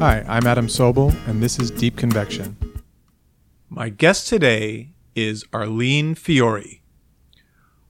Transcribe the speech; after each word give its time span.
Hi, 0.00 0.24
I'm 0.26 0.46
Adam 0.46 0.66
Sobel, 0.66 1.14
and 1.28 1.42
this 1.42 1.58
is 1.58 1.70
Deep 1.70 1.98
Convection. 1.98 2.56
My 3.68 3.90
guest 3.90 4.28
today 4.28 4.92
is 5.14 5.44
Arlene 5.52 6.14
Fiore. 6.14 6.80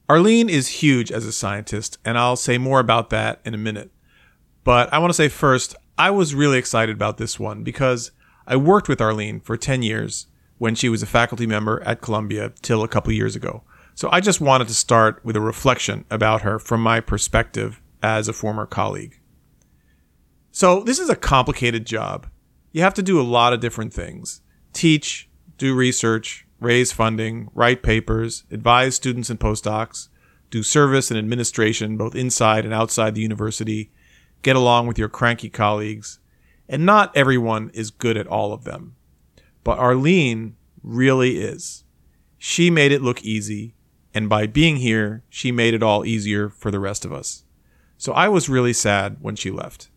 Arlene 0.09 0.49
is 0.49 0.81
huge 0.83 1.09
as 1.09 1.25
a 1.25 1.31
scientist, 1.31 1.99
and 2.03 2.17
I'll 2.17 2.35
say 2.35 2.57
more 2.57 2.81
about 2.81 3.11
that 3.11 3.39
in 3.45 3.53
a 3.53 3.57
minute. 3.57 3.91
But 4.65 4.91
I 4.91 4.97
want 4.99 5.11
to 5.11 5.13
say 5.13 5.29
first, 5.29 5.73
I 5.97 6.09
was 6.09 6.35
really 6.35 6.57
excited 6.57 6.93
about 6.93 7.17
this 7.17 7.39
one 7.39 7.63
because 7.63 8.11
I 8.45 8.57
worked 8.57 8.89
with 8.89 8.99
Arlene 8.99 9.39
for 9.39 9.55
10 9.55 9.81
years 9.81 10.27
when 10.57 10.75
she 10.75 10.89
was 10.89 11.01
a 11.01 11.07
faculty 11.07 11.47
member 11.47 11.81
at 11.83 12.01
Columbia 12.01 12.51
till 12.61 12.83
a 12.83 12.89
couple 12.89 13.13
years 13.13 13.37
ago. 13.37 13.63
So 13.95 14.09
I 14.11 14.19
just 14.19 14.41
wanted 14.41 14.67
to 14.67 14.73
start 14.73 15.23
with 15.23 15.37
a 15.37 15.41
reflection 15.41 16.03
about 16.09 16.41
her 16.41 16.59
from 16.59 16.83
my 16.83 16.99
perspective 16.99 17.81
as 18.03 18.27
a 18.27 18.33
former 18.33 18.65
colleague. 18.65 19.20
So 20.51 20.81
this 20.83 20.99
is 20.99 21.09
a 21.09 21.15
complicated 21.15 21.85
job. 21.85 22.27
You 22.71 22.81
have 22.81 22.93
to 22.95 23.03
do 23.03 23.19
a 23.19 23.23
lot 23.23 23.53
of 23.53 23.61
different 23.61 23.93
things. 23.93 24.41
Teach, 24.73 25.29
do 25.57 25.73
research, 25.73 26.45
raise 26.59 26.91
funding, 26.91 27.49
write 27.53 27.83
papers, 27.83 28.43
advise 28.51 28.95
students 28.95 29.29
and 29.29 29.39
postdocs, 29.39 30.09
do 30.49 30.61
service 30.61 31.09
and 31.09 31.17
administration 31.17 31.97
both 31.97 32.15
inside 32.15 32.65
and 32.65 32.73
outside 32.73 33.15
the 33.15 33.21
university, 33.21 33.91
get 34.41 34.55
along 34.55 34.87
with 34.87 34.99
your 34.99 35.09
cranky 35.09 35.49
colleagues, 35.49 36.19
and 36.67 36.85
not 36.85 37.15
everyone 37.15 37.71
is 37.73 37.89
good 37.89 38.17
at 38.17 38.27
all 38.27 38.51
of 38.51 38.65
them. 38.65 38.95
But 39.63 39.79
Arlene 39.79 40.55
really 40.83 41.39
is. 41.39 41.85
She 42.37 42.69
made 42.69 42.91
it 42.91 43.01
look 43.01 43.23
easy, 43.23 43.75
and 44.13 44.27
by 44.27 44.47
being 44.47 44.77
here, 44.77 45.23
she 45.29 45.51
made 45.51 45.73
it 45.73 45.83
all 45.83 46.05
easier 46.05 46.49
for 46.49 46.71
the 46.71 46.79
rest 46.79 47.05
of 47.05 47.13
us. 47.13 47.43
So 47.97 48.11
I 48.13 48.27
was 48.27 48.49
really 48.49 48.73
sad 48.73 49.17
when 49.21 49.35
she 49.35 49.51
left. 49.51 49.89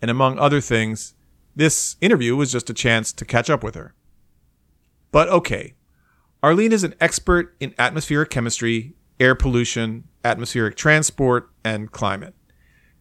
And 0.00 0.10
among 0.10 0.38
other 0.38 0.60
things, 0.60 1.14
this 1.56 1.96
interview 2.00 2.36
was 2.36 2.52
just 2.52 2.70
a 2.70 2.74
chance 2.74 3.12
to 3.12 3.24
catch 3.24 3.50
up 3.50 3.64
with 3.64 3.74
her. 3.74 3.94
But 5.10 5.28
okay, 5.28 5.74
Arlene 6.42 6.72
is 6.72 6.84
an 6.84 6.94
expert 7.00 7.56
in 7.58 7.74
atmospheric 7.78 8.30
chemistry, 8.30 8.94
air 9.18 9.34
pollution, 9.34 10.04
atmospheric 10.24 10.76
transport, 10.76 11.50
and 11.64 11.90
climate. 11.90 12.34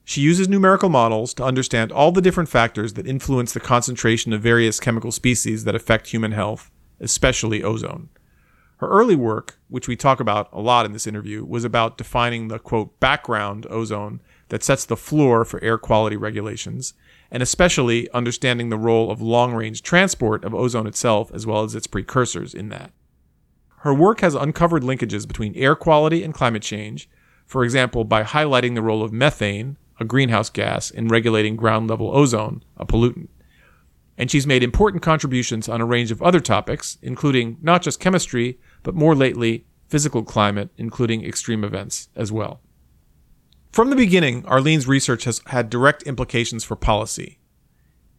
She 0.03 0.21
uses 0.21 0.47
numerical 0.47 0.89
models 0.89 1.33
to 1.35 1.43
understand 1.43 1.91
all 1.91 2.11
the 2.11 2.21
different 2.21 2.49
factors 2.49 2.93
that 2.93 3.05
influence 3.05 3.51
the 3.51 3.59
concentration 3.59 4.31
of 4.31 4.41
various 4.41 4.79
chemical 4.79 5.11
species 5.11 5.65
that 5.65 5.75
affect 5.75 6.07
human 6.07 6.31
health, 6.31 6.71
especially 6.99 7.61
ozone. 7.61 8.09
Her 8.77 8.87
early 8.87 9.15
work, 9.15 9.59
which 9.67 9.87
we 9.87 9.95
talk 9.95 10.19
about 10.19 10.49
a 10.53 10.61
lot 10.61 10.85
in 10.85 10.93
this 10.93 11.07
interview, 11.07 11.43
was 11.43 11.63
about 11.63 11.97
defining 11.97 12.47
the 12.47 12.57
quote 12.57 12.99
background 12.99 13.67
ozone 13.69 14.21
that 14.49 14.63
sets 14.63 14.85
the 14.85 14.97
floor 14.97 15.43
for 15.43 15.63
air 15.63 15.77
quality 15.77 16.15
regulations, 16.15 16.93
and 17.29 17.43
especially 17.43 18.09
understanding 18.11 18.69
the 18.69 18.77
role 18.77 19.11
of 19.11 19.21
long 19.21 19.53
range 19.53 19.81
transport 19.81 20.43
of 20.43 20.55
ozone 20.55 20.87
itself 20.87 21.31
as 21.33 21.45
well 21.45 21.63
as 21.63 21.75
its 21.75 21.87
precursors 21.87 22.53
in 22.53 22.69
that. 22.69 22.91
Her 23.81 23.93
work 23.93 24.21
has 24.21 24.35
uncovered 24.35 24.83
linkages 24.83 25.27
between 25.27 25.55
air 25.55 25.75
quality 25.75 26.23
and 26.23 26.33
climate 26.33 26.63
change, 26.63 27.09
for 27.45 27.63
example, 27.63 28.03
by 28.03 28.23
highlighting 28.23 28.75
the 28.75 28.81
role 28.81 29.03
of 29.03 29.13
methane, 29.13 29.77
a 29.99 30.05
greenhouse 30.05 30.49
gas, 30.49 30.89
in 30.89 31.07
regulating 31.07 31.55
ground 31.55 31.89
level 31.89 32.15
ozone, 32.15 32.63
a 32.75 32.85
pollutant. 32.85 33.29
And 34.17 34.31
she's 34.31 34.47
made 34.47 34.63
important 34.63 35.03
contributions 35.03 35.69
on 35.69 35.79
a 35.79 35.85
range 35.85 36.11
of 36.11 36.21
other 36.21 36.39
topics, 36.39 36.97
including 37.01 37.57
not 37.61 37.81
just 37.81 37.99
chemistry, 37.99 38.59
but 38.83 38.95
more 38.95 39.15
lately, 39.15 39.65
physical 39.87 40.23
climate, 40.23 40.69
including 40.77 41.23
extreme 41.23 41.63
events 41.63 42.09
as 42.15 42.31
well. 42.31 42.61
From 43.71 43.89
the 43.89 43.95
beginning, 43.95 44.43
Arlene's 44.45 44.87
research 44.87 45.25
has 45.25 45.41
had 45.47 45.69
direct 45.69 46.03
implications 46.03 46.63
for 46.63 46.75
policy. 46.75 47.39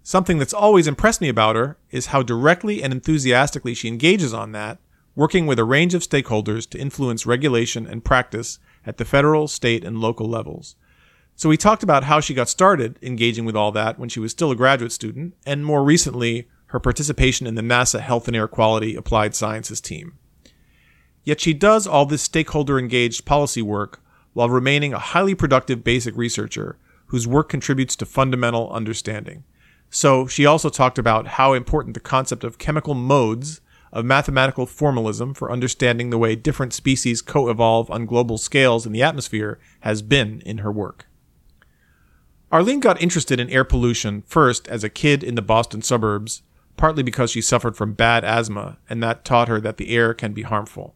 Something 0.03 0.39
that's 0.39 0.55
always 0.55 0.87
impressed 0.87 1.21
me 1.21 1.29
about 1.29 1.57
her 1.57 1.77
is 1.91 2.07
how 2.07 2.23
directly 2.23 2.83
and 2.83 2.93
enthusiastically 2.93 3.75
she 3.75 3.89
engages 3.89 4.33
on 4.33 4.53
that, 4.53 4.79
working 5.15 5.47
with 5.47 5.59
a 5.59 5.65
range 5.65 5.95
of 5.95 6.03
stakeholders 6.03 6.69
to 6.71 6.79
influence 6.79 7.27
regulation 7.27 7.87
and 7.87 8.05
practice 8.05 8.59
at 8.87 8.99
the 8.99 9.05
federal, 9.05 9.49
state, 9.49 9.85
and 9.85 10.01
local 10.01 10.29
levels. 10.29 10.77
So 11.35 11.49
we 11.49 11.57
talked 11.57 11.83
about 11.83 12.05
how 12.05 12.21
she 12.21 12.35
got 12.35 12.49
started 12.49 12.99
engaging 13.03 13.45
with 13.45 13.57
all 13.57 13.73
that 13.73 13.99
when 13.99 14.09
she 14.09 14.21
was 14.21 14.33
still 14.33 14.51
a 14.51 14.57
graduate 14.57 14.93
student, 14.93 15.35
and 15.45 15.65
more 15.65 15.85
recently, 15.85 16.49
her 16.67 16.81
participation 16.81 17.47
in 17.47 17.55
the 17.55 17.63
NASA 17.63 18.01
Health 18.01 18.29
and 18.29 18.37
Air 18.37 18.49
Quality 18.49 18.95
Applied 18.95 19.35
Sciences 19.35 19.81
team. 19.81 20.15
Yet 21.25 21.41
she 21.41 21.53
does 21.53 21.87
all 21.87 22.07
this 22.07 22.23
stakeholder 22.23 22.79
engaged 22.79 23.25
policy 23.25 23.63
work 23.63 24.01
while 24.39 24.49
remaining 24.49 24.95
a 24.95 25.01
highly 25.01 25.35
productive 25.35 25.83
basic 25.83 26.17
researcher 26.17 26.79
whose 27.07 27.27
work 27.27 27.49
contributes 27.49 27.97
to 27.97 28.07
fundamental 28.07 28.71
understanding. 28.71 29.43
So 29.91 30.29
she 30.29 30.47
also 30.47 30.69
talked 30.69 30.97
about 30.97 31.27
how 31.27 31.55
important 31.55 31.95
the 31.95 32.01
concept 32.01 32.45
of 32.45 32.57
chemical 32.57 32.95
modes 32.95 33.61
of 33.93 34.05
mathematical 34.05 34.65
formalism 34.65 35.35
for 35.35 35.51
understanding 35.51 36.11
the 36.11 36.19
way 36.19 36.37
different 36.37 36.73
species 36.73 37.21
co-evolve 37.21 37.91
on 37.91 38.07
global 38.07 38.39
scales 38.39 38.87
in 38.87 38.93
the 38.93 39.03
atmosphere 39.03 39.59
has 39.81 40.03
been 40.03 40.41
in 40.43 40.59
her 40.59 40.71
work. 40.71 41.07
Arlene 42.53 42.79
got 42.79 43.03
interested 43.03 43.41
in 43.41 43.51
air 43.51 43.65
pollution 43.65 44.23
first 44.25 44.69
as 44.69 44.85
a 44.85 44.89
kid 44.89 45.25
in 45.25 45.35
the 45.35 45.43
Boston 45.43 45.83
suburbs, 45.83 46.43
partly 46.77 47.03
because 47.03 47.33
she 47.33 47.43
suffered 47.43 47.77
from 47.77 47.93
bad 47.93 48.23
asthma, 48.23 48.79
and 48.89 49.03
that 49.03 49.25
taught 49.25 49.49
her 49.49 49.61
that 49.61 49.79
the 49.79 49.91
air 49.91 50.15
can 50.15 50.33
be 50.33 50.43
harmful. 50.43 50.95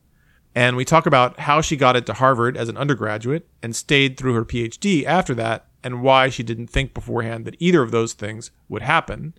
And 0.55 0.77
we 0.77 0.85
talk 0.85 1.07
about 1.07 1.41
how 1.41 1.61
she 1.61 1.77
got 1.77 1.97
into 1.97 2.13
Harvard 2.13 2.57
as 2.57 2.69
an 2.69 2.77
undergraduate 2.77 3.49
and 3.63 3.75
stayed 3.75 4.17
through 4.17 4.35
her 4.35 4.45
PhD 4.45 5.05
after 5.05 5.35
that, 5.35 5.67
and 5.83 6.03
why 6.03 6.29
she 6.29 6.43
didn't 6.43 6.69
think 6.69 6.95
beforehand 6.95 7.45
that 7.45 7.57
either 7.59 7.83
of 7.83 7.91
those 7.91 8.13
things 8.13 8.51
would 8.69 8.83
happen. 8.83 9.35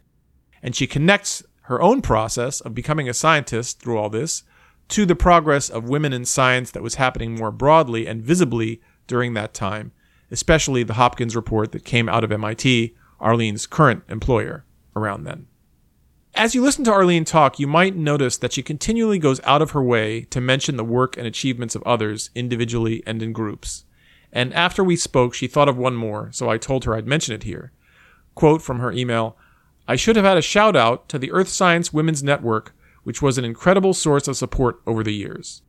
And 0.62 0.75
she 0.75 0.88
connects 0.88 1.44
her 1.63 1.81
own 1.81 2.02
process 2.02 2.59
of 2.62 2.75
becoming 2.75 3.07
a 3.07 3.13
scientist 3.13 3.79
through 3.79 3.97
all 3.97 4.09
this 4.09 4.44
to 4.90 5.06
the 5.06 5.16
progress 5.16 5.69
of 5.69 5.88
women 5.88 6.12
in 6.12 6.25
science 6.25 6.72
that 6.72 6.84
was 6.84 6.96
happening 6.96 7.35
more 7.35 7.52
broadly 7.52 8.06
and 8.06 8.22
visibly 8.22 8.81
during 9.07 9.34
that 9.34 9.53
time, 9.53 9.91
especially 10.31 10.84
the 10.84 10.96
Hopkins 10.96 11.35
report 11.35 11.72
that 11.72 11.85
came 11.85 12.09
out 12.09 12.23
of 12.23 12.31
MIT, 12.31 12.96
Arlene's 13.19 13.66
current 13.66 14.03
employer, 14.09 14.66
around 14.96 15.23
then. 15.23 15.47
As 16.35 16.55
you 16.55 16.63
listen 16.63 16.83
to 16.85 16.91
Arlene 16.91 17.25
talk, 17.25 17.59
you 17.59 17.67
might 17.67 17.95
notice 17.95 18.38
that 18.38 18.53
she 18.53 18.63
continually 18.63 19.19
goes 19.19 19.39
out 19.44 19.61
of 19.61 19.71
her 19.71 19.83
way 19.83 20.21
to 20.31 20.41
mention 20.41 20.77
the 20.77 20.83
work 20.83 21.16
and 21.16 21.27
achievements 21.27 21.75
of 21.75 21.83
others, 21.83 22.31
individually 22.33 23.03
and 23.05 23.21
in 23.21 23.33
groups. 23.33 23.85
And 24.31 24.51
after 24.55 24.83
we 24.83 24.95
spoke, 24.95 25.35
she 25.35 25.45
thought 25.45 25.69
of 25.69 25.77
one 25.77 25.95
more, 25.95 26.29
so 26.31 26.49
I 26.49 26.57
told 26.57 26.85
her 26.85 26.95
I'd 26.95 27.05
mention 27.05 27.35
it 27.35 27.43
here. 27.43 27.72
Quote 28.33 28.63
from 28.63 28.79
her 28.79 28.91
email 28.91 29.38
I 29.88 29.95
should 29.95 30.16
have 30.16 30.25
had 30.25 30.38
a 30.38 30.41
shout 30.41 30.75
out 30.75 31.07
to 31.09 31.19
the 31.19 31.31
Earth 31.31 31.49
Science 31.49 31.93
Women's 31.93 32.23
Network, 32.23 32.75
which 33.03 33.22
was 33.22 33.38
an 33.38 33.45
incredible 33.45 33.93
source 33.93 34.27
of 34.27 34.38
support 34.38 34.81
over 34.88 35.03
the 35.03 35.13
years. 35.13 35.61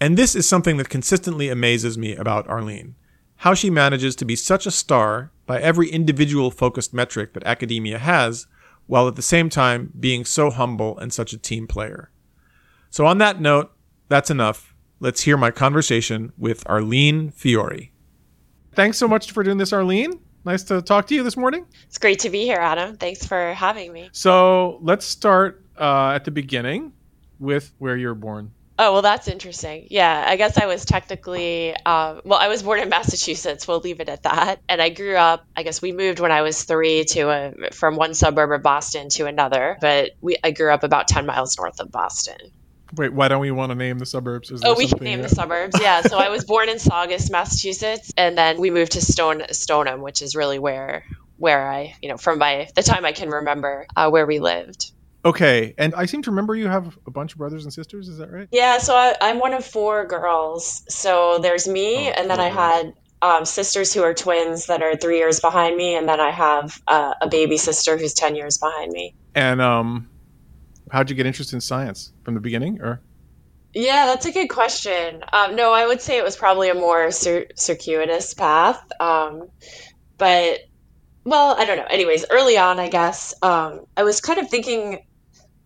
And 0.00 0.16
this 0.16 0.34
is 0.34 0.48
something 0.48 0.78
that 0.78 0.88
consistently 0.88 1.50
amazes 1.50 1.98
me 1.98 2.16
about 2.16 2.48
Arlene 2.48 2.94
how 3.38 3.54
she 3.54 3.70
manages 3.70 4.16
to 4.16 4.24
be 4.24 4.36
such 4.36 4.66
a 4.66 4.70
star 4.70 5.30
by 5.46 5.60
every 5.60 5.90
individual 5.90 6.50
focused 6.50 6.94
metric 6.94 7.34
that 7.34 7.44
academia 7.44 7.98
has 7.98 8.46
while 8.86 9.08
at 9.08 9.16
the 9.16 9.22
same 9.22 9.48
time 9.48 9.92
being 9.98 10.24
so 10.24 10.50
humble 10.50 10.98
and 10.98 11.12
such 11.12 11.32
a 11.32 11.38
team 11.38 11.66
player. 11.66 12.10
So, 12.90 13.06
on 13.06 13.18
that 13.18 13.40
note, 13.40 13.72
that's 14.08 14.30
enough. 14.30 14.74
Let's 15.00 15.22
hear 15.22 15.36
my 15.36 15.50
conversation 15.50 16.32
with 16.38 16.62
Arlene 16.68 17.30
Fiore. 17.30 17.92
Thanks 18.74 18.98
so 18.98 19.08
much 19.08 19.32
for 19.32 19.42
doing 19.42 19.58
this, 19.58 19.72
Arlene. 19.72 20.20
Nice 20.44 20.62
to 20.64 20.82
talk 20.82 21.06
to 21.08 21.14
you 21.14 21.22
this 21.22 21.36
morning. 21.36 21.66
It's 21.86 21.98
great 21.98 22.18
to 22.20 22.30
be 22.30 22.42
here, 22.42 22.58
Adam. 22.58 22.96
Thanks 22.96 23.26
for 23.26 23.54
having 23.54 23.92
me. 23.92 24.10
So, 24.12 24.78
let's 24.82 25.06
start 25.06 25.64
uh, 25.78 26.12
at 26.14 26.24
the 26.24 26.30
beginning 26.30 26.92
with 27.38 27.72
where 27.78 27.96
you 27.96 28.08
were 28.08 28.14
born. 28.14 28.52
Oh, 28.76 28.92
well, 28.94 29.02
that's 29.02 29.28
interesting. 29.28 29.86
Yeah, 29.90 30.24
I 30.26 30.36
guess 30.36 30.58
I 30.58 30.66
was 30.66 30.84
technically, 30.84 31.76
um, 31.76 32.22
well, 32.24 32.40
I 32.40 32.48
was 32.48 32.62
born 32.62 32.80
in 32.80 32.88
Massachusetts. 32.88 33.68
We'll 33.68 33.78
leave 33.78 34.00
it 34.00 34.08
at 34.08 34.24
that. 34.24 34.60
And 34.68 34.82
I 34.82 34.88
grew 34.88 35.14
up, 35.14 35.46
I 35.56 35.62
guess 35.62 35.80
we 35.80 35.92
moved 35.92 36.18
when 36.18 36.32
I 36.32 36.42
was 36.42 36.64
three 36.64 37.04
to 37.04 37.20
a, 37.30 37.70
from 37.70 37.94
one 37.94 38.14
suburb 38.14 38.50
of 38.50 38.62
Boston 38.62 39.10
to 39.10 39.26
another, 39.26 39.78
but 39.80 40.10
we, 40.20 40.36
I 40.42 40.50
grew 40.50 40.72
up 40.72 40.82
about 40.82 41.06
10 41.06 41.24
miles 41.24 41.56
north 41.56 41.78
of 41.78 41.92
Boston. 41.92 42.36
Wait, 42.96 43.12
why 43.12 43.28
don't 43.28 43.40
we 43.40 43.50
want 43.50 43.70
to 43.70 43.76
name 43.76 43.98
the 43.98 44.06
suburbs? 44.06 44.52
oh, 44.64 44.74
we 44.74 44.88
can 44.88 44.98
name 45.02 45.20
yet? 45.20 45.28
the 45.28 45.34
suburbs. 45.34 45.76
Yeah. 45.80 46.02
so 46.02 46.18
I 46.18 46.28
was 46.28 46.44
born 46.44 46.68
in 46.68 46.78
Saugus, 46.78 47.30
Massachusetts, 47.30 48.12
and 48.16 48.36
then 48.36 48.60
we 48.60 48.70
moved 48.70 48.92
to 48.92 49.00
Stone 49.00 49.42
Stoneham, 49.50 50.00
which 50.00 50.22
is 50.22 50.36
really 50.36 50.58
where 50.58 51.04
where 51.36 51.68
I, 51.68 51.96
you 52.00 52.08
know, 52.08 52.16
from 52.16 52.38
my 52.38 52.68
the 52.74 52.82
time 52.82 53.04
I 53.04 53.12
can 53.12 53.30
remember, 53.30 53.86
uh, 53.96 54.10
where 54.10 54.26
we 54.26 54.38
lived. 54.38 54.92
Okay, 55.24 55.74
and 55.78 55.94
I 55.94 56.04
seem 56.04 56.20
to 56.22 56.30
remember 56.30 56.54
you 56.54 56.68
have 56.68 56.98
a 57.06 57.10
bunch 57.10 57.32
of 57.32 57.38
brothers 57.38 57.64
and 57.64 57.72
sisters. 57.72 58.08
Is 58.08 58.18
that 58.18 58.30
right? 58.30 58.46
Yeah, 58.52 58.76
so 58.76 58.94
I, 58.94 59.16
am 59.22 59.38
one 59.38 59.54
of 59.54 59.64
four 59.64 60.06
girls. 60.06 60.84
So 60.88 61.38
there's 61.38 61.66
me, 61.66 62.08
oh, 62.08 62.12
and 62.12 62.28
then 62.28 62.40
I 62.40 62.48
had 62.48 62.92
um, 63.22 63.46
sisters 63.46 63.94
who 63.94 64.02
are 64.02 64.12
twins 64.12 64.66
that 64.66 64.82
are 64.82 64.96
three 64.96 65.16
years 65.16 65.40
behind 65.40 65.76
me, 65.76 65.96
and 65.96 66.06
then 66.06 66.20
I 66.20 66.30
have 66.30 66.78
uh, 66.88 67.14
a 67.22 67.28
baby 67.28 67.56
sister 67.56 67.96
who's 67.96 68.12
ten 68.12 68.36
years 68.36 68.58
behind 68.58 68.92
me. 68.92 69.14
And 69.34 69.62
um, 69.62 70.10
how'd 70.90 71.08
you 71.08 71.16
get 71.16 71.24
interested 71.24 71.56
in 71.56 71.62
science 71.62 72.12
from 72.22 72.34
the 72.34 72.40
beginning, 72.40 72.82
or? 72.82 73.00
Yeah, 73.72 74.04
that's 74.06 74.26
a 74.26 74.30
good 74.30 74.48
question. 74.48 75.24
Um, 75.32 75.56
no, 75.56 75.72
I 75.72 75.86
would 75.86 76.02
say 76.02 76.18
it 76.18 76.24
was 76.24 76.36
probably 76.36 76.68
a 76.68 76.74
more 76.74 77.10
cir- 77.10 77.48
circuitous 77.56 78.34
path, 78.34 78.84
um, 79.00 79.48
but 80.18 80.60
well, 81.24 81.56
I 81.58 81.64
don't 81.64 81.78
know. 81.78 81.86
Anyways, 81.88 82.26
early 82.30 82.58
on, 82.58 82.78
I 82.78 82.90
guess 82.90 83.34
um, 83.42 83.86
I 83.96 84.02
was 84.02 84.20
kind 84.20 84.38
of 84.38 84.50
thinking 84.50 85.06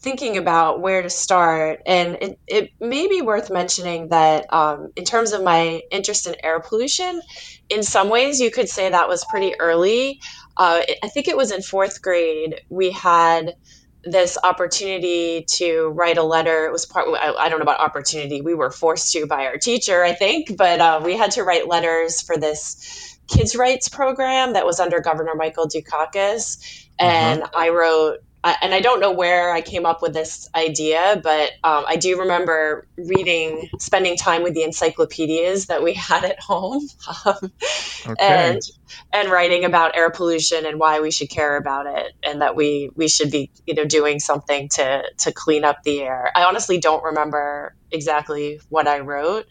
thinking 0.01 0.37
about 0.37 0.81
where 0.81 1.03
to 1.03 1.11
start, 1.11 1.83
and 1.87 2.19
it, 2.21 2.39
it 2.47 2.73
may 2.81 3.09
be 3.09 3.21
worth 3.21 3.51
mentioning 3.51 4.09
that 4.09 4.53
um, 4.53 4.93
in 4.97 5.05
terms 5.05 5.33
of 5.33 5.43
my 5.43 5.83
interest 5.91 6.27
in 6.27 6.37
air 6.43 6.61
pollution, 6.61 7.21
in 7.69 7.83
some 7.83 8.09
ways 8.09 8.41
you 8.41 8.51
could 8.51 8.69
say 8.69 8.89
that 8.89 9.09
was 9.09 9.25
pretty 9.25 9.55
early. 9.59 10.21
Uh, 10.57 10.83
I 11.03 11.09
think 11.09 11.29
it 11.29 11.37
was 11.37 11.51
in 11.51 11.63
fourth 11.63 12.03
grade 12.03 12.63
we 12.69 12.91
had 12.91 13.55
this 14.05 14.39
opportunity 14.43 15.45
to 15.49 15.89
write 15.89 16.19
a 16.19 16.23
letter. 16.23 16.67
It 16.67 16.73
was 16.73 16.87
part, 16.87 17.09
I, 17.09 17.33
I, 17.33 17.49
don't 17.49 17.59
know 17.59 17.65
about 17.65 17.81
opportunity. 17.81 18.41
We 18.41 18.55
were 18.55 18.71
forced 18.71 19.13
to 19.13 19.27
by 19.27 19.47
our 19.47 19.59
teacher, 19.59 20.05
I 20.05 20.13
think, 20.13 20.57
but 20.57 20.81
uh, 20.81 21.01
we 21.05 21.17
had 21.17 21.33
to 21.33 21.45
write 21.45 21.69
letters 21.69 22.23
for 22.23 22.37
this 22.37 23.19
kids' 23.29 23.57
rights 23.57 23.89
program 23.89 24.55
that 24.55 24.65
was 24.65 24.81
under 24.81 25.01
Governor 25.01 25.35
Michael 25.35 25.69
Dukakis. 25.69 26.87
And 26.99 27.43
uh-huh. 27.43 27.53
I 27.57 27.69
wrote 27.71 28.19
and 28.45 28.73
I 28.73 28.81
don't 28.81 29.01
know 29.01 29.13
where 29.13 29.53
I 29.53 29.61
came 29.61 29.85
up 29.85 30.01
with 30.01 30.15
this 30.15 30.49
idea, 30.55 31.21
but 31.23 31.51
um, 31.65 31.85
I 31.87 31.97
do 31.97 32.21
remember 32.21 32.87
reading, 32.97 33.69
spending 33.79 34.17
time 34.17 34.43
with 34.43 34.55
the 34.55 34.63
encyclopedias 34.63 35.67
that 35.67 35.83
we 35.83 35.93
had 35.95 36.25
at 36.25 36.41
home, 36.41 36.89
um, 37.25 37.53
okay. 38.07 38.15
and 38.19 38.63
and 39.13 39.31
writing 39.31 39.65
about 39.65 39.97
air 39.97 40.11
pollution 40.11 40.67
and 40.67 40.79
why 40.79 41.01
we 41.01 41.11
should 41.11 41.31
care 41.31 41.57
about 41.57 41.87
it, 41.87 42.13
and 42.23 42.41
that 42.41 42.55
we 42.55 42.91
we 42.95 43.09
should 43.09 43.31
be 43.31 43.51
you 43.67 43.75
know 43.75 43.85
doing 43.85 44.21
something 44.21 44.69
to 44.71 45.03
to 45.19 45.33
clean 45.33 45.65
up 45.65 45.83
the 45.83 46.01
air. 46.03 46.31
I 46.35 46.45
honestly 46.45 46.79
don't 46.79 47.03
remember 47.03 47.75
exactly 47.91 48.61
what 48.69 48.87
I 48.87 49.01
wrote, 49.01 49.47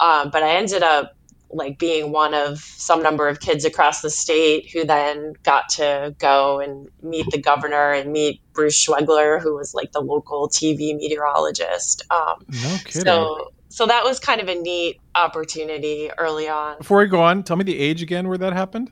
um, 0.00 0.30
but 0.30 0.42
I 0.42 0.56
ended 0.56 0.82
up 0.82 1.12
like 1.52 1.78
being 1.78 2.12
one 2.12 2.34
of 2.34 2.58
some 2.58 3.02
number 3.02 3.28
of 3.28 3.40
kids 3.40 3.64
across 3.64 4.00
the 4.00 4.10
state 4.10 4.70
who 4.70 4.84
then 4.84 5.34
got 5.42 5.68
to 5.70 6.14
go 6.18 6.60
and 6.60 6.88
meet 7.02 7.26
the 7.30 7.40
governor 7.40 7.92
and 7.92 8.12
meet 8.12 8.40
Bruce 8.52 8.84
Schwoegler, 8.84 9.40
who 9.40 9.54
was 9.56 9.74
like 9.74 9.92
the 9.92 10.00
local 10.00 10.48
TV 10.48 10.96
meteorologist. 10.96 12.02
Um, 12.10 12.44
no 12.48 12.76
kidding. 12.84 13.02
So, 13.02 13.52
so 13.68 13.86
that 13.86 14.04
was 14.04 14.18
kind 14.18 14.40
of 14.40 14.48
a 14.48 14.54
neat 14.54 15.00
opportunity 15.14 16.10
early 16.18 16.48
on. 16.48 16.78
Before 16.78 16.98
we 16.98 17.06
go 17.06 17.22
on, 17.22 17.42
tell 17.42 17.56
me 17.56 17.64
the 17.64 17.78
age 17.78 18.02
again 18.02 18.28
where 18.28 18.38
that 18.38 18.52
happened. 18.52 18.90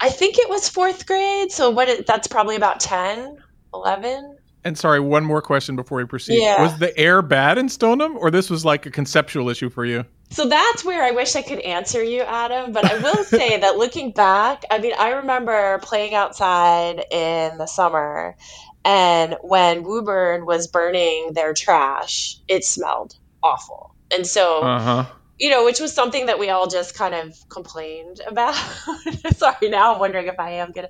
I 0.00 0.10
think 0.10 0.38
it 0.38 0.48
was 0.48 0.68
fourth 0.68 1.06
grade. 1.06 1.50
So 1.50 1.70
what? 1.70 1.88
It, 1.88 2.06
that's 2.06 2.28
probably 2.28 2.56
about 2.56 2.80
10, 2.80 3.38
11. 3.74 4.37
And 4.68 4.76
sorry, 4.76 5.00
one 5.00 5.24
more 5.24 5.40
question 5.40 5.76
before 5.76 5.98
we 5.98 6.04
proceed. 6.04 6.42
Yeah. 6.42 6.62
Was 6.62 6.78
the 6.78 6.96
air 6.96 7.22
bad 7.22 7.56
in 7.56 7.70
Stoneham, 7.70 8.18
or 8.18 8.30
this 8.30 8.50
was 8.50 8.64
like 8.64 8.84
a 8.84 8.90
conceptual 8.90 9.48
issue 9.48 9.70
for 9.70 9.84
you? 9.84 10.04
So 10.30 10.46
that's 10.46 10.84
where 10.84 11.02
I 11.02 11.12
wish 11.12 11.34
I 11.34 11.42
could 11.42 11.60
answer 11.60 12.02
you, 12.02 12.20
Adam. 12.20 12.72
But 12.72 12.84
I 12.84 12.98
will 12.98 13.24
say 13.24 13.58
that 13.58 13.78
looking 13.78 14.12
back, 14.12 14.64
I 14.70 14.78
mean, 14.78 14.92
I 14.98 15.12
remember 15.12 15.78
playing 15.78 16.14
outside 16.14 17.02
in 17.10 17.56
the 17.56 17.66
summer, 17.66 18.36
and 18.84 19.36
when 19.40 19.84
Woburn 19.84 20.44
was 20.44 20.66
burning 20.66 21.32
their 21.32 21.54
trash, 21.54 22.36
it 22.46 22.64
smelled 22.64 23.16
awful. 23.42 23.94
And 24.10 24.26
so 24.26 24.60
uh-huh 24.62 25.17
you 25.38 25.50
know, 25.50 25.64
which 25.64 25.78
was 25.78 25.92
something 25.92 26.26
that 26.26 26.38
we 26.38 26.50
all 26.50 26.66
just 26.66 26.94
kind 26.94 27.14
of 27.14 27.48
complained 27.48 28.20
about. 28.26 28.54
Sorry, 29.36 29.68
now 29.68 29.94
I'm 29.94 30.00
wondering 30.00 30.26
if 30.26 30.38
I 30.38 30.52
am 30.52 30.72
gonna, 30.72 30.88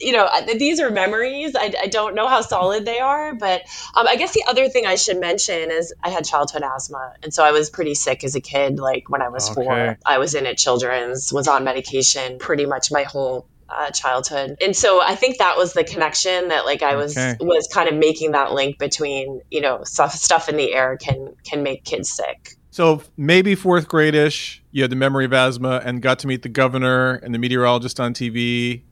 you 0.00 0.12
know, 0.12 0.28
these 0.56 0.80
are 0.80 0.90
memories. 0.90 1.54
I, 1.54 1.72
I 1.82 1.86
don't 1.86 2.14
know 2.14 2.26
how 2.26 2.40
solid 2.40 2.84
they 2.84 2.98
are, 2.98 3.34
but 3.34 3.62
um, 3.94 4.06
I 4.08 4.16
guess 4.16 4.34
the 4.34 4.44
other 4.48 4.68
thing 4.68 4.86
I 4.86 4.96
should 4.96 5.20
mention 5.20 5.70
is 5.70 5.94
I 6.02 6.10
had 6.10 6.24
childhood 6.24 6.62
asthma, 6.62 7.14
and 7.22 7.32
so 7.32 7.44
I 7.44 7.52
was 7.52 7.70
pretty 7.70 7.94
sick 7.94 8.24
as 8.24 8.34
a 8.34 8.40
kid. 8.40 8.78
Like 8.78 9.08
when 9.08 9.22
I 9.22 9.28
was 9.28 9.50
okay. 9.50 9.64
four, 9.64 9.98
I 10.04 10.18
was 10.18 10.34
in 10.34 10.46
at 10.46 10.58
Children's, 10.58 11.32
was 11.32 11.46
on 11.46 11.64
medication 11.64 12.38
pretty 12.38 12.66
much 12.66 12.90
my 12.90 13.04
whole 13.04 13.46
uh, 13.68 13.90
childhood 13.90 14.56
and 14.62 14.74
so 14.74 14.98
i 15.02 15.14
think 15.14 15.38
that 15.38 15.58
was 15.58 15.74
the 15.74 15.84
connection 15.84 16.48
that 16.48 16.64
like 16.64 16.82
i 16.82 16.96
was 16.96 17.16
okay. 17.16 17.36
was 17.40 17.68
kind 17.70 17.86
of 17.86 17.94
making 17.94 18.32
that 18.32 18.52
link 18.52 18.78
between 18.78 19.42
you 19.50 19.60
know 19.60 19.84
stuff 19.84 20.14
stuff 20.14 20.48
in 20.48 20.56
the 20.56 20.72
air 20.72 20.96
can 20.96 21.34
can 21.44 21.62
make 21.62 21.84
kids 21.84 22.10
sick 22.10 22.57
so 22.78 23.02
maybe 23.16 23.56
fourth 23.56 23.88
grade-ish, 23.88 24.62
you 24.70 24.82
had 24.82 24.90
the 24.92 24.94
memory 24.94 25.24
of 25.24 25.32
asthma 25.32 25.82
and 25.84 26.00
got 26.00 26.20
to 26.20 26.28
meet 26.28 26.42
the 26.42 26.48
governor 26.48 27.14
and 27.14 27.34
the 27.34 27.38
meteorologist 27.40 27.98
on 27.98 28.14
TV 28.14 28.82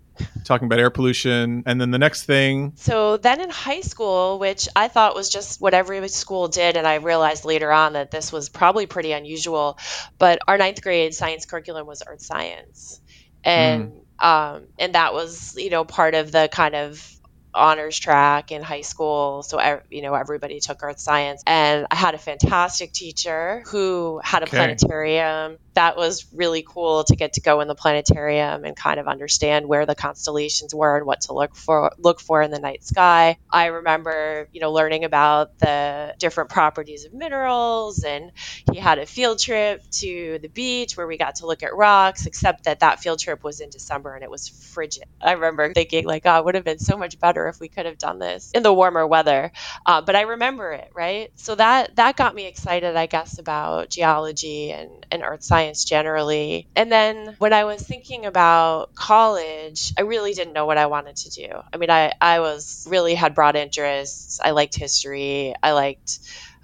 talking 0.45 0.67
about 0.67 0.81
air 0.81 0.91
pollution. 0.91 1.63
And 1.67 1.81
then 1.81 1.93
the 1.93 1.99
next 1.99 2.25
thing. 2.25 2.73
So 2.75 3.17
then 3.17 3.41
in 3.41 3.49
high 3.49 3.83
school, 3.83 4.41
which 4.41 4.69
I 4.75 4.89
thought 4.89 5.15
was 5.15 5.29
just 5.29 5.61
what 5.61 5.73
every 5.73 6.09
school 6.09 6.49
did, 6.49 6.77
and 6.77 6.85
I 6.85 6.97
realized 6.97 7.45
later 7.45 7.71
on 7.71 7.93
that 7.93 8.11
this 8.11 8.33
was 8.33 8.49
probably 8.49 8.87
pretty 8.87 9.13
unusual, 9.13 9.79
but 10.19 10.41
our 10.49 10.59
ninth 10.59 10.83
grade 10.83 11.15
science 11.15 11.47
curriculum 11.47 11.87
was 11.87 12.03
earth 12.05 12.23
science. 12.23 13.01
And 13.45 13.93
mm. 14.21 14.27
um, 14.27 14.65
and 14.81 14.97
that 14.97 15.15
was, 15.15 15.55
you 15.57 15.71
know, 15.71 15.85
part 15.85 16.17
of 16.17 16.33
the 16.33 16.49
kind 16.51 16.75
of 16.75 17.16
honors 17.57 17.99
track 17.99 18.53
in 18.53 18.63
high 18.63 18.83
school. 18.83 19.43
So, 19.43 19.61
you 19.91 20.03
know, 20.03 20.15
everybody 20.15 20.61
took 20.61 20.83
earth 20.83 21.01
science. 21.01 21.43
And 21.47 21.87
I 21.91 21.97
had 21.97 22.15
a 22.15 22.19
fantastic 22.19 22.93
teacher 22.93 23.63
who 23.71 24.21
had 24.23 24.43
a 24.43 24.47
okay. 24.47 24.57
planetarium 24.57 25.59
that 25.77 25.97
was 25.97 26.27
really 26.33 26.65
cool 26.69 27.05
to 27.05 27.17
get 27.17 27.35
to 27.35 27.41
go 27.41 27.61
in 27.61 27.69
the 27.69 27.75
planetarium 27.75 28.65
and 28.65 28.77
kind 28.77 29.01
of 29.01 29.07
understand 29.09 29.67
where 29.69 29.87
the 29.87 29.95
constellations 29.95 30.75
were 30.75 30.97
and 30.99 31.07
what 31.07 31.23
to 31.23 31.33
look 31.35 31.55
for 31.57 31.93
look 31.99 32.21
for 32.21 32.43
in 32.43 32.51
the 32.51 32.59
night 32.59 32.85
sky. 32.85 33.37
I 33.53 33.67
remember, 33.67 34.49
you 34.53 34.61
know, 34.61 34.73
learning 34.73 35.05
about 35.05 35.59
the 35.61 36.15
different 36.19 36.51
properties 36.51 37.05
of 37.05 37.13
minerals 37.15 38.03
and 38.05 38.33
he 38.73 38.79
had 38.79 38.99
a 38.99 39.07
field 39.07 39.39
trip 39.39 39.83
to 40.01 40.39
the 40.43 40.49
beach 40.49 40.97
where 40.97 41.07
we 41.07 41.17
got 41.19 41.37
to 41.37 41.47
look 41.47 41.63
at 41.63 41.75
rocks, 41.75 42.27
except 42.27 42.65
that 42.65 42.81
that 42.81 43.01
field 43.01 43.19
trip 43.21 43.45
was 43.45 43.61
in 43.61 43.71
December 43.71 44.15
and 44.15 44.25
it 44.25 44.31
was 44.31 44.49
frigid. 44.49 45.05
I 45.21 45.33
remember 45.33 45.73
thinking 45.73 46.07
like, 46.07 46.23
oh, 46.25 46.39
it 46.39 46.45
would 46.45 46.55
have 46.55 46.65
been 46.65 46.79
so 46.79 46.97
much 46.97 47.19
better 47.21 47.49
if 47.49 47.61
we 47.61 47.69
could 47.69 47.87
have 47.87 47.99
done 47.99 48.19
this 48.19 48.51
in 48.55 48.63
the 48.63 48.73
warmer 48.73 49.07
weather. 49.07 49.53
Uh, 49.85 50.01
but 50.03 50.17
I 50.17 50.23
remember 50.23 50.73
it, 50.73 50.89
right? 50.95 51.31
So 51.37 51.55
that 51.55 51.97
that 51.97 52.17
got 52.17 52.35
me 52.35 52.47
excited, 52.47 52.97
I 52.97 53.07
guess, 53.07 53.39
about 53.39 53.91
geology 53.91 54.71
and, 54.73 55.07
and 55.11 55.23
earth 55.23 55.43
science 55.43 55.66
science 55.67 55.85
generally. 55.85 56.69
And 56.77 56.91
then 56.91 57.35
when 57.39 57.53
I 57.53 57.65
was 57.65 57.83
thinking 57.83 58.27
about 58.27 58.95
college, 58.95 59.93
I 59.99 60.03
really 60.03 60.33
didn't 60.33 60.53
know 60.53 60.67
what 60.67 60.79
I 60.79 60.87
wanted 60.87 61.17
to 61.17 61.31
do. 61.31 61.49
I 61.73 61.77
mean, 61.77 61.91
I, 61.91 62.13
I 62.21 62.41
was 62.41 62.87
really 62.89 63.15
had 63.15 63.35
broad 63.35 63.57
interests. 63.57 64.41
I 64.43 64.51
liked 64.53 64.77
history. 64.77 65.55
I 65.63 65.73
liked, 65.73 66.19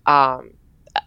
um, 0.07 0.51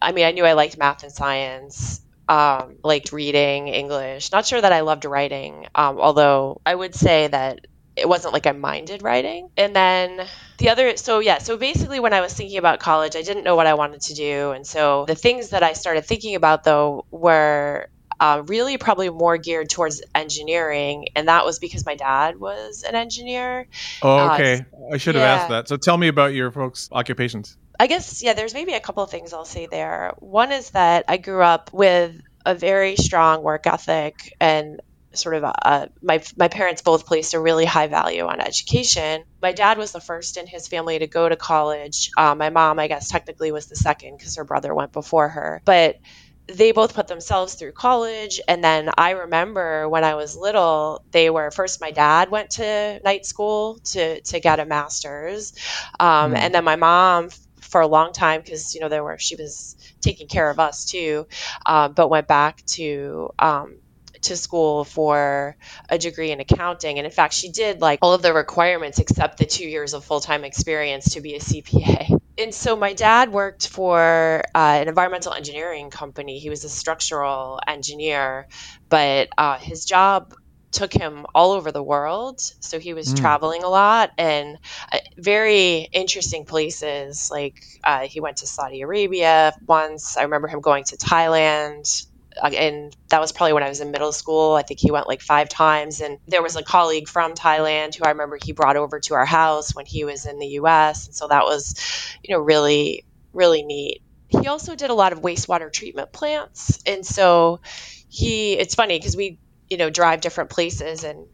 I 0.01 0.11
mean, 0.11 0.25
I 0.25 0.31
knew 0.31 0.45
I 0.45 0.53
liked 0.53 0.77
math 0.77 1.03
and 1.03 1.11
science. 1.11 2.01
Um, 2.27 2.77
liked 2.83 3.11
reading 3.11 3.67
English. 3.67 4.31
Not 4.31 4.47
sure 4.47 4.59
that 4.59 4.73
I 4.73 4.79
loved 4.81 5.05
writing, 5.05 5.67
um, 5.75 5.99
although 5.99 6.59
I 6.65 6.73
would 6.73 6.95
say 6.95 7.27
that 7.27 7.67
it 7.95 8.09
wasn't 8.09 8.33
like 8.33 8.47
I 8.47 8.51
minded 8.51 9.03
writing. 9.03 9.49
And 9.57 9.75
then 9.75 10.25
the 10.57 10.69
other, 10.69 10.97
so 10.97 11.19
yeah, 11.19 11.39
so 11.39 11.57
basically 11.57 11.99
when 11.99 12.13
I 12.13 12.21
was 12.21 12.33
thinking 12.33 12.57
about 12.57 12.79
college, 12.79 13.15
I 13.15 13.21
didn't 13.21 13.43
know 13.43 13.55
what 13.55 13.67
I 13.67 13.73
wanted 13.73 14.01
to 14.01 14.13
do. 14.13 14.51
And 14.51 14.65
so 14.65 15.05
the 15.05 15.15
things 15.15 15.49
that 15.49 15.63
I 15.63 15.73
started 15.73 16.05
thinking 16.05 16.35
about 16.35 16.63
though 16.63 17.05
were 17.11 17.89
uh, 18.19 18.43
really 18.45 18.77
probably 18.77 19.09
more 19.09 19.37
geared 19.37 19.69
towards 19.69 20.01
engineering. 20.13 21.07
And 21.15 21.27
that 21.27 21.45
was 21.45 21.59
because 21.59 21.85
my 21.85 21.95
dad 21.95 22.39
was 22.39 22.83
an 22.87 22.95
engineer. 22.95 23.67
Oh, 24.01 24.17
uh, 24.17 24.33
okay. 24.33 24.65
Uh, 24.73 24.93
I 24.93 24.97
should 24.97 25.15
have 25.15 25.23
yeah. 25.23 25.35
asked 25.35 25.49
that. 25.49 25.67
So 25.67 25.77
tell 25.77 25.97
me 25.97 26.07
about 26.07 26.33
your 26.33 26.51
folks' 26.51 26.89
occupations. 26.91 27.57
I 27.77 27.87
guess, 27.87 28.23
yeah, 28.23 28.33
there's 28.33 28.53
maybe 28.53 28.73
a 28.73 28.79
couple 28.79 29.03
of 29.03 29.09
things 29.09 29.33
I'll 29.33 29.43
say 29.43 29.67
there. 29.69 30.13
One 30.19 30.53
is 30.53 30.71
that 30.71 31.05
I 31.09 31.17
grew 31.17 31.41
up 31.41 31.73
with 31.73 32.15
a 32.45 32.55
very 32.55 32.95
strong 32.95 33.43
work 33.43 33.67
ethic 33.67 34.33
and 34.39 34.79
sort 35.17 35.35
of 35.35 35.43
a, 35.43 35.89
my 36.01 36.23
my 36.37 36.47
parents 36.47 36.81
both 36.81 37.05
placed 37.05 37.33
a 37.33 37.39
really 37.39 37.65
high 37.65 37.87
value 37.87 38.25
on 38.25 38.39
education. 38.39 39.23
My 39.41 39.51
dad 39.51 39.77
was 39.77 39.91
the 39.91 40.01
first 40.01 40.37
in 40.37 40.47
his 40.47 40.67
family 40.67 40.99
to 40.99 41.07
go 41.07 41.27
to 41.27 41.35
college. 41.35 42.11
Uh, 42.17 42.35
my 42.35 42.49
mom, 42.49 42.79
I 42.79 42.87
guess, 42.87 43.09
technically 43.09 43.51
was 43.51 43.67
the 43.67 43.75
second 43.75 44.17
because 44.17 44.35
her 44.35 44.43
brother 44.43 44.73
went 44.73 44.91
before 44.91 45.29
her, 45.29 45.61
but 45.65 45.99
they 46.47 46.71
both 46.71 46.93
put 46.93 47.07
themselves 47.07 47.55
through 47.55 47.71
college 47.71 48.39
and 48.47 48.63
then 48.63 48.89
i 48.97 49.11
remember 49.11 49.89
when 49.89 50.03
i 50.03 50.13
was 50.13 50.37
little 50.37 51.03
they 51.11 51.29
were 51.29 51.49
first 51.49 51.81
my 51.81 51.91
dad 51.91 52.29
went 52.29 52.51
to 52.51 52.99
night 53.03 53.25
school 53.25 53.79
to 53.83 54.21
to 54.21 54.39
get 54.39 54.59
a 54.59 54.65
master's 54.65 55.53
um, 55.99 56.33
mm. 56.33 56.37
and 56.37 56.53
then 56.53 56.63
my 56.63 56.75
mom 56.75 57.29
for 57.61 57.81
a 57.81 57.87
long 57.87 58.13
time 58.13 58.41
because 58.41 58.75
you 58.75 58.81
know 58.81 58.89
there 58.89 59.03
were 59.03 59.17
she 59.17 59.35
was 59.35 59.75
taking 60.01 60.27
care 60.27 60.49
of 60.49 60.59
us 60.59 60.85
too 60.85 61.27
um, 61.65 61.93
but 61.93 62.09
went 62.09 62.27
back 62.27 62.63
to 62.65 63.29
um, 63.39 63.77
to 64.25 64.37
school 64.37 64.83
for 64.83 65.57
a 65.89 65.97
degree 65.97 66.31
in 66.31 66.39
accounting. 66.39 66.97
And 66.97 67.05
in 67.05 67.11
fact, 67.11 67.33
she 67.33 67.49
did 67.49 67.81
like 67.81 67.99
all 68.01 68.13
of 68.13 68.21
the 68.21 68.33
requirements 68.33 68.99
except 68.99 69.37
the 69.37 69.45
two 69.45 69.65
years 69.65 69.93
of 69.93 70.05
full 70.05 70.19
time 70.19 70.43
experience 70.43 71.13
to 71.13 71.21
be 71.21 71.35
a 71.35 71.39
CPA. 71.39 72.19
And 72.37 72.53
so 72.53 72.75
my 72.75 72.93
dad 72.93 73.31
worked 73.31 73.69
for 73.69 74.43
uh, 74.53 74.57
an 74.81 74.87
environmental 74.89 75.33
engineering 75.33 75.89
company. 75.89 76.39
He 76.39 76.49
was 76.49 76.65
a 76.65 76.69
structural 76.69 77.59
engineer, 77.65 78.47
but 78.89 79.29
uh, 79.37 79.57
his 79.57 79.85
job 79.85 80.33
took 80.71 80.91
him 80.91 81.25
all 81.33 81.53
over 81.53 81.71
the 81.71 81.81
world. 81.81 82.41
So 82.59 82.79
he 82.79 82.93
was 82.93 83.13
mm. 83.13 83.17
traveling 83.17 83.63
a 83.63 83.69
lot 83.69 84.11
and 84.17 84.57
uh, 84.91 84.97
very 85.17 85.87
interesting 85.93 86.43
places. 86.43 87.31
Like 87.31 87.63
uh, 87.83 88.01
he 88.01 88.19
went 88.19 88.37
to 88.37 88.47
Saudi 88.47 88.81
Arabia 88.81 89.53
once. 89.65 90.17
I 90.17 90.23
remember 90.23 90.49
him 90.49 90.59
going 90.59 90.83
to 90.85 90.97
Thailand 90.97 92.05
and 92.43 92.95
that 93.09 93.21
was 93.21 93.31
probably 93.31 93.53
when 93.53 93.63
I 93.63 93.69
was 93.69 93.81
in 93.81 93.91
middle 93.91 94.11
school. 94.11 94.53
I 94.53 94.63
think 94.63 94.79
he 94.79 94.91
went 94.91 95.07
like 95.07 95.21
five 95.21 95.49
times. 95.49 96.01
And 96.01 96.19
there 96.27 96.43
was 96.43 96.55
a 96.55 96.63
colleague 96.63 97.07
from 97.07 97.33
Thailand 97.33 97.95
who 97.95 98.03
I 98.03 98.09
remember 98.09 98.37
he 98.43 98.51
brought 98.51 98.75
over 98.77 98.99
to 99.01 99.13
our 99.15 99.25
house 99.25 99.75
when 99.75 99.85
he 99.85 100.03
was 100.03 100.25
in 100.25 100.39
the 100.39 100.47
US. 100.59 101.07
And 101.07 101.15
so 101.15 101.27
that 101.27 101.45
was, 101.45 101.75
you 102.23 102.35
know, 102.35 102.41
really, 102.41 103.05
really 103.33 103.63
neat. 103.63 104.01
He 104.27 104.47
also 104.47 104.75
did 104.75 104.89
a 104.89 104.93
lot 104.93 105.13
of 105.13 105.21
wastewater 105.21 105.71
treatment 105.71 106.11
plants. 106.11 106.81
And 106.85 107.05
so 107.05 107.61
he, 108.09 108.53
it's 108.53 108.75
funny 108.75 108.97
because 108.99 109.15
we, 109.15 109.39
you 109.69 109.77
know, 109.77 109.89
drive 109.89 110.21
different 110.21 110.49
places 110.49 111.03
and 111.03 111.27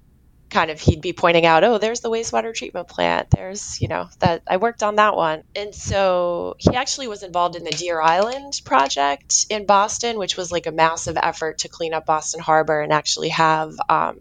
kind 0.51 0.70
of 0.70 0.79
he'd 0.79 1.01
be 1.01 1.13
pointing 1.13 1.46
out, 1.46 1.63
oh, 1.63 1.77
there's 1.77 2.01
the 2.01 2.10
wastewater 2.10 2.53
treatment 2.53 2.88
plant. 2.88 3.29
There's, 3.31 3.81
you 3.81 3.88
know, 3.88 4.10
that 4.20 4.43
I 4.48 4.58
worked 4.58 4.84
on 4.84 4.98
that 4.98 5.15
one. 5.15 5.43
And 5.55 5.74
so 5.74 6.55
he 6.60 6.75
actually 6.75 7.08
was 7.08 7.24
involved 7.24 7.55
in 7.55 7.63
the 7.63 7.72
Deer 7.72 8.00
Island 8.00 8.62
project 8.63 9.48
in 9.50 9.65
Boston, 9.65 10.20
which 10.20 10.38
was 10.38 10.51
like 10.51 10.67
a 10.67 10.72
massive 10.72 11.17
effort 11.17 11.60
to 11.60 11.70
clean 11.70 11.93
up 11.93 12.05
Boston 12.05 12.41
Harbor 12.41 12.81
and 12.81 12.93
actually 12.93 13.29
have 13.29 13.74
um, 13.89 14.20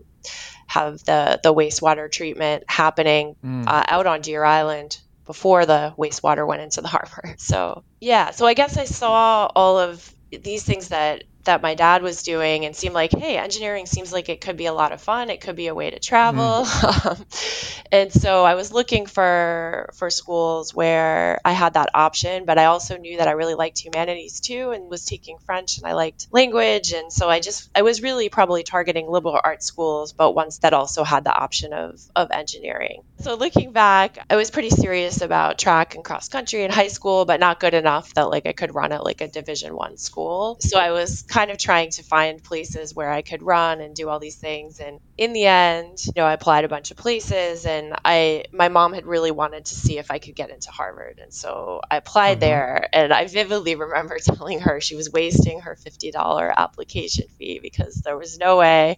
have 0.67 1.05
the 1.05 1.41
the 1.43 1.53
wastewater 1.53 2.11
treatment 2.11 2.65
happening 2.69 3.37
mm. 3.45 3.67
uh, 3.67 3.85
out 3.89 4.07
on 4.07 4.21
Deer 4.21 4.45
Island 4.45 4.99
before 5.27 5.67
the 5.67 5.95
wastewater 5.99 6.47
went 6.47 6.63
into 6.63 6.81
the 6.81 6.89
harbor. 6.89 7.35
So 7.39 7.83
yeah, 8.01 8.31
so 8.31 8.47
I 8.47 8.55
guess 8.55 8.77
I 8.77 8.85
saw 8.85 9.51
all 9.55 9.79
of 9.79 10.15
these 10.31 10.63
things 10.63 10.89
that 10.89 11.25
that 11.45 11.63
my 11.63 11.75
dad 11.75 12.03
was 12.03 12.23
doing 12.23 12.65
and 12.65 12.77
seemed 12.77 12.95
like, 12.95 13.13
hey, 13.13 13.37
engineering 13.37 13.87
seems 13.87 14.13
like 14.13 14.29
it 14.29 14.41
could 14.41 14.57
be 14.57 14.67
a 14.67 14.73
lot 14.73 14.93
of 14.93 15.01
fun. 15.01 15.31
It 15.31 15.41
could 15.41 15.57
be 15.57 15.69
a 15.69 15.75
way 15.75 15.91
to 15.91 15.99
travel. 15.99 16.65
Mm. 16.65 17.85
and 17.93 18.13
so 18.13 18.45
I 18.45 18.55
was 18.55 18.73
looking 18.73 19.07
for 19.07 19.91
for 19.95 20.11
schools 20.11 20.75
where 20.75 21.41
I 21.45 21.53
had 21.53 21.75
that 21.75 21.91
option, 21.95 22.45
but 22.45 22.59
I 22.59 22.67
also 22.67 22.99
knew 22.99 23.19
that 23.19 23.29
I 23.29 23.33
really 23.33 23.55
liked 23.55 23.79
humanities 23.79 24.41
too 24.41 24.73
and 24.73 24.91
was 24.91 25.05
taking 25.05 25.39
French 25.39 25.79
and 25.79 25.87
I 25.87 25.95
liked 25.95 26.29
language. 26.31 26.93
And 26.93 27.13
so 27.13 27.29
I 27.29 27.41
just 27.41 27.71
I 27.75 27.83
was 27.83 28.03
really 28.03 28.29
probably 28.29 28.63
targeting 28.63 29.09
liberal 29.09 29.41
arts 29.43 29.67
schools, 29.67 30.13
but 30.13 30.33
ones 30.33 30.59
that 30.59 30.75
also 30.75 31.05
had 31.05 31.25
the 31.25 31.35
option 31.35 31.73
of 31.73 32.01
of 32.15 32.31
engineering. 32.31 33.03
So 33.21 33.35
looking 33.35 33.73
back, 33.73 34.19
I 34.29 34.37
was 34.37 34.51
pretty 34.51 34.71
serious 34.71 35.21
about 35.21 35.59
track 35.59 35.95
and 35.95 36.05
cross 36.05 36.29
country 36.29 36.65
in 36.65 36.71
high 36.71 36.89
school, 36.89 37.25
but 37.25 37.41
not 37.41 37.61
good 37.61 37.75
enough 37.75 38.13
that 38.15 38.31
like 38.31 38.47
I 38.47 38.53
could 38.53 38.75
run 38.75 38.93
at 38.93 39.05
like 39.05 39.21
a 39.21 39.29
division 39.29 39.75
one 39.75 39.97
school. 39.97 40.59
So 40.61 40.79
I 40.79 40.91
was 40.91 41.23
kind 41.31 41.51
of 41.51 41.59
trying 41.59 41.91
to 41.91 42.03
find 42.03 42.43
places 42.43 42.95
where 42.95 43.11
I 43.11 43.23
could 43.23 43.43
run 43.43 43.81
and 43.81 43.95
do 43.95 44.09
all 44.09 44.19
these 44.19 44.37
things. 44.37 44.81
And 44.81 45.01
in 45.17 45.33
the 45.33 45.47
end, 45.47 46.05
you 46.05 46.13
know, 46.17 46.25
I 46.27 46.33
applied 46.33 46.65
a 46.65 46.69
bunch 46.69 46.91
of 46.91 46.97
places 46.97 47.65
and 47.67 47.95
I 48.05 48.45
my 48.53 48.69
mom 48.69 48.93
had 48.93 49.07
really 49.07 49.31
wanted 49.31 49.65
to 49.67 49.75
see 49.75 49.99
if 49.99 50.11
I 50.11 50.19
could 50.19 50.35
get 50.35 50.51
into 50.51 50.71
Harvard. 50.71 51.21
And 51.23 51.33
so 51.33 51.81
I 51.91 51.97
applied 51.97 52.35
mm-hmm. 52.35 52.41
there 52.41 52.89
and 52.93 53.13
I 53.13 53.27
vividly 53.27 53.77
remember 53.77 54.19
telling 54.23 54.61
her 54.61 54.81
she 54.81 54.97
was 54.97 55.11
wasting 55.11 55.61
her 55.61 55.77
$50 55.77 56.55
application 56.55 57.29
fee 57.39 57.61
because 57.63 57.95
there 57.95 58.19
was 58.19 58.39
no 58.39 58.59
way 58.59 58.97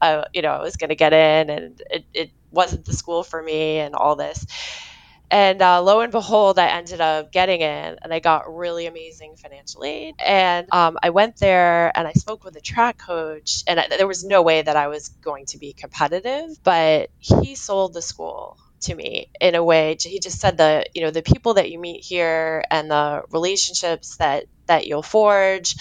uh, 0.00 0.24
you 0.32 0.42
know, 0.42 0.52
I 0.52 0.60
was 0.60 0.76
going 0.76 0.90
to 0.90 0.96
get 0.96 1.12
in 1.12 1.50
and 1.50 1.82
it, 1.90 2.04
it 2.14 2.30
wasn't 2.50 2.84
the 2.84 2.92
school 2.92 3.22
for 3.22 3.42
me 3.42 3.78
and 3.78 3.94
all 3.94 4.16
this. 4.16 4.46
And 5.30 5.60
uh, 5.62 5.82
lo 5.82 6.00
and 6.00 6.12
behold, 6.12 6.58
I 6.58 6.68
ended 6.68 7.00
up 7.00 7.32
getting 7.32 7.60
in 7.60 7.96
and 8.02 8.12
I 8.12 8.20
got 8.20 8.54
really 8.54 8.86
amazing 8.86 9.34
financial 9.36 9.84
aid. 9.84 10.14
And 10.24 10.68
um, 10.72 10.98
I 11.02 11.10
went 11.10 11.38
there 11.38 11.96
and 11.96 12.06
I 12.06 12.12
spoke 12.12 12.44
with 12.44 12.56
a 12.56 12.60
track 12.60 12.98
coach, 12.98 13.62
and 13.66 13.80
I, 13.80 13.88
there 13.88 14.06
was 14.06 14.24
no 14.24 14.42
way 14.42 14.62
that 14.62 14.76
I 14.76 14.88
was 14.88 15.08
going 15.22 15.46
to 15.46 15.58
be 15.58 15.72
competitive, 15.72 16.50
but 16.62 17.10
he 17.18 17.54
sold 17.56 17.94
the 17.94 18.02
school 18.02 18.58
to 18.82 18.94
me 18.94 19.30
in 19.40 19.54
a 19.54 19.64
way 19.64 19.96
he 19.98 20.20
just 20.20 20.38
said 20.40 20.58
the 20.58 20.84
you 20.94 21.02
know 21.02 21.10
the 21.10 21.22
people 21.22 21.54
that 21.54 21.70
you 21.70 21.78
meet 21.78 22.04
here 22.04 22.62
and 22.70 22.90
the 22.90 23.22
relationships 23.30 24.16
that 24.18 24.44
that 24.66 24.86
you'll 24.86 25.02
forge 25.02 25.74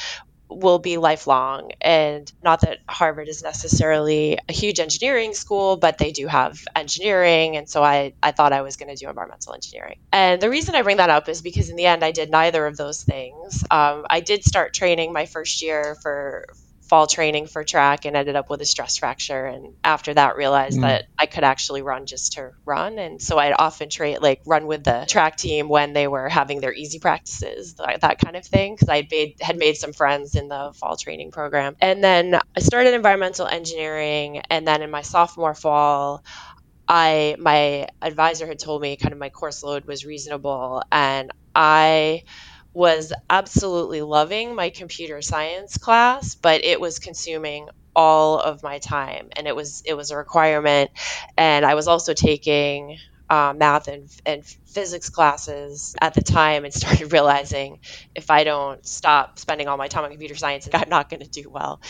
will 0.55 0.79
be 0.79 0.97
lifelong. 0.97 1.71
And 1.81 2.31
not 2.43 2.61
that 2.61 2.79
Harvard 2.89 3.27
is 3.27 3.43
necessarily 3.43 4.37
a 4.49 4.53
huge 4.53 4.79
engineering 4.79 5.33
school, 5.33 5.77
but 5.77 5.97
they 5.97 6.11
do 6.11 6.27
have 6.27 6.59
engineering. 6.75 7.57
And 7.57 7.69
so 7.69 7.83
I, 7.83 8.13
I 8.21 8.31
thought 8.31 8.53
I 8.53 8.61
was 8.61 8.77
going 8.77 8.89
to 8.89 8.95
do 8.95 9.09
environmental 9.09 9.53
engineering. 9.53 9.95
And 10.11 10.41
the 10.41 10.49
reason 10.49 10.75
I 10.75 10.81
bring 10.81 10.97
that 10.97 11.09
up 11.09 11.29
is 11.29 11.41
because 11.41 11.69
in 11.69 11.75
the 11.75 11.85
end, 11.85 12.03
I 12.03 12.11
did 12.11 12.29
neither 12.29 12.65
of 12.65 12.77
those 12.77 13.03
things. 13.03 13.63
Um, 13.71 14.05
I 14.09 14.21
did 14.21 14.43
start 14.43 14.73
training 14.73 15.13
my 15.13 15.25
first 15.25 15.61
year 15.61 15.97
for 16.01 16.45
fall 16.93 17.07
training 17.07 17.47
for 17.47 17.63
track 17.63 18.05
and 18.05 18.15
ended 18.15 18.35
up 18.35 18.51
with 18.51 18.61
a 18.61 18.65
stress 18.67 18.97
fracture 18.97 19.47
and 19.47 19.73
after 19.83 20.13
that 20.13 20.35
realized 20.35 20.77
mm. 20.77 20.81
that 20.81 21.05
I 21.17 21.25
could 21.25 21.43
actually 21.43 21.81
run 21.81 22.05
just 22.05 22.33
to 22.33 22.51
run 22.65 22.99
and 22.99 23.19
so 23.19 23.39
I'd 23.39 23.55
often 23.57 23.89
train, 23.89 24.19
like 24.21 24.41
run 24.45 24.67
with 24.67 24.83
the 24.83 25.05
track 25.07 25.35
team 25.35 25.69
when 25.69 25.93
they 25.93 26.07
were 26.07 26.29
having 26.29 26.61
their 26.61 26.71
easy 26.71 26.99
practices 26.99 27.73
that, 27.79 28.01
that 28.01 28.19
kind 28.19 28.35
of 28.35 28.45
thing 28.45 28.75
because 28.75 28.89
I 28.89 29.07
made 29.09 29.37
had 29.41 29.57
made 29.57 29.75
some 29.75 29.91
friends 29.91 30.35
in 30.35 30.49
the 30.49 30.71
fall 30.75 30.95
training 30.95 31.31
program 31.31 31.75
and 31.81 32.03
then 32.03 32.39
I 32.55 32.59
started 32.59 32.93
environmental 32.93 33.47
engineering 33.47 34.43
and 34.51 34.67
then 34.67 34.83
in 34.83 34.91
my 34.91 35.01
sophomore 35.01 35.55
fall 35.55 36.23
I 36.87 37.37
my 37.39 37.87
advisor 38.03 38.45
had 38.45 38.59
told 38.59 38.83
me 38.83 38.97
kind 38.97 39.13
of 39.13 39.17
my 39.17 39.29
course 39.29 39.63
load 39.63 39.85
was 39.85 40.05
reasonable 40.05 40.83
and 40.91 41.31
I 41.55 42.25
was 42.73 43.13
absolutely 43.29 44.01
loving 44.01 44.55
my 44.55 44.69
computer 44.69 45.21
science 45.21 45.77
class, 45.77 46.35
but 46.35 46.63
it 46.63 46.79
was 46.81 46.99
consuming 46.99 47.67
all 47.95 48.39
of 48.39 48.63
my 48.63 48.79
time 48.79 49.29
and 49.35 49.47
it 49.47 49.55
was 49.55 49.83
it 49.85 49.93
was 49.93 50.09
a 50.09 50.17
requirement 50.17 50.89
and 51.37 51.63
i 51.63 51.75
was 51.75 51.87
also 51.87 52.15
taking 52.15 52.97
uh, 53.29 53.53
math 53.55 53.87
and, 53.87 54.09
and 54.25 54.43
physics 54.65 55.09
classes 55.09 55.95
at 56.01 56.13
the 56.13 56.21
time 56.21 56.65
and 56.65 56.73
started 56.73 57.11
realizing 57.13 57.79
if 58.13 58.29
I 58.29 58.43
don't 58.43 58.85
stop 58.85 59.39
spending 59.39 59.67
all 59.67 59.77
my 59.77 59.87
time 59.87 60.03
on 60.03 60.11
computer 60.11 60.35
science, 60.35 60.67
I'm 60.73 60.89
not 60.89 61.09
going 61.09 61.21
to 61.21 61.29
do 61.29 61.49
well. 61.49 61.81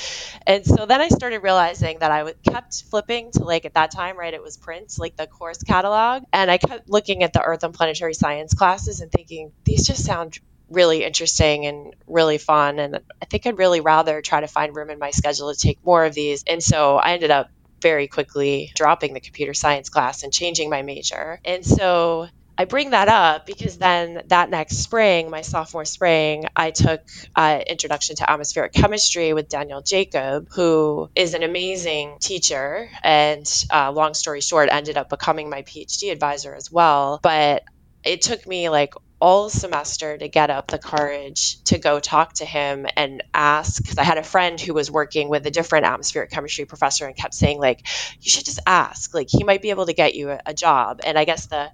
And 0.47 0.65
so 0.65 0.85
then 0.85 1.01
I 1.01 1.09
started 1.09 1.39
realizing 1.39 1.99
that 1.99 2.11
I 2.11 2.33
kept 2.49 2.83
flipping 2.89 3.31
to 3.33 3.43
like 3.43 3.65
at 3.65 3.73
that 3.73 3.91
time, 3.91 4.17
right? 4.17 4.33
It 4.33 4.41
was 4.41 4.57
print, 4.57 4.93
like 4.97 5.15
the 5.17 5.27
course 5.27 5.57
catalog. 5.63 6.23
And 6.31 6.49
I 6.49 6.57
kept 6.57 6.89
looking 6.89 7.23
at 7.23 7.33
the 7.33 7.41
earth 7.41 7.63
and 7.63 7.73
planetary 7.73 8.13
science 8.13 8.53
classes 8.53 9.01
and 9.01 9.11
thinking, 9.11 9.51
these 9.65 9.85
just 9.85 10.05
sound 10.05 10.37
really 10.73 11.03
interesting 11.03 11.65
and 11.65 11.95
really 12.07 12.37
fun. 12.37 12.79
And 12.79 12.99
I 13.21 13.25
think 13.25 13.45
I'd 13.45 13.57
really 13.57 13.81
rather 13.81 14.21
try 14.21 14.41
to 14.41 14.47
find 14.47 14.75
room 14.75 14.89
in 14.89 14.99
my 14.99 15.11
schedule 15.11 15.53
to 15.53 15.59
take 15.59 15.83
more 15.85 16.05
of 16.05 16.13
these. 16.13 16.43
And 16.47 16.61
so 16.61 16.97
I 16.97 17.13
ended 17.13 17.31
up 17.31 17.49
very 17.81 18.07
quickly 18.07 18.71
dropping 18.75 19.13
the 19.13 19.19
computer 19.19 19.53
science 19.53 19.89
class 19.89 20.23
and 20.23 20.33
changing 20.33 20.69
my 20.69 20.81
major. 20.81 21.39
And 21.43 21.65
so 21.65 22.27
I 22.57 22.65
bring 22.65 22.91
that 22.91 23.07
up 23.07 23.45
because 23.45 23.77
then 23.77 24.21
that 24.27 24.49
next 24.49 24.77
spring, 24.77 25.29
my 25.29 25.41
sophomore 25.41 25.85
spring, 25.85 26.45
I 26.55 26.71
took 26.71 27.01
uh, 27.35 27.61
Introduction 27.65 28.15
to 28.17 28.29
Atmospheric 28.29 28.73
Chemistry 28.73 29.33
with 29.33 29.49
Daniel 29.49 29.81
Jacob, 29.81 30.47
who 30.51 31.09
is 31.15 31.33
an 31.33 31.43
amazing 31.43 32.17
teacher. 32.19 32.89
And 33.03 33.45
uh, 33.71 33.91
long 33.91 34.13
story 34.13 34.41
short, 34.41 34.69
ended 34.71 34.97
up 34.97 35.09
becoming 35.09 35.49
my 35.49 35.63
PhD 35.63 36.11
advisor 36.11 36.53
as 36.53 36.71
well. 36.71 37.19
But 37.23 37.63
it 38.03 38.21
took 38.21 38.45
me 38.47 38.69
like 38.69 38.93
all 39.23 39.49
semester 39.49 40.17
to 40.17 40.27
get 40.27 40.49
up 40.49 40.67
the 40.67 40.77
courage 40.77 41.63
to 41.63 41.79
go 41.79 42.01
talk 42.01 42.33
to 42.33 42.45
him 42.45 42.85
and 42.97 43.23
ask 43.33 43.81
because 43.81 43.97
i 43.97 44.03
had 44.03 44.17
a 44.17 44.23
friend 44.23 44.59
who 44.59 44.73
was 44.73 44.91
working 44.91 45.29
with 45.29 45.47
a 45.47 45.51
different 45.51 45.85
atmospheric 45.85 46.29
chemistry 46.29 46.65
professor 46.65 47.05
and 47.07 47.15
kept 47.15 47.33
saying 47.33 47.57
like 47.57 47.81
you 48.19 48.29
should 48.29 48.45
just 48.45 48.59
ask. 48.67 49.13
Like 49.13 49.29
he 49.29 49.45
might 49.45 49.61
be 49.61 49.69
able 49.69 49.85
to 49.85 49.93
get 49.93 50.15
you 50.15 50.31
a, 50.31 50.39
a 50.47 50.53
job. 50.53 50.99
And 51.05 51.17
i 51.17 51.25
guess 51.25 51.45
the 51.47 51.71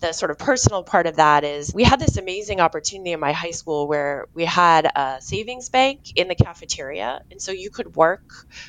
the 0.00 0.12
sort 0.12 0.30
of 0.30 0.38
personal 0.38 0.82
part 0.82 1.06
of 1.06 1.16
that 1.16 1.44
is 1.44 1.72
we 1.74 1.84
had 1.84 2.00
this 2.00 2.16
amazing 2.16 2.60
opportunity 2.60 3.12
in 3.12 3.20
my 3.20 3.32
high 3.32 3.50
school 3.50 3.86
where 3.86 4.26
we 4.34 4.44
had 4.44 4.86
a 4.86 5.18
savings 5.20 5.68
bank 5.68 6.16
in 6.16 6.28
the 6.28 6.34
cafeteria. 6.34 7.22
And 7.30 7.40
so 7.40 7.52
you 7.52 7.70
could 7.70 7.94
work 7.94 8.22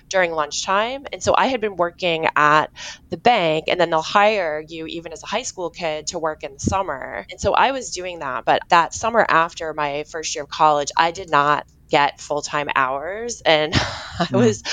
during 0.10 0.32
lunchtime. 0.32 1.06
And 1.12 1.24
so 1.24 1.34
I 1.38 1.48
had 1.48 1.62
been 1.62 1.78
working 1.78 2.28
at 2.36 2.68
the 3.10 3.18
bank, 3.18 3.66
and 3.68 3.80
then 3.80 3.90
they'll 3.90 4.02
hire 4.02 4.64
you, 4.68 4.88
even 4.88 5.14
as 5.14 5.24
a 5.24 5.28
high 5.28 5.44
school 5.44 5.70
kid, 5.70 6.08
to 6.08 6.20
work 6.20 6.44
in 6.44 6.54
the 6.54 6.60
summer. 6.60 7.26
And 7.32 7.40
so 7.40 7.54
I 7.54 7.72
was 7.72 7.92
doing 7.92 8.20
that. 8.20 8.46
But 8.46 8.62
that 8.70 8.94
summer 8.94 9.26
after 9.28 9.74
my 9.74 10.04
first 10.10 10.36
year 10.36 10.44
of 10.44 10.50
college, 10.50 10.92
I 10.98 11.12
did 11.12 11.30
not 11.30 11.66
get 11.90 12.20
full 12.20 12.42
time 12.42 12.70
hours. 12.76 13.42
And 13.42 13.74
I 13.76 14.26
mm. 14.26 14.38
was 14.38 14.64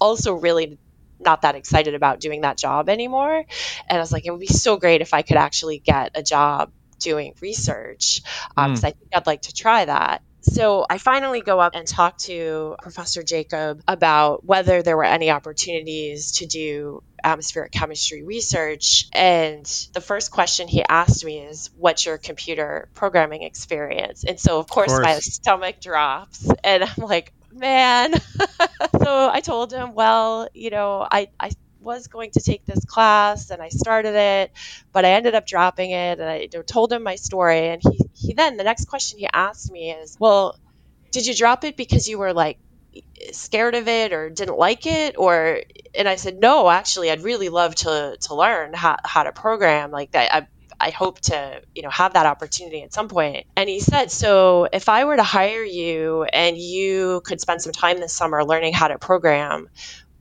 also 0.00 0.34
really 0.34 0.78
not 1.18 1.42
that 1.42 1.54
excited 1.54 1.94
about 1.94 2.20
doing 2.20 2.42
that 2.42 2.56
job 2.56 2.88
anymore. 2.88 3.44
And 3.88 3.98
I 3.98 4.00
was 4.00 4.12
like, 4.12 4.26
it 4.26 4.30
would 4.30 4.40
be 4.40 4.46
so 4.46 4.76
great 4.76 5.00
if 5.00 5.14
I 5.14 5.22
could 5.22 5.36
actually 5.36 5.78
get 5.78 6.12
a 6.14 6.22
job 6.22 6.72
doing 6.98 7.34
research 7.40 8.22
because 8.48 8.54
um, 8.56 8.74
mm. 8.74 8.84
I 8.84 8.90
think 8.90 9.10
I'd 9.14 9.26
like 9.26 9.42
to 9.42 9.54
try 9.54 9.84
that. 9.84 10.22
So 10.48 10.86
I 10.88 10.98
finally 10.98 11.40
go 11.40 11.58
up 11.58 11.74
and 11.74 11.86
talk 11.86 12.18
to 12.18 12.76
Professor 12.80 13.24
Jacob 13.24 13.82
about 13.88 14.44
whether 14.44 14.80
there 14.82 14.96
were 14.96 15.04
any 15.04 15.30
opportunities 15.30 16.32
to 16.32 16.46
do 16.46 17.02
atmospheric 17.22 17.72
chemistry 17.72 18.22
research. 18.22 19.08
And 19.12 19.64
the 19.92 20.00
first 20.00 20.30
question 20.30 20.68
he 20.68 20.84
asked 20.84 21.24
me 21.24 21.40
is, 21.40 21.70
What's 21.76 22.06
your 22.06 22.16
computer 22.16 22.88
programming 22.94 23.42
experience? 23.42 24.22
And 24.22 24.38
so, 24.38 24.60
of 24.60 24.68
course, 24.68 24.92
of 24.92 24.98
course. 24.98 25.04
my 25.04 25.18
stomach 25.18 25.80
drops. 25.80 26.48
And 26.62 26.84
I'm 26.84 27.04
like, 27.04 27.32
man. 27.56 28.14
so 29.02 29.30
I 29.30 29.40
told 29.40 29.72
him, 29.72 29.94
well, 29.94 30.48
you 30.54 30.70
know, 30.70 31.06
I, 31.10 31.28
I 31.38 31.50
was 31.80 32.08
going 32.08 32.30
to 32.32 32.40
take 32.40 32.64
this 32.64 32.84
class 32.84 33.50
and 33.50 33.62
I 33.62 33.68
started 33.68 34.14
it, 34.14 34.52
but 34.92 35.04
I 35.04 35.12
ended 35.12 35.34
up 35.34 35.46
dropping 35.46 35.90
it. 35.92 36.20
And 36.20 36.28
I 36.28 36.46
told 36.66 36.92
him 36.92 37.02
my 37.02 37.16
story. 37.16 37.68
And 37.68 37.82
he, 37.82 38.00
he 38.14 38.34
then, 38.34 38.56
the 38.56 38.64
next 38.64 38.86
question 38.86 39.18
he 39.18 39.28
asked 39.32 39.70
me 39.70 39.92
is, 39.92 40.16
well, 40.18 40.58
did 41.12 41.26
you 41.26 41.34
drop 41.34 41.64
it 41.64 41.76
because 41.76 42.08
you 42.08 42.18
were 42.18 42.32
like 42.32 42.58
scared 43.32 43.74
of 43.74 43.88
it 43.88 44.12
or 44.12 44.30
didn't 44.30 44.58
like 44.58 44.86
it 44.86 45.16
or 45.18 45.60
and 45.94 46.08
I 46.08 46.16
said 46.16 46.40
no 46.40 46.68
actually 46.70 47.10
I'd 47.10 47.22
really 47.22 47.48
love 47.50 47.74
to 47.76 48.16
to 48.22 48.34
learn 48.34 48.72
how, 48.72 48.96
how 49.04 49.24
to 49.24 49.32
program 49.32 49.90
like 49.90 50.12
that 50.12 50.34
I, 50.34 50.46
I 50.78 50.90
hope 50.90 51.20
to, 51.22 51.62
you 51.74 51.82
know, 51.82 51.90
have 51.90 52.14
that 52.14 52.26
opportunity 52.26 52.82
at 52.82 52.92
some 52.92 53.08
point. 53.08 53.46
And 53.56 53.68
he 53.68 53.80
said, 53.80 54.10
so 54.10 54.68
if 54.72 54.88
I 54.88 55.04
were 55.04 55.16
to 55.16 55.22
hire 55.22 55.64
you 55.64 56.24
and 56.24 56.56
you 56.58 57.22
could 57.24 57.40
spend 57.40 57.62
some 57.62 57.72
time 57.72 57.98
this 57.98 58.12
summer 58.12 58.44
learning 58.44 58.74
how 58.74 58.88
to 58.88 58.98
program, 58.98 59.68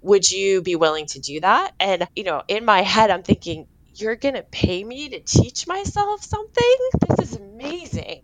would 0.02 0.30
you 0.30 0.62
be 0.62 0.76
willing 0.76 1.08
to 1.08 1.20
do 1.20 1.40
that? 1.42 1.74
And, 1.80 2.08
you 2.16 2.24
know, 2.24 2.44
in 2.48 2.64
my 2.66 2.82
head, 2.82 3.10
I'm 3.10 3.24
thinking, 3.24 3.68
you're 3.96 4.16
going 4.16 4.36
to 4.36 4.44
pay 4.44 4.84
me 4.84 5.10
to 5.10 5.20
teach 5.20 5.68
myself 5.68 6.24
something? 6.24 6.76
This 7.08 7.32
is 7.32 7.38
amazing. 7.38 8.22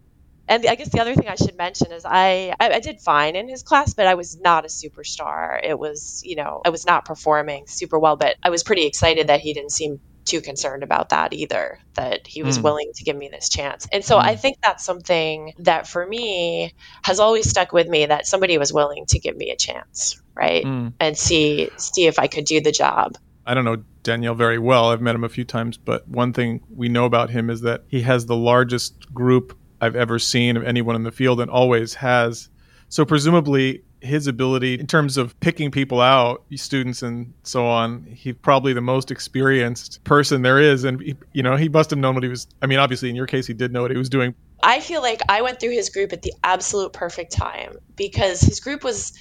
And 0.47 0.65
I 0.65 0.75
guess 0.75 0.89
the 0.89 0.99
other 0.99 1.15
thing 1.15 1.29
I 1.29 1.35
should 1.35 1.55
mention 1.57 1.93
is 1.93 2.03
I, 2.05 2.53
I, 2.59 2.71
I 2.73 2.79
did 2.81 2.99
fine 2.99 3.37
in 3.37 3.47
his 3.47 3.63
class, 3.63 3.93
but 3.93 4.05
I 4.05 4.15
was 4.15 4.37
not 4.37 4.65
a 4.65 4.67
superstar. 4.67 5.59
It 5.63 5.79
was, 5.79 6.21
you 6.25 6.35
know, 6.35 6.61
I 6.65 6.69
was 6.69 6.85
not 6.85 7.05
performing 7.05 7.67
super 7.67 7.97
well, 7.97 8.17
but 8.17 8.35
I 8.43 8.49
was 8.49 8.61
pretty 8.61 8.85
excited 8.85 9.27
that 9.27 9.39
he 9.39 9.53
didn't 9.53 9.71
seem 9.71 10.01
too 10.25 10.41
concerned 10.41 10.83
about 10.83 11.09
that 11.09 11.33
either, 11.33 11.79
that 11.95 12.27
he 12.27 12.43
was 12.43 12.59
mm. 12.59 12.63
willing 12.63 12.91
to 12.95 13.03
give 13.03 13.15
me 13.15 13.29
this 13.29 13.49
chance. 13.49 13.87
And 13.91 14.03
so 14.03 14.17
mm. 14.17 14.23
I 14.23 14.35
think 14.35 14.57
that's 14.61 14.83
something 14.83 15.53
that 15.59 15.87
for 15.87 16.05
me 16.05 16.73
has 17.03 17.19
always 17.19 17.49
stuck 17.49 17.71
with 17.71 17.87
me 17.87 18.05
that 18.05 18.27
somebody 18.27 18.57
was 18.57 18.71
willing 18.73 19.05
to 19.07 19.19
give 19.19 19.35
me 19.35 19.51
a 19.51 19.55
chance, 19.55 20.21
right? 20.35 20.63
Mm. 20.63 20.93
And 20.99 21.17
see 21.17 21.69
see 21.77 22.07
if 22.07 22.19
I 22.19 22.27
could 22.27 22.45
do 22.45 22.61
the 22.61 22.71
job. 22.71 23.17
I 23.45 23.53
don't 23.53 23.65
know 23.65 23.83
Daniel 24.03 24.35
very 24.35 24.59
well. 24.59 24.91
I've 24.91 25.01
met 25.01 25.15
him 25.15 25.23
a 25.23 25.29
few 25.29 25.43
times, 25.43 25.77
but 25.77 26.07
one 26.07 26.33
thing 26.33 26.61
we 26.73 26.89
know 26.89 27.05
about 27.05 27.29
him 27.29 27.49
is 27.49 27.61
that 27.61 27.83
he 27.87 28.01
has 28.01 28.25
the 28.25 28.35
largest 28.35 29.13
group 29.13 29.57
I've 29.79 29.95
ever 29.95 30.19
seen 30.19 30.57
of 30.57 30.63
anyone 30.63 30.95
in 30.95 31.03
the 31.03 31.11
field 31.11 31.41
and 31.41 31.49
always 31.49 31.95
has. 31.95 32.49
So 32.89 33.05
presumably 33.05 33.83
his 34.01 34.27
ability 34.27 34.79
in 34.79 34.87
terms 34.87 35.17
of 35.17 35.39
picking 35.39 35.71
people 35.71 36.01
out, 36.01 36.43
students 36.55 37.01
and 37.03 37.33
so 37.43 37.65
on, 37.65 38.03
he's 38.03 38.35
probably 38.41 38.73
the 38.73 38.81
most 38.81 39.11
experienced 39.11 40.03
person 40.03 40.41
there 40.41 40.59
is. 40.59 40.83
And, 40.83 41.01
he, 41.01 41.15
you 41.33 41.43
know, 41.43 41.55
he 41.55 41.69
must 41.69 41.89
have 41.91 41.99
known 41.99 42.15
what 42.15 42.23
he 42.23 42.29
was. 42.29 42.47
I 42.61 42.65
mean, 42.65 42.79
obviously, 42.79 43.09
in 43.09 43.15
your 43.15 43.27
case, 43.27 43.47
he 43.47 43.53
did 43.53 43.71
know 43.71 43.81
what 43.81 43.91
he 43.91 43.97
was 43.97 44.09
doing. 44.09 44.35
I 44.63 44.79
feel 44.79 45.01
like 45.01 45.21
I 45.29 45.41
went 45.41 45.59
through 45.59 45.71
his 45.71 45.89
group 45.89 46.13
at 46.13 46.21
the 46.21 46.33
absolute 46.43 46.93
perfect 46.93 47.31
time 47.31 47.77
because 47.95 48.41
his 48.41 48.59
group 48.59 48.83
was 48.83 49.13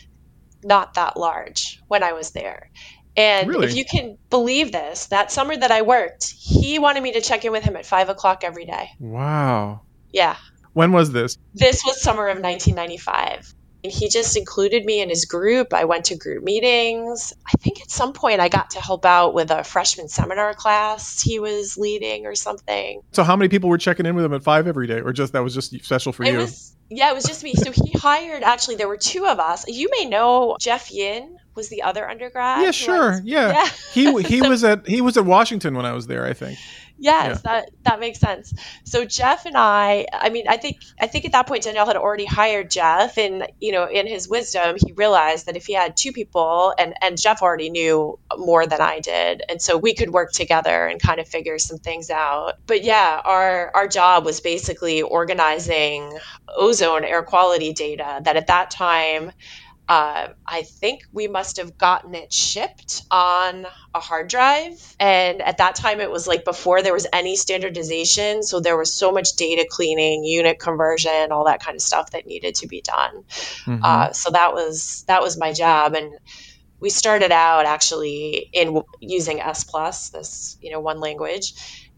not 0.65 0.95
that 0.95 1.17
large 1.17 1.81
when 1.89 2.03
I 2.03 2.13
was 2.13 2.31
there. 2.31 2.71
And 3.17 3.49
really? 3.49 3.67
if 3.67 3.75
you 3.75 3.85
can 3.85 4.19
believe 4.31 4.73
this, 4.73 5.07
that 5.07 5.33
summer 5.33 5.57
that 5.57 5.71
I 5.71 5.83
worked, 5.83 6.31
he 6.31 6.79
wanted 6.79 7.03
me 7.03 7.13
to 7.13 7.21
check 7.21 7.45
in 7.45 7.53
with 7.53 7.65
him 7.65 7.77
at 7.77 7.85
five 7.85 8.09
o'clock 8.09 8.45
every 8.45 8.65
day. 8.65 8.91
Wow. 8.99 9.83
Yeah. 10.13 10.37
When 10.73 10.93
was 10.93 11.13
this? 11.13 11.37
This 11.55 11.83
was 11.85 12.01
summer 12.01 12.29
of 12.29 12.39
1995 12.39 13.55
he 13.83 14.09
just 14.09 14.37
included 14.37 14.85
me 14.85 15.01
in 15.01 15.09
his 15.09 15.25
group. 15.25 15.73
I 15.73 15.85
went 15.85 16.07
to 16.07 16.17
group 16.17 16.43
meetings. 16.43 17.33
I 17.47 17.53
think 17.59 17.81
at 17.81 17.91
some 17.91 18.13
point 18.13 18.41
I 18.41 18.49
got 18.49 18.71
to 18.71 18.81
help 18.81 19.05
out 19.05 19.35
with 19.35 19.51
a 19.51 19.65
freshman 19.65 20.09
seminar 20.09 20.55
class 20.55 21.21
he 21.21 21.39
was 21.39 21.79
leading 21.79 22.27
or 22.27 22.35
something. 22.35 23.03
So 23.13 23.23
how 23.23 23.37
many 23.37 23.49
people 23.49 23.71
were 23.71 23.79
checking 23.79 24.07
in 24.07 24.15
with 24.15 24.25
him 24.25 24.35
at 24.35 24.43
five 24.43 24.67
every 24.67 24.87
day, 24.87 25.01
or 25.01 25.13
just 25.13 25.33
that 25.33 25.43
was 25.43 25.55
just 25.55 25.73
special 25.85 26.13
for 26.13 26.25
it 26.25 26.33
you? 26.33 26.39
Was, 26.39 26.75
yeah, 26.91 27.11
it 27.11 27.15
was 27.15 27.25
just 27.25 27.43
me. 27.43 27.55
So 27.55 27.71
he 27.73 27.93
hired. 27.93 28.43
Actually, 28.43 28.77
there 28.77 28.89
were 28.89 28.97
two 28.97 29.27
of 29.27 29.39
us. 29.39 29.67
You 29.69 29.89
may 29.91 30.07
know 30.07 30.57
Jeff 30.61 30.91
Yin 30.91 31.39
was 31.55 31.69
the 31.69 31.83
other 31.83 32.09
undergrad. 32.09 32.63
Yeah, 32.63 32.71
sure. 32.71 33.11
Was, 33.13 33.23
yeah. 33.23 33.53
yeah. 33.53 33.69
he 33.93 34.23
he 34.23 34.39
so, 34.41 34.49
was 34.49 34.65
at 34.65 34.87
he 34.87 35.01
was 35.01 35.17
at 35.17 35.25
Washington 35.25 35.75
when 35.75 35.87
I 35.87 35.93
was 35.93 36.07
there. 36.07 36.27
I 36.27 36.33
think. 36.33 36.59
Yes, 37.03 37.41
yeah. 37.43 37.53
that 37.53 37.71
that 37.85 37.99
makes 37.99 38.21
sense. 38.21 38.53
So 38.85 39.07
Jeff 39.07 39.47
and 39.47 39.57
I, 39.57 40.07
I 40.13 40.29
mean, 40.29 40.45
I 40.47 40.59
think 40.59 40.77
I 41.01 41.07
think 41.07 41.25
at 41.25 41.33
that 41.33 41.47
point 41.47 41.63
Daniel 41.63 41.87
had 41.87 41.97
already 41.97 42.27
hired 42.27 42.71
Jeff, 42.71 43.17
and 43.17 43.47
you 43.59 43.73
know, 43.73 43.89
in 43.89 44.07
his 44.07 44.29
wisdom, 44.29 44.77
he 44.79 44.93
realized 44.93 45.47
that 45.47 45.57
if 45.57 45.65
he 45.65 45.73
had 45.73 45.97
two 45.97 46.13
people, 46.13 46.75
and 46.79 46.93
and 47.01 47.19
Jeff 47.19 47.41
already 47.41 47.71
knew 47.71 48.19
more 48.37 48.67
than 48.67 48.83
I 48.83 49.01
did, 49.01 49.43
and 49.49 49.63
so 49.63 49.79
we 49.79 49.95
could 49.95 50.11
work 50.11 50.33
together 50.33 50.87
and 50.87 51.01
kind 51.01 51.21
of 51.21 51.27
figure 51.27 51.59
some 51.59 51.79
things 51.79 52.11
out. 52.11 52.57
But 52.67 52.85
yeah, 52.85 53.23
our 53.25 53.71
our 53.75 53.89
job 53.89 54.27
was 54.27 54.43
basically 54.43 55.01
organizing 55.01 56.19
ozone 56.55 57.05
air 57.05 57.23
quality 57.23 57.73
data 57.73 58.21
that 58.25 58.37
at 58.37 58.49
that 58.49 58.71
time 58.71 59.33
uh, 59.91 60.29
I 60.47 60.63
think 60.63 61.03
we 61.13 61.27
must 61.27 61.57
have 61.57 61.77
gotten 61.77 62.15
it 62.15 62.33
shipped 62.33 63.03
on 63.11 63.67
a 63.93 63.99
hard 63.99 64.29
drive. 64.29 64.95
And 65.01 65.43
at 65.43 65.59
that 65.59 65.75
time, 65.75 65.99
it 65.99 66.09
was 66.13 66.29
like 66.29 66.45
before 66.45 66.81
there 66.81 66.93
was 66.93 67.09
any 67.13 67.35
standardization. 67.35 68.45
So 68.45 68.61
there 68.61 68.77
was 68.77 68.95
so 68.95 69.11
much 69.11 69.33
data 69.33 69.67
cleaning, 69.69 70.23
unit 70.23 70.61
conversion, 70.61 71.33
all 71.33 71.45
that 71.47 71.61
kind 71.61 71.75
of 71.75 71.83
stuff 71.83 72.13
that 72.13 72.25
needed 72.25 72.55
to 72.55 72.69
be 72.69 72.83
done. 72.83 73.25
Mm-hmm. 73.65 73.81
Uh, 73.83 74.13
so 74.13 74.31
that 74.31 74.55
was 74.55 75.03
that 75.09 75.23
was 75.23 75.37
my 75.37 75.53
job. 75.53 75.95
And 75.95 76.13
we 76.79 76.89
started 76.89 77.33
out 77.33 77.67
actually 77.67 78.49
in 78.53 78.81
using 79.01 79.41
S 79.41 79.65
plus, 79.65 80.11
this 80.11 80.57
you 80.63 80.71
know 80.71 80.79
one 80.79 81.01
language, 81.01 81.53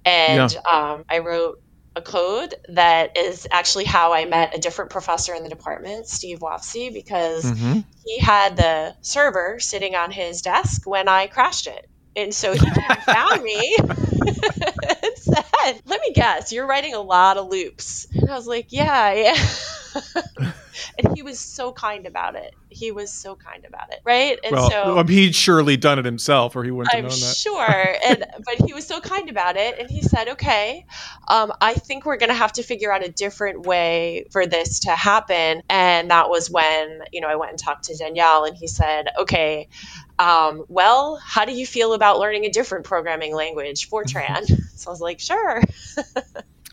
and 0.06 0.50
yeah. 0.50 0.60
um, 0.60 1.04
I 1.10 1.18
wrote 1.18 1.60
a 1.94 2.02
code 2.02 2.54
that 2.68 3.16
is 3.16 3.46
actually 3.50 3.84
how 3.84 4.12
I 4.12 4.24
met 4.24 4.56
a 4.56 4.60
different 4.60 4.90
professor 4.90 5.34
in 5.34 5.42
the 5.42 5.48
department, 5.48 6.06
Steve 6.06 6.40
Wofsy, 6.40 6.92
because 6.92 7.44
mm-hmm. 7.44 7.80
he 8.04 8.18
had 8.18 8.56
the 8.56 8.94
server 9.02 9.58
sitting 9.60 9.94
on 9.94 10.10
his 10.10 10.42
desk 10.42 10.86
when 10.86 11.08
I 11.08 11.26
crashed 11.26 11.66
it. 11.66 11.88
And 12.14 12.34
so 12.34 12.52
he 12.52 12.58
came 12.58 12.84
and 12.88 13.02
found 13.02 13.42
me 13.42 13.76
and 13.78 15.16
said, 15.16 15.80
Let 15.86 16.00
me 16.00 16.12
guess, 16.14 16.52
you're 16.52 16.66
writing 16.66 16.94
a 16.94 17.00
lot 17.00 17.38
of 17.38 17.48
loops. 17.48 18.06
And 18.14 18.30
I 18.30 18.34
was 18.36 18.46
like, 18.46 18.66
Yeah, 18.70 19.12
yeah. 19.12 19.48
and 20.98 21.14
he 21.14 21.22
was 21.22 21.38
so 21.38 21.72
kind 21.72 22.06
about 22.06 22.34
it. 22.34 22.54
He 22.68 22.92
was 22.92 23.12
so 23.12 23.36
kind 23.36 23.64
about 23.66 23.92
it, 23.92 24.00
right? 24.04 24.38
And 24.44 24.52
well, 24.52 24.70
so 24.70 25.04
he'd 25.04 25.34
surely 25.34 25.76
done 25.76 25.98
it 25.98 26.04
himself, 26.04 26.56
or 26.56 26.64
he 26.64 26.70
wouldn't 26.70 26.94
I'm 26.94 27.02
have 27.02 27.10
known 27.10 27.20
that. 27.20 27.36
Sure, 27.36 27.96
and 28.06 28.24
but 28.44 28.66
he 28.66 28.74
was 28.74 28.86
so 28.86 29.00
kind 29.00 29.28
about 29.28 29.56
it, 29.56 29.78
and 29.78 29.90
he 29.90 30.02
said, 30.02 30.28
"Okay, 30.28 30.84
um, 31.28 31.52
I 31.60 31.74
think 31.74 32.06
we're 32.06 32.16
going 32.16 32.30
to 32.30 32.34
have 32.34 32.52
to 32.54 32.62
figure 32.62 32.92
out 32.92 33.04
a 33.04 33.10
different 33.10 33.66
way 33.66 34.26
for 34.30 34.46
this 34.46 34.80
to 34.80 34.90
happen." 34.90 35.62
And 35.68 36.10
that 36.10 36.28
was 36.28 36.50
when 36.50 37.02
you 37.12 37.20
know 37.20 37.28
I 37.28 37.36
went 37.36 37.50
and 37.50 37.58
talked 37.58 37.84
to 37.84 37.96
Daniel, 37.96 38.44
and 38.44 38.56
he 38.56 38.66
said, 38.66 39.08
"Okay." 39.18 39.68
Um, 40.18 40.64
well, 40.68 41.16
how 41.16 41.44
do 41.44 41.52
you 41.52 41.66
feel 41.66 41.94
about 41.94 42.18
learning 42.18 42.44
a 42.44 42.50
different 42.50 42.84
programming 42.84 43.34
language, 43.34 43.90
Fortran? 43.90 44.46
so 44.76 44.90
I 44.90 44.92
was 44.92 45.00
like, 45.00 45.18
sure. 45.18 45.62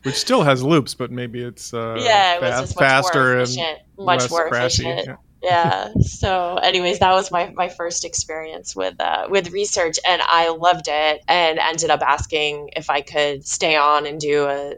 Which 0.03 0.15
still 0.15 0.43
has 0.43 0.63
loops, 0.63 0.93
but 0.93 1.12
maybe 1.12 1.41
it's 1.41 1.73
uh, 1.73 1.97
yeah, 1.99 2.35
it 2.35 2.39
fast, 2.39 2.77
faster 2.77 3.39
and 3.39 3.49
much 3.97 4.29
more 4.29 4.47
efficient. 4.47 5.05
Yeah. 5.05 5.15
yeah. 5.41 5.93
So, 6.01 6.55
anyways, 6.57 6.99
that 6.99 7.12
was 7.13 7.31
my, 7.31 7.51
my 7.55 7.69
first 7.69 8.03
experience 8.03 8.75
with 8.75 8.99
uh, 8.99 9.27
with 9.29 9.51
research, 9.51 9.97
and 10.07 10.21
I 10.23 10.49
loved 10.49 10.88
it, 10.88 11.21
and 11.27 11.59
ended 11.59 11.89
up 11.89 12.01
asking 12.01 12.71
if 12.75 12.89
I 12.89 13.01
could 13.01 13.45
stay 13.45 13.75
on 13.75 14.05
and 14.05 14.19
do 14.19 14.45
a. 14.45 14.75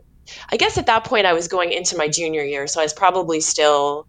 I 0.49 0.57
guess 0.57 0.77
at 0.77 0.85
that 0.85 1.03
point 1.03 1.25
I 1.25 1.33
was 1.33 1.47
going 1.47 1.71
into 1.71 1.97
my 1.97 2.07
junior 2.07 2.43
year, 2.43 2.67
so 2.67 2.79
I 2.79 2.83
was 2.83 2.93
probably 2.93 3.41
still 3.41 4.07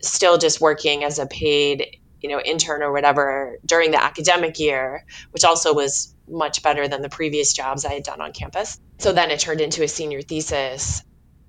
still 0.00 0.38
just 0.38 0.60
working 0.60 1.04
as 1.04 1.18
a 1.18 1.26
paid 1.26 1.98
you 2.20 2.28
know 2.28 2.40
intern 2.40 2.82
or 2.82 2.92
whatever 2.92 3.58
during 3.64 3.90
the 3.90 4.02
academic 4.02 4.58
year 4.58 5.04
which 5.30 5.44
also 5.44 5.74
was 5.74 6.14
much 6.28 6.62
better 6.62 6.88
than 6.88 7.02
the 7.02 7.08
previous 7.08 7.52
jobs 7.52 7.84
i 7.84 7.92
had 7.92 8.02
done 8.02 8.20
on 8.20 8.32
campus 8.32 8.80
so 9.00 9.12
then 9.12 9.30
it 9.30 9.40
turned 9.40 9.60
into 9.60 9.82
a 9.82 9.88
senior 9.88 10.22
thesis. 10.22 11.02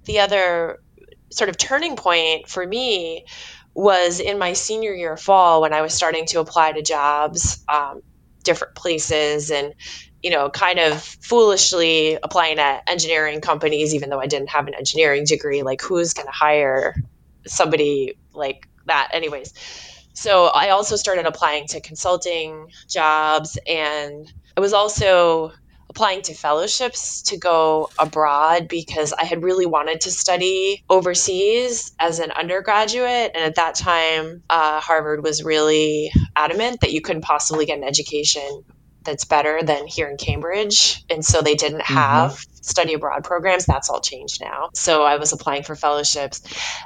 The 0.05 0.19
other 0.19 0.79
sort 1.31 1.49
of 1.49 1.57
turning 1.57 1.95
point 1.95 2.47
for 2.47 2.65
me 2.65 3.25
was 3.73 4.19
in 4.19 4.37
my 4.37 4.53
senior 4.53 4.93
year 4.93 5.15
fall 5.15 5.61
when 5.61 5.71
i 5.71 5.81
was 5.81 5.93
starting 5.93 6.25
to 6.25 6.41
apply 6.41 6.73
to 6.73 6.81
jobs 6.81 7.63
um, 7.69 8.01
different 8.43 8.75
places 8.75 9.49
and 9.49 9.73
you 10.21 10.29
know 10.29 10.49
kind 10.49 10.77
of 10.77 11.01
foolishly 11.01 12.17
applying 12.21 12.59
at 12.59 12.83
engineering 12.89 13.39
companies 13.39 13.95
even 13.95 14.09
though 14.09 14.19
i 14.19 14.27
didn't 14.27 14.49
have 14.49 14.67
an 14.67 14.73
engineering 14.73 15.23
degree 15.23 15.63
like 15.63 15.81
who's 15.81 16.11
going 16.11 16.27
to 16.27 16.33
hire 16.33 16.95
somebody 17.47 18.17
like 18.33 18.67
that 18.85 19.09
anyways? 19.13 19.53
So 20.13 20.47
I 20.47 20.69
also 20.69 20.95
started 20.95 21.25
applying 21.25 21.67
to 21.67 21.81
consulting 21.81 22.67
jobs 22.87 23.57
and 23.67 24.31
I 24.55 24.59
was 24.59 24.73
also 24.73 25.51
applying 25.91 26.21
to 26.21 26.33
fellowships 26.33 27.21
to 27.23 27.37
go 27.37 27.89
abroad 27.99 28.69
because 28.69 29.11
I 29.11 29.25
had 29.25 29.43
really 29.43 29.65
wanted 29.65 29.99
to 30.01 30.11
study 30.11 30.81
overseas 30.89 31.91
as 31.99 32.19
an 32.19 32.31
undergraduate. 32.31 33.31
And 33.35 33.43
at 33.43 33.55
that 33.55 33.75
time, 33.75 34.41
uh, 34.49 34.79
Harvard 34.79 35.21
was 35.21 35.43
really 35.43 36.09
adamant 36.33 36.79
that 36.79 36.93
you 36.93 37.01
couldn't 37.01 37.23
possibly 37.23 37.65
get 37.65 37.77
an 37.77 37.83
education 37.83 38.63
that's 39.03 39.25
better 39.25 39.61
than 39.63 39.87
here 39.87 40.07
in 40.07 40.17
Cambridge. 40.17 41.03
And 41.09 41.25
so 41.25 41.41
they 41.41 41.55
didn't 41.55 41.81
mm-hmm. 41.81 41.93
have 41.93 42.31
mm-hmm. 42.31 42.53
study 42.61 42.93
abroad 42.93 43.23
programs. 43.23 43.65
That's 43.65 43.89
all 43.89 44.01
changed 44.01 44.41
now. 44.41 44.69
So 44.73 45.03
I 45.03 45.17
was 45.17 45.33
applying 45.33 45.63
for 45.63 45.75
fellowships. 45.75 46.41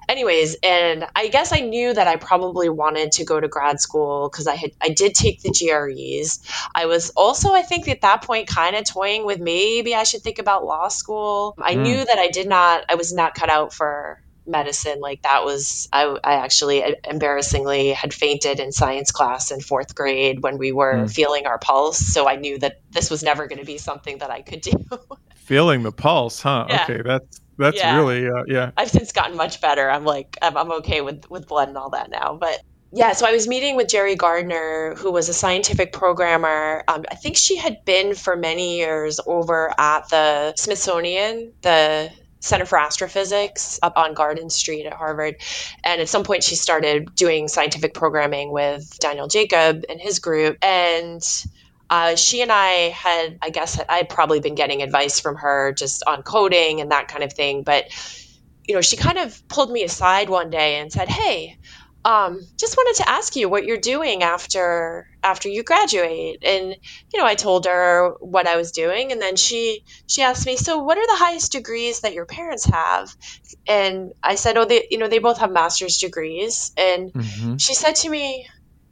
Anyways, 0.07 0.57
and 0.63 1.05
I 1.15 1.27
guess 1.27 1.51
I 1.51 1.59
knew 1.59 1.93
that 1.93 2.07
I 2.07 2.15
probably 2.15 2.69
wanted 2.69 3.13
to 3.13 3.25
go 3.25 3.39
to 3.39 3.47
grad 3.47 3.79
school 3.79 4.29
because 4.29 4.47
I 4.47 4.55
had 4.55 4.71
I 4.81 4.89
did 4.89 5.15
take 5.15 5.41
the 5.41 5.49
GREs. 5.49 6.39
I 6.73 6.85
was 6.85 7.09
also, 7.11 7.53
I 7.53 7.61
think 7.61 7.87
at 7.87 8.01
that 8.01 8.21
point 8.21 8.47
kind 8.47 8.75
of 8.75 8.85
toying 8.85 9.25
with 9.25 9.39
maybe 9.39 9.95
I 9.95 10.03
should 10.03 10.21
think 10.21 10.39
about 10.39 10.65
law 10.65 10.87
school. 10.87 11.55
I 11.57 11.75
mm. 11.75 11.81
knew 11.81 12.05
that 12.05 12.17
I 12.17 12.29
did 12.29 12.47
not 12.47 12.85
I 12.89 12.95
was 12.95 13.13
not 13.13 13.35
cut 13.35 13.49
out 13.49 13.73
for 13.73 14.21
medicine. 14.47 14.99
Like 14.99 15.21
that 15.23 15.45
was, 15.45 15.87
I, 15.91 16.17
I 16.23 16.33
actually 16.35 16.83
embarrassingly 17.03 17.89
had 17.89 18.13
fainted 18.13 18.59
in 18.59 18.71
science 18.71 19.11
class 19.11 19.51
in 19.51 19.61
fourth 19.61 19.95
grade 19.95 20.41
when 20.41 20.57
we 20.57 20.71
were 20.71 20.93
mm. 20.93 21.11
feeling 21.11 21.47
our 21.47 21.57
pulse. 21.57 21.99
So 21.99 22.27
I 22.27 22.35
knew 22.35 22.57
that 22.59 22.81
this 22.91 23.09
was 23.09 23.23
never 23.23 23.47
going 23.47 23.59
to 23.59 23.65
be 23.65 23.77
something 23.77 24.19
that 24.19 24.31
I 24.31 24.41
could 24.41 24.61
do. 24.61 24.85
feeling 25.35 25.83
the 25.83 25.91
pulse, 25.91 26.41
huh? 26.41 26.65
Yeah. 26.69 26.83
Okay, 26.83 27.01
that's 27.03 27.41
that's 27.57 27.77
yeah. 27.77 27.95
really 27.95 28.27
uh, 28.27 28.43
yeah. 28.47 28.71
I've 28.75 28.89
since 28.89 29.11
gotten 29.11 29.37
much 29.37 29.61
better. 29.61 29.89
I'm 29.89 30.03
like 30.03 30.37
I'm, 30.41 30.57
I'm 30.57 30.71
okay 30.73 31.01
with 31.01 31.29
with 31.29 31.47
blood 31.47 31.69
and 31.69 31.77
all 31.77 31.91
that 31.91 32.09
now, 32.09 32.37
but 32.39 32.61
yeah, 32.91 33.11
so 33.11 33.25
I 33.25 33.33
was 33.33 33.45
meeting 33.45 33.75
with 33.75 33.89
Jerry 33.89 34.15
Gardner, 34.15 34.95
who 34.95 35.11
was 35.11 35.27
a 35.27 35.33
scientific 35.33 35.91
programmer. 35.91 36.83
Um, 36.87 37.03
I 37.11 37.15
think 37.15 37.35
she 37.35 37.57
had 37.57 37.83
been 37.83 38.15
for 38.15 38.37
many 38.37 38.77
years 38.77 39.19
over 39.25 39.73
at 39.77 40.07
the 40.09 40.55
Smithsonian, 40.55 41.51
the 41.61 42.09
Center 42.45 42.65
for 42.65 42.77
Astrophysics 42.77 43.79
up 43.81 43.97
on 43.97 44.13
Garden 44.13 44.49
Street 44.49 44.85
at 44.85 44.93
Harvard. 44.93 45.35
And 45.83 46.01
at 46.01 46.07
some 46.07 46.23
point, 46.23 46.43
she 46.43 46.55
started 46.55 47.13
doing 47.15 47.47
scientific 47.47 47.93
programming 47.93 48.51
with 48.51 48.97
Daniel 48.99 49.27
Jacob 49.27 49.83
and 49.89 49.99
his 49.99 50.19
group. 50.19 50.57
And 50.61 51.21
uh, 51.89 52.15
she 52.15 52.41
and 52.41 52.51
I 52.51 52.89
had, 52.89 53.39
I 53.41 53.49
guess, 53.49 53.79
I'd 53.89 54.09
probably 54.09 54.39
been 54.39 54.55
getting 54.55 54.81
advice 54.81 55.19
from 55.19 55.35
her 55.37 55.73
just 55.73 56.03
on 56.07 56.23
coding 56.23 56.81
and 56.81 56.91
that 56.91 57.07
kind 57.07 57.23
of 57.23 57.33
thing. 57.33 57.63
But, 57.63 57.85
you 58.67 58.75
know, 58.75 58.81
she 58.81 58.97
kind 58.97 59.17
of 59.17 59.47
pulled 59.47 59.71
me 59.71 59.83
aside 59.83 60.29
one 60.29 60.49
day 60.49 60.75
and 60.79 60.91
said, 60.91 61.09
Hey, 61.09 61.57
um, 62.05 62.41
just 62.57 62.77
wanted 62.77 63.03
to 63.03 63.09
ask 63.09 63.35
you 63.35 63.49
what 63.49 63.65
you're 63.65 63.77
doing 63.77 64.21
after 64.21 65.07
after 65.25 65.49
you 65.49 65.63
graduate. 65.63 66.43
And 66.43 66.75
you 67.11 67.19
know 67.19 67.25
i 67.25 67.35
told 67.35 67.65
her 67.65 68.15
what 68.19 68.47
i 68.47 68.55
was 68.55 68.71
doing 68.71 69.11
and 69.11 69.21
then 69.21 69.35
she 69.35 69.83
she 70.07 70.21
asked 70.21 70.45
me 70.45 70.55
so 70.55 70.79
what 70.79 70.97
are 70.97 71.07
the 71.07 71.15
highest 71.15 71.51
degrees 71.51 72.01
that 72.01 72.13
your 72.13 72.25
parents 72.25 72.65
have? 72.65 73.15
And 73.67 74.13
i 74.23 74.35
said 74.35 74.57
oh 74.57 74.65
they 74.65 74.87
you 74.91 74.97
know 74.97 75.07
they 75.07 75.19
both 75.19 75.39
have 75.39 75.51
master's 75.51 75.97
degrees. 75.97 76.71
And 76.77 77.11
mm-hmm. 77.11 77.57
she 77.57 77.73
said 77.73 77.95
to 77.97 78.09
me 78.09 78.47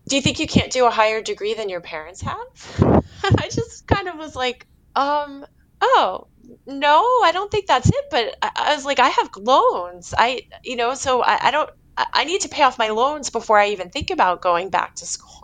do 0.08 0.16
you 0.18 0.22
think 0.22 0.40
you 0.40 0.48
can't 0.48 0.72
do 0.72 0.86
a 0.86 0.90
higher 0.90 1.22
degree 1.22 1.54
than 1.54 1.70
your 1.70 1.80
parents 1.80 2.22
have? 2.22 2.48
I 3.24 3.48
just 3.50 3.88
kind 3.88 4.10
of 4.10 4.18
was 4.18 4.36
like 4.36 4.66
um 4.96 5.46
oh 5.82 6.28
no 6.68 7.00
i 7.24 7.32
don't 7.34 7.50
think 7.52 7.68
that's 7.68 7.90
it. 7.90 8.06
But 8.10 8.36
I, 8.42 8.52
I 8.56 8.76
was 8.76 8.86
like 8.86 9.00
i 9.00 9.10
have 9.10 9.30
loans. 9.38 10.14
I 10.18 10.48
you 10.64 10.76
know 10.76 10.96
so 10.96 11.22
I, 11.22 11.48
I 11.48 11.52
don't 11.52 11.70
I 11.96 12.24
need 12.24 12.42
to 12.42 12.50
pay 12.50 12.64
off 12.64 12.80
my 12.80 12.90
loans 12.90 13.30
before 13.30 13.60
I 13.60 13.70
even 13.70 13.90
think 13.90 14.10
about 14.10 14.42
going 14.42 14.70
back 14.70 14.96
to 14.96 15.06
school. 15.06 15.43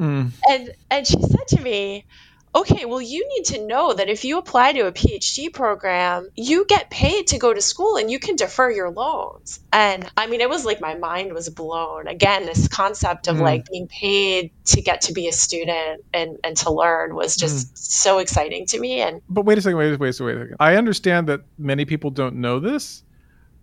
Mm. 0.00 0.32
And 0.48 0.70
and 0.90 1.06
she 1.06 1.20
said 1.20 1.46
to 1.48 1.60
me, 1.60 2.06
okay, 2.54 2.84
well, 2.84 3.00
you 3.00 3.28
need 3.28 3.44
to 3.44 3.66
know 3.66 3.92
that 3.92 4.08
if 4.08 4.24
you 4.24 4.38
apply 4.38 4.72
to 4.72 4.86
a 4.86 4.92
PhD 4.92 5.52
program, 5.52 6.28
you 6.34 6.64
get 6.66 6.90
paid 6.90 7.28
to 7.28 7.38
go 7.38 7.54
to 7.54 7.60
school 7.60 7.96
and 7.96 8.10
you 8.10 8.18
can 8.18 8.36
defer 8.36 8.70
your 8.70 8.90
loans. 8.90 9.60
And 9.72 10.10
I 10.16 10.26
mean, 10.26 10.40
it 10.40 10.48
was 10.48 10.64
like 10.64 10.80
my 10.80 10.94
mind 10.94 11.32
was 11.32 11.48
blown. 11.48 12.08
Again, 12.08 12.46
this 12.46 12.66
concept 12.66 13.28
of 13.28 13.36
mm. 13.36 13.42
like 13.42 13.66
being 13.70 13.86
paid 13.86 14.50
to 14.66 14.82
get 14.82 15.02
to 15.02 15.12
be 15.12 15.28
a 15.28 15.32
student 15.32 16.04
and, 16.12 16.38
and 16.42 16.56
to 16.58 16.72
learn 16.72 17.14
was 17.14 17.36
just 17.36 17.74
mm. 17.74 17.78
so 17.78 18.18
exciting 18.18 18.66
to 18.66 18.80
me. 18.80 19.00
And 19.00 19.22
but 19.28 19.44
wait 19.44 19.58
a 19.58 19.62
second, 19.62 19.78
wait, 19.78 19.90
wait, 19.92 20.00
wait, 20.00 20.20
wait 20.20 20.36
a 20.36 20.40
second. 20.40 20.56
I 20.58 20.76
understand 20.76 21.28
that 21.28 21.42
many 21.56 21.84
people 21.84 22.10
don't 22.10 22.36
know 22.36 22.58
this, 22.58 23.04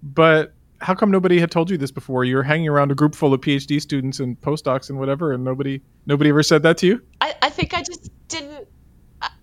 but 0.02 0.54
how 0.80 0.94
come 0.94 1.12
nobody 1.12 1.40
had 1.40 1.52
told 1.52 1.70
you 1.70 1.78
this 1.78 1.92
before? 1.92 2.24
You're 2.24 2.44
hanging 2.44 2.68
around 2.68 2.92
a 2.92 2.96
group 2.96 3.16
full 3.16 3.34
of 3.34 3.42
PhD 3.42 3.82
students 3.82 4.20
and 4.20 4.40
postdocs 4.42 4.90
and 4.90 5.00
whatever, 5.00 5.34
and 5.34 5.44
nobody 5.44 5.82
nobody 6.06 6.30
ever 6.30 6.44
said 6.44 6.64
that 6.64 6.78
to 6.80 6.88
you. 6.88 7.02
I, 7.22 7.36
I 7.42 7.50
think 7.50 7.74
I 7.74 7.82
just 7.82 8.10
didn't. 8.28 8.68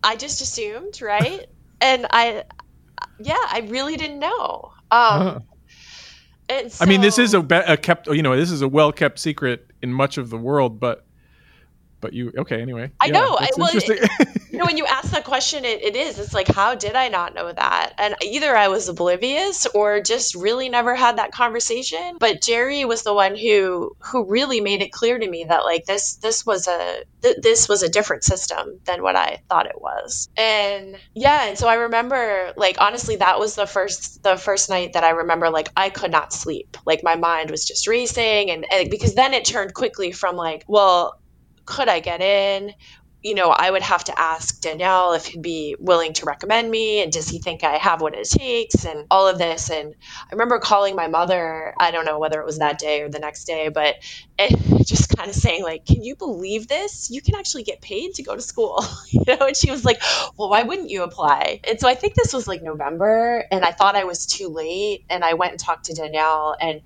I 0.03 0.17
just 0.17 0.41
assumed, 0.41 1.03
right? 1.03 1.47
and 1.81 2.07
I, 2.11 2.45
yeah, 3.19 3.35
I 3.35 3.67
really 3.69 3.97
didn't 3.97 4.19
know. 4.19 4.73
Um, 4.91 5.43
huh. 6.49 6.69
so, 6.69 6.85
I 6.85 6.87
mean, 6.87 7.01
this 7.01 7.19
is 7.19 7.35
a, 7.35 7.41
a 7.67 7.77
kept, 7.77 8.07
you 8.07 8.23
know, 8.23 8.37
this 8.37 8.51
is 8.51 8.63
a 8.63 8.69
well 8.69 8.93
kept 8.93 9.19
secret 9.19 9.67
in 9.83 9.93
much 9.93 10.17
of 10.17 10.31
the 10.31 10.39
world, 10.39 10.79
but 10.79 11.05
but 12.05 12.13
you 12.13 12.31
okay 12.37 12.61
anyway. 12.61 12.91
I 13.01 13.07
yeah, 13.07 13.13
know 13.13 13.39
I, 13.41 13.49
well 13.57 13.71
it, 13.73 14.11
you 14.51 14.59
know 14.59 14.67
when 14.67 14.77
you 14.77 14.85
ask 14.85 15.11
that 15.13 15.25
question 15.25 15.65
it, 15.65 15.83
it 15.83 15.97
is 15.97 16.19
it's 16.19 16.35
like 16.35 16.49
how 16.49 16.75
did 16.75 16.97
i 16.97 17.09
not 17.09 17.35
know 17.35 17.51
that? 17.51 17.95
And 17.97 18.15
either 18.23 18.55
i 18.55 18.69
was 18.69 18.91
oblivious 18.91 19.67
or 19.75 20.03
just 20.03 20.35
really 20.35 20.69
never 20.69 20.95
had 20.95 21.17
that 21.17 21.33
conversation 21.33 22.19
but 22.21 22.43
jerry 22.43 22.85
was 22.85 23.05
the 23.05 23.15
one 23.15 23.37
who 23.37 23.97
who 24.01 24.27
really 24.27 24.61
made 24.61 24.83
it 24.83 24.93
clear 24.93 25.19
to 25.19 25.31
me 25.31 25.47
that 25.49 25.65
like 25.65 25.87
this 25.87 26.17
this 26.17 26.45
was 26.45 26.69
a 26.69 27.05
th- 27.23 27.37
this 27.41 27.71
was 27.71 27.83
a 27.83 27.89
different 27.89 28.23
system 28.23 28.81
than 28.85 29.03
what 29.03 29.17
i 29.17 29.39
thought 29.49 29.65
it 29.65 29.81
was. 29.81 30.29
And 30.37 30.99
yeah 31.15 31.47
and 31.49 31.59
so 31.59 31.69
i 31.69 31.75
remember 31.75 32.53
like 32.59 32.77
honestly 32.81 33.17
that 33.17 33.39
was 33.39 33.55
the 33.55 33.67
first 33.67 34.23
the 34.23 34.37
first 34.37 34.69
night 34.69 34.93
that 34.93 35.05
i 35.05 35.11
remember 35.11 35.49
like 35.49 35.71
i 35.75 35.89
could 35.89 36.11
not 36.11 36.35
sleep. 36.35 36.77
Like 36.85 37.01
my 37.03 37.17
mind 37.17 37.51
was 37.51 37.65
just 37.65 37.87
racing 37.87 38.51
and, 38.51 38.67
and 38.71 38.91
because 38.91 39.15
then 39.15 39.33
it 39.33 39.47
turned 39.47 39.73
quickly 39.73 40.13
from 40.13 40.37
like 40.37 40.65
well 40.69 41.15
could 41.65 41.89
I 41.89 42.01
get 42.01 42.21
in? 42.21 42.73
You 43.23 43.35
know, 43.35 43.49
I 43.49 43.71
would 43.71 43.83
have 43.83 44.05
to 44.05 44.21
ask 44.21 44.61
Daniel 44.61 45.15
if 45.15 45.25
he'd 45.25 45.41
be 45.41 45.77
willing 45.79 46.13
to 46.15 46.27
recommend 46.27 46.71
me 46.71 47.03
and 47.03 47.11
does 47.11 47.27
he 47.27 47.39
think 47.39 47.65
I 47.65 47.79
have 47.79 48.03
what 48.03 48.15
it 48.15 48.29
takes 48.29 48.85
and 48.85 49.07
all 49.11 49.27
of 49.27 49.39
this. 49.39 49.71
And 49.71 49.95
I 50.31 50.33
remember 50.33 50.59
calling 50.59 50.95
my 50.95 51.07
mother, 51.09 51.73
I 51.81 51.91
don't 51.91 52.05
know 52.05 52.19
whether 52.19 52.39
it 52.41 52.45
was 52.45 52.59
that 52.59 52.79
day 52.79 53.01
or 53.01 53.09
the 53.09 53.19
next 53.19 53.45
day, 53.45 53.71
but 53.71 53.95
just 54.85 55.17
kind 55.17 55.31
of 55.31 55.35
saying, 55.35 55.63
like, 55.63 55.87
can 55.87 56.03
you 56.03 56.17
believe 56.17 56.69
this? 56.69 57.11
You 57.11 57.23
can 57.23 57.35
actually 57.37 57.63
get 57.63 57.81
paid 57.81 58.13
to 58.17 58.23
go 58.23 58.35
to 58.35 58.43
school. 58.43 58.85
you 59.11 59.23
know, 59.27 59.47
and 59.47 59.57
she 59.57 59.71
was 59.71 59.87
like, 59.87 60.03
Well, 60.37 60.51
why 60.51 60.63
wouldn't 60.63 60.91
you 60.91 61.03
apply? 61.03 61.61
And 61.67 61.81
so 61.81 61.89
I 61.89 61.95
think 61.95 62.15
this 62.15 62.35
was 62.35 62.47
like 62.47 62.63
November 62.63 63.47
and 63.51 63.65
I 63.65 63.71
thought 63.71 63.97
I 63.97 64.05
was 64.05 64.27
too 64.27 64.49
late. 64.49 65.07
And 65.09 65.25
I 65.25 65.33
went 65.33 65.53
and 65.53 65.61
talked 65.61 65.87
to 65.87 65.95
Daniel 65.95 66.55
and 66.61 66.83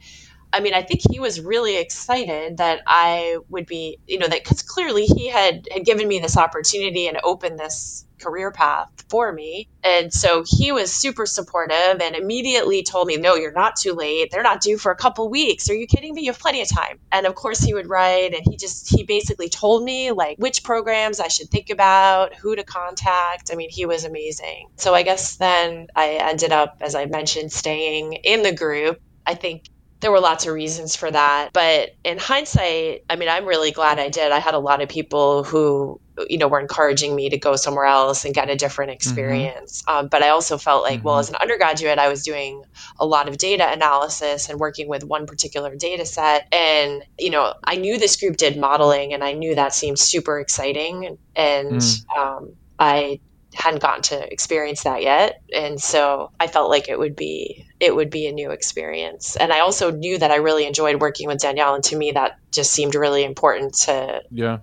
I 0.53 0.61
mean, 0.61 0.75
I 0.75 0.83
think 0.83 1.03
he 1.11 1.21
was 1.21 1.41
really 1.41 1.77
excited 1.77 2.57
that 2.59 2.81
I 2.87 3.39
would 3.49 3.67
be, 3.67 3.99
you 4.07 4.19
know, 4.19 4.27
that 4.27 4.43
because 4.43 4.63
clearly 4.63 5.05
he 5.05 5.29
had 5.29 5.69
had 5.71 5.85
given 5.85 6.09
me 6.09 6.19
this 6.19 6.37
opportunity 6.37 7.07
and 7.07 7.19
opened 7.23 7.59
this 7.59 8.07
career 8.19 8.51
path 8.51 8.89
for 9.09 9.33
me. 9.33 9.69
And 9.85 10.13
so 10.13 10.45
he 10.47 10.73
was 10.73 10.93
super 10.93 11.27
supportive 11.27 12.01
and 12.01 12.17
immediately 12.17 12.83
told 12.83 13.07
me, 13.07 13.17
No, 13.17 13.35
you're 13.35 13.53
not 13.53 13.77
too 13.77 13.93
late. 13.93 14.31
They're 14.31 14.43
not 14.43 14.61
due 14.61 14.79
for 14.79 14.91
a 14.91 14.97
couple 14.97 15.29
weeks. 15.29 15.71
Are 15.71 15.75
you 15.75 15.87
kidding 15.87 16.15
me? 16.15 16.23
You 16.23 16.33
have 16.33 16.41
plenty 16.41 16.61
of 16.63 16.69
time. 16.69 16.99
And 17.13 17.27
of 17.27 17.35
course, 17.35 17.61
he 17.61 17.75
would 17.75 17.89
write 17.89 18.35
and 18.35 18.43
he 18.49 18.57
just, 18.57 18.91
he 18.91 19.05
basically 19.05 19.49
told 19.49 19.85
me 19.85 20.13
like 20.13 20.39
which 20.39 20.65
programs 20.65 21.21
I 21.21 21.29
should 21.29 21.51
think 21.51 21.71
about, 21.71 22.35
who 22.35 22.57
to 22.57 22.65
contact. 22.65 23.51
I 23.53 23.57
mean, 23.57 23.71
he 23.71 23.87
was 23.87 24.05
amazing. 24.05 24.69
So 24.77 24.95
I 24.95 25.03
guess 25.03 25.37
then 25.37 25.89
I 25.95 26.19
ended 26.21 26.53
up, 26.53 26.79
as 26.81 26.95
I 26.95 27.07
mentioned, 27.07 27.53
staying 27.53 28.15
in 28.15 28.43
the 28.43 28.53
group. 28.53 29.01
I 29.27 29.35
think 29.35 29.65
there 30.01 30.13
were 30.13 30.21
lots 30.21 30.47
of 30.47 30.55
reasons 30.55 30.95
for 30.95 31.11
that. 31.11 31.51
But 31.53 31.97
in 32.05 32.19
hindsight, 32.19 33.05
I 33.11 33.17
mean, 33.17 33.29
I'm 33.29 33.45
really 33.45 33.73
glad 33.73 33.99
I 33.99 34.09
did. 34.09 34.31
I 34.31 34.39
had 34.39 34.55
a 34.55 34.59
lot 34.59 34.81
of 34.81 34.89
people 34.89 35.43
who, 35.43 36.01
you 36.29 36.39
know, 36.39 36.47
were 36.47 36.61
encouraging 36.61 37.17
me 37.17 37.31
to 37.31 37.39
go 37.39 37.57
somewhere 37.57 37.85
else 37.85 38.25
and 38.25 38.33
get 38.35 38.49
a 38.49 38.57
different 38.57 38.91
mm-hmm. 38.91 38.97
experience. 38.97 39.83
Mm-hmm. 39.83 39.99
Um, 39.99 40.09
but 40.09 40.23
I 40.23 40.29
also 40.29 40.57
felt 40.57 40.85
like, 40.85 40.99
mm-hmm. 40.99 41.09
well, 41.09 41.19
as 41.19 41.31
an 41.31 41.37
undergraduate, 41.41 41.99
I 41.99 42.09
was 42.09 42.23
doing 42.23 42.63
a 43.01 43.07
lot 43.07 43.29
of 43.29 43.39
data 43.39 43.69
analysis 43.71 44.49
and 44.49 44.61
working 44.61 44.89
with 44.89 45.05
one 45.05 45.27
particular 45.27 45.75
data 45.75 46.07
set. 46.07 46.47
And, 46.53 47.03
you 47.19 47.31
know, 47.31 47.55
I 47.65 47.77
knew 47.77 47.99
this 47.99 48.17
group 48.17 48.37
did 48.37 48.57
modeling 48.57 49.13
and 49.15 49.25
I 49.25 49.33
knew 49.33 49.57
that 49.57 49.75
seemed 49.75 49.99
super 49.99 50.39
exciting. 50.39 51.19
And, 51.35 51.73
mm. 51.73 52.17
um, 52.17 52.53
I 52.79 53.19
hadn't 53.55 53.81
gotten 53.81 54.03
to 54.03 54.33
experience 54.33 54.85
that 54.85 55.03
yet. 55.03 55.43
And 55.53 55.81
so 55.81 56.31
i 56.39 56.47
felt 56.47 56.71
like 56.71 56.89
it 56.89 56.99
would 56.99 57.17
be 57.17 57.67
it 57.81 57.95
would 57.95 58.11
be 58.11 58.27
a 58.27 58.33
new 58.33 58.51
experience. 58.51 59.37
And 59.37 59.53
i 59.53 59.61
also 59.61 59.91
knew 59.91 60.19
that 60.19 60.31
i 60.31 60.37
really 60.37 60.67
enjoyed 60.67 61.01
working 61.01 61.27
with 61.27 61.41
daniel 61.41 61.75
and 61.75 61.85
to 61.85 61.97
me 61.97 62.13
that 62.13 62.39
just 62.53 62.73
seemed 62.73 62.95
really 62.95 63.25
important 63.25 63.75
to 63.75 64.23
yeah. 64.31 64.59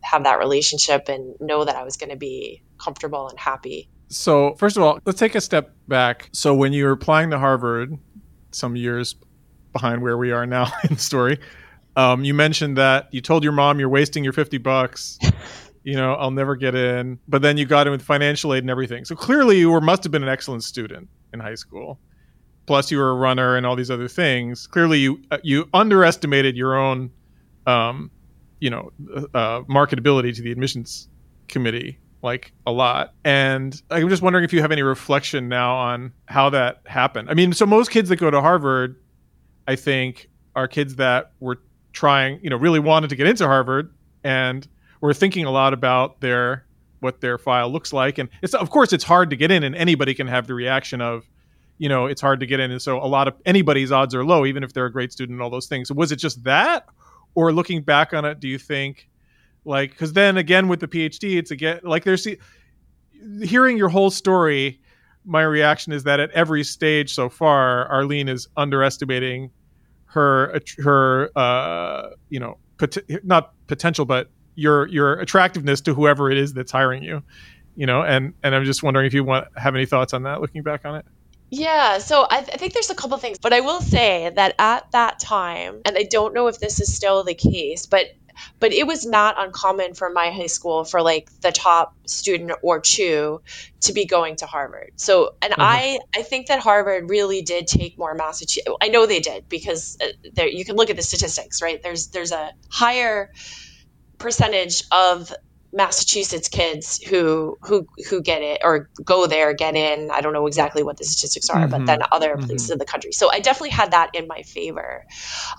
have 0.00 0.24
that 0.24 0.38
relationship 0.38 1.08
and 1.08 1.34
know 1.40 1.64
that 1.64 1.76
i 1.76 1.84
was 1.84 1.96
going 1.96 2.10
to 2.10 2.16
be 2.16 2.62
comfortable 2.78 3.28
and 3.28 3.38
happy. 3.38 3.88
So 4.08 4.54
first 4.54 4.76
of 4.76 4.82
all 4.82 4.98
let's 5.04 5.18
take 5.18 5.34
a 5.34 5.40
step 5.40 5.74
back. 5.88 6.30
So 6.32 6.54
when 6.54 6.72
you 6.72 6.84
were 6.84 6.92
applying 6.92 7.30
to 7.30 7.38
harvard 7.38 7.96
some 8.52 8.74
years 8.74 9.14
behind 9.72 10.02
where 10.02 10.16
we 10.16 10.32
are 10.32 10.46
now 10.46 10.66
in 10.84 10.94
the 10.94 11.00
story 11.00 11.38
um, 11.96 12.24
you 12.24 12.34
mentioned 12.34 12.76
that 12.76 13.08
you 13.12 13.20
told 13.20 13.42
your 13.42 13.52
mom 13.52 13.80
you're 13.80 13.88
wasting 13.88 14.24
your 14.24 14.32
50 14.32 14.58
bucks 14.58 15.18
you 15.82 15.94
know, 15.94 16.14
I'll 16.14 16.30
never 16.30 16.56
get 16.56 16.74
in. 16.74 17.18
But 17.28 17.42
then 17.42 17.56
you 17.56 17.64
got 17.64 17.86
in 17.86 17.92
with 17.92 18.02
financial 18.02 18.54
aid 18.54 18.62
and 18.62 18.70
everything. 18.70 19.04
So 19.04 19.14
clearly 19.14 19.58
you 19.58 19.70
were 19.70 19.80
must 19.80 20.02
have 20.04 20.12
been 20.12 20.22
an 20.22 20.28
excellent 20.28 20.64
student 20.64 21.08
in 21.32 21.40
high 21.40 21.54
school. 21.54 21.98
Plus 22.66 22.90
you 22.90 22.98
were 22.98 23.10
a 23.10 23.14
runner 23.14 23.56
and 23.56 23.66
all 23.66 23.76
these 23.76 23.90
other 23.90 24.08
things. 24.08 24.66
Clearly 24.66 24.98
you 24.98 25.20
uh, 25.30 25.38
you 25.42 25.68
underestimated 25.72 26.56
your 26.56 26.76
own 26.76 27.10
um, 27.66 28.10
you 28.60 28.70
know, 28.70 28.92
uh, 29.34 29.62
marketability 29.62 30.34
to 30.36 30.42
the 30.42 30.52
admissions 30.52 31.08
committee 31.48 31.98
like 32.22 32.52
a 32.66 32.72
lot. 32.72 33.14
And 33.24 33.80
I'm 33.90 34.08
just 34.08 34.22
wondering 34.22 34.44
if 34.44 34.52
you 34.52 34.60
have 34.60 34.72
any 34.72 34.82
reflection 34.82 35.48
now 35.48 35.74
on 35.74 36.12
how 36.26 36.50
that 36.50 36.82
happened. 36.86 37.30
I 37.30 37.34
mean, 37.34 37.52
so 37.52 37.64
most 37.64 37.90
kids 37.90 38.10
that 38.10 38.16
go 38.16 38.30
to 38.30 38.40
Harvard, 38.40 38.96
I 39.66 39.76
think, 39.76 40.28
are 40.54 40.68
kids 40.68 40.96
that 40.96 41.32
were 41.40 41.60
trying, 41.92 42.40
you 42.42 42.50
know, 42.50 42.56
really 42.56 42.78
wanted 42.78 43.10
to 43.10 43.16
get 43.16 43.26
into 43.26 43.46
Harvard 43.46 43.92
and 44.22 44.68
were 45.00 45.14
thinking 45.14 45.44
a 45.44 45.50
lot 45.50 45.72
about 45.72 46.20
their 46.20 46.64
what 47.00 47.20
their 47.20 47.38
file 47.38 47.70
looks 47.70 47.92
like. 47.92 48.18
And 48.18 48.28
it's 48.42 48.54
of 48.54 48.70
course 48.70 48.92
it's 48.92 49.04
hard 49.04 49.30
to 49.30 49.36
get 49.36 49.50
in 49.50 49.62
and 49.62 49.74
anybody 49.74 50.14
can 50.14 50.26
have 50.26 50.46
the 50.46 50.54
reaction 50.54 51.00
of 51.00 51.28
you 51.78 51.88
know 51.88 52.06
it's 52.06 52.20
hard 52.20 52.40
to 52.40 52.46
get 52.46 52.60
in. 52.60 52.70
And 52.70 52.82
so 52.82 52.98
a 52.98 53.06
lot 53.06 53.28
of 53.28 53.34
anybody's 53.46 53.92
odds 53.92 54.14
are 54.14 54.24
low 54.24 54.44
even 54.46 54.62
if 54.62 54.72
they're 54.72 54.86
a 54.86 54.92
great 54.92 55.12
student 55.12 55.36
and 55.36 55.42
all 55.42 55.50
those 55.50 55.66
things. 55.66 55.88
So 55.88 55.94
was 55.94 56.12
it 56.12 56.16
just 56.16 56.44
that? 56.44 56.86
Or 57.34 57.52
looking 57.52 57.82
back 57.82 58.12
on 58.12 58.24
it 58.24 58.40
do 58.40 58.48
you 58.48 58.58
think 58.58 59.08
like 59.64 59.90
because 59.90 60.12
then 60.12 60.36
again 60.36 60.68
with 60.68 60.80
the 60.80 60.88
phd 60.88 61.22
it's 61.22 61.50
again 61.50 61.80
like 61.82 62.04
there's 62.04 62.26
hearing 63.42 63.76
your 63.76 63.88
whole 63.88 64.10
story 64.10 64.80
my 65.24 65.42
reaction 65.42 65.92
is 65.92 66.04
that 66.04 66.18
at 66.18 66.30
every 66.30 66.64
stage 66.64 67.14
so 67.14 67.28
far 67.28 67.86
arlene 67.88 68.28
is 68.28 68.48
underestimating 68.56 69.50
her 70.06 70.60
her 70.78 71.30
uh 71.36 72.10
you 72.30 72.40
know 72.40 72.56
pot- 72.78 72.96
not 73.22 73.52
potential 73.66 74.04
but 74.04 74.30
your 74.60 74.86
your 74.88 75.14
attractiveness 75.14 75.80
to 75.80 75.94
whoever 75.94 76.30
it 76.30 76.36
is 76.36 76.52
that's 76.52 76.70
hiring 76.70 77.02
you 77.02 77.22
you 77.76 77.86
know 77.86 78.02
and 78.02 78.34
and 78.42 78.54
i'm 78.54 78.64
just 78.64 78.82
wondering 78.82 79.06
if 79.06 79.14
you 79.14 79.24
want 79.24 79.46
have 79.56 79.74
any 79.74 79.86
thoughts 79.86 80.12
on 80.12 80.24
that 80.24 80.40
looking 80.40 80.62
back 80.62 80.84
on 80.84 80.96
it 80.96 81.04
yeah, 81.52 81.98
so 81.98 82.28
I, 82.30 82.42
th- 82.42 82.50
I, 82.54 82.58
think 82.58 82.74
there's 82.74 82.90
a 82.90 82.94
couple 82.94 83.18
things, 83.18 83.38
but 83.40 83.52
I 83.52 83.58
will 83.58 83.80
say 83.80 84.30
that 84.32 84.54
at 84.60 84.92
that 84.92 85.18
time, 85.18 85.80
and 85.84 85.98
I 85.98 86.04
don't 86.04 86.32
know 86.32 86.46
if 86.46 86.60
this 86.60 86.80
is 86.80 86.94
still 86.94 87.24
the 87.24 87.34
case, 87.34 87.86
but 87.86 88.06
but 88.58 88.72
it 88.72 88.86
was 88.86 89.04
not 89.04 89.34
uncommon 89.38 89.94
for 89.94 90.10
my 90.10 90.30
high 90.30 90.46
school 90.46 90.84
for 90.84 91.02
like 91.02 91.28
the 91.40 91.52
top 91.52 91.94
student 92.06 92.52
or 92.62 92.80
two 92.80 93.40
to 93.80 93.92
be 93.92 94.06
going 94.06 94.36
to 94.36 94.46
Harvard. 94.46 94.92
So, 94.96 95.34
and 95.42 95.52
mm-hmm. 95.52 95.60
I 95.60 95.98
I 96.14 96.22
think 96.22 96.46
that 96.46 96.60
Harvard 96.60 97.10
really 97.10 97.42
did 97.42 97.66
take 97.66 97.98
more 97.98 98.14
Massachusetts. 98.14 98.76
I 98.80 98.88
know 98.88 99.06
they 99.06 99.20
did 99.20 99.48
because 99.48 99.98
uh, 100.00 100.06
there 100.32 100.48
you 100.48 100.64
can 100.64 100.76
look 100.76 100.90
at 100.90 100.96
the 100.96 101.02
statistics, 101.02 101.62
right? 101.62 101.82
There's 101.82 102.08
there's 102.08 102.32
a 102.32 102.52
higher 102.68 103.32
percentage 104.20 104.84
of 104.92 105.32
Massachusetts 105.72 106.48
kids 106.48 107.00
who 107.02 107.56
who 107.62 107.86
who 108.08 108.20
get 108.22 108.42
it 108.42 108.60
or 108.64 108.90
go 109.04 109.26
there 109.26 109.52
get 109.54 109.76
in. 109.76 110.10
I 110.10 110.20
don't 110.20 110.32
know 110.32 110.46
exactly 110.46 110.82
what 110.82 110.96
the 110.96 111.04
statistics 111.04 111.48
are, 111.48 111.60
mm-hmm. 111.60 111.70
but 111.70 111.86
then 111.86 112.00
other 112.10 112.34
mm-hmm. 112.34 112.46
places 112.46 112.70
in 112.70 112.78
the 112.78 112.84
country. 112.84 113.12
So 113.12 113.30
I 113.32 113.38
definitely 113.38 113.70
had 113.70 113.92
that 113.92 114.10
in 114.14 114.26
my 114.26 114.42
favor. 114.42 115.04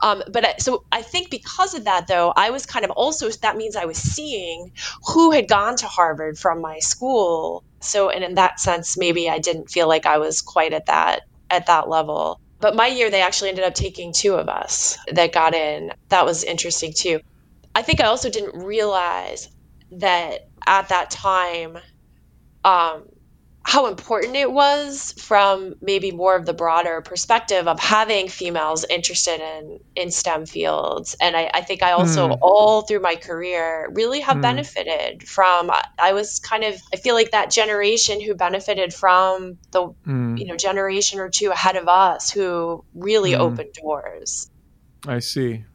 Um, 0.04 0.22
but 0.32 0.46
I, 0.46 0.56
so 0.58 0.84
I 0.92 1.02
think 1.02 1.30
because 1.30 1.76
of 1.76 1.86
that, 1.86 2.08
though, 2.08 2.34
I 2.36 2.50
was 2.50 2.66
kind 2.66 2.84
of 2.84 2.92
also 2.92 3.30
that 3.30 3.56
means 3.56 3.76
I 3.76 3.86
was 3.86 3.98
seeing 3.98 4.74
who 5.08 5.32
had 5.32 5.48
gone 5.48 5.78
to 5.78 5.88
Harvard 5.88 6.38
from 6.38 6.62
my 6.62 6.80
school. 6.80 7.64
So 7.80 8.10
and 8.10 8.24
in 8.24 8.36
that 8.36 8.60
sense, 8.60 8.98
maybe 8.98 9.30
I 9.30 9.40
didn't 9.40 9.70
feel 9.70 9.88
like 9.88 10.06
I 10.06 10.18
was 10.18 10.42
quite 10.42 10.74
at 10.74 10.88
that 10.88 11.22
at 11.50 11.68
that 11.68 11.88
level. 11.88 12.42
But 12.60 12.76
my 12.76 12.88
year, 12.88 13.10
they 13.10 13.22
actually 13.22 13.50
ended 13.50 13.66
up 13.66 13.74
taking 13.74 14.14
two 14.14 14.36
of 14.36 14.48
us 14.48 14.98
that 15.12 15.34
got 15.34 15.56
in. 15.56 15.94
That 16.10 16.26
was 16.26 16.44
interesting 16.44 16.94
too. 16.94 17.22
I 17.74 17.82
think 17.82 18.02
I 18.02 18.06
also 18.06 18.30
didn't 18.30 18.64
realize 18.66 19.50
that 19.92 20.50
at 20.66 20.90
that 20.90 21.12
time 21.12 21.78
um, 22.64 23.04
how 23.64 23.86
important 23.86 24.36
it 24.36 24.52
was 24.52 25.14
from 25.14 25.76
maybe 25.82 26.12
more 26.12 26.36
of 26.36 26.46
the 26.46 26.54
broader 26.54 27.02
perspective 27.02 27.68
of 27.68 27.80
having 27.80 28.28
females 28.28 28.84
interested 28.90 29.40
in 29.40 29.80
in 29.96 30.10
STEM 30.10 30.46
fields. 30.48 31.16
And 31.22 31.38
I, 31.38 31.50
I 31.54 31.62
think 31.62 31.84
I 31.84 31.92
also 31.92 32.30
mm. 32.30 32.40
all 32.42 32.82
through 32.82 33.02
my 33.02 33.16
career 33.16 33.90
really 33.94 34.20
have 34.22 34.38
mm. 34.38 34.42
benefited 34.42 35.28
from 35.28 35.72
I 36.00 36.14
was 36.14 36.40
kind 36.40 36.64
of 36.64 36.82
I 36.92 36.98
feel 36.98 37.14
like 37.14 37.32
that 37.32 37.52
generation 37.52 38.20
who 38.20 38.34
benefited 38.34 38.94
from 38.94 39.58
the 39.72 39.94
mm. 40.08 40.40
you 40.40 40.46
know 40.46 40.58
generation 40.58 41.20
or 41.20 41.30
two 41.30 41.52
ahead 41.52 41.76
of 41.76 41.88
us 41.88 42.32
who 42.32 42.84
really 42.96 43.34
hmm. 43.34 43.42
opened 43.42 43.74
doors. 43.74 44.50
I 45.08 45.20
see. 45.20 45.66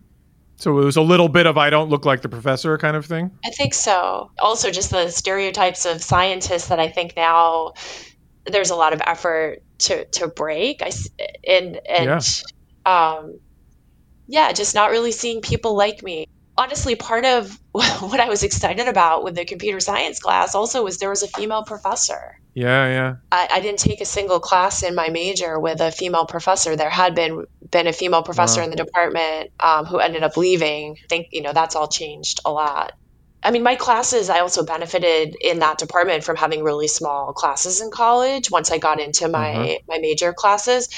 So 0.57 0.79
it 0.79 0.85
was 0.85 0.97
a 0.97 1.03
little 1.03 1.29
bit 1.29 1.47
of 1.47 1.59
I 1.59 1.71
don't 1.71 1.91
look 1.91 2.05
like 2.05 2.23
the 2.23 2.29
professor 2.29 2.79
kind 2.79 2.97
of 2.97 3.05
thing? 3.05 3.31
I 3.45 3.51
think 3.51 3.75
so. 3.75 4.31
Also, 4.39 4.71
just 4.71 4.91
the 4.91 5.11
stereotypes 5.11 5.85
of 5.85 6.03
scientists 6.03 6.69
that 6.69 6.81
I 6.81 6.89
think 6.89 7.15
now 7.17 7.75
there's 8.47 8.71
a 8.71 8.77
lot 8.77 8.93
of 8.93 9.03
effort 9.07 9.63
to, 9.81 10.05
to 10.07 10.29
break. 10.29 10.83
I, 10.83 10.91
and, 11.47 11.81
and, 11.89 12.07
yeah. 12.87 13.17
um, 13.17 13.39
yeah, 14.27 14.53
just 14.53 14.75
not 14.75 14.91
really 14.91 15.13
seeing 15.13 15.41
people 15.43 15.77
like 15.77 16.03
me 16.03 16.27
honestly, 16.59 16.95
part 16.95 17.25
of 17.25 17.59
what 17.73 18.21
I 18.21 18.29
was 18.29 18.43
excited 18.43 18.89
about 18.89 19.25
with 19.25 19.35
the 19.35 19.45
computer 19.45 19.81
science 19.81 20.19
class 20.19 20.55
also 20.55 20.85
was 20.85 20.99
there 20.99 21.11
was 21.11 21.23
a 21.23 21.29
female 21.29 21.65
professor. 21.65 22.39
Yeah, 22.55 22.89
yeah. 22.89 23.17
I, 23.31 23.49
I 23.53 23.61
didn't 23.61 23.81
take 23.81 24.01
a 24.01 24.07
single 24.07 24.41
class 24.41 24.83
in 24.83 24.95
my 24.95 25.11
major 25.11 25.61
with 25.61 25.81
a 25.81 25.91
female 25.91 26.27
professor. 26.27 26.75
There 26.77 26.91
had 26.91 27.15
been 27.15 27.47
been 27.71 27.87
a 27.87 27.93
female 27.93 28.23
professor 28.23 28.61
wow. 28.61 28.65
in 28.65 28.71
the 28.71 28.77
department 28.77 29.51
um, 29.61 29.85
who 29.85 29.99
ended 29.99 30.23
up 30.23 30.37
leaving. 30.37 30.97
I 31.05 31.07
think 31.09 31.29
you 31.33 31.43
know 31.43 31.53
that's 31.53 31.77
all 31.77 31.89
changed 31.89 32.41
a 32.45 32.53
lot. 32.53 32.93
I 33.43 33.53
mean, 33.53 33.63
my 33.63 33.77
classes, 33.77 34.29
I 34.29 34.41
also 34.41 34.65
benefited 34.65 35.37
in 35.41 35.61
that 35.61 35.79
department 35.79 36.25
from 36.25 36.35
having 36.35 36.65
really 36.65 36.89
small 36.89 37.33
classes 37.33 37.81
in 37.81 37.93
college 37.93 38.51
once 38.51 38.73
I 38.73 38.79
got 38.79 38.99
into 38.99 39.29
my, 39.29 39.51
mm-hmm. 39.51 39.85
my 39.87 39.99
major 39.99 40.33
classes. 40.33 40.89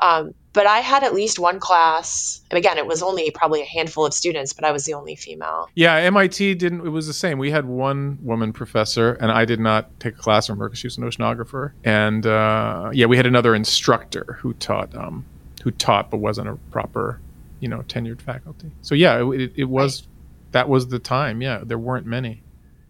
Um, 0.00 0.32
but 0.58 0.66
I 0.66 0.78
had 0.80 1.04
at 1.04 1.14
least 1.14 1.38
one 1.38 1.60
class. 1.60 2.40
And 2.50 2.58
again, 2.58 2.78
it 2.78 2.86
was 2.88 3.00
only 3.00 3.30
probably 3.30 3.62
a 3.62 3.64
handful 3.64 4.04
of 4.04 4.12
students, 4.12 4.52
but 4.52 4.64
I 4.64 4.72
was 4.72 4.86
the 4.86 4.94
only 4.94 5.14
female. 5.14 5.70
Yeah, 5.76 5.94
MIT 5.94 6.56
didn't, 6.56 6.84
it 6.84 6.88
was 6.88 7.06
the 7.06 7.12
same. 7.12 7.38
We 7.38 7.52
had 7.52 7.66
one 7.66 8.18
woman 8.22 8.52
professor, 8.52 9.12
and 9.12 9.30
I 9.30 9.44
did 9.44 9.60
not 9.60 10.00
take 10.00 10.14
a 10.14 10.18
class 10.18 10.48
from 10.48 10.58
her 10.58 10.68
because 10.68 10.80
she 10.80 10.88
was 10.88 10.98
an 10.98 11.04
oceanographer. 11.04 11.70
And 11.84 12.26
uh, 12.26 12.90
yeah, 12.92 13.06
we 13.06 13.16
had 13.16 13.24
another 13.24 13.54
instructor 13.54 14.36
who 14.40 14.52
taught, 14.54 14.92
um, 14.96 15.24
who 15.62 15.70
taught 15.70 16.10
but 16.10 16.16
wasn't 16.16 16.48
a 16.48 16.56
proper, 16.72 17.20
you 17.60 17.68
know, 17.68 17.82
tenured 17.82 18.20
faculty. 18.20 18.72
So 18.82 18.96
yeah, 18.96 19.30
it, 19.32 19.52
it 19.54 19.64
was. 19.64 20.02
Right 20.02 20.08
that 20.52 20.68
was 20.68 20.88
the 20.88 20.98
time. 20.98 21.42
Yeah, 21.42 21.62
there 21.64 21.78
weren't 21.78 22.06
many. 22.06 22.42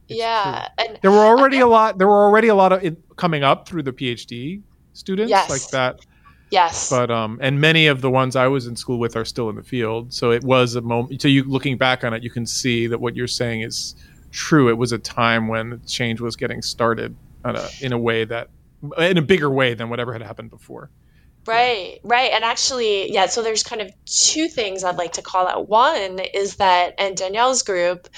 It's 0.09 0.19
yeah, 0.19 0.69
and 0.79 0.99
there 1.03 1.11
were 1.11 1.19
already 1.19 1.59
a 1.59 1.67
lot. 1.67 1.99
There 1.99 2.07
were 2.07 2.25
already 2.25 2.49
a 2.49 2.55
lot 2.55 2.73
of 2.73 2.85
it 2.85 2.97
coming 3.17 3.43
up 3.43 3.69
through 3.69 3.83
the 3.83 3.93
PhD 3.93 4.63
students 4.93 5.31
yes. 5.31 5.51
like 5.51 5.69
that. 5.71 6.07
Yes. 6.51 6.91
But 6.91 7.11
um, 7.11 7.39
and 7.43 7.61
many 7.61 7.87
of 7.87 8.01
the 8.01 8.11
ones 8.11 8.37
I 8.37 8.47
was 8.47 8.67
in 8.67 8.77
school 8.77 8.99
with 8.99 9.17
are 9.17 9.25
still 9.25 9.51
in 9.51 9.57
the 9.57 9.63
field. 9.63 10.13
So 10.13 10.31
it 10.31 10.43
was 10.43 10.75
a 10.75 10.81
moment. 10.81 11.21
So 11.21 11.29
you 11.29 11.45
looking 11.45 11.77
back 11.77 12.05
on 12.05 12.15
it, 12.15 12.23
you 12.23 12.31
can 12.31 12.47
see 12.47 12.87
that 12.87 13.01
what 13.01 13.15
you're 13.17 13.27
saying 13.27 13.63
is 13.63 13.95
true. 14.31 14.69
It 14.69 14.79
was 14.79 14.93
a 14.93 14.99
time 14.99 15.49
when 15.49 15.81
change 15.87 16.21
was 16.21 16.37
getting 16.37 16.63
started 16.63 17.15
a, 17.45 17.69
in 17.81 17.93
a 17.93 17.99
way 17.99 18.25
that, 18.25 18.49
in 18.99 19.19
a 19.19 19.23
bigger 19.23 19.51
way 19.51 19.75
than 19.75 19.91
whatever 19.91 20.13
had 20.13 20.23
happened 20.23 20.51
before. 20.51 20.91
Right, 21.47 22.01
right. 22.05 22.31
And 22.33 22.45
actually, 22.45 23.11
yeah, 23.11 23.27
so 23.27 23.43
there's 23.43 23.63
kind 23.63 23.81
of 23.81 23.91
two 24.05 24.49
things 24.49 24.85
I'd 24.85 24.97
like 24.97 25.15
to 25.15 25.23
call 25.23 25.49
out. 25.49 25.69
One 25.69 26.19
is 26.19 26.57
that 26.57 26.95
and 26.99 27.17
Daniel's 27.17 27.63
group, 27.63 28.09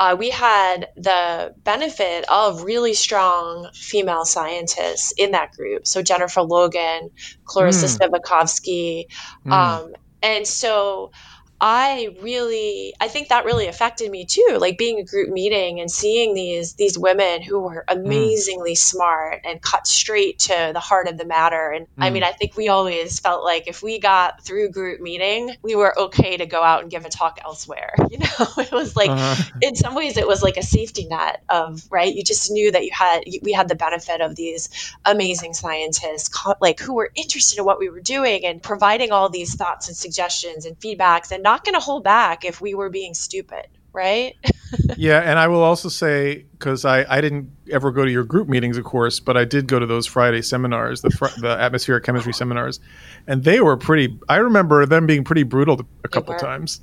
uh, 0.00 0.16
we 0.18 0.30
had 0.30 0.88
the 0.96 1.54
benefit 1.62 2.24
of 2.30 2.62
really 2.64 2.94
strong 2.94 3.68
female 3.74 4.24
scientists 4.24 5.12
in 5.18 5.32
that 5.32 5.52
group. 5.52 5.86
So 5.86 6.00
Jennifer 6.02 6.40
Logan, 6.40 7.10
Clarisa 7.44 7.86
mm. 7.86 7.98
Spivakovsky. 7.98 9.04
Mm. 9.46 9.52
Um, 9.52 9.92
and 10.22 10.46
so 10.46 11.12
I 11.60 12.16
really 12.22 12.94
I 13.00 13.08
think 13.08 13.28
that 13.28 13.44
really 13.44 13.66
affected 13.66 14.10
me 14.10 14.24
too 14.24 14.56
like 14.58 14.78
being 14.78 14.98
a 14.98 15.04
group 15.04 15.28
meeting 15.28 15.80
and 15.80 15.90
seeing 15.90 16.32
these 16.32 16.74
these 16.74 16.98
women 16.98 17.42
who 17.42 17.60
were 17.60 17.84
mm. 17.86 17.96
amazingly 17.96 18.72
mm. 18.72 18.78
smart 18.78 19.40
and 19.44 19.60
cut 19.60 19.86
straight 19.86 20.38
to 20.40 20.70
the 20.72 20.80
heart 20.80 21.06
of 21.06 21.18
the 21.18 21.26
matter 21.26 21.70
and 21.70 21.86
mm. 21.86 21.90
I 21.98 22.10
mean 22.10 22.22
I 22.22 22.32
think 22.32 22.56
we 22.56 22.68
always 22.68 23.18
felt 23.18 23.44
like 23.44 23.68
if 23.68 23.82
we 23.82 23.98
got 23.98 24.42
through 24.42 24.70
group 24.70 25.00
meeting 25.00 25.54
we 25.62 25.74
were 25.74 25.98
okay 25.98 26.38
to 26.38 26.46
go 26.46 26.62
out 26.62 26.80
and 26.82 26.90
give 26.90 27.04
a 27.04 27.10
talk 27.10 27.40
elsewhere 27.44 27.94
you 28.10 28.18
know 28.18 28.46
it 28.58 28.72
was 28.72 28.96
like 28.96 29.10
uh-huh. 29.10 29.58
in 29.60 29.76
some 29.76 29.94
ways 29.94 30.16
it 30.16 30.26
was 30.26 30.42
like 30.42 30.56
a 30.56 30.62
safety 30.62 31.06
net 31.06 31.42
of 31.50 31.86
right 31.90 32.14
you 32.14 32.22
just 32.22 32.50
knew 32.50 32.70
that 32.72 32.84
you 32.84 32.90
had 32.92 33.22
we 33.42 33.52
had 33.52 33.68
the 33.68 33.74
benefit 33.74 34.22
of 34.22 34.34
these 34.34 34.70
amazing 35.04 35.52
scientists 35.52 36.30
like 36.60 36.80
who 36.80 36.94
were 36.94 37.10
interested 37.14 37.58
in 37.58 37.66
what 37.66 37.78
we 37.78 37.90
were 37.90 38.00
doing 38.00 38.46
and 38.46 38.62
providing 38.62 39.12
all 39.12 39.28
these 39.28 39.54
thoughts 39.54 39.88
and 39.88 39.96
suggestions 39.96 40.64
and 40.64 40.78
feedbacks 40.80 41.30
and 41.30 41.42
not 41.50 41.64
going 41.64 41.74
to 41.74 41.80
hold 41.80 42.04
back 42.04 42.44
if 42.44 42.60
we 42.60 42.74
were 42.74 42.90
being 42.90 43.12
stupid, 43.12 43.66
right? 43.92 44.34
yeah, 44.96 45.20
and 45.20 45.38
I 45.38 45.48
will 45.48 45.62
also 45.62 45.88
say 45.88 46.46
because 46.52 46.84
I, 46.84 47.04
I 47.12 47.20
didn't 47.20 47.50
ever 47.70 47.90
go 47.90 48.04
to 48.04 48.10
your 48.10 48.22
group 48.22 48.48
meetings, 48.48 48.76
of 48.76 48.84
course, 48.84 49.18
but 49.18 49.36
I 49.36 49.44
did 49.44 49.66
go 49.66 49.80
to 49.80 49.86
those 49.86 50.06
Friday 50.06 50.42
seminars, 50.42 51.02
the 51.02 51.10
fr- 51.10 51.40
the 51.40 51.48
atmospheric 51.48 52.04
chemistry 52.04 52.32
seminars, 52.32 52.78
and 53.26 53.42
they 53.42 53.60
were 53.60 53.76
pretty. 53.76 54.16
I 54.28 54.36
remember 54.36 54.86
them 54.86 55.06
being 55.06 55.24
pretty 55.24 55.42
brutal 55.42 55.80
a 56.04 56.08
couple 56.08 56.34
times. 56.36 56.80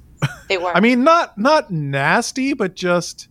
They 0.50 0.58
were. 0.58 0.76
I 0.76 0.80
mean, 0.80 1.04
not 1.04 1.38
not 1.38 1.72
nasty, 1.72 2.54
but 2.54 2.76
just 2.76 3.30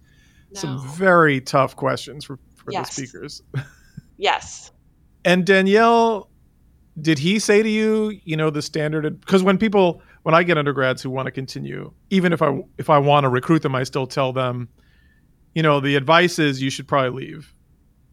no. 0.52 0.60
some 0.60 0.88
very 0.94 1.40
tough 1.40 1.76
questions 1.76 2.24
for, 2.24 2.38
for 2.54 2.72
yes. 2.72 2.88
the 2.88 3.02
speakers. 3.02 3.42
yes. 4.16 4.70
And 5.24 5.44
Daniel, 5.44 6.30
did 7.00 7.18
he 7.18 7.40
say 7.40 7.62
to 7.62 7.68
you, 7.68 8.18
you 8.24 8.36
know, 8.36 8.48
the 8.48 8.62
standard? 8.62 9.20
Because 9.20 9.42
when 9.42 9.58
people 9.58 10.00
when 10.26 10.34
I 10.34 10.42
get 10.42 10.58
undergrads 10.58 11.02
who 11.02 11.10
want 11.10 11.26
to 11.26 11.30
continue, 11.30 11.92
even 12.10 12.32
if 12.32 12.42
I 12.42 12.60
if 12.78 12.90
I 12.90 12.98
want 12.98 13.22
to 13.22 13.28
recruit 13.28 13.62
them, 13.62 13.76
I 13.76 13.84
still 13.84 14.08
tell 14.08 14.32
them, 14.32 14.68
you 15.54 15.62
know, 15.62 15.78
the 15.78 15.94
advice 15.94 16.40
is 16.40 16.60
you 16.60 16.68
should 16.68 16.88
probably 16.88 17.26
leave, 17.26 17.54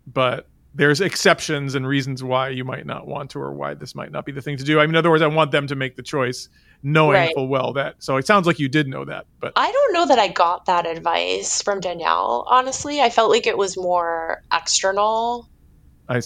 but 0.06 0.48
there's 0.76 1.02
exceptions 1.02 1.74
and 1.74 1.88
reasons 1.88 2.24
why 2.24 2.50
you 2.50 2.64
might 2.64 2.86
not 2.86 3.08
want 3.08 3.32
to 3.32 3.40
or 3.40 3.52
why 3.52 3.74
this 3.74 3.96
might 3.96 4.12
not 4.12 4.28
be 4.28 4.32
the 4.32 4.44
thing 4.44 4.58
to 4.58 4.64
do. 4.64 4.80
I 4.80 4.84
mean, 4.84 4.92
in 4.92 4.98
other 4.98 5.10
words, 5.10 5.24
I 5.24 5.28
want 5.28 5.50
them 5.50 5.66
to 5.66 5.76
make 5.76 5.96
the 5.96 6.04
choice 6.04 6.50
knowing 6.84 7.16
right. 7.16 7.34
full 7.34 7.48
well 7.48 7.74
that. 7.74 7.96
So 7.98 8.18
it 8.18 8.28
sounds 8.28 8.46
like 8.46 8.60
you 8.60 8.70
did 8.70 8.88
know 8.88 9.06
that, 9.06 9.26
but 9.40 9.54
I 9.56 9.72
don't 9.72 9.94
know 9.94 10.06
that 10.06 10.20
I 10.20 10.28
got 10.28 10.68
that 10.68 10.86
advice 10.86 11.64
from 11.64 11.80
Daniel. 11.80 12.46
Honestly, 12.48 13.02
I 13.02 13.10
felt 13.10 13.32
like 13.32 13.48
it 13.48 13.58
was 13.58 13.76
more 13.76 14.44
external 14.54 15.50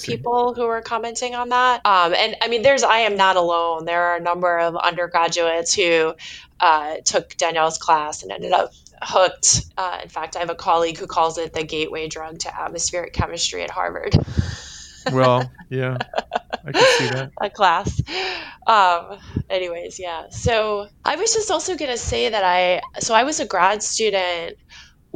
people 0.01 0.53
who 0.53 0.63
are 0.63 0.81
commenting 0.81 1.35
on 1.35 1.49
that. 1.49 1.85
Um, 1.85 2.13
and 2.13 2.35
I 2.41 2.47
mean, 2.47 2.61
there's 2.61 2.83
I 2.83 2.99
am 2.99 3.15
not 3.15 3.35
alone. 3.35 3.85
There 3.85 4.01
are 4.01 4.17
a 4.17 4.21
number 4.21 4.59
of 4.59 4.75
undergraduates 4.75 5.73
who 5.73 6.13
uh, 6.59 6.97
took 7.05 7.35
Daniel's 7.37 7.77
class 7.77 8.23
and 8.23 8.31
ended 8.31 8.51
up 8.51 8.71
hooked. 9.01 9.65
Uh, 9.77 9.99
in 10.03 10.09
fact, 10.09 10.35
I 10.35 10.39
have 10.39 10.49
a 10.49 10.55
colleague 10.55 10.97
who 10.97 11.07
calls 11.07 11.37
it 11.37 11.53
the 11.53 11.63
gateway 11.63 12.07
drug 12.07 12.39
to 12.39 12.59
atmospheric 12.59 13.13
chemistry 13.13 13.63
at 13.63 13.69
Harvard. 13.69 14.15
well, 15.11 15.49
yeah, 15.69 15.97
I 16.65 16.71
can 16.71 16.97
see 16.97 17.07
that. 17.09 17.31
A 17.41 17.49
class. 17.49 18.01
Um, 18.65 19.19
anyways, 19.49 19.99
yeah. 19.99 20.25
So 20.29 20.87
I 21.05 21.15
was 21.15 21.33
just 21.33 21.51
also 21.51 21.77
going 21.77 21.91
to 21.91 21.97
say 21.97 22.29
that 22.29 22.43
I, 22.43 22.81
so 22.99 23.13
I 23.13 23.23
was 23.23 23.39
a 23.39 23.45
grad 23.45 23.83
student 23.83 24.57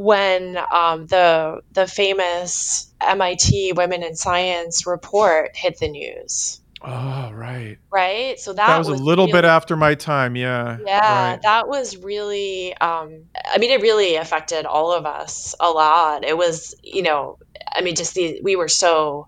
when 0.02 0.58
um, 0.74 1.06
the 1.06 1.62
the 1.72 1.86
famous 1.86 2.92
MIT 3.00 3.74
Women 3.74 4.02
in 4.02 4.16
Science 4.16 4.88
report 4.88 5.56
hit 5.56 5.78
the 5.78 5.90
news. 5.90 6.60
Oh, 6.84 7.32
right. 7.32 7.78
Right. 7.92 8.40
So 8.40 8.54
that, 8.54 8.66
that 8.66 8.80
was, 8.80 8.90
was 8.90 9.00
a 9.00 9.04
little 9.04 9.28
really, 9.28 9.42
bit 9.42 9.46
after 9.46 9.78
my 9.78 9.94
time. 9.94 10.36
Yeah. 10.36 10.80
Yeah. 10.84 11.32
Right. 11.34 11.42
That 11.44 11.68
was 11.68 11.96
really, 11.98 12.76
um, 12.78 13.26
I 13.54 13.60
mean, 13.60 13.70
it 13.70 13.82
really 13.82 14.16
affected 14.16 14.66
all 14.66 14.92
of 14.92 15.06
us 15.06 15.54
a 15.60 15.70
lot. 15.70 16.26
It 16.26 16.36
was, 16.36 16.74
you 16.82 17.04
know, 17.04 17.38
I 17.72 17.82
mean, 17.82 17.94
just 17.94 18.16
the, 18.16 18.42
we 18.42 18.56
were 18.56 18.68
so, 18.68 19.28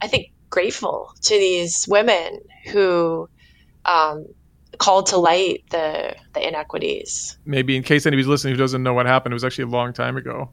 I 0.00 0.08
think, 0.08 0.32
grateful 0.48 1.12
to 1.24 1.34
these 1.34 1.86
women 1.86 2.40
who, 2.72 3.28
um, 3.84 4.24
called 4.84 5.06
to 5.06 5.16
light 5.16 5.64
the 5.70 6.14
the 6.34 6.46
inequities. 6.46 7.38
Maybe 7.46 7.76
in 7.76 7.82
case 7.82 8.04
anybody's 8.04 8.26
listening 8.26 8.54
who 8.54 8.58
doesn't 8.58 8.82
know 8.82 8.92
what 8.92 9.06
happened, 9.06 9.32
it 9.32 9.36
was 9.36 9.44
actually 9.44 9.64
a 9.64 9.68
long 9.68 9.94
time 9.94 10.16
ago. 10.16 10.50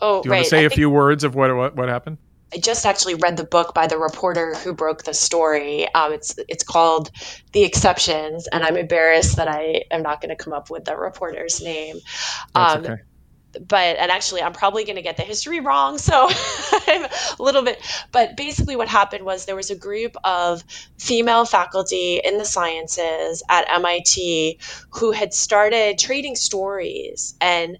Oh, 0.00 0.22
Do 0.22 0.28
you 0.28 0.32
right. 0.32 0.38
want 0.38 0.44
to 0.46 0.50
say 0.50 0.60
I 0.60 0.62
a 0.62 0.70
few 0.70 0.88
words 0.88 1.22
of 1.22 1.34
what, 1.34 1.54
what 1.54 1.76
what 1.76 1.88
happened? 1.88 2.16
I 2.52 2.56
just 2.56 2.86
actually 2.86 3.14
read 3.16 3.36
the 3.36 3.44
book 3.44 3.74
by 3.74 3.86
the 3.86 3.98
reporter 3.98 4.54
who 4.54 4.72
broke 4.72 5.04
the 5.04 5.12
story. 5.12 5.86
Um, 5.92 6.14
it's 6.14 6.34
it's 6.48 6.64
called 6.64 7.10
The 7.52 7.62
Exceptions, 7.62 8.48
and 8.48 8.64
I'm 8.64 8.78
embarrassed 8.78 9.36
that 9.36 9.48
I 9.48 9.84
am 9.90 10.02
not 10.02 10.22
going 10.22 10.30
to 10.30 10.42
come 10.42 10.54
up 10.54 10.70
with 10.70 10.86
the 10.86 10.96
reporter's 10.96 11.60
name. 11.62 11.98
Um, 12.54 12.86
okay. 12.86 13.02
But 13.52 13.96
and 13.98 14.10
actually, 14.10 14.42
I'm 14.42 14.52
probably 14.52 14.84
going 14.84 14.96
to 14.96 15.02
get 15.02 15.16
the 15.16 15.22
history 15.22 15.60
wrong, 15.60 15.98
so 15.98 16.28
I'm 16.86 17.04
a 17.04 17.42
little 17.42 17.62
bit. 17.62 17.80
But 18.12 18.36
basically, 18.36 18.76
what 18.76 18.88
happened 18.88 19.24
was 19.24 19.46
there 19.46 19.56
was 19.56 19.70
a 19.70 19.76
group 19.76 20.16
of 20.22 20.62
female 20.98 21.44
faculty 21.44 22.20
in 22.22 22.38
the 22.38 22.44
sciences 22.44 23.42
at 23.48 23.70
MIT 23.70 24.60
who 24.92 25.12
had 25.12 25.32
started 25.32 25.98
trading 25.98 26.36
stories 26.36 27.34
and 27.40 27.78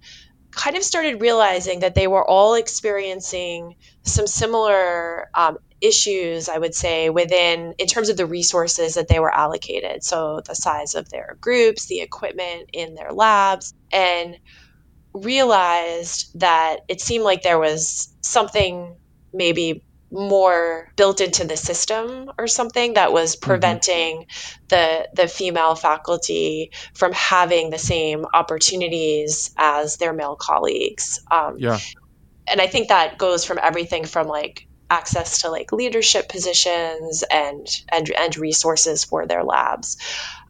kind 0.50 0.76
of 0.76 0.82
started 0.82 1.20
realizing 1.20 1.80
that 1.80 1.94
they 1.94 2.08
were 2.08 2.28
all 2.28 2.54
experiencing 2.54 3.76
some 4.02 4.26
similar 4.26 5.28
um, 5.34 5.58
issues, 5.80 6.48
I 6.48 6.58
would 6.58 6.74
say, 6.74 7.10
within 7.10 7.74
in 7.78 7.86
terms 7.86 8.08
of 8.08 8.16
the 8.16 8.26
resources 8.26 8.94
that 8.94 9.08
they 9.08 9.20
were 9.20 9.32
allocated. 9.32 10.02
So 10.02 10.40
the 10.44 10.54
size 10.54 10.94
of 10.94 11.08
their 11.10 11.36
groups, 11.40 11.86
the 11.86 12.00
equipment 12.00 12.70
in 12.72 12.94
their 12.94 13.12
labs, 13.12 13.74
and 13.92 14.36
realized 15.14 16.38
that 16.40 16.78
it 16.88 17.00
seemed 17.00 17.24
like 17.24 17.42
there 17.42 17.58
was 17.58 18.08
something 18.20 18.96
maybe 19.32 19.82
more 20.10 20.90
built 20.96 21.20
into 21.20 21.46
the 21.46 21.56
system 21.56 22.30
or 22.38 22.46
something 22.46 22.94
that 22.94 23.12
was 23.12 23.36
mm-hmm. 23.36 23.50
preventing 23.50 24.16
mm-hmm. 24.20 24.64
the 24.68 25.08
the 25.14 25.28
female 25.28 25.74
faculty 25.74 26.70
from 26.94 27.12
having 27.12 27.70
the 27.70 27.78
same 27.78 28.24
opportunities 28.32 29.50
as 29.58 29.98
their 29.98 30.12
male 30.12 30.36
colleagues. 30.36 31.20
Um, 31.30 31.56
yeah, 31.58 31.78
and 32.46 32.60
I 32.60 32.66
think 32.66 32.88
that 32.88 33.18
goes 33.18 33.44
from 33.44 33.58
everything 33.62 34.04
from 34.04 34.28
like 34.28 34.66
access 34.90 35.42
to 35.42 35.50
like 35.50 35.72
leadership 35.72 36.28
positions 36.28 37.22
and 37.30 37.66
and 37.90 38.10
and 38.10 38.36
resources 38.38 39.04
for 39.04 39.26
their 39.26 39.44
labs. 39.44 39.98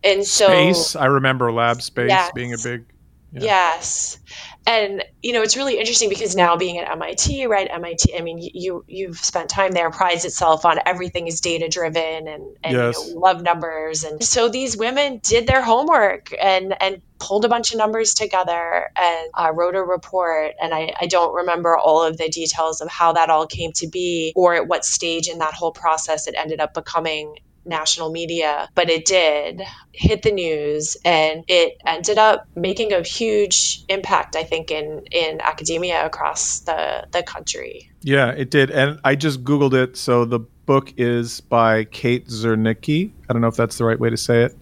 And 0.05 0.25
so 0.25 0.47
space, 0.47 0.95
I 0.95 1.07
remember 1.07 1.51
lab 1.53 1.83
space 1.83 2.11
yes, 2.11 2.31
being 2.35 2.55
a 2.55 2.59
big 2.59 2.85
yeah. 3.33 3.43
Yes. 3.43 4.19
And 4.67 5.03
you 5.23 5.33
know, 5.33 5.43
it's 5.43 5.57
really 5.57 5.79
interesting 5.79 6.11
because 6.11 6.37
now 6.37 6.57
being 6.57 6.79
at 6.79 6.91
MIT, 6.91 7.47
right? 7.47 7.69
MIT, 7.71 8.15
I 8.17 8.21
mean, 8.21 8.39
you 8.39 8.85
you've 8.87 9.19
spent 9.19 9.49
time 9.49 9.73
there, 9.73 9.91
prides 9.91 10.27
itself 10.27 10.67
on 10.67 10.79
everything 10.85 11.27
is 11.27 11.41
data 11.41 11.69
driven 11.69 12.29
and, 12.29 12.57
and 12.63 12.75
yes. 12.75 13.09
you 13.09 13.15
know, 13.15 13.21
love 13.21 13.43
numbers. 13.43 14.05
And 14.05 14.23
so 14.23 14.49
these 14.49 14.77
women 14.77 15.21
did 15.23 15.47
their 15.47 15.63
homework 15.63 16.35
and 16.39 16.75
and 16.83 17.01
pulled 17.19 17.45
a 17.45 17.49
bunch 17.49 17.73
of 17.73 17.79
numbers 17.79 18.15
together 18.15 18.91
and 18.95 19.31
uh, 19.35 19.53
wrote 19.53 19.75
a 19.75 19.83
report. 19.83 20.53
And 20.61 20.75
I, 20.75 20.93
I 21.01 21.07
don't 21.07 21.35
remember 21.35 21.77
all 21.77 22.03
of 22.03 22.17
the 22.17 22.29
details 22.29 22.81
of 22.81 22.89
how 22.89 23.15
that 23.15 23.31
all 23.31 23.47
came 23.47 23.73
to 23.73 23.89
be 23.89 24.33
or 24.37 24.55
at 24.55 24.69
what 24.69 24.85
stage 24.85 25.29
in 25.29 25.39
that 25.39 25.55
whole 25.55 25.73
process 25.73 26.27
it 26.29 26.35
ended 26.37 26.61
up 26.61 26.75
becoming 26.75 27.37
national 27.69 28.11
media, 28.11 28.69
but 28.75 28.91
it 28.91 29.05
did 29.05 29.63
hit 29.93 30.23
the 30.23 30.33
news 30.33 30.97
and 31.05 31.45
it 31.49 31.77
ended 31.87 32.19
up 32.19 32.47
making 32.57 32.93
a 32.93 33.03
huge 33.03 33.85
impact, 33.89 34.37
I 34.37 34.45
think, 34.45 34.71
in, 34.71 35.03
in 35.11 35.41
academia 35.41 36.05
across 36.05 36.61
the, 36.61 37.07
the 37.13 37.23
country. 37.23 37.91
Yeah, 38.03 38.31
it 38.31 38.51
did. 38.51 38.71
And 38.71 39.01
I 39.05 39.15
just 39.15 39.45
Googled 39.45 39.75
it. 39.75 39.97
So 39.97 40.25
the 40.25 40.41
book 40.41 40.95
is 40.97 41.41
by 41.41 41.85
Kate 41.85 42.27
Zernike. 42.29 43.11
I 43.29 43.33
don't 43.33 43.43
know 43.43 43.49
if 43.49 43.57
that's 43.57 43.79
the 43.79 43.85
right 43.85 43.99
way 43.99 44.11
to 44.11 44.17
say 44.17 44.43
it. 44.43 44.57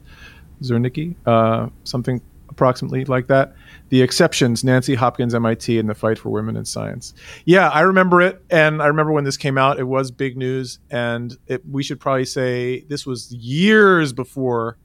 Zernike, 0.63 1.15
uh, 1.27 1.69
something 1.85 2.21
approximately 2.49 3.05
like 3.05 3.27
that. 3.29 3.55
The 3.89 4.03
Exceptions, 4.03 4.65
Nancy 4.65 4.95
Hopkins, 4.95 5.35
MIT, 5.35 5.79
and 5.79 5.89
the 5.89 5.95
Fight 5.95 6.19
for 6.19 6.31
Women 6.31 6.57
in 6.57 6.65
Science. 6.65 7.15
Yeah, 7.45 7.69
I 7.69 7.81
remember 7.83 8.21
it. 8.21 8.43
And 8.51 8.83
I 8.83 8.87
remember 8.87 9.13
when 9.13 9.25
this 9.25 9.37
came 9.37 9.57
out, 9.57 9.79
it 9.79 9.85
was 9.85 10.11
big 10.11 10.37
news. 10.37 10.81
And 10.91 11.37
it, 11.47 11.63
we 11.71 11.83
should 11.83 12.01
probably 12.01 12.25
say 12.25 12.81
this 12.89 13.07
was 13.07 13.33
years 13.33 14.13
before 14.13 14.77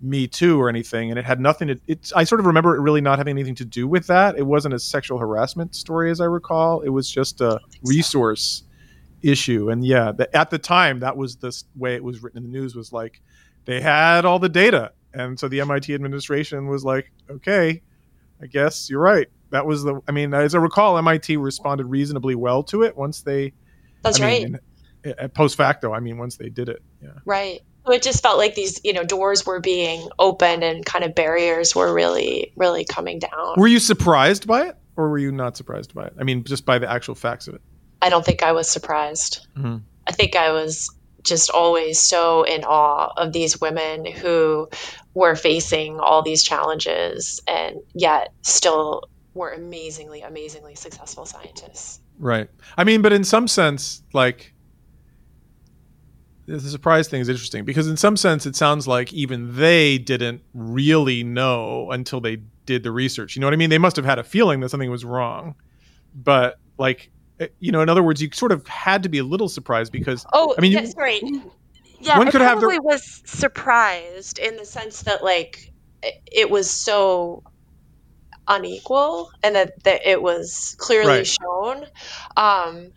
Me 0.00 0.26
Too 0.26 0.58
or 0.60 0.70
anything. 0.70 1.10
And 1.10 1.18
it 1.18 1.26
had 1.26 1.40
nothing 1.40 1.68
to, 1.68 1.80
it's, 1.86 2.12
I 2.14 2.24
sort 2.24 2.40
of 2.40 2.46
remember 2.46 2.74
it 2.74 2.80
really 2.80 3.02
not 3.02 3.18
having 3.18 3.32
anything 3.32 3.54
to 3.56 3.66
do 3.66 3.86
with 3.86 4.06
that. 4.06 4.38
It 4.38 4.46
wasn't 4.46 4.72
a 4.72 4.78
sexual 4.78 5.18
harassment 5.18 5.74
story, 5.74 6.10
as 6.10 6.20
I 6.20 6.24
recall. 6.24 6.80
It 6.80 6.88
was 6.88 7.10
just 7.10 7.42
a 7.42 7.60
resource 7.84 8.62
so. 8.62 9.30
issue. 9.30 9.70
And 9.70 9.84
yeah, 9.84 10.12
the, 10.12 10.34
at 10.34 10.48
the 10.48 10.58
time, 10.58 11.00
that 11.00 11.18
was 11.18 11.36
the 11.36 11.54
way 11.76 11.96
it 11.96 12.02
was 12.02 12.22
written 12.22 12.38
in 12.38 12.50
the 12.50 12.58
news 12.58 12.74
was 12.74 12.92
like, 12.94 13.20
they 13.66 13.82
had 13.82 14.24
all 14.24 14.38
the 14.38 14.48
data. 14.48 14.92
And 15.12 15.38
so 15.38 15.48
the 15.48 15.60
MIT 15.60 15.94
administration 15.94 16.68
was 16.68 16.82
like, 16.84 17.10
okay, 17.28 17.82
I 18.42 18.46
guess 18.46 18.88
you're 18.88 19.00
right. 19.00 19.28
That 19.50 19.66
was 19.66 19.82
the. 19.82 20.00
I 20.06 20.12
mean, 20.12 20.34
as 20.34 20.54
I 20.54 20.58
recall, 20.58 20.98
MIT 20.98 21.36
responded 21.36 21.86
reasonably 21.86 22.34
well 22.34 22.62
to 22.64 22.82
it 22.82 22.96
once 22.96 23.22
they. 23.22 23.52
That's 24.02 24.20
I 24.20 24.24
right. 24.24 24.42
Mean, 24.44 24.58
at 25.04 25.34
post 25.34 25.56
facto, 25.56 25.92
I 25.92 26.00
mean, 26.00 26.18
once 26.18 26.36
they 26.36 26.48
did 26.48 26.68
it. 26.68 26.82
Yeah. 27.02 27.10
Right. 27.24 27.60
it 27.86 28.02
just 28.02 28.22
felt 28.22 28.38
like 28.38 28.54
these, 28.54 28.80
you 28.84 28.92
know, 28.92 29.04
doors 29.04 29.46
were 29.46 29.60
being 29.60 30.08
opened 30.18 30.64
and 30.64 30.84
kind 30.84 31.04
of 31.04 31.14
barriers 31.14 31.74
were 31.74 31.92
really, 31.92 32.52
really 32.56 32.84
coming 32.84 33.18
down. 33.18 33.54
Were 33.56 33.68
you 33.68 33.78
surprised 33.78 34.46
by 34.46 34.68
it, 34.68 34.76
or 34.96 35.08
were 35.08 35.18
you 35.18 35.32
not 35.32 35.56
surprised 35.56 35.94
by 35.94 36.06
it? 36.06 36.14
I 36.18 36.24
mean, 36.24 36.44
just 36.44 36.64
by 36.64 36.78
the 36.78 36.90
actual 36.90 37.14
facts 37.14 37.48
of 37.48 37.54
it. 37.54 37.62
I 38.02 38.10
don't 38.10 38.24
think 38.24 38.42
I 38.42 38.52
was 38.52 38.68
surprised. 38.70 39.46
Mm-hmm. 39.56 39.78
I 40.06 40.12
think 40.12 40.36
I 40.36 40.52
was 40.52 40.94
just 41.22 41.50
always 41.50 41.98
so 41.98 42.44
in 42.44 42.64
awe 42.64 43.12
of 43.16 43.32
these 43.32 43.60
women 43.60 44.06
who 44.06 44.68
were 45.18 45.34
facing 45.34 45.98
all 45.98 46.22
these 46.22 46.44
challenges 46.44 47.40
and 47.48 47.78
yet 47.92 48.32
still 48.42 49.02
were 49.34 49.50
amazingly, 49.50 50.22
amazingly 50.22 50.76
successful 50.76 51.26
scientists. 51.26 52.00
Right. 52.20 52.48
I 52.76 52.84
mean, 52.84 53.02
but 53.02 53.12
in 53.12 53.24
some 53.24 53.48
sense, 53.48 54.04
like, 54.12 54.54
the 56.46 56.60
surprise 56.60 57.08
thing 57.08 57.20
is 57.20 57.28
interesting 57.28 57.64
because 57.64 57.88
in 57.88 57.96
some 57.96 58.16
sense 58.16 58.46
it 58.46 58.54
sounds 58.54 58.86
like 58.86 59.12
even 59.12 59.56
they 59.56 59.98
didn't 59.98 60.40
really 60.54 61.24
know 61.24 61.90
until 61.90 62.20
they 62.20 62.36
did 62.64 62.84
the 62.84 62.92
research. 62.92 63.34
You 63.34 63.40
know 63.40 63.48
what 63.48 63.54
I 63.54 63.56
mean? 63.56 63.70
They 63.70 63.78
must 63.78 63.96
have 63.96 64.04
had 64.04 64.20
a 64.20 64.24
feeling 64.24 64.60
that 64.60 64.68
something 64.68 64.90
was 64.90 65.04
wrong, 65.04 65.56
but 66.14 66.60
like 66.78 67.10
Eh, 67.40 67.48
you 67.60 67.72
know, 67.72 67.80
in 67.80 67.88
other 67.88 68.02
words, 68.02 68.20
you 68.20 68.28
sort 68.32 68.52
of 68.52 68.66
had 68.66 69.02
to 69.02 69.08
be 69.08 69.18
a 69.18 69.24
little 69.24 69.48
surprised 69.48 69.92
because 69.92 70.26
oh, 70.32 70.54
I 70.58 70.60
mean, 70.60 70.72
that's 70.72 70.94
you, 70.94 71.02
right. 71.02 71.22
Yeah, 72.00 72.18
one 72.18 72.30
could 72.30 72.42
I 72.42 72.52
probably 72.52 72.74
have 72.74 72.82
the... 72.82 72.86
was 72.86 73.22
surprised 73.24 74.38
in 74.38 74.56
the 74.56 74.64
sense 74.64 75.02
that 75.02 75.22
like 75.24 75.72
it 76.02 76.50
was 76.50 76.70
so 76.70 77.42
unequal 78.46 79.30
and 79.42 79.54
that, 79.54 79.82
that 79.84 80.06
it 80.06 80.22
was 80.22 80.76
clearly 80.78 81.18
right. 81.18 81.26
shown. 81.26 81.86
Um, 82.36 82.92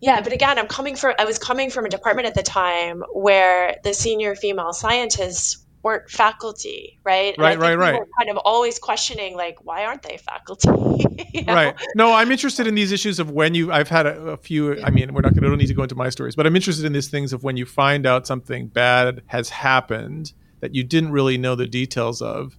yeah, 0.00 0.20
but 0.20 0.32
again, 0.32 0.58
I'm 0.58 0.68
coming 0.68 0.96
from 0.96 1.14
I 1.18 1.24
was 1.24 1.38
coming 1.38 1.70
from 1.70 1.84
a 1.84 1.88
department 1.88 2.28
at 2.28 2.34
the 2.34 2.42
time 2.42 3.02
where 3.12 3.76
the 3.82 3.92
senior 3.92 4.36
female 4.36 4.72
scientists 4.72 5.64
weren't 5.82 6.10
faculty, 6.10 6.98
right? 7.04 7.34
And 7.34 7.42
right, 7.42 7.58
right, 7.58 7.78
right. 7.78 8.00
Kind 8.18 8.30
of 8.30 8.36
always 8.38 8.78
questioning, 8.78 9.36
like, 9.36 9.64
why 9.64 9.84
aren't 9.84 10.02
they 10.02 10.16
faculty? 10.18 10.68
you 11.32 11.44
know? 11.44 11.54
Right. 11.54 11.74
No, 11.94 12.12
I'm 12.12 12.30
interested 12.30 12.66
in 12.66 12.74
these 12.74 12.92
issues 12.92 13.18
of 13.18 13.30
when 13.30 13.54
you. 13.54 13.72
I've 13.72 13.88
had 13.88 14.06
a, 14.06 14.16
a 14.32 14.36
few. 14.36 14.80
I 14.82 14.90
mean, 14.90 15.14
we're 15.14 15.22
not 15.22 15.34
going 15.34 15.42
to. 15.42 15.48
Don't 15.48 15.58
need 15.58 15.66
to 15.66 15.74
go 15.74 15.82
into 15.82 15.94
my 15.94 16.10
stories, 16.10 16.36
but 16.36 16.46
I'm 16.46 16.56
interested 16.56 16.84
in 16.84 16.92
these 16.92 17.08
things 17.08 17.32
of 17.32 17.42
when 17.42 17.56
you 17.56 17.66
find 17.66 18.06
out 18.06 18.26
something 18.26 18.68
bad 18.68 19.22
has 19.26 19.48
happened 19.50 20.32
that 20.60 20.74
you 20.74 20.82
didn't 20.82 21.12
really 21.12 21.38
know 21.38 21.54
the 21.54 21.66
details 21.66 22.20
of, 22.20 22.58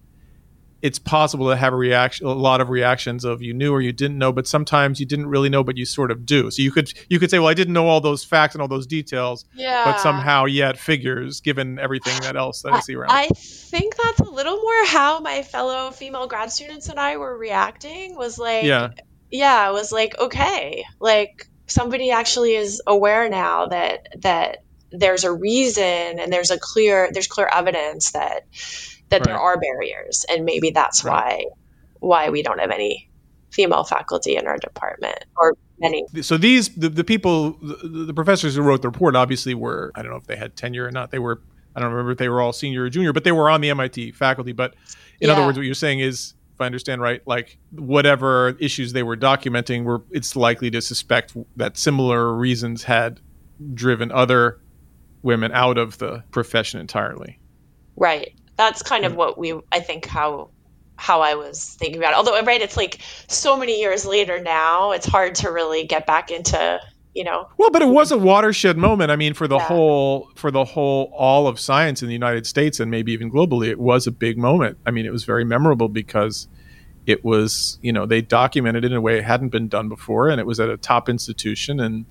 it's 0.81 0.99
possible 0.99 1.49
to 1.49 1.55
have 1.55 1.73
a 1.73 1.75
reaction 1.75 2.25
a 2.25 2.31
lot 2.31 2.61
of 2.61 2.69
reactions 2.69 3.25
of 3.25 3.41
you 3.41 3.53
knew 3.53 3.73
or 3.73 3.81
you 3.81 3.91
didn't 3.91 4.17
know 4.17 4.31
but 4.31 4.47
sometimes 4.47 4.99
you 4.99 5.05
didn't 5.05 5.27
really 5.27 5.49
know 5.49 5.63
but 5.63 5.77
you 5.77 5.85
sort 5.85 6.11
of 6.11 6.25
do. 6.25 6.49
So 6.51 6.61
you 6.61 6.71
could 6.71 6.91
you 7.09 7.19
could 7.19 7.29
say 7.29 7.39
well 7.39 7.47
i 7.47 7.53
didn't 7.53 7.73
know 7.73 7.87
all 7.87 8.01
those 8.01 8.23
facts 8.23 8.55
and 8.55 8.61
all 8.61 8.67
those 8.67 8.87
details 8.87 9.45
yeah. 9.53 9.85
but 9.85 9.99
somehow 9.99 10.45
yet 10.45 10.77
figures 10.77 11.41
given 11.41 11.79
everything 11.79 12.19
that 12.21 12.35
else 12.35 12.61
that 12.61 12.73
i 12.73 12.79
see 12.79 12.95
around. 12.95 13.11
I 13.11 13.27
think 13.27 13.95
that's 13.95 14.19
a 14.19 14.29
little 14.29 14.57
more 14.57 14.85
how 14.85 15.19
my 15.19 15.43
fellow 15.43 15.91
female 15.91 16.27
grad 16.27 16.51
students 16.51 16.89
and 16.89 16.99
i 16.99 17.17
were 17.17 17.37
reacting 17.37 18.15
was 18.15 18.37
like 18.39 18.63
yeah. 18.63 18.89
yeah 19.31 19.69
it 19.69 19.73
was 19.73 19.91
like 19.91 20.17
okay 20.19 20.83
like 20.99 21.47
somebody 21.67 22.11
actually 22.11 22.55
is 22.55 22.81
aware 22.87 23.29
now 23.29 23.67
that 23.67 24.07
that 24.21 24.63
there's 24.91 25.23
a 25.23 25.31
reason 25.31 25.83
and 25.83 26.33
there's 26.33 26.51
a 26.51 26.57
clear 26.59 27.09
there's 27.13 27.27
clear 27.27 27.49
evidence 27.53 28.11
that 28.11 28.47
that 29.09 29.21
right. 29.21 29.25
there 29.25 29.37
are 29.37 29.57
barriers 29.59 30.25
and 30.29 30.45
maybe 30.45 30.71
that's 30.71 31.03
right. 31.03 31.45
why 32.01 32.25
why 32.25 32.29
we 32.29 32.41
don't 32.41 32.59
have 32.59 32.71
any 32.71 33.09
female 33.51 33.83
faculty 33.83 34.35
in 34.35 34.47
our 34.47 34.57
department 34.57 35.25
or 35.35 35.55
many 35.79 36.05
so 36.21 36.37
these 36.37 36.69
the, 36.75 36.89
the 36.89 37.03
people 37.03 37.51
the, 37.61 38.05
the, 38.05 38.13
professors 38.13 38.55
who 38.55 38.61
wrote 38.61 38.81
the 38.81 38.89
report 38.89 39.15
obviously 39.15 39.53
were 39.53 39.91
i 39.95 40.01
don't 40.01 40.11
know 40.11 40.17
if 40.17 40.27
they 40.27 40.35
had 40.35 40.55
tenure 40.55 40.85
or 40.85 40.91
not 40.91 41.09
they 41.11 41.19
were 41.19 41.41
i 41.75 41.79
don't 41.79 41.91
remember 41.91 42.11
if 42.11 42.17
they 42.17 42.29
were 42.29 42.41
all 42.41 42.53
senior 42.53 42.83
or 42.83 42.89
junior 42.89 43.11
but 43.11 43.23
they 43.23 43.31
were 43.31 43.49
on 43.49 43.61
the 43.61 43.73
mit 43.73 44.13
faculty 44.13 44.51
but 44.51 44.75
in 45.19 45.27
yeah. 45.27 45.33
other 45.33 45.45
words 45.45 45.57
what 45.57 45.65
you're 45.65 45.73
saying 45.73 45.99
is 45.99 46.35
if 46.53 46.61
i 46.61 46.65
understand 46.65 47.01
right 47.01 47.21
like 47.25 47.57
whatever 47.71 48.49
issues 48.59 48.93
they 48.93 49.03
were 49.03 49.17
documenting 49.17 49.83
were 49.83 50.03
it's 50.11 50.35
likely 50.35 50.69
to 50.69 50.81
suspect 50.81 51.35
that 51.55 51.77
similar 51.77 52.33
reasons 52.35 52.83
had 52.83 53.19
driven 53.73 54.11
other 54.11 54.59
women 55.23 55.51
out 55.53 55.77
of 55.77 55.97
the 55.97 56.23
profession 56.31 56.79
entirely 56.79 57.39
right 57.95 58.35
that's 58.59 58.83
kind 58.83 59.05
of 59.05 59.15
what 59.15 59.37
we 59.37 59.57
i 59.71 59.79
think 59.79 60.05
how 60.05 60.49
how 60.97 61.21
i 61.21 61.33
was 61.33 61.77
thinking 61.79 61.97
about 61.97 62.11
it. 62.11 62.17
Although 62.17 62.39
right 62.43 62.61
it's 62.61 62.75
like 62.75 62.99
so 63.27 63.57
many 63.57 63.79
years 63.79 64.05
later 64.05 64.41
now 64.41 64.91
it's 64.91 65.05
hard 65.05 65.35
to 65.35 65.49
really 65.49 65.85
get 65.85 66.05
back 66.05 66.29
into 66.29 66.79
you 67.15 67.23
know. 67.23 67.47
Well 67.57 67.71
but 67.71 67.81
it 67.81 67.87
was 67.87 68.11
a 68.11 68.17
watershed 68.17 68.77
moment. 68.77 69.09
I 69.09 69.15
mean 69.15 69.33
for 69.33 69.47
the 69.47 69.57
yeah. 69.57 69.65
whole 69.65 70.29
for 70.35 70.51
the 70.51 70.65
whole 70.65 71.11
all 71.17 71.47
of 71.47 71.57
science 71.57 72.01
in 72.01 72.09
the 72.09 72.13
united 72.13 72.45
states 72.45 72.81
and 72.81 72.91
maybe 72.91 73.13
even 73.13 73.31
globally 73.31 73.69
it 73.69 73.79
was 73.79 74.07
a 74.07 74.11
big 74.11 74.37
moment. 74.37 74.77
I 74.85 74.91
mean 74.91 75.05
it 75.05 75.11
was 75.11 75.23
very 75.23 75.45
memorable 75.45 75.87
because 75.87 76.49
it 77.07 77.23
was 77.23 77.79
you 77.81 77.93
know 77.93 78.05
they 78.05 78.21
documented 78.21 78.83
it 78.83 78.91
in 78.91 78.97
a 78.97 79.01
way 79.01 79.17
it 79.17 79.23
hadn't 79.23 79.49
been 79.49 79.69
done 79.69 79.87
before 79.87 80.27
and 80.27 80.41
it 80.41 80.45
was 80.45 80.59
at 80.59 80.69
a 80.69 80.75
top 80.75 81.07
institution 81.07 81.79
and 81.79 82.05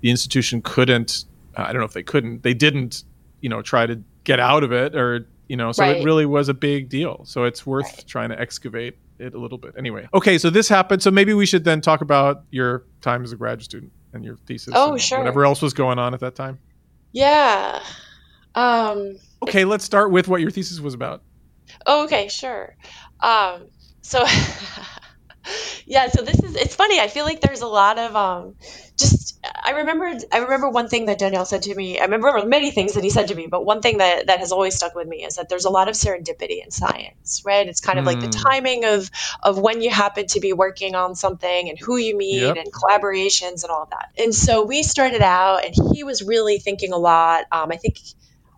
the 0.00 0.10
institution 0.10 0.60
couldn't 0.62 1.26
i 1.56 1.72
don't 1.72 1.80
know 1.80 1.86
if 1.86 1.92
they 1.92 2.02
couldn't 2.02 2.42
they 2.42 2.54
didn't 2.54 3.04
you 3.40 3.48
know 3.48 3.62
try 3.62 3.86
to 3.86 4.02
get 4.24 4.40
out 4.40 4.64
of 4.64 4.72
it 4.72 4.94
or 4.94 5.26
you 5.52 5.58
know 5.58 5.70
so 5.70 5.82
right. 5.82 5.98
it 5.98 6.04
really 6.04 6.24
was 6.24 6.48
a 6.48 6.54
big 6.54 6.88
deal. 6.88 7.26
So 7.26 7.44
it's 7.44 7.66
worth 7.66 7.84
right. 7.84 8.04
trying 8.08 8.30
to 8.30 8.40
excavate 8.40 8.96
it 9.18 9.34
a 9.34 9.38
little 9.38 9.58
bit. 9.58 9.74
Anyway 9.76 10.08
okay 10.14 10.38
so 10.38 10.48
this 10.48 10.66
happened. 10.66 11.02
So 11.02 11.10
maybe 11.10 11.34
we 11.34 11.44
should 11.44 11.62
then 11.62 11.82
talk 11.82 12.00
about 12.00 12.44
your 12.50 12.86
time 13.02 13.22
as 13.22 13.32
a 13.32 13.36
graduate 13.36 13.64
student 13.64 13.92
and 14.14 14.24
your 14.24 14.38
thesis 14.46 14.72
oh 14.74 14.96
sure. 14.96 15.18
whatever 15.18 15.44
else 15.44 15.60
was 15.60 15.74
going 15.74 15.98
on 15.98 16.14
at 16.14 16.20
that 16.20 16.34
time. 16.36 16.58
Yeah. 17.12 17.82
Um 18.54 19.18
okay 19.42 19.66
let's 19.66 19.84
start 19.84 20.10
with 20.10 20.26
what 20.26 20.40
your 20.40 20.50
thesis 20.50 20.80
was 20.80 20.94
about. 20.94 21.22
Oh, 21.84 22.04
okay 22.04 22.28
sure. 22.28 22.74
Um 23.20 23.66
so 24.00 24.24
yeah 25.84 26.08
so 26.08 26.22
this 26.22 26.42
is 26.42 26.56
it's 26.56 26.74
funny. 26.74 26.98
I 26.98 27.08
feel 27.08 27.26
like 27.26 27.42
there's 27.42 27.60
a 27.60 27.66
lot 27.66 27.98
of 27.98 28.16
um 28.16 28.54
just 28.96 29.21
i 29.62 29.72
remember 29.72 30.12
i 30.32 30.38
remember 30.38 30.68
one 30.68 30.88
thing 30.88 31.06
that 31.06 31.18
daniel 31.18 31.44
said 31.44 31.62
to 31.62 31.74
me 31.74 31.98
i 31.98 32.04
remember 32.04 32.44
many 32.46 32.70
things 32.70 32.94
that 32.94 33.02
he 33.02 33.10
said 33.10 33.28
to 33.28 33.34
me 33.34 33.46
but 33.46 33.64
one 33.64 33.80
thing 33.82 33.98
that 33.98 34.26
that 34.26 34.38
has 34.38 34.52
always 34.52 34.74
stuck 34.74 34.94
with 34.94 35.08
me 35.08 35.24
is 35.24 35.36
that 35.36 35.48
there's 35.48 35.64
a 35.64 35.70
lot 35.70 35.88
of 35.88 35.94
serendipity 35.94 36.62
in 36.62 36.70
science 36.70 37.42
right 37.44 37.68
it's 37.68 37.80
kind 37.80 37.98
of 37.98 38.04
mm. 38.04 38.08
like 38.08 38.20
the 38.20 38.26
hmm. 38.26 38.48
timing 38.48 38.84
of 38.84 39.10
of 39.42 39.58
when 39.58 39.82
you 39.82 39.90
happen 39.90 40.26
to 40.26 40.40
be 40.40 40.52
working 40.52 40.94
on 40.94 41.14
something 41.14 41.68
and 41.68 41.78
who 41.78 41.96
you 41.96 42.16
meet 42.16 42.40
yep. 42.42 42.56
and 42.56 42.72
collaborations 42.72 43.62
and 43.62 43.70
all 43.70 43.82
of 43.82 43.90
that 43.90 44.10
and 44.18 44.34
so 44.34 44.64
we 44.64 44.82
started 44.82 45.22
out 45.22 45.64
and 45.64 45.74
he 45.94 46.04
was 46.04 46.22
really 46.22 46.58
thinking 46.58 46.92
a 46.92 46.98
lot 46.98 47.44
um, 47.50 47.72
i 47.72 47.76
think 47.76 47.98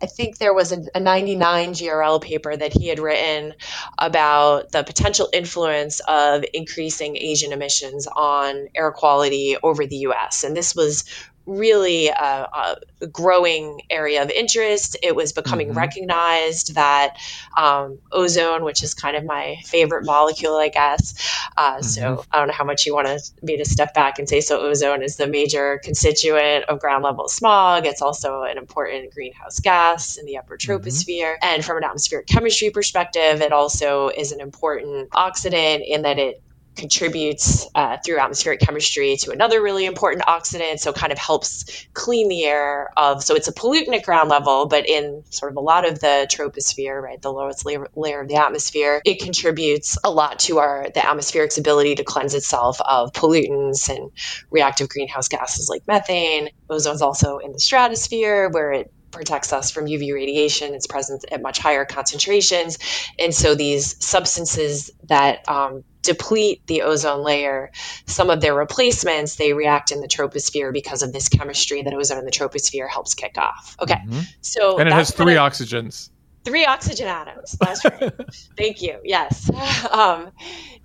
I 0.01 0.07
think 0.07 0.37
there 0.37 0.53
was 0.53 0.71
a, 0.71 0.83
a, 0.93 0.99
99 0.99 1.73
GRL 1.73 2.21
paper 2.21 2.55
that 2.55 2.73
he 2.73 2.87
had 2.89 2.99
written 2.99 3.53
about 3.97 4.71
the 4.71 4.83
potential 4.83 5.29
influence 5.31 6.01
of 6.07 6.43
increasing 6.53 7.15
Asian 7.15 7.53
emissions 7.53 8.07
on 8.07 8.67
air 8.75 8.91
quality 8.91 9.55
over 9.63 9.85
the 9.85 9.97
US. 10.07 10.43
And 10.43 10.55
this 10.55 10.75
was 10.75 11.05
really 11.45 12.07
a, 12.07 12.13
a, 12.13 12.77
growing 13.11 13.81
area 13.89 14.23
of 14.23 14.29
interest. 14.29 14.97
It 15.03 15.15
was 15.15 15.31
becoming 15.31 15.69
mm-hmm. 15.69 15.77
recognized 15.77 16.75
that 16.75 17.17
um, 17.57 17.99
ozone, 18.11 18.63
which 18.63 18.83
is 18.83 18.93
kind 18.93 19.15
of 19.15 19.23
my 19.23 19.57
favorite 19.65 20.05
molecule, 20.05 20.55
I 20.55 20.69
guess. 20.69 21.13
Uh, 21.57 21.73
mm-hmm. 21.73 21.83
So 21.83 22.25
I 22.31 22.39
don't 22.39 22.47
know 22.47 22.53
how 22.53 22.63
much 22.63 22.85
you 22.85 22.93
want 22.93 23.07
to 23.07 23.19
me 23.43 23.57
to 23.57 23.65
step 23.65 23.93
back 23.93 24.19
and 24.19 24.27
say 24.27 24.41
so. 24.41 24.59
Ozone 24.59 25.03
is 25.03 25.17
the 25.17 25.27
major 25.27 25.79
constituent 25.83 26.65
of 26.65 26.79
ground 26.79 27.03
level 27.03 27.27
smog. 27.27 27.85
It's 27.85 28.01
also 28.01 28.43
an 28.43 28.57
important 28.57 29.13
greenhouse 29.13 29.59
gas 29.59 30.17
in 30.17 30.25
the 30.25 30.37
upper 30.37 30.57
mm-hmm. 30.57 30.71
troposphere. 30.71 31.35
Mm-hmm. 31.35 31.45
And 31.55 31.65
from 31.65 31.77
an 31.77 31.83
atmospheric 31.83 32.27
chemistry 32.27 32.69
perspective, 32.69 33.41
it 33.41 33.51
also 33.51 34.09
is 34.09 34.31
an 34.31 34.41
important 34.41 35.09
oxidant 35.11 35.85
in 35.85 36.03
that 36.03 36.17
it 36.17 36.41
contributes 36.75 37.67
uh, 37.75 37.97
through 38.05 38.19
atmospheric 38.19 38.59
chemistry 38.59 39.17
to 39.17 39.31
another 39.31 39.61
really 39.61 39.85
important 39.85 40.23
oxidant 40.25 40.79
so 40.79 40.91
kind 40.93 41.11
of 41.11 41.17
helps 41.17 41.87
clean 41.93 42.27
the 42.29 42.43
air 42.43 42.89
of 42.97 43.23
so 43.23 43.35
it's 43.35 43.47
a 43.47 43.53
pollutant 43.53 43.95
at 43.95 44.03
ground 44.03 44.29
level 44.29 44.67
but 44.67 44.87
in 44.87 45.23
sort 45.29 45.51
of 45.51 45.57
a 45.57 45.61
lot 45.61 45.87
of 45.87 45.99
the 45.99 46.27
troposphere 46.29 47.01
right 47.01 47.21
the 47.21 47.31
lowest 47.31 47.65
layer, 47.65 47.87
layer 47.95 48.21
of 48.21 48.27
the 48.27 48.35
atmosphere 48.35 49.01
it 49.05 49.19
contributes 49.19 49.97
a 50.03 50.11
lot 50.11 50.39
to 50.39 50.59
our 50.59 50.87
the 50.93 51.05
atmospheric's 51.05 51.57
ability 51.57 51.95
to 51.95 52.03
cleanse 52.03 52.33
itself 52.33 52.79
of 52.81 53.11
pollutants 53.13 53.89
and 53.89 54.11
reactive 54.51 54.89
greenhouse 54.89 55.27
gases 55.27 55.69
like 55.69 55.83
methane. 55.87 56.49
Ozone's 56.69 57.01
also 57.01 57.37
in 57.37 57.51
the 57.51 57.59
stratosphere 57.59 58.49
where 58.49 58.71
it 58.71 58.91
protects 59.15 59.53
us 59.53 59.71
from 59.71 59.85
UV 59.85 60.13
radiation. 60.13 60.73
It's 60.73 60.87
present 60.87 61.25
at 61.31 61.41
much 61.41 61.57
higher 61.57 61.85
concentrations. 61.85 62.77
And 63.17 63.33
so 63.33 63.55
these 63.55 64.03
substances 64.05 64.91
that 65.05 65.47
um, 65.49 65.83
deplete 66.01 66.65
the 66.67 66.83
ozone 66.83 67.23
layer, 67.23 67.71
some 68.05 68.29
of 68.29 68.41
their 68.41 68.53
replacements, 68.53 69.37
they 69.37 69.53
react 69.53 69.91
in 69.91 70.01
the 70.01 70.07
troposphere 70.07 70.71
because 70.71 71.01
of 71.01 71.13
this 71.13 71.29
chemistry 71.29 71.81
that 71.81 71.93
ozone 71.93 72.19
in 72.19 72.25
the 72.25 72.31
troposphere 72.31 72.89
helps 72.89 73.13
kick 73.13 73.37
off. 73.37 73.75
Okay. 73.81 73.95
Mm-hmm. 73.95 74.19
So 74.41 74.77
And 74.77 74.87
it 74.87 74.93
has 74.93 75.11
three 75.11 75.33
oxygens. 75.33 76.09
Three 76.43 76.65
oxygen 76.65 77.07
atoms. 77.07 77.57
That's 77.59 77.83
right. 77.83 78.13
Thank 78.57 78.81
you. 78.81 78.99
Yes. 79.03 79.49
Um, 79.91 80.31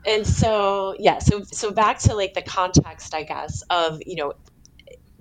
and 0.06 0.26
so 0.26 0.94
yeah, 0.98 1.18
so 1.18 1.42
so 1.42 1.72
back 1.72 1.98
to 2.00 2.14
like 2.14 2.34
the 2.34 2.42
context, 2.42 3.14
I 3.14 3.24
guess, 3.24 3.62
of 3.70 4.00
you 4.06 4.16
know 4.16 4.34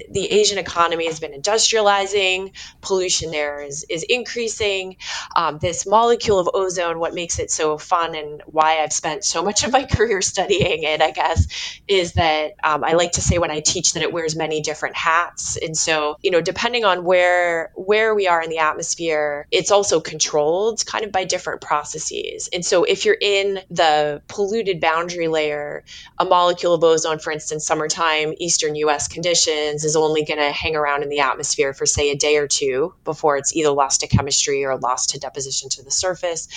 the 0.09 0.25
Asian 0.31 0.57
economy 0.57 1.05
has 1.05 1.19
been 1.19 1.33
industrializing, 1.33 2.53
pollution 2.81 3.31
there 3.31 3.61
is, 3.61 3.85
is 3.89 4.03
increasing. 4.03 4.97
Um, 5.35 5.59
this 5.59 5.85
molecule 5.85 6.39
of 6.39 6.49
ozone, 6.53 6.99
what 6.99 7.13
makes 7.13 7.39
it 7.39 7.51
so 7.51 7.77
fun 7.77 8.15
and 8.15 8.41
why 8.45 8.79
I've 8.81 8.93
spent 8.93 9.23
so 9.23 9.43
much 9.43 9.63
of 9.63 9.71
my 9.71 9.83
career 9.91 10.21
studying 10.21 10.83
it, 10.83 11.01
I 11.01 11.11
guess, 11.11 11.47
is 11.87 12.13
that 12.13 12.53
um, 12.63 12.83
I 12.83 12.93
like 12.93 13.13
to 13.13 13.21
say 13.21 13.37
when 13.37 13.51
I 13.51 13.59
teach 13.59 13.93
that 13.93 14.03
it 14.03 14.13
wears 14.13 14.35
many 14.35 14.61
different 14.61 14.95
hats. 14.95 15.57
And 15.57 15.77
so, 15.77 16.17
you 16.21 16.31
know, 16.31 16.41
depending 16.41 16.85
on 16.85 17.03
where 17.03 17.71
where 17.75 18.13
we 18.15 18.27
are 18.27 18.41
in 18.41 18.49
the 18.49 18.59
atmosphere, 18.59 19.47
it's 19.51 19.71
also 19.71 19.99
controlled 19.99 20.85
kind 20.85 21.05
of 21.05 21.11
by 21.11 21.23
different 21.23 21.61
processes. 21.61 22.49
And 22.53 22.65
so 22.65 22.83
if 22.83 23.05
you're 23.05 23.17
in 23.19 23.59
the 23.69 24.21
polluted 24.27 24.79
boundary 24.79 25.27
layer, 25.27 25.83
a 26.17 26.25
molecule 26.25 26.73
of 26.73 26.83
ozone, 26.83 27.19
for 27.19 27.31
instance, 27.31 27.65
summertime, 27.65 28.33
eastern 28.37 28.75
US 28.75 29.07
conditions, 29.07 29.83
is 29.89 29.95
only 29.95 30.23
going 30.23 30.39
to 30.39 30.51
hang 30.51 30.75
around 30.75 31.03
in 31.03 31.09
the 31.09 31.19
atmosphere 31.19 31.73
for, 31.73 31.85
say, 31.85 32.11
a 32.11 32.15
day 32.15 32.37
or 32.37 32.47
two 32.47 32.93
before 33.03 33.37
it's 33.37 33.55
either 33.55 33.71
lost 33.71 34.01
to 34.01 34.07
chemistry 34.07 34.65
or 34.65 34.77
lost 34.77 35.09
to 35.11 35.19
deposition 35.19 35.69
to 35.69 35.83
the 35.83 35.91
surface. 35.91 36.47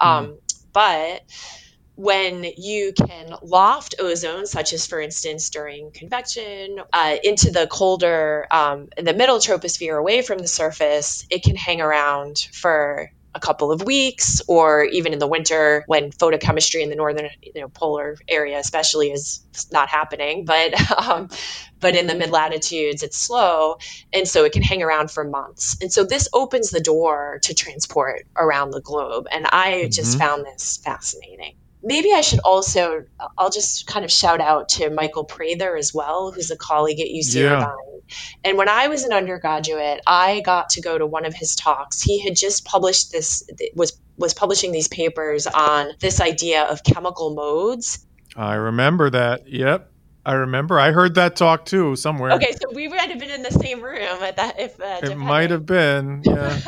Mm. 0.00 0.06
Um, 0.06 0.38
but 0.72 1.22
when 1.94 2.44
you 2.56 2.92
can 2.92 3.34
loft 3.42 3.96
ozone, 3.98 4.46
such 4.46 4.72
as, 4.72 4.86
for 4.86 5.00
instance, 5.00 5.50
during 5.50 5.90
convection, 5.90 6.78
uh, 6.92 7.16
into 7.24 7.50
the 7.50 7.66
colder, 7.66 8.46
um, 8.50 8.88
the 8.96 9.14
middle 9.14 9.38
troposphere 9.38 9.98
away 9.98 10.22
from 10.22 10.38
the 10.38 10.46
surface, 10.46 11.26
it 11.28 11.42
can 11.42 11.56
hang 11.56 11.80
around 11.80 12.48
for 12.52 13.10
a 13.38 13.46
couple 13.46 13.70
of 13.70 13.82
weeks 13.84 14.42
or 14.48 14.84
even 14.84 15.12
in 15.12 15.20
the 15.20 15.26
winter 15.26 15.84
when 15.86 16.10
photochemistry 16.10 16.82
in 16.82 16.90
the 16.90 16.96
northern 16.96 17.30
you 17.40 17.60
know, 17.60 17.68
polar 17.68 18.16
area 18.28 18.58
especially 18.58 19.12
is 19.12 19.40
not 19.72 19.88
happening 19.88 20.44
but 20.44 20.74
um, 21.08 21.28
but 21.78 21.94
in 21.94 22.08
the 22.08 22.14
mid 22.16 22.30
latitudes 22.30 23.04
it's 23.04 23.16
slow 23.16 23.76
and 24.12 24.26
so 24.26 24.44
it 24.44 24.52
can 24.52 24.62
hang 24.62 24.82
around 24.82 25.08
for 25.10 25.22
months 25.22 25.76
and 25.80 25.92
so 25.92 26.04
this 26.04 26.28
opens 26.32 26.70
the 26.70 26.80
door 26.80 27.38
to 27.42 27.54
transport 27.54 28.26
around 28.36 28.72
the 28.72 28.80
globe 28.80 29.28
and 29.30 29.46
i 29.52 29.72
mm-hmm. 29.72 29.90
just 29.90 30.18
found 30.18 30.44
this 30.44 30.78
fascinating 30.78 31.54
maybe 31.80 32.12
I 32.12 32.22
should 32.22 32.40
also, 32.40 33.04
I'll 33.38 33.50
just 33.50 33.86
kind 33.86 34.04
of 34.04 34.10
shout 34.10 34.40
out 34.40 34.70
to 34.70 34.90
Michael 34.90 35.22
Prather 35.22 35.76
as 35.76 35.94
well, 35.94 36.32
who's 36.32 36.50
a 36.50 36.56
colleague 36.56 36.98
at 36.98 37.06
UC 37.06 37.36
yeah. 37.36 37.54
Irvine 37.54 37.87
And 38.44 38.56
when 38.56 38.68
I 38.68 38.88
was 38.88 39.04
an 39.04 39.12
undergraduate, 39.12 40.00
I 40.06 40.40
got 40.40 40.70
to 40.70 40.80
go 40.80 40.98
to 40.98 41.06
one 41.06 41.24
of 41.24 41.34
his 41.34 41.54
talks. 41.54 42.00
He 42.00 42.22
had 42.22 42.36
just 42.36 42.64
published 42.64 43.12
this 43.12 43.48
was 43.74 43.98
was 44.16 44.34
publishing 44.34 44.72
these 44.72 44.88
papers 44.88 45.46
on 45.46 45.92
this 46.00 46.20
idea 46.20 46.64
of 46.64 46.82
chemical 46.82 47.34
modes. 47.34 48.04
I 48.36 48.54
remember 48.54 49.10
that. 49.10 49.48
Yep. 49.48 49.90
I 50.28 50.34
remember. 50.34 50.78
I 50.78 50.92
heard 50.92 51.14
that 51.14 51.36
talk 51.36 51.64
too 51.64 51.96
somewhere. 51.96 52.32
Okay, 52.32 52.52
so 52.52 52.70
we 52.74 52.86
might 52.86 53.08
have 53.08 53.18
been 53.18 53.30
in 53.30 53.42
the 53.42 53.50
same 53.50 53.80
room 53.80 54.22
at 54.22 54.36
that. 54.36 54.60
If 54.60 54.78
uh, 54.78 55.00
it 55.02 55.16
might 55.16 55.48
have 55.48 55.64
been, 55.64 56.20
yeah. 56.22 56.60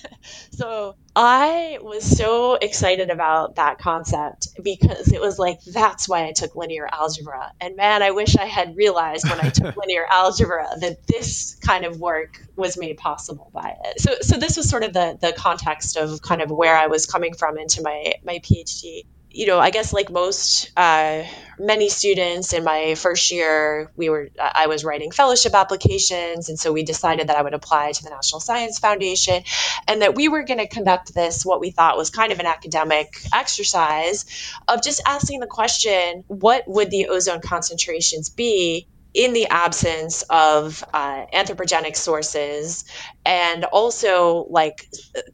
so 0.50 0.96
I 1.14 1.78
was 1.80 2.02
so 2.02 2.54
excited 2.54 3.10
about 3.10 3.54
that 3.54 3.78
concept 3.78 4.48
because 4.60 5.12
it 5.12 5.20
was 5.20 5.38
like 5.38 5.62
that's 5.62 6.08
why 6.08 6.26
I 6.26 6.32
took 6.32 6.56
linear 6.56 6.88
algebra. 6.90 7.52
And 7.60 7.76
man, 7.76 8.02
I 8.02 8.10
wish 8.10 8.34
I 8.34 8.46
had 8.46 8.76
realized 8.76 9.30
when 9.30 9.38
I 9.38 9.50
took 9.50 9.76
linear 9.86 10.06
algebra 10.10 10.66
that 10.80 11.06
this 11.06 11.54
kind 11.60 11.84
of 11.84 12.00
work 12.00 12.44
was 12.56 12.76
made 12.76 12.96
possible 12.96 13.48
by 13.54 13.76
it. 13.84 14.00
So, 14.00 14.16
so 14.22 14.38
this 14.38 14.56
was 14.56 14.68
sort 14.68 14.82
of 14.82 14.92
the 14.92 15.16
the 15.20 15.32
context 15.32 15.96
of 15.96 16.20
kind 16.20 16.42
of 16.42 16.50
where 16.50 16.76
I 16.76 16.88
was 16.88 17.06
coming 17.06 17.34
from 17.34 17.58
into 17.58 17.80
my 17.80 18.14
my 18.24 18.40
PhD 18.40 19.04
you 19.34 19.46
know, 19.46 19.58
I 19.58 19.70
guess 19.70 19.92
like 19.92 20.10
most 20.12 20.70
uh, 20.76 21.24
many 21.58 21.88
students 21.88 22.52
in 22.52 22.62
my 22.62 22.94
first 22.94 23.32
year, 23.32 23.90
we 23.96 24.08
were 24.08 24.28
I 24.38 24.68
was 24.68 24.84
writing 24.84 25.10
fellowship 25.10 25.54
applications, 25.54 26.48
and 26.48 26.58
so 26.58 26.72
we 26.72 26.84
decided 26.84 27.26
that 27.28 27.36
I 27.36 27.42
would 27.42 27.52
apply 27.52 27.90
to 27.90 28.04
the 28.04 28.10
National 28.10 28.40
Science 28.40 28.78
Foundation, 28.78 29.42
and 29.88 30.02
that 30.02 30.14
we 30.14 30.28
were 30.28 30.44
going 30.44 30.60
to 30.60 30.68
conduct 30.68 31.12
this 31.12 31.44
what 31.44 31.60
we 31.60 31.72
thought 31.72 31.96
was 31.96 32.10
kind 32.10 32.30
of 32.30 32.38
an 32.38 32.46
academic 32.46 33.12
exercise 33.34 34.24
of 34.68 34.84
just 34.84 35.02
asking 35.04 35.40
the 35.40 35.48
question, 35.48 36.22
what 36.28 36.62
would 36.68 36.92
the 36.92 37.08
ozone 37.08 37.40
concentrations 37.40 38.28
be 38.28 38.86
in 39.14 39.32
the 39.32 39.46
absence 39.46 40.22
of 40.28 40.82
uh, 40.92 41.24
anthropogenic 41.32 41.94
sources 41.94 42.84
and 43.24 43.64
also 43.64 44.46
like 44.50 44.88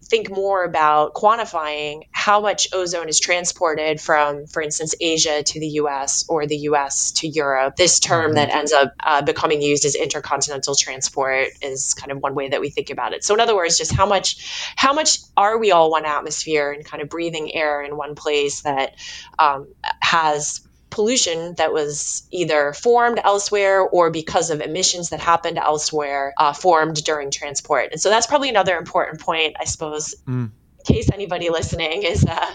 think 0.04 0.30
more 0.30 0.64
about 0.64 1.14
quantifying 1.14 2.02
how 2.12 2.40
much 2.40 2.68
ozone 2.74 3.08
is 3.08 3.18
transported 3.18 4.00
from 4.00 4.46
for 4.46 4.62
instance 4.62 4.94
asia 5.00 5.42
to 5.42 5.58
the 5.58 5.66
us 5.66 6.26
or 6.28 6.46
the 6.46 6.56
us 6.56 7.10
to 7.12 7.26
europe 7.26 7.74
this 7.76 7.98
term 7.98 8.26
mm-hmm. 8.26 8.34
that 8.34 8.50
ends 8.50 8.72
up 8.72 8.92
uh, 9.00 9.22
becoming 9.22 9.62
used 9.62 9.84
as 9.86 9.94
intercontinental 9.94 10.74
transport 10.74 11.48
is 11.62 11.94
kind 11.94 12.12
of 12.12 12.18
one 12.18 12.34
way 12.34 12.50
that 12.50 12.60
we 12.60 12.68
think 12.68 12.90
about 12.90 13.14
it 13.14 13.24
so 13.24 13.32
in 13.32 13.40
other 13.40 13.56
words 13.56 13.78
just 13.78 13.92
how 13.92 14.06
much 14.06 14.72
how 14.76 14.92
much 14.92 15.18
are 15.36 15.58
we 15.58 15.72
all 15.72 15.90
one 15.90 16.04
atmosphere 16.04 16.70
and 16.70 16.84
kind 16.84 17.02
of 17.02 17.08
breathing 17.08 17.54
air 17.54 17.82
in 17.82 17.96
one 17.96 18.14
place 18.14 18.60
that 18.60 18.94
um, 19.38 19.66
has 20.00 20.60
pollution 20.90 21.54
that 21.54 21.72
was 21.72 22.26
either 22.30 22.72
formed 22.72 23.20
elsewhere 23.22 23.80
or 23.80 24.10
because 24.10 24.50
of 24.50 24.60
emissions 24.60 25.10
that 25.10 25.20
happened 25.20 25.58
elsewhere 25.58 26.34
uh, 26.36 26.52
formed 26.52 27.02
during 27.04 27.30
transport. 27.30 27.92
And 27.92 28.00
so 28.00 28.10
that's 28.10 28.26
probably 28.26 28.48
another 28.48 28.76
important 28.76 29.20
point, 29.20 29.56
I 29.58 29.64
suppose. 29.64 30.14
Mm. 30.26 30.50
In 30.78 30.94
case 30.94 31.10
anybody 31.12 31.50
listening 31.50 32.02
is 32.04 32.24
uh, 32.24 32.54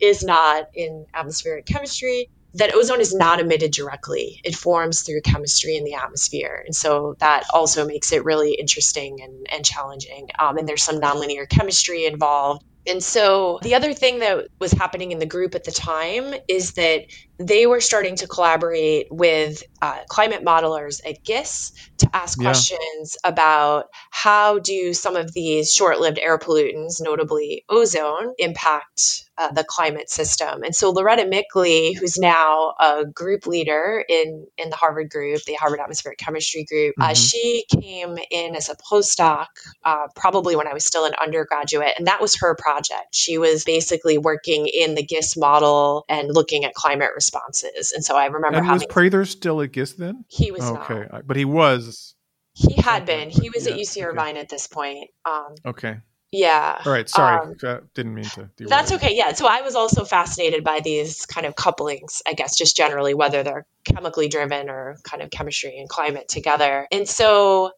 is 0.00 0.22
not 0.24 0.70
in 0.74 1.06
atmospheric 1.12 1.66
chemistry, 1.66 2.30
that 2.56 2.74
ozone 2.74 3.00
is 3.00 3.14
not 3.14 3.38
emitted 3.38 3.70
directly. 3.70 4.40
It 4.42 4.56
forms 4.56 5.02
through 5.02 5.20
chemistry 5.20 5.76
in 5.76 5.84
the 5.84 5.94
atmosphere. 5.94 6.62
And 6.64 6.74
so 6.74 7.16
that 7.18 7.44
also 7.52 7.86
makes 7.86 8.12
it 8.12 8.24
really 8.24 8.54
interesting 8.54 9.20
and, 9.22 9.46
and 9.52 9.64
challenging. 9.64 10.28
Um, 10.38 10.56
and 10.56 10.66
there's 10.66 10.82
some 10.82 11.00
nonlinear 11.00 11.46
chemistry 11.48 12.06
involved. 12.06 12.64
And 12.86 13.02
so 13.02 13.58
the 13.62 13.74
other 13.74 13.92
thing 13.92 14.20
that 14.20 14.46
was 14.60 14.72
happening 14.72 15.12
in 15.12 15.18
the 15.18 15.26
group 15.26 15.54
at 15.54 15.64
the 15.64 15.72
time 15.72 16.34
is 16.48 16.72
that 16.72 17.06
they 17.38 17.66
were 17.66 17.80
starting 17.80 18.16
to 18.16 18.26
collaborate 18.26 19.08
with 19.10 19.62
uh, 19.82 19.98
climate 20.08 20.44
modelers 20.44 21.00
at 21.08 21.22
GISS 21.24 21.72
to 21.98 22.10
ask 22.14 22.38
yeah. 22.38 22.44
questions 22.44 23.16
about 23.24 23.86
how 24.10 24.58
do 24.58 24.94
some 24.94 25.16
of 25.16 25.32
these 25.32 25.72
short-lived 25.72 26.18
air 26.18 26.38
pollutants, 26.38 27.00
notably 27.00 27.64
ozone, 27.68 28.34
impact 28.38 29.25
uh, 29.38 29.52
the 29.52 29.64
climate 29.64 30.10
system. 30.10 30.62
And 30.62 30.74
so 30.74 30.90
Loretta 30.90 31.26
Mickley, 31.26 31.94
who's 31.94 32.18
now 32.18 32.74
a 32.80 33.04
group 33.04 33.46
leader 33.46 34.04
in 34.08 34.46
in 34.58 34.70
the 34.70 34.76
Harvard 34.76 35.10
group, 35.10 35.42
the 35.44 35.54
Harvard 35.54 35.80
Atmospheric 35.80 36.18
Chemistry 36.18 36.64
group, 36.64 36.94
uh, 36.98 37.04
mm-hmm. 37.04 37.10
uh, 37.10 37.14
she 37.14 37.64
came 37.80 38.18
in 38.30 38.56
as 38.56 38.68
a 38.68 38.76
postdoc 38.76 39.46
uh, 39.84 40.06
probably 40.14 40.56
when 40.56 40.66
I 40.66 40.74
was 40.74 40.84
still 40.84 41.04
an 41.04 41.14
undergraduate, 41.20 41.92
and 41.98 42.06
that 42.06 42.20
was 42.20 42.36
her 42.40 42.56
project. 42.56 43.14
She 43.14 43.38
was 43.38 43.64
basically 43.64 44.18
working 44.18 44.66
in 44.66 44.94
the 44.94 45.02
GISS 45.02 45.36
model 45.36 46.04
and 46.08 46.34
looking 46.34 46.64
at 46.64 46.74
climate 46.74 47.10
responses. 47.14 47.92
And 47.92 48.04
so 48.04 48.16
I 48.16 48.26
remember 48.26 48.58
and 48.58 48.66
having. 48.66 48.86
Was 48.86 48.86
Prather 48.86 49.24
still 49.24 49.60
at 49.60 49.72
GISS 49.72 49.94
then? 49.94 50.24
He 50.28 50.50
was 50.50 50.62
okay, 50.62 51.06
not. 51.10 51.26
but 51.26 51.36
he 51.36 51.44
was. 51.44 52.14
He 52.52 52.80
had 52.80 53.04
been. 53.04 53.28
He 53.28 53.50
was 53.50 53.66
yeah, 53.66 53.74
at 53.74 53.78
UC 53.78 54.02
Irvine 54.02 54.30
okay. 54.30 54.40
at 54.40 54.48
this 54.48 54.66
point. 54.66 55.10
Um, 55.26 55.54
okay. 55.64 55.98
Yeah. 56.36 56.82
All 56.84 56.92
right. 56.92 57.08
Sorry. 57.08 57.40
Um, 57.40 57.56
uh, 57.64 57.78
didn't 57.94 58.14
mean 58.14 58.24
to. 58.24 58.50
That's 58.58 58.92
okay. 58.92 59.16
Yeah. 59.16 59.32
So 59.32 59.46
I 59.46 59.62
was 59.62 59.74
also 59.74 60.04
fascinated 60.04 60.64
by 60.64 60.80
these 60.80 61.24
kind 61.24 61.46
of 61.46 61.56
couplings, 61.56 62.20
I 62.26 62.34
guess, 62.34 62.58
just 62.58 62.76
generally, 62.76 63.14
whether 63.14 63.42
they're 63.42 63.66
chemically 63.84 64.28
driven 64.28 64.68
or 64.68 64.98
kind 65.02 65.22
of 65.22 65.30
chemistry 65.30 65.78
and 65.78 65.88
climate 65.88 66.28
together. 66.28 66.86
And 66.92 67.08
so, 67.08 67.70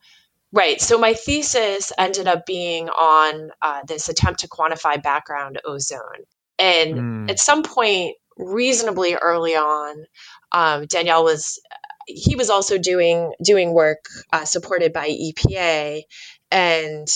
right. 0.52 0.80
So 0.80 0.98
my 0.98 1.14
thesis 1.14 1.92
ended 1.96 2.26
up 2.26 2.46
being 2.46 2.88
on 2.88 3.50
uh, 3.62 3.82
this 3.86 4.08
attempt 4.08 4.40
to 4.40 4.48
quantify 4.48 5.00
background 5.00 5.60
ozone. 5.64 6.24
And 6.58 6.94
mm. 6.96 7.30
at 7.30 7.38
some 7.38 7.62
point, 7.62 8.16
reasonably 8.36 9.14
early 9.14 9.54
on, 9.54 10.04
um, 10.50 10.86
Daniel 10.86 11.22
was 11.22 11.60
he 12.08 12.34
was 12.34 12.50
also 12.50 12.76
doing 12.76 13.32
doing 13.44 13.72
work 13.72 14.06
uh, 14.32 14.46
supported 14.46 14.92
by 14.92 15.10
EPA, 15.10 16.02
and 16.50 17.06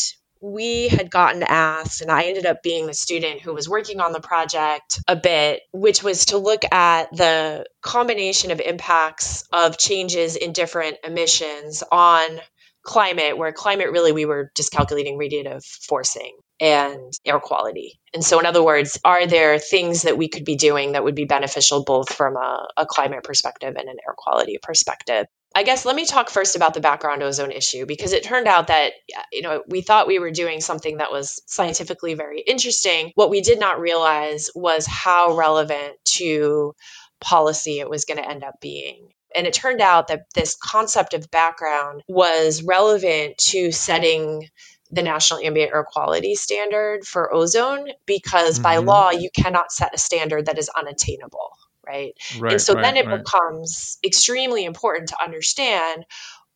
we 0.43 0.89
had 0.89 1.11
gotten 1.11 1.45
asked, 1.45 2.03
and 2.03 2.11
I 2.11 2.25
ended 2.25 2.47
up 2.47 2.63
being 2.63 2.87
the 2.87 2.95
student 2.95 3.41
who 3.41 3.55
was 3.55 3.69
working 3.69 4.01
on 4.01 4.13
the 4.13 4.21
project 4.21 5.01
a 5.07 5.15
bit, 5.15 5.63
which 5.73 6.03
was 6.03 6.27
to 6.27 6.39
look 6.39 6.65
at 6.73 7.11
the 7.13 7.65
combination 7.81 8.51
of 8.51 8.61
impacts 8.61 9.45
of 9.53 9.79
changes 9.79 10.35
in 10.35 10.53
different 10.53 10.99
emissions 11.05 11.85
on 11.93 12.41
climate, 12.83 13.39
where 13.39 13.53
climate 13.53 13.93
really 13.93 14.11
we 14.11 14.25
were 14.25 14.51
just 14.57 14.73
calculating 14.73 15.17
radiative 15.17 15.65
forcing 15.65 16.37
and 16.61 17.13
air 17.25 17.39
quality. 17.39 18.01
And 18.13 18.25
so, 18.25 18.41
in 18.41 18.47
other 18.47 18.65
words, 18.65 18.99
are 19.05 19.29
there 19.29 19.61
things 19.61 20.03
that 20.03 20.19
we 20.19 20.29
could 20.29 20.45
be 20.45 20.57
doing 20.57 20.93
that 20.93 21.05
would 21.05 21.15
be 21.15 21.25
beneficial 21.25 21.85
both 21.85 22.13
from 22.13 22.37
a, 22.37 22.67
a 22.77 22.87
climate 22.87 23.23
perspective 23.23 23.77
and 23.77 23.89
an 23.89 23.97
air 24.07 24.15
quality 24.19 24.59
perspective? 24.61 25.27
I 25.55 25.63
guess 25.63 25.85
let 25.85 25.97
me 25.97 26.05
talk 26.05 26.31
first 26.31 26.57
about 26.57 26.75
the 26.75 26.81
background 26.81 27.23
ozone 27.23 27.53
issue 27.53 27.87
because 27.87 28.13
it 28.13 28.25
turned 28.25 28.47
out 28.47 28.69
that 28.69 28.93
you 29.33 29.43
know 29.43 29.63
we 29.67 29.81
thought 29.81 30.07
we 30.07 30.19
were 30.19 30.31
doing 30.31 30.61
something 30.61 30.99
that 30.99 31.13
was 31.13 31.43
scientifically 31.47 32.15
very 32.15 32.41
interesting. 32.41 33.13
What 33.15 33.31
we 33.31 33.41
did 33.41 33.61
not 33.61 33.81
realize 33.81 34.51
was 34.55 34.87
how 34.87 35.37
relevant 35.37 35.97
to 36.17 36.75
policy 37.21 37.81
it 37.81 37.89
was 37.89 38.05
going 38.05 38.19
to 38.19 38.29
end 38.29 38.45
up 38.45 38.61
being. 38.61 39.09
And 39.35 39.47
it 39.47 39.55
turned 39.55 39.81
out 39.81 40.09
that 40.09 40.25
this 40.35 40.57
concept 40.57 41.15
of 41.15 41.31
background 41.31 42.03
was 42.07 42.63
relevant 42.63 43.39
to 43.39 43.73
setting 43.73 44.49
the 44.91 45.03
National 45.03 45.41
Ambient 45.41 45.73
Air 45.73 45.87
Quality 45.89 46.35
Standard 46.35 47.05
for 47.05 47.33
ozone 47.33 47.89
because 48.05 48.57
mm-hmm. 48.57 48.63
by 48.63 48.77
law 48.77 49.11
you 49.11 49.31
cannot 49.35 49.73
set 49.73 49.95
a 49.95 49.99
standard 49.99 50.47
that 50.47 50.59
is 50.59 50.69
unattainable 50.69 51.57
right? 51.87 52.15
right 52.39 52.53
and 52.53 52.61
so 52.61 52.75
right, 52.75 52.83
then 52.83 52.97
it 52.97 53.07
right. 53.07 53.19
becomes 53.19 53.99
extremely 54.05 54.65
important 54.65 55.09
to 55.09 55.17
understand 55.23 56.05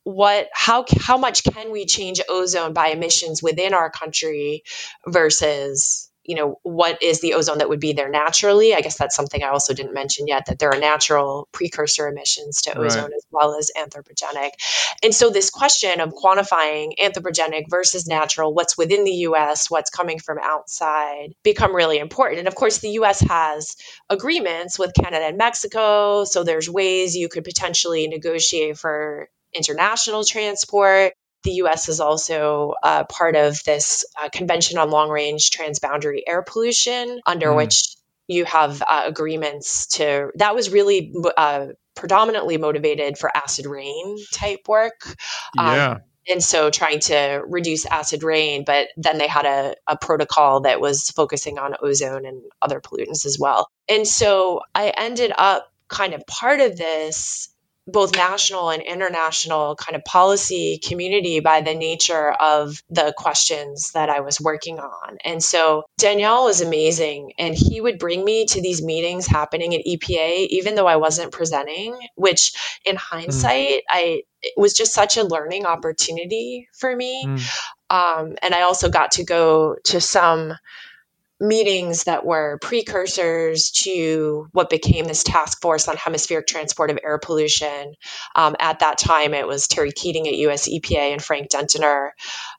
what 0.03 0.47
how 0.53 0.85
how 1.01 1.17
much 1.17 1.43
can 1.43 1.71
we 1.71 1.85
change 1.85 2.21
ozone 2.29 2.73
by 2.73 2.87
emissions 2.87 3.43
within 3.43 3.73
our 3.73 3.89
country 3.89 4.63
versus 5.05 6.06
you 6.27 6.35
know 6.35 6.59
what 6.63 7.01
is 7.01 7.21
the 7.21 7.33
ozone 7.33 7.57
that 7.57 7.69
would 7.69 7.79
be 7.79 7.93
there 7.93 8.09
naturally? 8.09 8.75
I 8.75 8.81
guess 8.81 8.97
that's 8.97 9.15
something 9.15 9.43
i 9.43 9.47
also 9.47 9.73
didn't 9.73 9.93
mention 9.93 10.27
yet 10.27 10.45
that 10.47 10.59
there 10.59 10.69
are 10.69 10.79
natural 10.79 11.47
precursor 11.51 12.07
emissions 12.07 12.61
to 12.63 12.77
ozone 12.77 13.03
right. 13.03 13.13
as 13.15 13.25
well 13.31 13.55
as 13.55 13.71
anthropogenic. 13.77 14.51
And 15.03 15.15
so 15.15 15.29
this 15.29 15.49
question 15.49 15.99
of 15.99 16.13
quantifying 16.13 16.91
anthropogenic 17.01 17.69
versus 17.69 18.07
natural 18.07 18.53
what's 18.53 18.77
within 18.77 19.03
the 19.05 19.11
us 19.11 19.71
what's 19.71 19.89
coming 19.89 20.19
from 20.19 20.37
outside 20.41 21.33
become 21.43 21.75
really 21.75 21.97
important. 21.97 22.39
And 22.39 22.47
of 22.47 22.55
course 22.55 22.79
the 22.79 22.89
us 22.89 23.21
has 23.21 23.75
agreements 24.09 24.77
with 24.77 24.93
canada 24.93 25.25
and 25.25 25.37
mexico 25.37 26.23
so 26.25 26.43
there's 26.43 26.69
ways 26.69 27.15
you 27.15 27.29
could 27.29 27.43
potentially 27.43 28.07
negotiate 28.07 28.77
for 28.77 29.29
international 29.53 30.23
transport 30.23 31.13
the 31.47 31.53
US 31.63 31.87
is 31.87 32.01
also 32.01 32.73
uh, 32.83 33.05
part 33.05 33.37
of 33.37 33.63
this 33.63 34.03
uh, 34.21 34.27
Convention 34.29 34.77
on 34.77 34.91
Long 34.91 35.09
Range 35.09 35.49
Transboundary 35.49 36.19
Air 36.27 36.43
Pollution, 36.43 37.21
under 37.25 37.47
mm. 37.47 37.55
which 37.55 37.95
you 38.27 38.43
have 38.43 38.83
uh, 38.85 39.03
agreements 39.05 39.87
to, 39.87 40.29
that 40.35 40.53
was 40.53 40.69
really 40.69 41.13
uh, 41.37 41.67
predominantly 41.95 42.57
motivated 42.57 43.17
for 43.17 43.31
acid 43.35 43.65
rain 43.65 44.17
type 44.33 44.67
work. 44.67 45.15
Um, 45.57 45.75
yeah. 45.75 45.97
And 46.29 46.43
so 46.43 46.69
trying 46.69 46.99
to 46.99 47.41
reduce 47.47 47.85
acid 47.85 48.21
rain, 48.23 48.65
but 48.65 48.89
then 48.97 49.17
they 49.17 49.29
had 49.29 49.45
a, 49.45 49.75
a 49.87 49.95
protocol 49.95 50.59
that 50.61 50.81
was 50.81 51.09
focusing 51.11 51.57
on 51.57 51.75
ozone 51.81 52.25
and 52.25 52.41
other 52.61 52.81
pollutants 52.81 53.25
as 53.25 53.39
well. 53.39 53.69
And 53.87 54.05
so 54.05 54.59
I 54.75 54.89
ended 54.89 55.31
up 55.37 55.71
kind 55.87 56.13
of 56.13 56.27
part 56.27 56.59
of 56.59 56.75
this 56.75 57.47
both 57.87 58.15
national 58.15 58.69
and 58.69 58.83
international 58.83 59.75
kind 59.75 59.95
of 59.95 60.03
policy 60.03 60.79
community 60.83 61.39
by 61.39 61.61
the 61.61 61.73
nature 61.73 62.31
of 62.31 62.83
the 62.89 63.13
questions 63.17 63.91
that 63.93 64.09
I 64.09 64.19
was 64.19 64.41
working 64.41 64.79
on. 64.79 65.17
And 65.23 65.41
so 65.41 65.85
Daniel 65.97 66.43
was 66.43 66.61
amazing. 66.61 67.33
And 67.39 67.55
he 67.55 67.79
would 67.79 67.97
bring 67.97 68.23
me 68.23 68.45
to 68.47 68.61
these 68.61 68.83
meetings 68.83 69.25
happening 69.25 69.73
at 69.73 69.85
EPA, 69.85 70.47
even 70.49 70.75
though 70.75 70.87
I 70.87 70.97
wasn't 70.97 71.31
presenting, 71.31 71.97
which 72.15 72.51
in 72.85 72.95
hmm. 72.95 73.15
hindsight, 73.15 73.69
mm. 73.69 73.81
I 73.89 74.23
it 74.41 74.53
was 74.55 74.73
just 74.73 74.93
such 74.93 75.17
a 75.17 75.23
learning 75.23 75.65
opportunity 75.65 76.69
for 76.73 76.95
me. 76.95 77.25
Mm. 77.25 77.49
Um, 77.89 78.35
and 78.41 78.53
I 78.53 78.61
also 78.61 78.89
got 78.89 79.11
to 79.11 79.23
go 79.23 79.75
to 79.85 79.99
some 79.99 80.53
meetings 81.39 82.05
that 82.05 82.25
were 82.25 82.57
precursors 82.61 83.71
to 83.71 84.47
what 84.53 84.69
became 84.69 85.05
this 85.05 85.23
task 85.23 85.61
force 85.61 85.87
on 85.87 85.95
hemispheric 85.95 86.47
transport 86.47 86.89
of 86.89 86.99
air 87.03 87.19
pollution. 87.19 87.93
Um, 88.35 88.55
at 88.59 88.79
that 88.79 88.97
time, 88.97 89.33
it 89.33 89.47
was 89.47 89.67
Terry 89.67 89.91
Keating 89.91 90.27
at 90.27 90.35
US 90.35 90.67
EPA 90.67 91.13
and 91.13 91.23
Frank 91.23 91.49
Dentener 91.49 92.09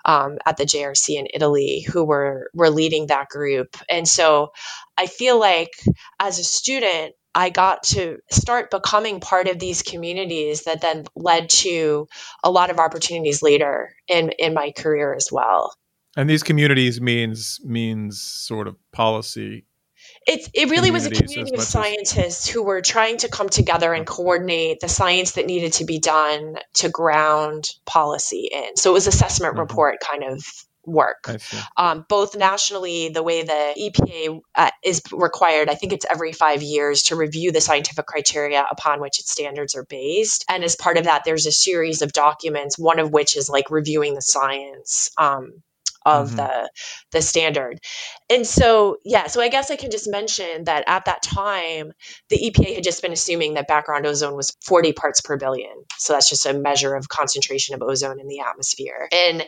um, 0.04 0.38
at 0.46 0.56
the 0.56 0.64
JRC 0.64 1.18
in 1.18 1.26
Italy 1.32 1.80
who 1.80 2.04
were, 2.04 2.50
were 2.54 2.70
leading 2.70 3.08
that 3.08 3.28
group. 3.28 3.76
And 3.90 4.06
so 4.06 4.52
I 4.96 5.06
feel 5.06 5.38
like 5.38 5.72
as 6.20 6.38
a 6.38 6.44
student, 6.44 7.14
I 7.34 7.50
got 7.50 7.84
to 7.84 8.18
start 8.30 8.70
becoming 8.70 9.20
part 9.20 9.48
of 9.48 9.58
these 9.58 9.82
communities 9.82 10.64
that 10.64 10.80
then 10.80 11.04
led 11.14 11.50
to 11.50 12.08
a 12.42 12.50
lot 12.50 12.70
of 12.70 12.78
opportunities 12.78 13.42
later 13.42 13.94
in, 14.08 14.30
in 14.38 14.54
my 14.54 14.72
career 14.72 15.14
as 15.14 15.28
well. 15.30 15.72
And 16.16 16.28
these 16.28 16.42
communities 16.42 17.00
means 17.00 17.60
means 17.64 18.20
sort 18.20 18.66
of 18.66 18.76
policy. 18.92 19.64
It's, 20.26 20.48
it 20.54 20.70
really 20.70 20.90
was 20.90 21.06
a 21.06 21.10
community 21.10 21.54
of 21.54 21.62
scientists 21.62 22.48
as... 22.48 22.48
who 22.48 22.62
were 22.62 22.80
trying 22.80 23.18
to 23.18 23.28
come 23.28 23.48
together 23.48 23.92
and 23.92 24.06
coordinate 24.06 24.80
the 24.80 24.88
science 24.88 25.32
that 25.32 25.46
needed 25.46 25.72
to 25.74 25.84
be 25.84 25.98
done 25.98 26.56
to 26.74 26.88
ground 26.88 27.70
policy 27.84 28.48
in. 28.52 28.76
So 28.76 28.90
it 28.90 28.94
was 28.94 29.06
assessment 29.06 29.52
mm-hmm. 29.52 29.60
report 29.60 29.98
kind 30.00 30.24
of 30.24 30.44
work. 30.84 31.28
Um, 31.76 32.06
both 32.08 32.36
nationally, 32.36 33.10
the 33.10 33.22
way 33.22 33.42
the 33.42 33.74
EPA 33.78 34.40
uh, 34.54 34.70
is 34.82 35.02
required, 35.12 35.68
I 35.68 35.74
think 35.74 35.92
it's 35.92 36.06
every 36.10 36.32
five 36.32 36.62
years 36.62 37.02
to 37.04 37.16
review 37.16 37.52
the 37.52 37.60
scientific 37.60 38.06
criteria 38.06 38.66
upon 38.70 39.00
which 39.00 39.20
its 39.20 39.30
standards 39.30 39.74
are 39.74 39.84
based. 39.84 40.44
And 40.48 40.64
as 40.64 40.76
part 40.76 40.96
of 40.96 41.04
that, 41.04 41.22
there's 41.24 41.46
a 41.46 41.52
series 41.52 42.00
of 42.02 42.12
documents, 42.12 42.78
one 42.78 42.98
of 42.98 43.12
which 43.12 43.36
is 43.36 43.50
like 43.50 43.70
reviewing 43.70 44.14
the 44.14 44.22
science. 44.22 45.10
Um, 45.18 45.62
of 46.08 46.28
mm-hmm. 46.28 46.36
the 46.36 46.70
the 47.12 47.22
standard. 47.22 47.78
And 48.30 48.46
so 48.46 48.98
yeah, 49.04 49.26
so 49.26 49.40
I 49.40 49.48
guess 49.48 49.70
I 49.70 49.76
can 49.76 49.90
just 49.90 50.10
mention 50.10 50.64
that 50.64 50.84
at 50.86 51.04
that 51.04 51.22
time 51.22 51.92
the 52.28 52.38
EPA 52.38 52.74
had 52.74 52.84
just 52.84 53.02
been 53.02 53.12
assuming 53.12 53.54
that 53.54 53.68
background 53.68 54.06
ozone 54.06 54.36
was 54.36 54.56
40 54.64 54.92
parts 54.92 55.20
per 55.20 55.36
billion. 55.36 55.72
So 55.98 56.12
that's 56.12 56.28
just 56.28 56.46
a 56.46 56.54
measure 56.54 56.94
of 56.94 57.08
concentration 57.08 57.74
of 57.74 57.82
ozone 57.82 58.20
in 58.20 58.28
the 58.28 58.40
atmosphere. 58.40 59.08
And 59.12 59.46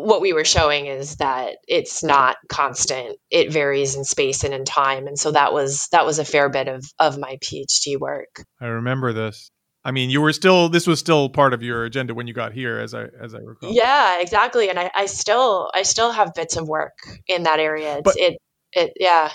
what 0.00 0.20
we 0.20 0.32
were 0.32 0.44
showing 0.44 0.86
is 0.86 1.16
that 1.16 1.58
it's 1.68 2.02
not 2.02 2.36
constant 2.48 3.18
it 3.30 3.52
varies 3.52 3.96
in 3.96 4.04
space 4.04 4.44
and 4.44 4.54
in 4.54 4.64
time 4.64 5.06
and 5.06 5.18
so 5.18 5.30
that 5.30 5.52
was 5.52 5.88
that 5.92 6.06
was 6.06 6.18
a 6.18 6.24
fair 6.24 6.48
bit 6.48 6.68
of 6.68 6.84
of 6.98 7.18
my 7.18 7.36
phd 7.44 7.98
work 7.98 8.42
i 8.60 8.66
remember 8.66 9.12
this 9.12 9.50
I 9.84 9.92
mean, 9.92 10.10
you 10.10 10.20
were 10.20 10.32
still 10.32 10.68
this 10.68 10.86
was 10.86 10.98
still 10.98 11.28
part 11.30 11.54
of 11.54 11.62
your 11.62 11.84
agenda 11.84 12.14
when 12.14 12.26
you 12.26 12.34
got 12.34 12.52
here, 12.52 12.78
as 12.78 12.94
I 12.94 13.06
as 13.18 13.34
I 13.34 13.38
recall. 13.38 13.72
Yeah, 13.72 14.20
exactly. 14.20 14.68
And 14.68 14.78
I, 14.78 14.90
I 14.94 15.06
still 15.06 15.70
I 15.74 15.82
still 15.82 16.12
have 16.12 16.34
bits 16.34 16.56
of 16.56 16.68
work 16.68 16.98
in 17.26 17.44
that 17.44 17.60
area. 17.60 17.98
It's, 17.98 18.02
but, 18.04 18.16
it 18.18 18.38
it 18.72 18.92
yeah. 18.96 19.30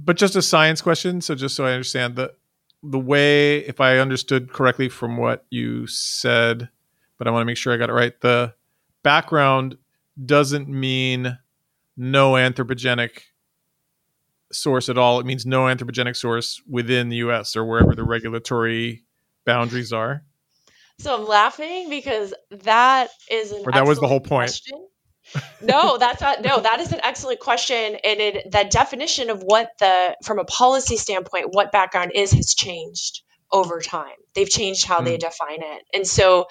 But 0.00 0.16
just 0.16 0.36
a 0.36 0.42
science 0.42 0.80
question, 0.80 1.20
so 1.20 1.34
just 1.34 1.56
so 1.56 1.64
I 1.64 1.72
understand 1.72 2.16
the 2.16 2.34
the 2.82 2.98
way, 2.98 3.58
if 3.58 3.80
I 3.80 3.98
understood 3.98 4.52
correctly 4.52 4.88
from 4.88 5.16
what 5.16 5.44
you 5.50 5.86
said, 5.86 6.68
but 7.16 7.26
I 7.26 7.30
want 7.30 7.42
to 7.42 7.46
make 7.46 7.56
sure 7.56 7.72
I 7.72 7.76
got 7.76 7.90
it 7.90 7.94
right. 7.94 8.18
The 8.20 8.54
background 9.02 9.78
doesn't 10.24 10.68
mean 10.68 11.38
no 11.96 12.32
anthropogenic 12.32 13.22
source 14.52 14.88
at 14.88 14.98
all. 14.98 15.18
It 15.18 15.26
means 15.26 15.44
no 15.44 15.62
anthropogenic 15.62 16.14
source 16.14 16.62
within 16.68 17.08
the 17.08 17.16
U.S. 17.16 17.56
or 17.56 17.64
wherever 17.64 17.94
the 17.94 18.04
regulatory 18.04 19.04
boundaries 19.48 19.92
are? 19.92 20.22
So 20.98 21.16
I'm 21.16 21.26
laughing 21.26 21.88
because 21.88 22.34
that 22.50 23.08
is 23.30 23.50
an 23.52 23.62
or 23.64 23.72
that 23.72 23.86
was 23.86 23.98
the 23.98 24.06
whole 24.06 24.20
point. 24.20 24.60
no, 25.62 25.96
that's 25.96 26.20
not. 26.20 26.42
No, 26.42 26.60
that 26.60 26.80
is 26.80 26.92
an 26.92 27.00
excellent 27.02 27.40
question, 27.40 27.96
and 28.04 28.20
it 28.20 28.50
that 28.52 28.70
definition 28.70 29.30
of 29.30 29.42
what 29.42 29.70
the 29.78 30.16
from 30.24 30.38
a 30.38 30.44
policy 30.44 30.96
standpoint, 30.96 31.46
what 31.50 31.72
background 31.72 32.12
is 32.14 32.32
has 32.32 32.54
changed 32.54 33.22
over 33.50 33.80
time. 33.80 34.16
They've 34.34 34.48
changed 34.48 34.86
how 34.86 35.00
mm. 35.00 35.04
they 35.04 35.14
hmm. 35.14 35.20
define 35.20 35.62
it, 35.62 35.84
and 35.94 36.06
so 36.06 36.46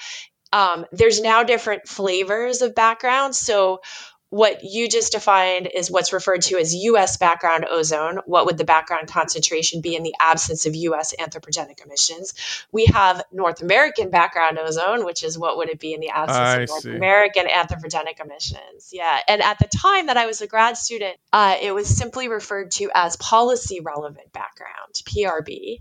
um, 0.54 0.86
there's 0.91 1.22
now 1.22 1.43
different 1.43 1.88
flavors 1.88 2.62
of 2.62 2.74
background. 2.74 3.36
So 3.36 3.82
what 4.30 4.63
you 4.63 4.89
just 4.89 5.13
defined 5.13 5.69
is 5.73 5.89
what's 5.89 6.11
referred 6.11 6.41
to 6.41 6.57
as 6.57 6.75
US 6.75 7.15
background 7.17 7.65
ozone. 7.69 8.19
What 8.25 8.45
would 8.45 8.57
the 8.57 8.65
background 8.65 9.07
concentration 9.07 9.80
be 9.82 9.95
in 9.95 10.03
the 10.03 10.15
absence 10.19 10.65
of 10.65 10.75
US 10.75 11.13
anthropogenic 11.17 11.84
emissions? 11.86 12.34
We 12.71 12.86
have 12.88 13.23
North 13.32 13.61
American 13.61 14.09
background 14.09 14.59
ozone, 14.59 15.05
which 15.05 15.23
is 15.23 15.38
what 15.38 15.57
would 15.57 15.69
it 15.69 15.80
be 15.80 15.93
in 15.93 16.01
the 16.01 16.09
absence 16.09 16.38
I 16.38 16.61
of 16.61 16.69
North 16.69 16.82
see. 16.84 16.95
American 16.95 17.47
anthropogenic 17.47 18.19
emissions. 18.19 18.89
Yeah. 18.91 19.19
And 19.30 19.41
at 19.41 19.59
the 19.59 19.69
time 19.78 20.07
that 20.07 20.17
I 20.17 20.25
was 20.25 20.41
a 20.41 20.47
grad 20.47 20.75
student, 20.75 21.15
uh, 21.32 21.55
it 21.61 21.73
was 21.73 21.88
simply 21.88 22.28
referred 22.28 22.71
to 22.71 22.89
as 22.93 23.15
policy 23.15 23.80
relevant 23.80 24.34
background, 24.34 24.93
PRB. 25.05 25.80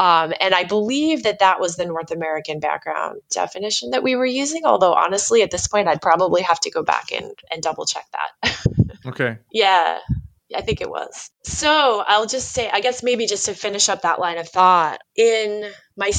Um, 0.00 0.32
and 0.40 0.54
I 0.54 0.64
believe 0.64 1.22
that 1.22 1.38
that 1.38 1.60
was 1.60 1.76
the 1.76 1.86
North 1.86 2.10
American 2.10 2.58
background 2.58 3.20
definition 3.30 3.90
that 3.90 4.02
we 4.02 4.16
were 4.16 4.26
using. 4.26 4.64
Although, 4.64 4.94
honestly, 4.94 5.42
at 5.42 5.52
this 5.52 5.68
point, 5.68 5.86
I'd 5.86 6.02
probably 6.02 6.42
have 6.42 6.58
to 6.60 6.70
go 6.70 6.82
back 6.82 7.12
and, 7.12 7.32
and 7.52 7.62
double 7.62 7.75
double 7.76 7.86
check 7.86 8.06
that. 8.12 8.56
okay. 9.06 9.38
Yeah. 9.52 9.98
I 10.54 10.60
think 10.62 10.80
it 10.80 10.88
was. 10.88 11.30
So 11.44 12.04
I'll 12.06 12.26
just 12.26 12.52
say, 12.52 12.70
I 12.72 12.80
guess 12.80 13.02
maybe 13.02 13.26
just 13.26 13.46
to 13.46 13.54
finish 13.54 13.88
up 13.88 14.02
that 14.02 14.20
line 14.20 14.38
of 14.38 14.48
thought, 14.48 15.00
in 15.16 15.68
my 15.96 16.12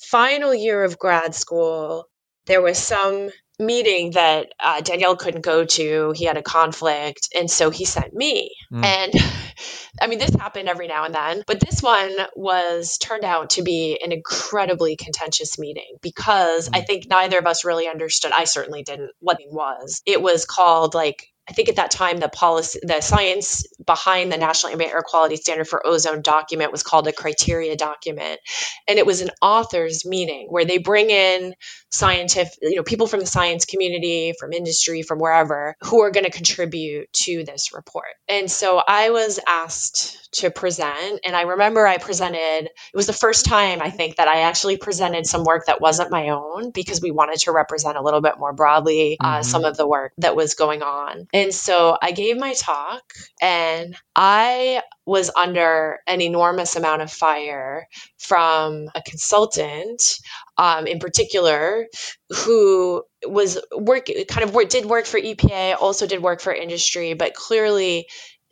final 0.00 0.52
year 0.52 0.82
of 0.82 0.98
grad 0.98 1.34
school, 1.34 2.08
there 2.46 2.60
was 2.60 2.76
some 2.76 3.30
meeting 3.58 4.12
that 4.12 4.52
uh, 4.60 4.80
Daniel 4.80 5.16
couldn't 5.16 5.42
go 5.42 5.64
to. 5.64 6.12
He 6.14 6.24
had 6.24 6.36
a 6.36 6.42
conflict. 6.42 7.28
And 7.34 7.50
so 7.50 7.70
he 7.70 7.84
sent 7.84 8.14
me. 8.14 8.54
Mm. 8.72 8.84
And 8.84 9.12
I 10.00 10.06
mean, 10.06 10.18
this 10.18 10.34
happened 10.34 10.68
every 10.68 10.86
now 10.86 11.04
and 11.04 11.14
then, 11.14 11.42
but 11.46 11.60
this 11.60 11.82
one 11.82 12.14
was 12.36 12.98
turned 12.98 13.24
out 13.24 13.50
to 13.50 13.62
be 13.62 13.98
an 14.02 14.12
incredibly 14.12 14.96
contentious 14.96 15.58
meeting 15.58 15.96
because 16.02 16.68
mm. 16.68 16.76
I 16.76 16.82
think 16.82 17.08
neither 17.08 17.38
of 17.38 17.46
us 17.46 17.64
really 17.64 17.88
understood. 17.88 18.32
I 18.32 18.44
certainly 18.44 18.82
didn't 18.82 19.10
what 19.20 19.40
it 19.40 19.50
was. 19.50 20.02
It 20.06 20.22
was 20.22 20.44
called 20.44 20.94
like 20.94 21.28
I 21.48 21.52
think 21.52 21.68
at 21.68 21.76
that 21.76 21.90
time 21.90 22.18
the 22.18 22.28
policy, 22.28 22.80
the 22.82 23.00
science 23.00 23.66
behind 23.84 24.30
the 24.30 24.36
National 24.36 24.72
Ambient 24.72 24.94
Air 24.94 25.02
Quality 25.02 25.36
Standard 25.36 25.68
for 25.68 25.86
Ozone 25.86 26.22
document 26.22 26.72
was 26.72 26.82
called 26.82 27.08
a 27.08 27.12
criteria 27.12 27.76
document, 27.76 28.40
and 28.86 28.98
it 28.98 29.06
was 29.06 29.20
an 29.20 29.30
authors 29.40 30.04
meeting 30.04 30.46
where 30.50 30.64
they 30.64 30.78
bring 30.78 31.10
in 31.10 31.54
scientific, 31.90 32.58
you 32.60 32.76
know, 32.76 32.82
people 32.82 33.06
from 33.06 33.20
the 33.20 33.26
science 33.26 33.64
community, 33.64 34.34
from 34.38 34.52
industry, 34.52 35.02
from 35.02 35.18
wherever, 35.18 35.74
who 35.80 36.02
are 36.02 36.10
going 36.10 36.24
to 36.24 36.30
contribute 36.30 37.10
to 37.12 37.44
this 37.44 37.72
report. 37.72 38.06
And 38.28 38.50
so 38.50 38.82
I 38.86 39.10
was 39.10 39.40
asked 39.46 40.28
to 40.32 40.50
present, 40.50 41.20
and 41.24 41.34
I 41.34 41.42
remember 41.42 41.86
I 41.86 41.98
presented. 41.98 42.66
It 42.66 42.96
was 42.96 43.06
the 43.06 43.12
first 43.12 43.46
time 43.46 43.80
I 43.80 43.90
think 43.90 44.16
that 44.16 44.28
I 44.28 44.42
actually 44.42 44.76
presented 44.76 45.26
some 45.26 45.44
work 45.44 45.66
that 45.66 45.80
wasn't 45.80 46.10
my 46.10 46.28
own 46.28 46.70
because 46.70 47.00
we 47.00 47.10
wanted 47.10 47.38
to 47.40 47.52
represent 47.52 47.96
a 47.96 48.02
little 48.02 48.20
bit 48.20 48.38
more 48.38 48.52
broadly 48.52 49.16
uh, 49.20 49.26
mm-hmm. 49.26 49.42
some 49.42 49.64
of 49.64 49.76
the 49.76 49.88
work 49.88 50.12
that 50.18 50.36
was 50.36 50.54
going 50.54 50.82
on. 50.82 51.26
And 51.38 51.54
so 51.54 51.96
I 52.02 52.10
gave 52.10 52.36
my 52.36 52.52
talk 52.54 53.12
and 53.40 53.94
I 54.16 54.82
was 55.06 55.30
under 55.36 56.00
an 56.08 56.20
enormous 56.20 56.74
amount 56.74 57.02
of 57.02 57.12
fire 57.12 57.86
from 58.18 58.88
a 58.96 59.02
consultant 59.02 60.18
um, 60.56 60.88
in 60.88 60.98
particular 60.98 61.86
who 62.30 63.04
was 63.24 63.56
work 63.76 64.08
kind 64.28 64.50
of 64.50 64.68
did 64.68 64.84
work 64.86 65.06
for 65.06 65.20
EPA, 65.20 65.76
also 65.80 66.08
did 66.08 66.24
work 66.24 66.40
for 66.40 66.52
industry, 66.52 67.14
but 67.14 67.34
clearly 67.34 68.08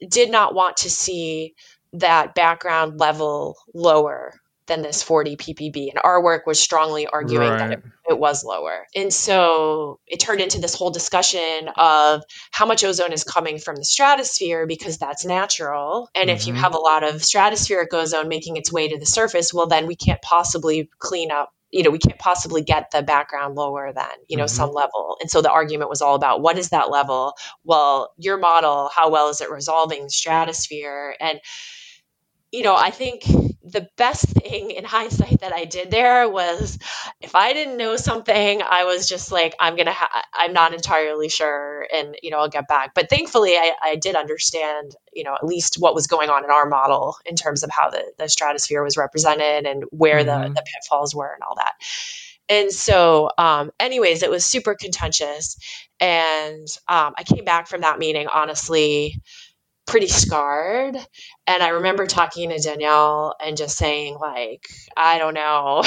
did 0.08 0.30
not 0.30 0.54
want 0.54 0.76
to 0.76 0.90
see 0.90 1.54
that 1.92 2.36
background 2.36 3.00
level 3.00 3.56
lower 3.74 4.32
than 4.66 4.82
this 4.82 5.02
40 5.02 5.36
ppb 5.36 5.88
and 5.90 6.00
our 6.02 6.22
work 6.22 6.46
was 6.46 6.60
strongly 6.60 7.06
arguing 7.06 7.50
right. 7.50 7.58
that 7.58 7.72
it, 7.72 7.82
it, 8.10 8.18
was 8.18 8.44
lower 8.44 8.86
and 8.94 9.12
so 9.12 10.00
it 10.06 10.20
turned 10.20 10.40
into 10.40 10.60
this 10.60 10.74
whole 10.74 10.90
discussion 10.90 11.68
of 11.76 12.22
how 12.50 12.66
much 12.66 12.84
ozone 12.84 13.12
is 13.12 13.24
coming 13.24 13.58
from 13.58 13.76
the 13.76 13.84
stratosphere 13.84 14.66
because 14.66 14.98
that's 14.98 15.24
natural 15.24 16.08
and 16.14 16.28
mm-hmm. 16.28 16.36
if 16.36 16.46
you 16.46 16.52
mm-hmm. 16.52 16.62
have 16.62 16.74
a 16.74 16.78
lot 16.78 17.02
of 17.04 17.16
stratospheric 17.16 17.92
ozone 17.92 18.28
making 18.28 18.56
its 18.56 18.72
way 18.72 18.88
to 18.88 18.98
the 18.98 19.06
surface 19.06 19.52
well 19.52 19.66
then 19.66 19.86
we 19.86 19.96
can't 19.96 20.22
possibly 20.22 20.88
clean 20.98 21.30
up 21.30 21.52
you 21.70 21.82
know 21.82 21.90
we 21.90 21.98
can't 21.98 22.18
possibly 22.18 22.62
get 22.62 22.90
the 22.90 23.02
background 23.02 23.54
lower 23.54 23.92
than 23.92 24.06
you 24.28 24.36
know 24.36 24.44
mm-hmm. 24.44 24.56
some 24.56 24.72
level 24.72 25.16
and 25.20 25.30
so 25.30 25.42
the 25.42 25.50
argument 25.50 25.90
was 25.90 26.00
all 26.00 26.14
about 26.14 26.40
what 26.40 26.58
is 26.58 26.70
that 26.70 26.90
level 26.90 27.34
well 27.64 28.12
your 28.16 28.38
model 28.38 28.90
how 28.94 29.10
well 29.10 29.28
is 29.28 29.40
it 29.40 29.50
resolving 29.50 30.04
the 30.04 30.10
stratosphere 30.10 31.14
and 31.20 31.40
you 32.52 32.62
know 32.62 32.76
i 32.76 32.90
think 32.90 33.24
the 33.66 33.88
best 33.96 34.26
thing 34.28 34.70
in 34.70 34.84
hindsight 34.84 35.40
that 35.40 35.52
I 35.52 35.64
did 35.64 35.90
there 35.90 36.28
was 36.28 36.78
if 37.20 37.34
I 37.34 37.52
didn't 37.52 37.76
know 37.76 37.96
something, 37.96 38.62
I 38.62 38.84
was 38.84 39.08
just 39.08 39.32
like, 39.32 39.54
I'm 39.58 39.74
going 39.74 39.86
to, 39.86 39.92
ha- 39.92 40.22
I'm 40.32 40.52
not 40.52 40.72
entirely 40.72 41.28
sure. 41.28 41.86
And, 41.92 42.16
you 42.22 42.30
know, 42.30 42.38
I'll 42.38 42.48
get 42.48 42.68
back. 42.68 42.94
But 42.94 43.10
thankfully, 43.10 43.56
I, 43.56 43.72
I 43.82 43.96
did 43.96 44.14
understand, 44.14 44.94
you 45.12 45.24
know, 45.24 45.34
at 45.34 45.44
least 45.44 45.76
what 45.78 45.94
was 45.94 46.06
going 46.06 46.30
on 46.30 46.44
in 46.44 46.50
our 46.50 46.66
model 46.66 47.16
in 47.26 47.34
terms 47.34 47.64
of 47.64 47.70
how 47.70 47.90
the, 47.90 48.04
the 48.18 48.28
stratosphere 48.28 48.84
was 48.84 48.96
represented 48.96 49.66
and 49.66 49.84
where 49.90 50.24
mm-hmm. 50.24 50.42
the, 50.42 50.60
the 50.60 50.64
pitfalls 50.64 51.14
were 51.14 51.32
and 51.32 51.42
all 51.42 51.56
that. 51.56 51.72
And 52.48 52.70
so, 52.70 53.30
um, 53.38 53.72
anyways, 53.80 54.22
it 54.22 54.30
was 54.30 54.46
super 54.46 54.76
contentious. 54.76 55.56
And 55.98 56.68
um, 56.88 57.14
I 57.18 57.24
came 57.24 57.44
back 57.44 57.66
from 57.66 57.80
that 57.80 57.98
meeting, 57.98 58.28
honestly, 58.32 59.20
pretty 59.86 60.08
scarred. 60.08 60.96
And 61.46 61.62
I 61.62 61.68
remember 61.68 62.06
talking 62.06 62.50
to 62.50 62.58
Daniel 62.58 63.34
and 63.40 63.56
just 63.56 63.76
saying, 63.76 64.16
like, 64.20 64.66
I 64.96 65.18
don't 65.18 65.34
know. 65.34 65.84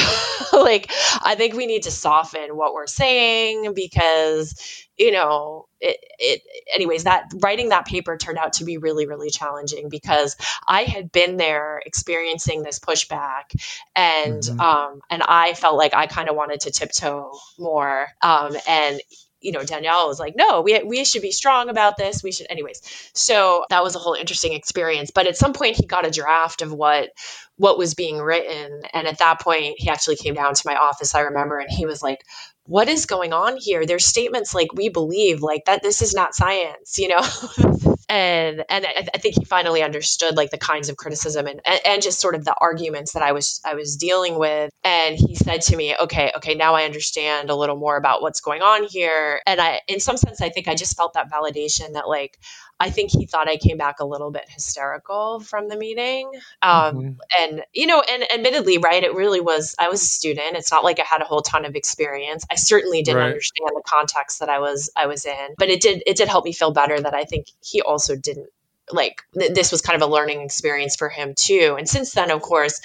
like, 0.54 0.90
I 1.22 1.36
think 1.36 1.54
we 1.54 1.66
need 1.66 1.84
to 1.84 1.92
soften 1.92 2.56
what 2.56 2.74
we're 2.74 2.88
saying 2.88 3.74
because, 3.74 4.88
you 4.98 5.12
know, 5.12 5.68
it, 5.82 5.98
it, 6.18 6.42
anyways, 6.74 7.04
that 7.04 7.26
writing 7.42 7.70
that 7.70 7.86
paper 7.86 8.18
turned 8.18 8.38
out 8.38 8.54
to 8.54 8.64
be 8.64 8.78
really, 8.78 9.06
really 9.06 9.30
challenging 9.30 9.90
because 9.90 10.38
I 10.66 10.84
had 10.84 11.12
been 11.12 11.36
there 11.36 11.82
experiencing 11.86 12.64
this 12.64 12.80
pushback 12.80 13.54
and, 13.96 14.42
mm-hmm. 14.42 14.60
um, 14.62 15.02
and 15.10 15.22
I 15.24 15.54
felt 15.56 15.78
like 15.78 15.94
I 15.94 16.08
kind 16.08 16.30
of 16.30 16.36
wanted 16.38 16.62
to 16.62 16.72
tiptoe 16.72 17.34
more. 17.58 18.08
Um, 18.22 18.56
and, 18.68 19.02
you 19.42 19.52
know, 19.52 19.64
Daniel 19.64 20.08
was 20.08 20.20
like, 20.20 20.36
no, 20.36 20.62
we, 20.62 20.82
we 20.84 21.06
should 21.06 21.22
be 21.22 21.32
strong 21.32 21.70
about 21.70 21.98
this. 21.98 22.24
We 22.24 22.32
should, 22.32 22.48
anyways. 22.50 22.82
So 23.14 23.66
that 23.70 23.84
was 23.84 23.96
a 23.96 24.00
whole 24.00 24.14
interesting 24.14 24.54
experience. 24.54 25.12
But 25.12 25.28
at 25.28 25.38
some 25.38 25.54
point, 25.54 25.78
he 25.78 25.86
got 25.86 26.06
a 26.06 26.12
draft 26.12 26.62
of 26.62 26.72
what 26.74 27.10
what 27.58 27.78
was 27.78 27.94
being 27.94 28.20
written, 28.20 28.84
and 28.94 29.06
at 29.06 29.18
that 29.20 29.42
point, 29.42 29.76
he 29.78 29.90
actually 29.90 30.16
came 30.16 30.34
down 30.34 30.54
to 30.54 30.62
my 30.66 30.76
office. 30.76 31.14
I 31.14 31.22
remember, 31.22 31.60
and 31.60 31.70
he 31.70 31.86
was 31.86 32.02
like, 32.02 32.20
"What 32.66 32.88
is 32.88 33.06
going 33.06 33.34
on 33.34 33.58
here? 33.58 33.86
There's 33.86 34.06
statements 34.06 34.56
like 34.56 34.74
we 34.74 34.88
believe, 34.88 35.42
like 35.42 35.66
that. 35.66 35.84
This 35.84 36.02
is 36.02 36.14
not 36.14 36.36
science, 36.36 36.98
you 36.98 37.10
know." 37.10 37.88
and 38.10 38.66
and 38.70 38.86
I, 38.86 39.08
I, 39.14 39.18
think 39.20 39.36
he 39.38 39.46
finally 39.46 39.84
understood 39.84 40.36
like 40.36 40.50
the 40.50 40.58
kinds 40.58 40.90
of 40.90 40.98
criticism 40.98 41.46
and, 41.46 41.62
and, 41.64 41.80
and 41.86 42.02
just 42.02 42.20
sort 42.20 42.34
of 42.34 42.44
the 42.44 42.56
arguments 42.60 43.14
that 43.14 43.22
I 43.22 43.32
was 43.32 43.62
I 43.64 43.76
was 43.76 43.96
dealing 43.96 44.40
with. 44.40 44.72
And 44.84 45.16
he 45.16 45.36
said 45.36 45.62
to 45.64 45.78
me, 45.78 45.96
"Okay, 46.02 46.32
okay, 46.38 46.56
now 46.56 46.74
I 46.74 46.84
understand 46.84 47.52
a 47.52 47.56
little 47.56 47.78
more 47.78 47.98
about 47.98 48.22
what's 48.24 48.42
going 48.42 48.64
on 48.64 48.86
here." 48.86 49.42
And 49.46 49.62
I, 49.62 49.82
in 49.88 50.00
some 50.00 50.18
sense, 50.18 50.42
I 50.42 50.50
think 50.50 50.68
I 50.68 50.76
just 50.76 50.98
felt 50.98 51.14
that 51.14 51.32
validation 51.32 51.94
that 51.94 52.10
like 52.10 52.40
I 52.80 52.90
think 52.90 53.12
he 53.12 53.26
thought 53.26 53.50
I 53.50 53.58
came 53.58 53.78
back 53.78 54.00
a 54.00 54.06
little 54.06 54.32
bit 54.32 54.46
hysterical 54.48 55.42
from 55.42 55.68
the 55.68 55.76
meeting. 55.76 56.32
Um, 56.62 56.96
mm-hmm. 56.96 57.10
And, 57.40 57.64
you 57.74 57.88
know, 57.88 58.02
and 58.10 58.24
admittedly, 58.32 58.78
right, 58.78 59.04
it 59.04 59.14
really 59.14 59.42
was, 59.42 59.76
I 59.78 59.90
was 59.90 60.02
a 60.02 60.06
student. 60.06 60.56
It's 60.56 60.72
not 60.72 60.84
like 60.84 61.00
I 61.00 61.04
had 61.04 61.22
a 61.22 61.26
whole 61.26 61.42
ton 61.42 61.66
of 61.66 61.76
experience. 61.76 62.46
I 62.50 62.56
certainly 62.56 63.02
didn't 63.02 63.20
right. 63.20 63.28
understand 63.28 63.70
the 63.74 63.84
context 63.86 64.40
that 64.40 64.50
I 64.50 64.60
was, 64.60 64.90
I 64.96 65.08
was 65.08 65.26
in, 65.26 65.56
but 65.58 65.70
it 65.70 65.82
did, 65.82 66.04
it 66.06 66.16
did 66.16 66.30
help 66.30 66.46
me 66.46 66.54
feel 66.54 66.72
better 66.72 67.00
that 67.00 67.14
I 67.14 67.26
think 67.26 67.48
he 67.62 67.82
also 67.82 68.16
didn't 68.16 68.48
like 68.92 69.22
th- 69.38 69.54
this 69.54 69.72
was 69.72 69.82
kind 69.82 70.02
of 70.02 70.08
a 70.08 70.12
learning 70.12 70.42
experience 70.42 70.96
for 70.96 71.10
him 71.10 71.34
too. 71.36 71.76
And 71.78 71.88
since 71.88 72.14
then, 72.14 72.32
of 72.32 72.42
course, 72.42 72.82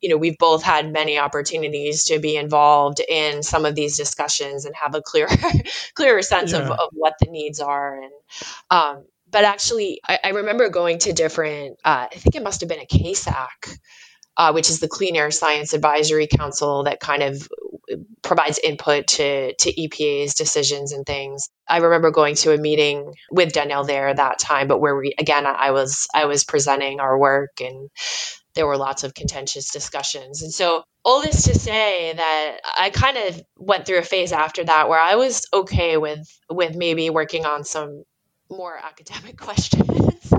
you 0.00 0.10
know, 0.10 0.16
we've 0.16 0.38
both 0.38 0.62
had 0.62 0.92
many 0.92 1.18
opportunities 1.18 2.04
to 2.04 2.18
be 2.18 2.36
involved 2.36 3.00
in 3.00 3.42
some 3.42 3.64
of 3.64 3.74
these 3.74 3.96
discussions 3.96 4.64
and 4.66 4.74
have 4.74 4.94
a 4.94 5.00
clearer, 5.00 5.30
clearer 5.94 6.20
sense 6.20 6.52
yeah. 6.52 6.58
of, 6.58 6.70
of 6.70 6.90
what 6.92 7.14
the 7.20 7.30
needs 7.30 7.60
are. 7.60 8.02
And, 8.02 8.12
um, 8.70 9.04
but 9.36 9.44
actually, 9.44 10.00
I, 10.08 10.18
I 10.24 10.28
remember 10.30 10.70
going 10.70 10.98
to 11.00 11.12
different. 11.12 11.76
Uh, 11.84 12.06
I 12.10 12.16
think 12.16 12.36
it 12.36 12.42
must 12.42 12.62
have 12.62 12.70
been 12.70 12.80
a 12.80 12.86
CASAC, 12.86 13.78
uh, 14.38 14.52
which 14.52 14.70
is 14.70 14.80
the 14.80 14.88
Clean 14.88 15.14
Air 15.14 15.30
Science 15.30 15.74
Advisory 15.74 16.26
Council 16.26 16.84
that 16.84 17.00
kind 17.00 17.22
of 17.22 17.46
provides 18.22 18.58
input 18.58 19.08
to 19.08 19.54
to 19.54 19.74
EPA's 19.74 20.36
decisions 20.36 20.92
and 20.92 21.04
things. 21.04 21.50
I 21.68 21.80
remember 21.80 22.10
going 22.10 22.34
to 22.36 22.54
a 22.54 22.56
meeting 22.56 23.12
with 23.30 23.52
Daniel 23.52 23.84
there 23.84 24.14
that 24.14 24.38
time, 24.38 24.68
but 24.68 24.78
where 24.80 24.96
we 24.96 25.12
again 25.18 25.44
I 25.44 25.70
was 25.70 26.08
I 26.14 26.24
was 26.24 26.42
presenting 26.42 27.00
our 27.00 27.18
work 27.18 27.60
and 27.60 27.90
there 28.54 28.66
were 28.66 28.78
lots 28.78 29.04
of 29.04 29.12
contentious 29.12 29.70
discussions. 29.70 30.40
And 30.40 30.50
so 30.50 30.82
all 31.04 31.20
this 31.20 31.42
to 31.42 31.58
say 31.58 32.14
that 32.14 32.60
I 32.78 32.88
kind 32.88 33.18
of 33.18 33.42
went 33.58 33.84
through 33.84 33.98
a 33.98 34.02
phase 34.02 34.32
after 34.32 34.64
that 34.64 34.88
where 34.88 34.98
I 34.98 35.16
was 35.16 35.44
okay 35.52 35.98
with 35.98 36.26
with 36.48 36.74
maybe 36.74 37.10
working 37.10 37.44
on 37.44 37.64
some 37.64 38.04
more 38.50 38.76
academic 38.76 39.36
questions. 39.40 40.32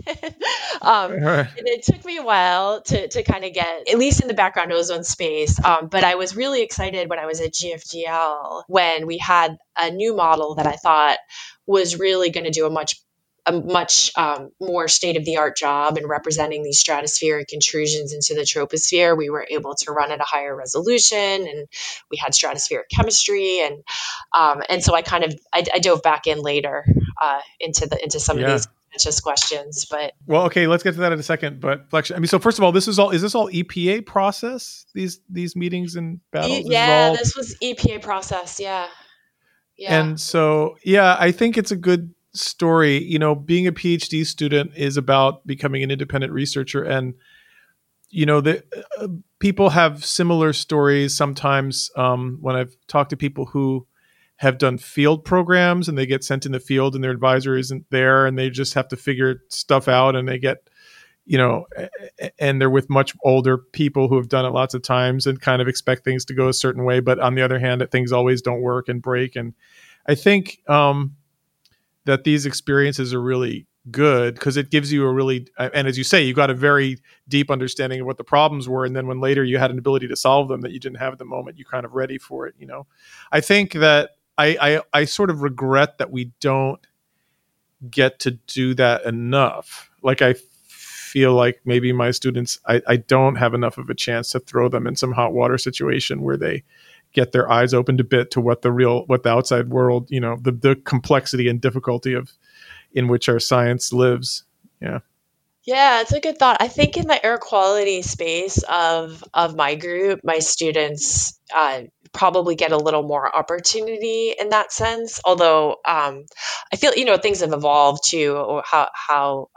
um, 0.82 1.12
right. 1.12 1.48
And 1.58 1.68
it 1.68 1.84
took 1.84 2.04
me 2.06 2.18
a 2.18 2.24
while 2.24 2.82
to, 2.82 3.08
to 3.08 3.24
kind 3.24 3.44
of 3.44 3.54
get, 3.54 3.90
at 3.90 3.98
least 3.98 4.22
in 4.22 4.28
the 4.28 4.34
background 4.34 4.72
ozone 4.72 5.04
space. 5.04 5.64
Um, 5.64 5.88
but 5.88 6.04
I 6.04 6.16
was 6.16 6.36
really 6.36 6.62
excited 6.62 7.10
when 7.10 7.20
I 7.20 7.26
was 7.26 7.42
at 7.42 7.54
GFDL 7.54 8.64
when 8.68 9.08
we 9.08 9.18
had 9.18 9.58
a 9.78 9.92
new 9.92 10.16
model 10.16 10.56
that 10.56 10.68
I 10.68 10.74
thought 10.74 11.18
was 11.66 12.00
really 12.00 12.30
going 12.30 12.46
to 12.46 12.52
do 12.52 12.66
a 12.66 12.70
much 12.70 13.02
a 13.48 13.54
much 13.54 14.12
um, 14.18 14.52
more 14.60 14.88
state 14.88 15.16
of 15.16 15.26
the 15.26 15.38
art 15.38 15.56
job 15.56 15.98
in 15.98 16.06
representing 16.06 16.64
these 16.64 16.84
stratospheric 16.84 17.46
intrusions 17.52 18.14
into 18.14 18.34
the 18.34 18.42
troposphere. 18.42 19.18
We 19.18 19.30
were 19.30 19.48
able 19.50 19.74
to 19.76 19.92
run 19.92 20.12
at 20.12 20.20
a 20.20 20.26
higher 20.26 20.56
resolution, 20.56 21.18
and 21.18 21.68
we 22.12 22.18
had 22.18 22.34
stratospheric 22.34 22.90
chemistry, 22.94 23.62
and 23.62 23.84
um, 24.34 24.62
and 24.70 24.84
so 24.84 24.94
I 24.94 25.02
kind 25.02 25.24
of 25.24 25.34
I, 25.54 25.64
I 25.74 25.80
dove 25.80 26.04
back 26.04 26.28
in 26.28 26.42
later 26.42 26.86
uh, 27.22 27.40
into 27.60 27.88
the 27.88 28.02
into 28.04 28.20
some 28.20 28.38
yeah. 28.38 28.48
of 28.48 28.52
these 28.52 28.68
just 29.00 29.22
questions 29.22 29.86
but 29.86 30.14
well 30.26 30.44
okay 30.44 30.66
let's 30.66 30.82
get 30.82 30.94
to 30.94 31.00
that 31.02 31.12
in 31.12 31.20
a 31.20 31.24
second 31.24 31.60
but 31.60 31.88
flexion 31.92 32.16
i 32.16 32.20
mean 32.20 32.26
so 32.26 32.40
first 32.40 32.58
of 32.58 32.64
all 32.64 32.72
this 32.72 32.88
is 32.88 32.98
all 32.98 33.12
is 33.12 33.22
this 33.22 33.36
all 33.36 33.48
epa 33.50 34.04
process 34.04 34.88
these 34.96 35.20
these 35.30 35.56
meetings 35.56 35.96
and 35.96 36.20
battles 36.32 36.52
e- 36.52 36.66
yeah 36.66 37.12
this, 37.12 37.20
this 37.20 37.36
was 37.36 37.56
epa 37.62 38.02
process 38.02 38.60
yeah 38.60 38.88
yeah 39.78 40.02
and 40.02 40.20
so 40.20 40.76
yeah 40.84 41.16
i 41.20 41.32
think 41.32 41.60
it's 41.60 41.70
a 41.70 41.76
good 41.76 42.12
story, 42.38 43.04
you 43.04 43.20
know, 43.20 43.36
being 43.36 43.68
a 43.68 43.72
PhD 43.72 44.26
student 44.26 44.72
is 44.76 44.98
about 44.98 45.46
becoming 45.46 45.84
an 45.84 45.92
independent 45.92 46.34
researcher, 46.34 46.84
and 46.84 47.14
you 48.10 48.26
know, 48.26 48.40
the 48.42 48.64
uh, 49.00 49.08
people 49.40 49.70
have 49.70 50.06
similar 50.06 50.54
stories. 50.54 51.16
Sometimes, 51.16 51.92
um, 51.96 52.38
when 52.42 52.56
I've 52.56 52.76
talked 52.88 53.10
to 53.10 53.18
people 53.18 53.46
who 53.46 53.86
have 54.38 54.58
done 54.58 54.78
field 54.78 55.26
programs 55.26 55.90
and 55.90 55.98
they 55.98 56.06
get 56.06 56.24
sent 56.24 56.46
in 56.46 56.52
the 56.52 56.60
field 56.60 56.96
and 56.96 57.04
their 57.04 57.12
advisor 57.12 57.58
isn't 57.58 57.86
there 57.90 58.26
and 58.26 58.38
they 58.38 58.50
just 58.50 58.76
have 58.76 58.88
to 58.88 58.96
figure 58.96 59.42
stuff 59.50 59.88
out 59.88 60.16
and 60.16 60.28
they 60.28 60.38
get 60.38 60.70
you 61.26 61.38
know 61.38 61.66
and 62.40 62.62
they're 62.62 62.70
with 62.70 62.90
much 62.90 63.16
older 63.24 63.58
people 63.58 64.08
who 64.08 64.16
have 64.16 64.30
done 64.30 64.46
it 64.46 64.50
lots 64.50 64.74
of 64.74 64.82
times 64.82 65.28
and 65.28 65.42
kind 65.42 65.62
of 65.62 65.68
expect 65.68 66.06
things 66.06 66.24
to 66.24 66.34
go 66.34 66.48
a 66.48 66.54
certain 66.54 66.84
way 66.84 67.00
but 67.00 67.20
on 67.20 67.36
the 67.36 67.42
other 67.42 67.60
hand 67.60 67.86
things 67.92 68.12
always 68.12 68.42
don't 68.42 68.62
work 68.62 68.88
and 68.88 69.02
break 69.02 69.36
and 69.36 69.54
i 70.08 70.16
think 70.16 70.60
um, 70.68 71.16
that 72.08 72.24
these 72.24 72.46
experiences 72.46 73.14
are 73.14 73.22
really 73.22 73.68
good 73.92 74.34
because 74.34 74.58
it 74.58 74.72
gives 74.72 74.92
you 74.92 75.06
a 75.06 75.14
really 75.14 75.48
and 75.58 75.88
as 75.88 75.98
you 75.98 76.04
say 76.04 76.22
you 76.22 76.34
got 76.34 76.50
a 76.50 76.54
very 76.54 76.98
deep 77.28 77.52
understanding 77.52 78.02
of 78.02 78.06
what 78.06 78.18
the 78.18 78.24
problems 78.24 78.68
were 78.68 78.84
and 78.84 78.96
then 78.96 79.08
when 79.08 79.22
later 79.22 79.44
you 79.44 79.58
had 79.58 79.72
an 79.72 79.78
ability 79.78 80.08
to 80.08 80.16
solve 80.16 80.50
them 80.50 80.62
that 80.62 80.72
you 80.72 80.80
didn't 80.80 80.98
have 80.98 81.14
at 81.14 81.20
the 81.20 81.26
moment 81.26 81.58
you 81.58 81.64
kind 81.64 81.86
of 81.86 81.94
ready 81.94 82.18
for 82.18 82.48
it 82.48 82.56
you 82.58 82.66
know? 82.66 82.86
I 83.32 83.40
think 83.40 83.74
that 83.74 84.12
i 84.38 84.58
i, 84.60 84.82
I 85.02 85.06
sort 85.06 85.30
of 85.30 85.42
regret 85.42 86.00
that 86.00 86.12
we 86.12 86.32
don't 86.40 86.86
get 87.90 88.20
to 88.20 88.32
do 88.32 88.74
that 88.74 89.06
enough. 89.06 89.90
Like 90.02 90.22
i 90.22 90.34
feel 90.68 91.34
like 91.34 91.62
maybe 91.64 91.94
my 91.94 92.12
students 92.12 92.60
I, 92.66 92.82
I 92.88 92.98
don't 92.98 93.36
have 93.36 93.54
enough 93.54 93.78
of 93.78 93.90
a 93.90 93.96
chance 93.96 94.32
to 94.32 94.40
throw 94.40 94.68
them 94.68 94.86
in 94.86 94.96
some 94.96 95.14
hot 95.14 95.34
water 95.34 95.58
situation 95.58 96.22
where 96.22 96.38
they 96.38 96.64
get 97.14 97.32
their 97.32 97.52
eyes 97.52 97.74
opened 97.74 98.00
a 98.00 98.04
bit 98.04 98.32
to 98.32 98.42
what 98.42 98.62
the 98.62 98.72
real 98.72 99.06
what 99.06 99.24
the 99.24 99.30
outside 99.30 99.70
world 99.70 100.08
you 100.10 100.20
know 100.20 100.38
the 100.42 100.52
the 100.52 100.76
complexity 100.76 101.48
and 101.48 101.62
difficulty 101.62 102.14
of 102.14 102.32
in 102.94 103.08
which 103.08 103.30
our 103.30 103.40
science 103.40 103.92
lives. 103.94 104.44
Yeah. 104.82 105.00
Yeah 105.64 106.02
it's 106.02 106.14
a 106.14 106.20
good 106.20 106.38
thought. 106.38 106.58
I 106.60 106.68
think 106.68 106.98
in 106.98 107.08
the 107.08 107.24
air 107.26 107.38
quality 107.38 108.02
space 108.02 108.64
of 108.70 109.24
of 109.34 109.56
my 109.56 109.76
group 109.76 110.22
my 110.24 110.40
students 110.40 111.40
uh, 111.54 111.82
probably 112.14 112.56
get 112.56 112.72
a 112.72 112.78
little 112.78 113.04
more 113.04 113.36
opportunity 113.36 114.34
in 114.40 114.50
that 114.50 114.72
sense. 114.72 115.20
Although 115.26 115.78
um, 115.86 116.26
i 116.72 116.76
feel 116.76 116.94
you 116.96 117.06
know 117.06 117.18
things 117.18 117.42
have 117.42 117.54
evolved 117.54 118.04
too 118.06 118.62
how 118.66 118.90
how 118.94 119.50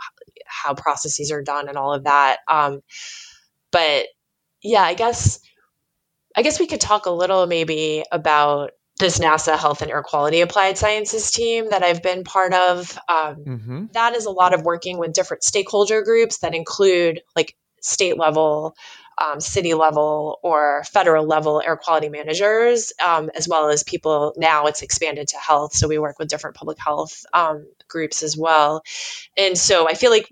how 0.46 0.74
processes 0.74 1.30
are 1.30 1.42
done 1.42 1.68
and 1.68 1.76
all 1.76 1.94
of 1.94 2.05
that. 2.05 2.38
Um, 2.48 2.80
but 3.72 4.07
yeah 4.62 4.82
i 4.82 4.94
guess 4.94 5.40
I 6.37 6.43
guess 6.43 6.61
we 6.61 6.66
could 6.66 6.81
talk 6.81 7.07
a 7.07 7.11
little 7.11 7.47
maybe 7.47 8.05
about 8.12 8.72
this 8.99 9.18
NASA 9.18 9.59
Health 9.59 9.83
and 9.83 9.91
Air 9.91 10.03
Quality 10.03 10.43
Applied 10.43 10.78
Sciences 10.78 11.31
team 11.31 11.70
that 11.70 11.83
I've 11.83 12.03
been 12.03 12.22
part 12.22 12.53
of. 12.53 12.99
Um, 13.09 13.37
mm-hmm. 13.37 13.85
that 13.93 14.14
is 14.14 14.26
a 14.26 14.31
lot 14.31 14.55
of 14.55 14.62
working 14.62 14.99
with 14.99 15.14
different 15.14 15.43
stakeholder 15.43 16.03
groups 16.03 16.39
that 16.39 16.55
include 16.55 17.22
like 17.35 17.57
state 17.81 18.18
level, 18.18 18.76
um, 19.16 19.41
city 19.41 19.74
level, 19.74 20.39
or 20.43 20.85
federal 20.85 21.26
level 21.26 21.62
air 21.64 21.76
quality 21.76 22.11
managers, 22.11 22.93
um, 23.05 23.31
as 23.35 23.49
well 23.49 23.70
as 23.70 23.83
people. 23.83 24.35
Now 24.37 24.66
it's 24.66 24.83
expanded 24.83 25.28
to 25.28 25.39
health, 25.39 25.74
so 25.74 25.89
we 25.89 25.99
work 25.99 26.18
with 26.18 26.28
different 26.28 26.57
public 26.57 26.78
health 26.78 27.24
um, 27.33 27.66
groups 27.89 28.22
as 28.22 28.37
well. 28.37 28.83
And 29.37 29.57
so 29.57 29.89
I 29.89 29.95
feel 29.95 30.11
like 30.11 30.31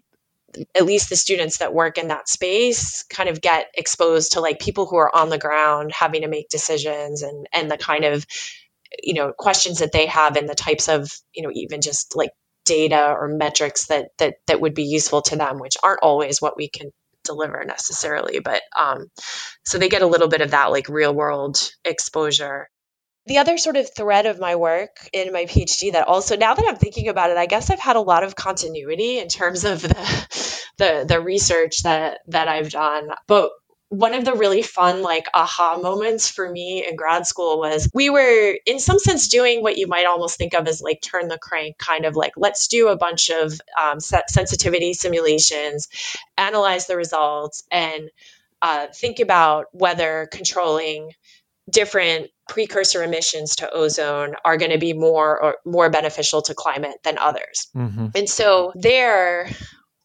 at 0.75 0.85
least 0.87 1.11
the 1.11 1.17
students 1.17 1.59
that 1.59 1.75
work 1.75 1.99
in 1.99 2.09
that 2.09 2.29
space 2.29 3.03
kind 3.05 3.29
of 3.29 3.41
get 3.41 3.67
exposed 3.75 4.33
to 4.33 4.41
like 4.41 4.61
people 4.61 4.87
who 4.87 4.97
are 4.97 5.15
on 5.15 5.29
the 5.29 5.39
ground 5.39 5.93
having 5.93 6.23
to 6.23 6.29
make 6.29 6.49
decisions 6.49 7.23
and 7.23 7.47
and 7.53 7.71
the 7.71 7.79
kind 7.79 8.05
of 8.05 8.27
you 9.03 9.15
know 9.15 9.33
questions 9.33 9.81
that 9.81 9.93
they 9.93 10.07
have 10.07 10.37
and 10.37 10.49
the 10.49 10.55
types 10.55 10.89
of 10.89 11.13
you 11.35 11.43
know 11.43 11.51
even 11.53 11.81
just 11.81 12.17
like 12.17 12.31
data 12.65 13.13
or 13.13 13.29
metrics 13.29 13.87
that 13.87 14.09
that 14.19 14.37
that 14.47 14.61
would 14.61 14.75
be 14.75 14.85
useful 14.85 15.23
to 15.23 15.37
them 15.37 15.59
which 15.59 15.77
aren't 15.83 16.03
always 16.03 16.41
what 16.41 16.57
we 16.57 16.69
can 16.69 16.91
deliver 17.25 17.63
necessarily 17.65 18.41
but 18.41 18.63
um 18.79 19.07
so 19.65 19.79
they 19.79 19.89
get 19.89 20.03
a 20.03 20.07
little 20.07 20.29
bit 20.29 20.41
of 20.41 20.53
that 20.53 20.71
like 20.71 20.89
real 20.89 21.15
world 21.15 21.71
exposure 21.85 22.69
the 23.29 23.39
other 23.39 23.59
sort 23.59 23.77
of 23.77 23.89
thread 23.95 24.27
of 24.27 24.41
my 24.41 24.57
work 24.57 25.09
in 25.13 25.33
my 25.33 25.45
PhD 25.45 25.93
that 25.93 26.09
also 26.09 26.37
now 26.37 26.55
that 26.55 26.65
I'm 26.67 26.77
thinking 26.77 27.09
about 27.09 27.31
it, 27.31 27.37
I 27.37 27.47
guess 27.47 27.71
I've 27.71 27.79
had 27.79 27.97
a 27.97 28.01
lot 28.01 28.25
of 28.25 28.35
continuity 28.35 29.19
in 29.19 29.29
terms 29.29 29.65
of 29.65 29.83
the 29.83 30.27
the, 30.79 31.05
the 31.07 31.21
research 31.21 31.83
that 31.83 32.21
that 32.29 32.49
I've 32.49 32.71
done. 32.71 33.11
But 33.27 33.51
one 33.91 34.15
of 34.15 34.25
the 34.25 34.35
really 34.35 34.63
fun 34.63 35.03
like 35.03 35.27
aha 35.33 35.79
moments 35.83 36.29
for 36.31 36.51
me 36.51 36.87
in 36.87 36.97
grad 36.97 37.27
school 37.27 37.59
was 37.59 37.89
we 37.95 38.11
were 38.11 38.57
in 38.67 38.79
some 38.79 38.99
sense 38.99 39.29
doing 39.29 39.63
what 39.63 39.79
you 39.79 39.87
might 39.87 40.07
almost 40.07 40.37
think 40.37 40.55
of 40.55 40.67
as 40.67 40.83
like 40.83 41.01
turn 41.01 41.29
the 41.29 41.39
crank 41.39 41.79
kind 41.79 42.05
of 42.05 42.15
like 42.15 42.33
let's 42.37 42.69
do 42.69 42.89
a 42.89 42.99
bunch 42.99 43.31
of 43.31 43.59
um, 43.81 43.99
sensitivity 43.99 44.93
simulations 44.93 45.89
analyze 46.37 46.87
the 46.87 46.97
results 46.97 47.63
and 47.71 48.11
uh, 48.61 48.89
think 48.95 49.21
about 49.21 49.67
whether 49.73 50.29
controlling 50.33 51.13
different 51.71 52.31
precursor 52.49 53.03
emissions 53.03 53.57
to 53.57 53.71
ozone 53.71 54.35
are 54.45 54.57
going 54.57 54.73
to 54.73 54.79
be 54.79 54.93
more 54.93 55.43
or 55.43 55.57
more 55.65 55.91
beneficial 55.91 56.43
to 56.43 56.55
climate 56.55 56.97
than 57.05 57.19
others. 57.19 57.69
Mm-hmm. 57.77 58.09
And 58.15 58.29
so 58.29 58.73
there 58.75 59.49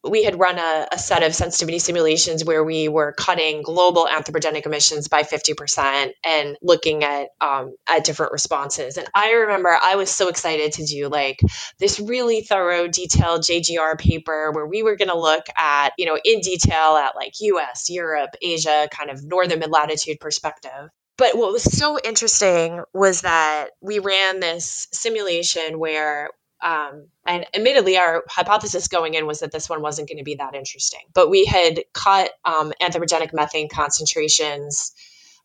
we 0.04 0.24
had 0.24 0.38
run 0.38 0.60
a, 0.60 0.88
a, 0.92 1.00
set 1.00 1.24
of 1.24 1.34
sensitivity 1.34 1.80
simulations 1.80 2.44
where 2.44 2.64
we 2.64 2.90
were 2.90 3.14
cutting 3.14 3.62
global 3.62 4.06
anthropogenic 4.06 4.66
emissions 4.66 5.08
by 5.08 5.24
50% 5.24 6.12
and 6.26 6.58
looking 6.62 7.04
at 7.04 7.30
um, 7.40 7.74
at 7.90 8.04
different 8.04 8.34
responses. 8.34 8.98
And 8.98 9.08
I 9.16 9.32
remember 9.32 9.78
I 9.82 9.96
was 9.96 10.10
so 10.12 10.28
excited 10.28 10.74
to 10.74 10.86
do 10.86 11.08
like 11.08 11.40
this 11.80 12.00
really 12.02 12.42
thorough, 12.42 12.88
detailed 12.88 13.44
JGR 13.44 13.98
paper 13.98 14.52
where 14.52 14.68
we 14.68 14.84
were 14.84 14.98
going 14.98 15.10
to 15.10 15.18
look 15.18 15.46
at, 15.56 15.94
you 15.98 16.06
know, 16.06 16.20
in 16.24 16.42
detail 16.42 16.98
at 16.98 17.16
like 17.16 17.34
US, 17.40 17.90
Europe, 17.90 18.32
Asia, 18.42 18.90
kind 18.92 19.10
of 19.10 19.24
northern 19.24 19.60
mid 19.60 19.72
latitude 19.72 20.20
perspective. 20.20 20.90
But 21.18 21.38
what 21.38 21.52
was 21.52 21.64
so 21.64 22.00
interesting 22.00 22.84
was 22.94 23.22
that 23.22 23.70
we 23.82 24.00
ran 24.00 24.40
this 24.40 24.88
simulation 24.92 25.80
where 25.80 26.30
um, 26.64 27.08
and 27.26 27.46
admittedly, 27.54 27.98
our 27.98 28.24
hypothesis 28.30 28.88
going 28.88 29.16
in 29.16 29.28
was 29.28 29.42
that 29.42 29.52
this 29.52 29.70
one 29.70 29.82
wasn't 29.82 30.08
going 30.08 30.18
to 30.18 30.24
be 30.24 30.36
that 30.36 30.56
interesting. 30.56 31.02
But 31.14 31.30
we 31.30 31.46
had 31.46 31.84
cut 31.94 32.32
um, 32.46 32.72
anthropogenic 32.82 33.34
methane 33.34 33.68
concentrations. 33.68 34.94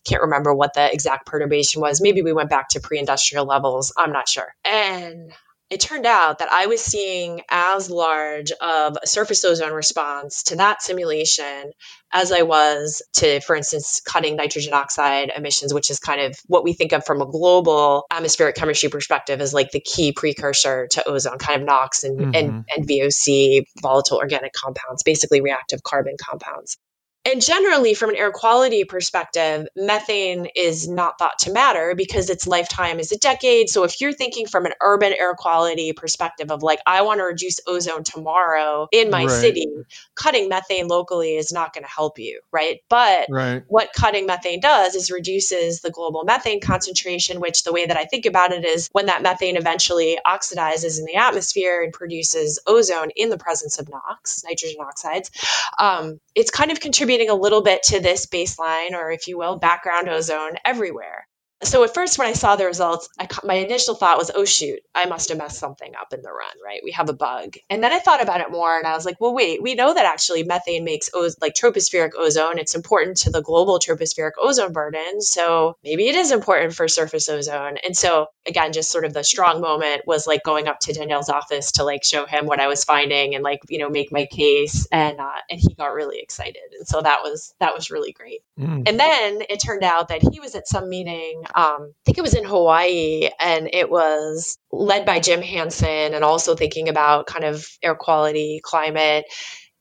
Can't 0.05 0.23
remember 0.23 0.55
what 0.55 0.75
the 0.75 0.93
exact 0.93 1.27
perturbation 1.27 1.81
was. 1.81 2.01
Maybe 2.01 2.23
we 2.23 2.33
went 2.33 2.51
back 2.51 2.69
to 2.71 2.81
pre 2.81 2.99
industrial 2.99 3.47
levels. 3.47 3.93
I'm 3.97 4.13
not 4.13 4.29
sure. 4.29 4.55
And 4.65 5.33
it 5.71 5.81
turned 5.81 6.07
out 6.07 6.39
that 6.39 6.51
I 6.51 6.67
was 6.67 6.81
seeing 6.81 7.43
as 7.51 7.91
large 7.91 8.51
of 8.53 8.97
a 9.03 9.07
surface 9.07 9.45
ozone 9.45 9.73
response 9.73 10.43
to 10.45 10.57
that 10.57 10.83
simulation 10.83 11.73
as 12.11 12.33
I 12.33 12.43
was 12.43 13.03
to, 13.17 13.41
for 13.41 13.55
instance, 13.55 14.01
cutting 14.01 14.37
nitrogen 14.37 14.73
oxide 14.73 15.31
emissions, 15.37 15.75
which 15.75 15.91
is 15.91 15.99
kind 15.99 16.23
of 16.23 16.39
what 16.47 16.65
we 16.65 16.73
think 16.73 16.93
of 16.93 17.05
from 17.05 17.21
a 17.21 17.27
global 17.27 18.07
atmospheric 18.11 18.57
chemistry 18.57 18.89
perspective 18.89 19.43
as 19.43 19.53
like 19.53 19.71
the 19.73 19.81
key 19.81 20.13
precursor 20.13 20.87
to 20.93 21.07
ozone, 21.07 21.37
kind 21.37 21.61
of 21.61 21.67
NOx 21.67 22.03
and, 22.03 22.19
mm-hmm. 22.19 22.35
and, 22.35 22.65
and 22.75 22.89
VOC, 22.89 23.65
volatile 23.83 24.17
organic 24.17 24.55
compounds, 24.55 25.03
basically 25.03 25.43
reactive 25.43 25.83
carbon 25.83 26.17
compounds. 26.19 26.79
And 27.25 27.43
generally, 27.43 27.95
from 27.95 28.11
an 28.11 28.17
air 28.17 28.31
quality 28.31 28.85
perspective, 28.85 29.67
methane 29.77 30.49
is 30.57 30.89
not 30.89 31.19
thought 31.19 31.39
to 31.41 31.53
matter 31.53 31.95
because 31.95 32.31
its 32.31 32.47
lifetime 32.47 33.01
is 33.01 33.13
a 33.13 33.19
decade. 33.19 33.69
So, 33.69 33.85
if 33.85 34.01
you're 34.01 34.13
thinking 34.13 34.47
from 34.47 34.65
an 34.65 34.73
urban 34.81 35.13
air 35.19 35.35
quality 35.35 35.93
perspective 35.93 36.51
of 36.51 36.63
like, 36.63 36.79
I 36.87 37.03
want 37.03 37.19
to 37.19 37.25
reduce 37.25 37.61
ozone 37.67 38.05
tomorrow 38.05 38.89
in 38.93 39.11
my 39.11 39.25
right. 39.25 39.31
city, 39.31 39.67
cutting 40.15 40.49
methane 40.49 40.87
locally 40.87 41.37
is 41.37 41.53
not 41.53 41.75
going 41.75 41.85
to 41.85 41.91
help 41.91 42.19
you, 42.19 42.41
right? 42.53 42.79
But 42.89 43.27
right. 43.29 43.63
what 43.69 43.91
cutting 43.95 44.25
methane 44.25 44.61
does 44.61 44.95
is 44.95 45.11
reduces 45.11 45.81
the 45.81 45.91
global 45.91 46.25
methane 46.25 46.61
concentration, 46.61 47.41
which 47.41 47.65
the 47.65 47.73
way 47.73 47.85
that 47.85 47.97
I 47.97 48.05
think 48.05 48.27
about 48.27 48.53
it 48.53 48.65
is 48.65 48.89
when 48.93 49.07
that 49.07 49.23
methane 49.23 49.57
eventually 49.57 50.19
oxidizes 50.27 50.99
in 50.99 51.05
the 51.05 51.17
atmosphere 51.17 51.83
and 51.83 51.93
produces 51.93 52.59
ozone 52.67 53.11
in 53.17 53.29
the 53.29 53.39
presence 53.39 53.79
of 53.79 53.89
NOx, 53.89 54.45
nitrogen 54.45 54.81
oxides, 54.81 55.31
um, 55.79 56.21
it's 56.35 56.51
kind 56.51 56.71
of 56.71 56.81
contributing 56.81 57.08
contributing 57.09 57.31
a 57.31 57.41
little 57.41 57.63
bit 57.63 57.83
to 57.85 58.01
this 58.01 58.27
baseline, 58.27 58.93
or 58.93 59.11
if 59.11 59.29
you 59.29 59.39
will, 59.39 59.59
background 59.59 60.09
ozone 60.11 60.57
everywhere. 60.65 61.27
So 61.63 61.83
at 61.83 61.93
first, 61.93 62.19
when 62.19 62.29
I 62.29 62.35
saw 62.35 62.55
the 62.55 62.67
results, 62.67 63.09
I, 63.19 63.27
my 63.43 63.55
initial 63.55 63.95
thought 63.97 64.19
was, 64.19 64.31
"Oh 64.33 64.45
shoot, 64.45 64.79
I 64.95 65.07
must 65.07 65.31
have 65.31 65.39
messed 65.39 65.59
something 65.59 65.93
up 66.01 66.13
in 66.13 66.21
the 66.23 66.31
run, 66.31 66.57
right? 66.65 66.81
We 66.85 66.93
have 66.93 67.09
a 67.09 67.15
bug." 67.15 67.57
And 67.71 67.83
then 67.83 67.93
I 67.93 67.99
thought 67.99 68.23
about 68.23 68.43
it 68.43 68.51
more, 68.53 68.77
and 68.77 68.87
I 68.87 68.95
was 68.95 69.05
like, 69.07 69.17
"Well, 69.21 69.35
wait, 69.35 69.61
we 69.61 69.75
know 69.75 69.93
that 69.95 70.05
actually 70.05 70.45
methane 70.45 70.85
makes 70.85 71.11
o- 71.15 71.31
like 71.41 71.55
tropospheric 71.55 72.11
ozone. 72.17 72.59
It's 72.59 72.77
important 72.77 73.17
to 73.19 73.31
the 73.31 73.43
global 73.43 73.81
tropospheric 73.81 74.33
ozone 74.41 74.73
burden, 74.73 75.21
so 75.21 75.77
maybe 75.83 76.09
it 76.09 76.15
is 76.15 76.31
important 76.31 76.75
for 76.75 76.87
surface 76.87 77.29
ozone." 77.29 77.79
And 77.85 77.97
so 77.97 78.27
again, 78.49 78.73
just 78.73 78.91
sort 78.91 79.05
of 79.05 79.13
the 79.13 79.25
strong 79.25 79.61
moment 79.61 80.03
was 80.07 80.27
like 80.27 80.43
going 80.43 80.69
up 80.69 80.81
to 80.81 80.93
Daniel's 80.93 81.29
office 81.29 81.73
to 81.73 81.85
like 81.85 82.05
show 82.05 82.27
him 82.27 82.47
what 82.47 82.61
I 82.61 82.67
was 82.67 82.85
finding 82.85 83.35
and 83.35 83.45
like 83.45 83.61
you 83.69 83.79
know 83.79 83.91
make 83.91 84.11
my 84.13 84.27
case, 84.27 84.87
and 84.91 85.21
uh, 85.21 85.41
and 85.51 85.61
he 85.61 85.75
got 85.75 85.93
really 85.93 86.21
excited, 86.21 86.63
and 86.79 86.87
so 86.87 87.01
that 87.03 87.21
was 87.23 87.55
that 87.61 87.75
was 87.75 87.91
really 87.91 88.13
great. 88.13 88.41
Mm. 88.59 88.89
And 88.89 88.99
then 88.99 89.43
it 89.49 89.61
turned 89.61 89.85
out 89.85 90.09
that 90.09 90.23
he 90.23 90.41
was 90.41 90.55
at 90.55 90.67
some 90.67 90.89
meeting 90.89 91.43
um, 91.55 91.93
I 91.93 92.03
think 92.05 92.19
it 92.19 92.23
was 92.23 92.35
in 92.35 92.45
Hawaii, 92.45 93.29
and 93.41 93.69
it 93.73 93.91
was 93.91 94.59
led 94.73 95.07
by 95.07 95.21
Jim 95.21 95.43
Hansen, 95.43 96.15
and 96.15 96.25
also 96.25 96.55
thinking 96.55 96.89
about 96.89 97.27
kind 97.27 97.45
of 97.45 97.67
air 97.83 97.95
quality, 97.95 98.61
climate. 98.63 99.25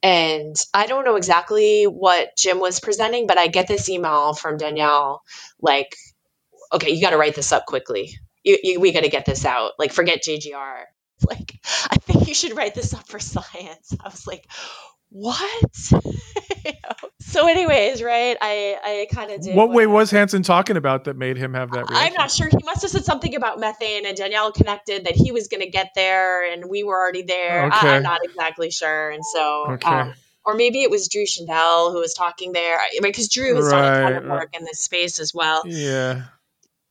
And 0.04 0.56
I 0.74 0.86
don't 0.86 1.06
know 1.06 1.16
exactly 1.16 1.86
what 1.86 2.30
Jim 2.38 2.60
was 2.60 2.80
presenting, 2.80 3.28
but 3.28 3.38
I 3.38 3.48
get 3.48 3.68
this 3.68 3.90
email 3.90 4.34
from 4.34 4.58
Daniel 4.58 5.22
like, 5.60 5.96
okay, 6.72 6.92
you 6.92 7.02
got 7.02 7.10
to 7.12 7.18
write 7.18 7.36
this 7.36 7.52
up 7.52 7.66
quickly. 7.66 8.18
You, 8.48 8.58
you, 8.64 8.80
we 8.80 8.92
got 8.92 9.04
to 9.04 9.10
get 9.10 9.26
this 9.26 9.46
out. 9.46 9.74
Like, 9.78 9.92
forget 9.92 10.24
JGR. 10.24 10.84
Like, 11.28 11.60
I 11.90 11.96
think 11.96 12.28
you 12.28 12.36
should 12.36 12.56
write 12.56 12.76
this 12.76 12.94
up 12.94 13.08
for 13.08 13.18
science. 13.18 13.92
I 14.00 14.08
was 14.08 14.28
like, 14.28 14.48
what? 15.10 15.92
So, 17.28 17.48
anyways, 17.48 18.02
right? 18.02 18.38
I 18.42 18.78
I 18.84 19.14
kind 19.14 19.32
of 19.32 19.42
did. 19.42 19.56
What, 19.56 19.72
way 19.72 19.86
was 19.86 20.10
Hansen 20.10 20.44
talking 20.44 20.78
about 20.78 21.04
that 21.04 21.18
made 21.18 21.38
him 21.38 21.54
have 21.56 21.72
that? 21.72 21.90
Reaction? 21.90 21.98
I'm 21.98 22.14
not 22.14 22.32
sure. 22.32 22.48
He 22.48 22.64
must 22.64 22.84
have 22.84 22.92
said 22.92 23.04
something 23.04 23.36
about 23.36 23.60
methane, 23.60 24.06
and 24.06 24.16
Daniel 24.16 24.52
connected 24.52 25.06
that 25.06 25.14
he 25.14 25.34
was 25.34 25.50
going 25.50 25.62
to 25.62 25.70
get 25.70 25.92
there, 25.94 26.50
and 26.50 26.70
we 26.70 26.84
were 26.84 26.98
already 26.98 27.24
there. 27.24 27.66
Okay. 27.66 27.90
I, 27.90 27.96
am 27.98 28.04
not 28.04 28.22
exactly 28.24 28.72
sure, 28.72 29.10
and 29.10 29.26
so. 29.26 29.66
Okay. 29.72 29.90
Um, 29.90 30.14
or 30.46 30.56
maybe 30.56 30.82
it 30.82 30.90
was 30.90 31.10
Drew 31.10 31.26
Shindell 31.26 31.92
who 31.92 32.00
was 32.00 32.14
talking 32.14 32.54
there, 32.54 32.80
because 33.02 33.28
Drew 33.28 33.54
has 33.56 33.66
right, 33.66 33.82
done 33.82 34.14
a 34.14 34.14
ton 34.14 34.24
of 34.24 34.30
work 34.32 34.56
in 34.58 34.64
this 34.64 34.80
space 34.80 35.20
as 35.20 35.34
well. 35.34 35.64
Yeah 35.66 36.24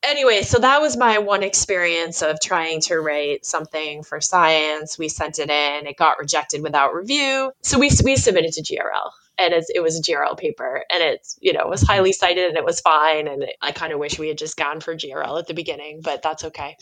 anyway, 0.02 0.42
so 0.42 0.58
that 0.58 0.80
was 0.80 0.96
my 0.96 1.18
one 1.18 1.42
experience 1.42 2.22
of 2.22 2.38
trying 2.40 2.80
to 2.82 2.96
write 2.96 3.44
something 3.44 4.02
for 4.02 4.20
science. 4.20 4.98
We 4.98 5.08
sent 5.08 5.38
it 5.38 5.50
in, 5.50 5.86
it 5.86 5.96
got 5.96 6.18
rejected 6.18 6.62
without 6.62 6.94
review. 6.94 7.52
So 7.62 7.78
we, 7.78 7.90
we 8.04 8.16
submitted 8.16 8.52
to 8.54 8.62
GRL 8.62 9.10
and 9.38 9.52
it 9.52 9.82
was 9.82 9.98
a 9.98 10.02
GRL 10.02 10.38
paper 10.38 10.82
and 10.90 11.02
it's, 11.02 11.38
you 11.40 11.52
know, 11.52 11.66
was 11.66 11.82
highly 11.82 12.12
cited 12.12 12.48
and 12.48 12.56
it 12.56 12.64
was 12.64 12.80
fine. 12.80 13.28
And 13.28 13.46
I 13.60 13.72
kind 13.72 13.92
of 13.92 13.98
wish 13.98 14.18
we 14.18 14.28
had 14.28 14.38
just 14.38 14.56
gone 14.56 14.80
for 14.80 14.94
GRL 14.94 15.38
at 15.38 15.46
the 15.46 15.54
beginning, 15.54 16.00
but 16.02 16.22
that's 16.22 16.44
okay. 16.44 16.76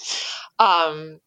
Um, 0.58 1.20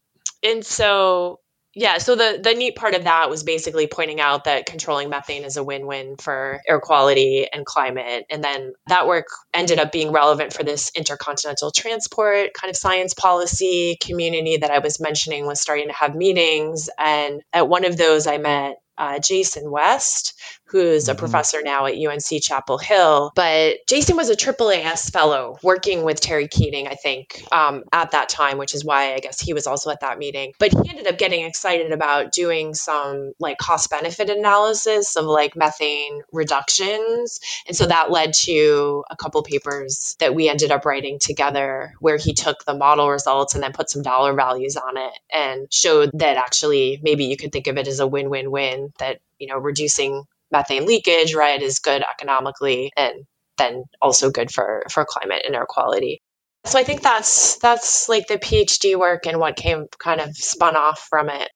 and 0.43 0.65
so 0.65 1.39
yeah, 1.79 1.99
so 1.99 2.15
the 2.15 2.39
the 2.43 2.55
neat 2.55 2.75
part 2.75 2.95
of 2.95 3.03
that 3.03 3.29
was 3.29 3.43
basically 3.43 3.85
pointing 3.85 4.19
out 4.19 4.45
that 4.45 4.65
controlling 4.65 5.09
methane 5.09 5.43
is 5.43 5.57
a 5.57 5.63
win-win 5.63 6.15
for 6.17 6.59
air 6.67 6.79
quality 6.79 7.47
and 7.53 7.67
climate. 7.67 8.25
And 8.31 8.43
then 8.43 8.73
that 8.87 9.05
work 9.05 9.27
ended 9.53 9.77
up 9.77 9.91
being 9.91 10.11
relevant 10.11 10.53
for 10.53 10.63
this 10.63 10.91
intercontinental 10.95 11.69
transport 11.69 12.55
kind 12.55 12.71
of 12.71 12.75
science 12.75 13.13
policy 13.13 13.95
community 14.01 14.57
that 14.57 14.71
I 14.71 14.79
was 14.79 14.99
mentioning 14.99 15.45
was 15.45 15.61
starting 15.61 15.89
to 15.89 15.93
have 15.93 16.15
meetings. 16.15 16.89
And 16.97 17.43
at 17.53 17.69
one 17.69 17.85
of 17.85 17.95
those 17.95 18.25
I 18.25 18.39
met 18.39 18.77
uh, 18.97 19.19
Jason 19.19 19.69
West, 19.69 20.33
who's 20.67 21.07
a 21.07 21.11
mm-hmm. 21.11 21.19
professor 21.19 21.61
now 21.63 21.85
at 21.85 21.95
UNC 21.95 22.41
Chapel 22.41 22.77
Hill. 22.77 23.31
But 23.35 23.77
Jason 23.87 24.17
was 24.17 24.29
a 24.29 24.35
AAAS 24.35 25.11
fellow 25.11 25.57
working 25.63 26.03
with 26.03 26.19
Terry 26.19 26.47
Keating, 26.47 26.87
I 26.87 26.95
think, 26.95 27.43
um, 27.51 27.83
at 27.91 28.11
that 28.11 28.29
time, 28.29 28.57
which 28.57 28.73
is 28.73 28.83
why 28.83 29.13
I 29.13 29.19
guess 29.19 29.39
he 29.39 29.53
was 29.53 29.67
also 29.67 29.89
at 29.89 30.01
that 30.01 30.17
meeting. 30.17 30.53
But 30.59 30.71
he 30.71 30.89
ended 30.89 31.07
up 31.07 31.17
getting 31.17 31.45
excited 31.45 31.91
about 31.91 32.31
doing 32.31 32.73
some 32.73 33.33
like 33.39 33.57
cost 33.57 33.89
benefit 33.89 34.29
analysis 34.29 35.15
of 35.15 35.25
like 35.25 35.55
methane 35.55 36.21
reductions. 36.31 37.39
And 37.67 37.75
so 37.75 37.85
that 37.85 38.11
led 38.11 38.33
to 38.33 39.03
a 39.09 39.15
couple 39.15 39.41
papers 39.43 40.15
that 40.19 40.35
we 40.35 40.49
ended 40.49 40.71
up 40.71 40.85
writing 40.85 41.19
together 41.19 41.93
where 41.99 42.17
he 42.17 42.33
took 42.33 42.65
the 42.65 42.75
model 42.75 43.09
results 43.09 43.53
and 43.53 43.63
then 43.63 43.73
put 43.73 43.89
some 43.89 44.01
dollar 44.01 44.33
values 44.33 44.75
on 44.75 44.97
it 44.97 45.13
and 45.33 45.71
showed 45.71 46.11
that 46.13 46.37
actually 46.37 46.99
maybe 47.01 47.25
you 47.25 47.37
could 47.37 47.51
think 47.51 47.67
of 47.67 47.77
it 47.77 47.87
as 47.87 47.99
a 47.99 48.07
win 48.07 48.29
win 48.29 48.51
win 48.51 48.93
that, 48.99 49.19
you 49.39 49.47
know, 49.47 49.57
reducing 49.57 50.23
methane 50.51 50.85
leakage, 50.85 51.33
right, 51.33 51.61
is 51.61 51.79
good 51.79 52.03
economically 52.03 52.91
and 52.97 53.13
then 53.57 53.83
also 54.01 54.29
good 54.29 54.51
for 54.51 54.83
for 54.89 55.05
climate 55.05 55.43
and 55.45 55.55
air 55.55 55.65
quality. 55.67 56.21
So 56.65 56.77
I 56.77 56.83
think 56.83 57.01
that's 57.01 57.57
that's 57.59 58.09
like 58.09 58.27
the 58.27 58.37
PhD 58.37 58.97
work 58.97 59.25
and 59.25 59.39
what 59.39 59.55
came 59.55 59.85
kind 59.99 60.21
of 60.21 60.35
spun 60.35 60.75
off 60.75 61.07
from 61.09 61.29
it. 61.29 61.49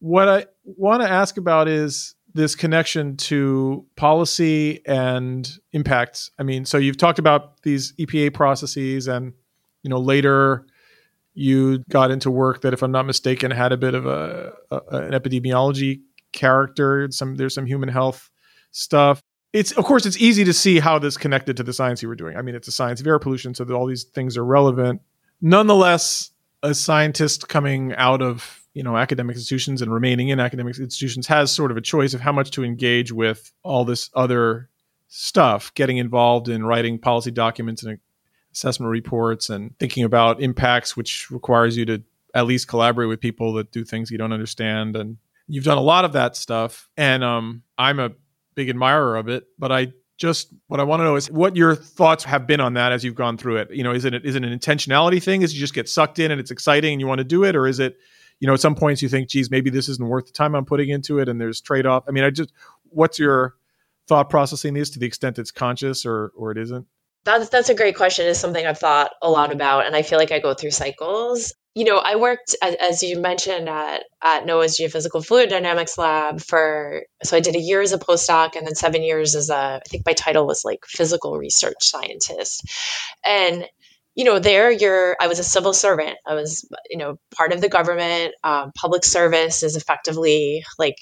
What 0.00 0.28
I 0.28 0.46
want 0.64 1.02
to 1.02 1.08
ask 1.08 1.36
about 1.36 1.68
is 1.68 2.14
this 2.32 2.54
connection 2.54 3.16
to 3.16 3.86
policy 3.96 4.80
and 4.86 5.50
impacts. 5.72 6.30
I 6.38 6.42
mean, 6.42 6.64
so 6.64 6.78
you've 6.78 6.96
talked 6.96 7.18
about 7.18 7.62
these 7.62 7.92
EPA 7.94 8.34
processes 8.34 9.08
and 9.08 9.32
you 9.82 9.90
know 9.90 9.98
later 9.98 10.66
you 11.34 11.78
got 11.88 12.10
into 12.10 12.30
work 12.30 12.62
that 12.62 12.72
if 12.72 12.82
I'm 12.82 12.92
not 12.92 13.06
mistaken 13.06 13.50
had 13.50 13.72
a 13.72 13.76
bit 13.76 13.94
of 13.94 14.06
a, 14.06 14.52
a 14.70 14.80
an 14.90 15.12
epidemiology 15.12 16.00
character. 16.32 17.08
Some 17.10 17.36
there's 17.36 17.54
some 17.54 17.66
human 17.66 17.88
health 17.88 18.30
stuff. 18.70 19.22
It's 19.52 19.72
of 19.72 19.84
course 19.84 20.06
it's 20.06 20.18
easy 20.18 20.44
to 20.44 20.52
see 20.52 20.78
how 20.78 20.98
this 20.98 21.16
connected 21.16 21.56
to 21.56 21.62
the 21.62 21.72
science 21.72 22.02
you 22.02 22.08
were 22.08 22.14
doing. 22.14 22.36
I 22.36 22.42
mean, 22.42 22.54
it's 22.54 22.68
a 22.68 22.72
science 22.72 23.00
of 23.00 23.06
air 23.06 23.18
pollution, 23.18 23.54
so 23.54 23.64
that 23.64 23.74
all 23.74 23.86
these 23.86 24.04
things 24.04 24.36
are 24.36 24.44
relevant. 24.44 25.00
Nonetheless, 25.40 26.30
a 26.62 26.74
scientist 26.74 27.48
coming 27.48 27.94
out 27.94 28.22
of 28.22 28.60
you 28.74 28.82
know 28.82 28.96
academic 28.96 29.36
institutions 29.36 29.82
and 29.82 29.92
remaining 29.92 30.28
in 30.28 30.38
academic 30.40 30.78
institutions 30.78 31.26
has 31.26 31.52
sort 31.52 31.70
of 31.70 31.76
a 31.76 31.80
choice 31.80 32.14
of 32.14 32.20
how 32.20 32.32
much 32.32 32.50
to 32.52 32.64
engage 32.64 33.12
with 33.12 33.52
all 33.62 33.84
this 33.84 34.10
other 34.14 34.68
stuff 35.08 35.74
getting 35.74 35.98
involved 35.98 36.48
in 36.48 36.64
writing 36.64 36.98
policy 36.98 37.32
documents 37.32 37.82
and 37.82 37.98
assessment 38.52 38.90
reports 38.90 39.50
and 39.50 39.76
thinking 39.78 40.04
about 40.04 40.40
impacts 40.40 40.96
which 40.96 41.30
requires 41.30 41.76
you 41.76 41.84
to 41.84 42.02
at 42.32 42.46
least 42.46 42.68
collaborate 42.68 43.08
with 43.08 43.20
people 43.20 43.52
that 43.52 43.72
do 43.72 43.84
things 43.84 44.10
you 44.10 44.18
don't 44.18 44.32
understand 44.32 44.94
and 44.94 45.16
You've 45.50 45.64
done 45.64 45.78
a 45.78 45.82
lot 45.82 46.04
of 46.04 46.12
that 46.12 46.36
stuff, 46.36 46.88
and 46.96 47.24
um, 47.24 47.62
I'm 47.76 47.98
a 47.98 48.10
big 48.54 48.70
admirer 48.70 49.16
of 49.16 49.28
it. 49.28 49.44
But 49.58 49.72
I 49.72 49.92
just 50.16 50.52
what 50.68 50.78
I 50.78 50.84
want 50.84 51.00
to 51.00 51.04
know 51.04 51.16
is 51.16 51.30
what 51.30 51.56
your 51.56 51.74
thoughts 51.74 52.24
have 52.24 52.46
been 52.46 52.60
on 52.60 52.74
that 52.74 52.92
as 52.92 53.02
you've 53.02 53.14
gone 53.14 53.38
through 53.38 53.56
it. 53.56 53.70
You 53.72 53.82
know, 53.82 53.90
is 53.90 54.04
it 54.04 54.14
is 54.24 54.36
it 54.36 54.44
an 54.44 54.56
intentionality 54.56 55.20
thing? 55.20 55.42
Is 55.42 55.54
you 55.54 55.58
just 55.58 55.74
get 55.74 55.88
sucked 55.88 56.18
in 56.18 56.30
and 56.30 56.40
it's 56.40 56.50
exciting 56.50 56.92
and 56.92 57.00
you 57.00 57.06
want 57.06 57.18
to 57.18 57.24
do 57.24 57.42
it, 57.44 57.56
or 57.56 57.66
is 57.66 57.80
it, 57.80 57.96
you 58.38 58.46
know, 58.46 58.54
at 58.54 58.60
some 58.60 58.74
points 58.74 59.02
you 59.02 59.08
think, 59.08 59.28
geez, 59.28 59.50
maybe 59.50 59.70
this 59.70 59.88
isn't 59.88 60.06
worth 60.06 60.26
the 60.26 60.32
time 60.32 60.54
I'm 60.54 60.66
putting 60.66 60.90
into 60.90 61.18
it, 61.18 61.28
and 61.28 61.40
there's 61.40 61.60
trade 61.60 61.86
off. 61.86 62.04
I 62.06 62.12
mean, 62.12 62.22
I 62.22 62.30
just 62.30 62.52
what's 62.90 63.18
your 63.18 63.56
thought 64.06 64.28
processing 64.28 64.74
these 64.74 64.90
to 64.90 64.98
the 64.98 65.06
extent 65.06 65.38
it's 65.38 65.50
conscious 65.50 66.04
or 66.04 66.32
or 66.36 66.52
it 66.52 66.58
isn't? 66.58 66.86
That's 67.24 67.48
that's 67.48 67.70
a 67.70 67.74
great 67.74 67.96
question. 67.96 68.26
It's 68.26 68.38
something 68.38 68.66
I've 68.66 68.78
thought 68.78 69.12
a 69.22 69.30
lot 69.30 69.52
about, 69.52 69.86
and 69.86 69.96
I 69.96 70.02
feel 70.02 70.18
like 70.18 70.32
I 70.32 70.38
go 70.38 70.52
through 70.52 70.72
cycles 70.72 71.54
you 71.74 71.84
know, 71.84 71.98
I 71.98 72.16
worked 72.16 72.56
as 72.62 73.02
you 73.02 73.20
mentioned 73.20 73.68
at 73.68 74.04
at 74.22 74.44
NOAA's 74.44 74.78
Geophysical 74.78 75.24
Fluid 75.24 75.50
Dynamics 75.50 75.96
Lab 75.96 76.40
for 76.40 77.04
so 77.22 77.36
I 77.36 77.40
did 77.40 77.54
a 77.54 77.60
year 77.60 77.80
as 77.80 77.92
a 77.92 77.98
postdoc 77.98 78.56
and 78.56 78.66
then 78.66 78.74
seven 78.74 79.02
years 79.02 79.34
as 79.36 79.50
a 79.50 79.80
I 79.84 79.88
think 79.88 80.04
my 80.04 80.12
title 80.12 80.46
was 80.46 80.64
like 80.64 80.84
physical 80.86 81.38
research 81.38 81.76
scientist, 81.80 82.68
and 83.24 83.66
you 84.16 84.24
know 84.24 84.40
there 84.40 84.70
you're 84.70 85.16
I 85.20 85.28
was 85.28 85.38
a 85.38 85.44
civil 85.44 85.72
servant. 85.72 86.16
I 86.26 86.34
was 86.34 86.68
you 86.90 86.98
know 86.98 87.18
part 87.34 87.52
of 87.52 87.60
the 87.60 87.68
government. 87.68 88.34
Um, 88.42 88.72
public 88.76 89.04
service 89.04 89.62
is 89.62 89.76
effectively 89.76 90.64
like 90.76 90.98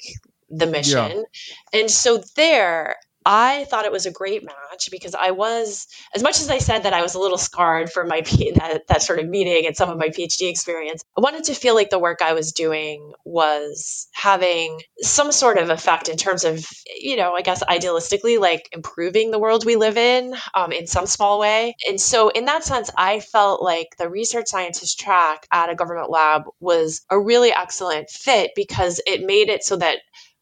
the 0.51 0.67
mission. 0.67 1.25
Yeah. 1.73 1.81
and 1.81 1.91
so 1.91 2.23
there 2.37 2.97
I 3.31 3.65
thought 3.65 3.85
it 3.85 3.93
was 3.93 4.07
a 4.07 4.11
great 4.11 4.43
match 4.43 4.89
because 4.91 5.15
I 5.15 5.33
was, 5.33 5.87
as 6.15 6.23
much 6.23 6.41
as 6.41 6.49
I 6.49 6.57
said 6.57 6.85
that 6.85 6.95
I 6.95 7.03
was 7.03 7.15
a 7.15 7.19
little 7.19 7.37
scarred 7.37 7.93
from 7.93 8.09
my 8.09 8.23
that, 8.23 8.85
that 8.89 9.03
sort 9.03 9.19
of 9.19 9.29
meeting 9.29 9.67
and 9.67 9.77
some 9.77 9.91
of 9.91 9.99
my 9.99 10.09
PhD 10.09 10.49
experience, 10.49 11.05
I 11.15 11.21
wanted 11.21 11.45
to 11.45 11.55
feel 11.55 11.75
like 11.75 11.91
the 11.91 11.99
work 11.99 12.23
I 12.23 12.33
was 12.33 12.53
doing 12.53 13.13
was 13.27 14.09
having 14.15 14.81
some 15.03 15.31
sort 15.31 15.59
of 15.59 15.69
effect 15.69 16.09
in 16.09 16.17
terms 16.17 16.45
of, 16.45 16.67
you 16.99 17.17
know, 17.17 17.35
I 17.35 17.43
guess 17.43 17.63
idealistically, 17.63 18.41
like 18.41 18.67
improving 18.73 19.31
the 19.31 19.39
world 19.39 19.67
we 19.67 19.77
live 19.77 19.99
in 19.99 20.35
um, 20.55 20.73
in 20.73 20.87
some 20.87 21.07
small 21.07 21.39
way. 21.39 21.75
And 21.87 22.01
so, 22.01 22.31
in 22.31 22.47
that 22.47 22.65
sense, 22.65 22.91
I 22.97 23.21
felt 23.21 23.61
like 23.63 23.89
the 23.99 24.09
research 24.09 24.47
scientist 24.47 24.99
track 24.99 25.47
at 25.53 25.69
a 25.69 25.75
government 25.75 26.09
lab 26.09 26.45
was 26.61 27.03
a 27.11 27.21
really 27.21 27.53
excellent 27.53 28.09
fit 28.09 28.53
because 28.57 29.03
it 29.07 29.27
made 29.27 29.51
it 29.51 29.65
so 29.65 29.77
that 29.77 29.99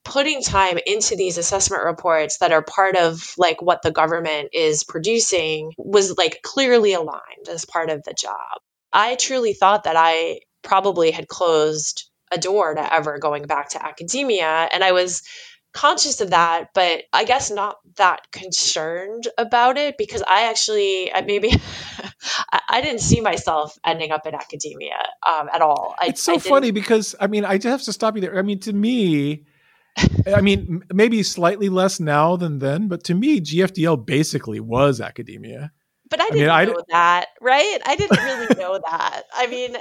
putting 0.06 0.40
time 0.40 0.78
into 0.86 1.16
these 1.16 1.36
assessment 1.36 1.82
reports 1.82 2.38
that 2.38 2.52
are 2.52 2.62
part 2.62 2.94
of 2.94 3.34
like 3.36 3.60
what 3.60 3.82
the 3.82 3.90
government 3.90 4.50
is 4.52 4.84
producing 4.84 5.72
was 5.76 6.16
like 6.16 6.38
clearly 6.44 6.92
aligned 6.92 7.48
as 7.50 7.64
part 7.64 7.90
of 7.90 8.04
the 8.04 8.14
job. 8.14 8.60
I 8.92 9.16
truly 9.16 9.52
thought 9.52 9.82
that 9.82 9.96
I 9.96 10.42
probably 10.62 11.10
had 11.10 11.26
closed 11.26 12.08
a 12.30 12.38
door 12.38 12.72
to 12.72 12.94
ever 12.94 13.18
going 13.18 13.46
back 13.46 13.70
to 13.70 13.84
academia 13.84 14.68
and 14.72 14.84
I 14.84 14.92
was 14.92 15.22
conscious 15.72 16.20
of 16.20 16.30
that, 16.30 16.68
but 16.72 17.02
I 17.12 17.24
guess 17.24 17.50
not 17.50 17.76
that 17.96 18.30
concerned 18.30 19.26
about 19.36 19.76
it 19.76 19.98
because 19.98 20.22
I 20.22 20.48
actually 20.48 21.10
maybe 21.26 21.50
I 22.68 22.80
didn't 22.80 23.00
see 23.00 23.20
myself 23.20 23.76
ending 23.84 24.12
up 24.12 24.24
in 24.24 24.36
academia 24.36 24.98
um, 25.28 25.48
at 25.52 25.62
all. 25.62 25.96
I, 26.00 26.06
it's 26.06 26.22
so 26.22 26.38
funny 26.38 26.70
because 26.70 27.16
I 27.18 27.26
mean 27.26 27.44
I 27.44 27.58
just 27.58 27.66
have 27.66 27.82
to 27.82 27.92
stop 27.92 28.14
you 28.14 28.20
there. 28.20 28.38
I 28.38 28.42
mean 28.42 28.60
to 28.60 28.72
me 28.72 29.44
I 30.34 30.40
mean, 30.40 30.82
maybe 30.92 31.22
slightly 31.22 31.68
less 31.68 32.00
now 32.00 32.36
than 32.36 32.58
then, 32.58 32.88
but 32.88 33.04
to 33.04 33.14
me, 33.14 33.40
GFDL 33.40 34.04
basically 34.04 34.60
was 34.60 35.00
academia. 35.00 35.72
But 36.08 36.20
I 36.20 36.28
didn't 36.30 36.50
I 36.50 36.64
mean, 36.64 36.74
know 36.74 36.80
I, 36.80 36.84
that, 36.90 37.28
right? 37.40 37.78
I 37.84 37.96
didn't 37.96 38.22
really 38.22 38.54
know 38.58 38.78
that. 38.78 39.22
I 39.32 39.46
mean, 39.46 39.76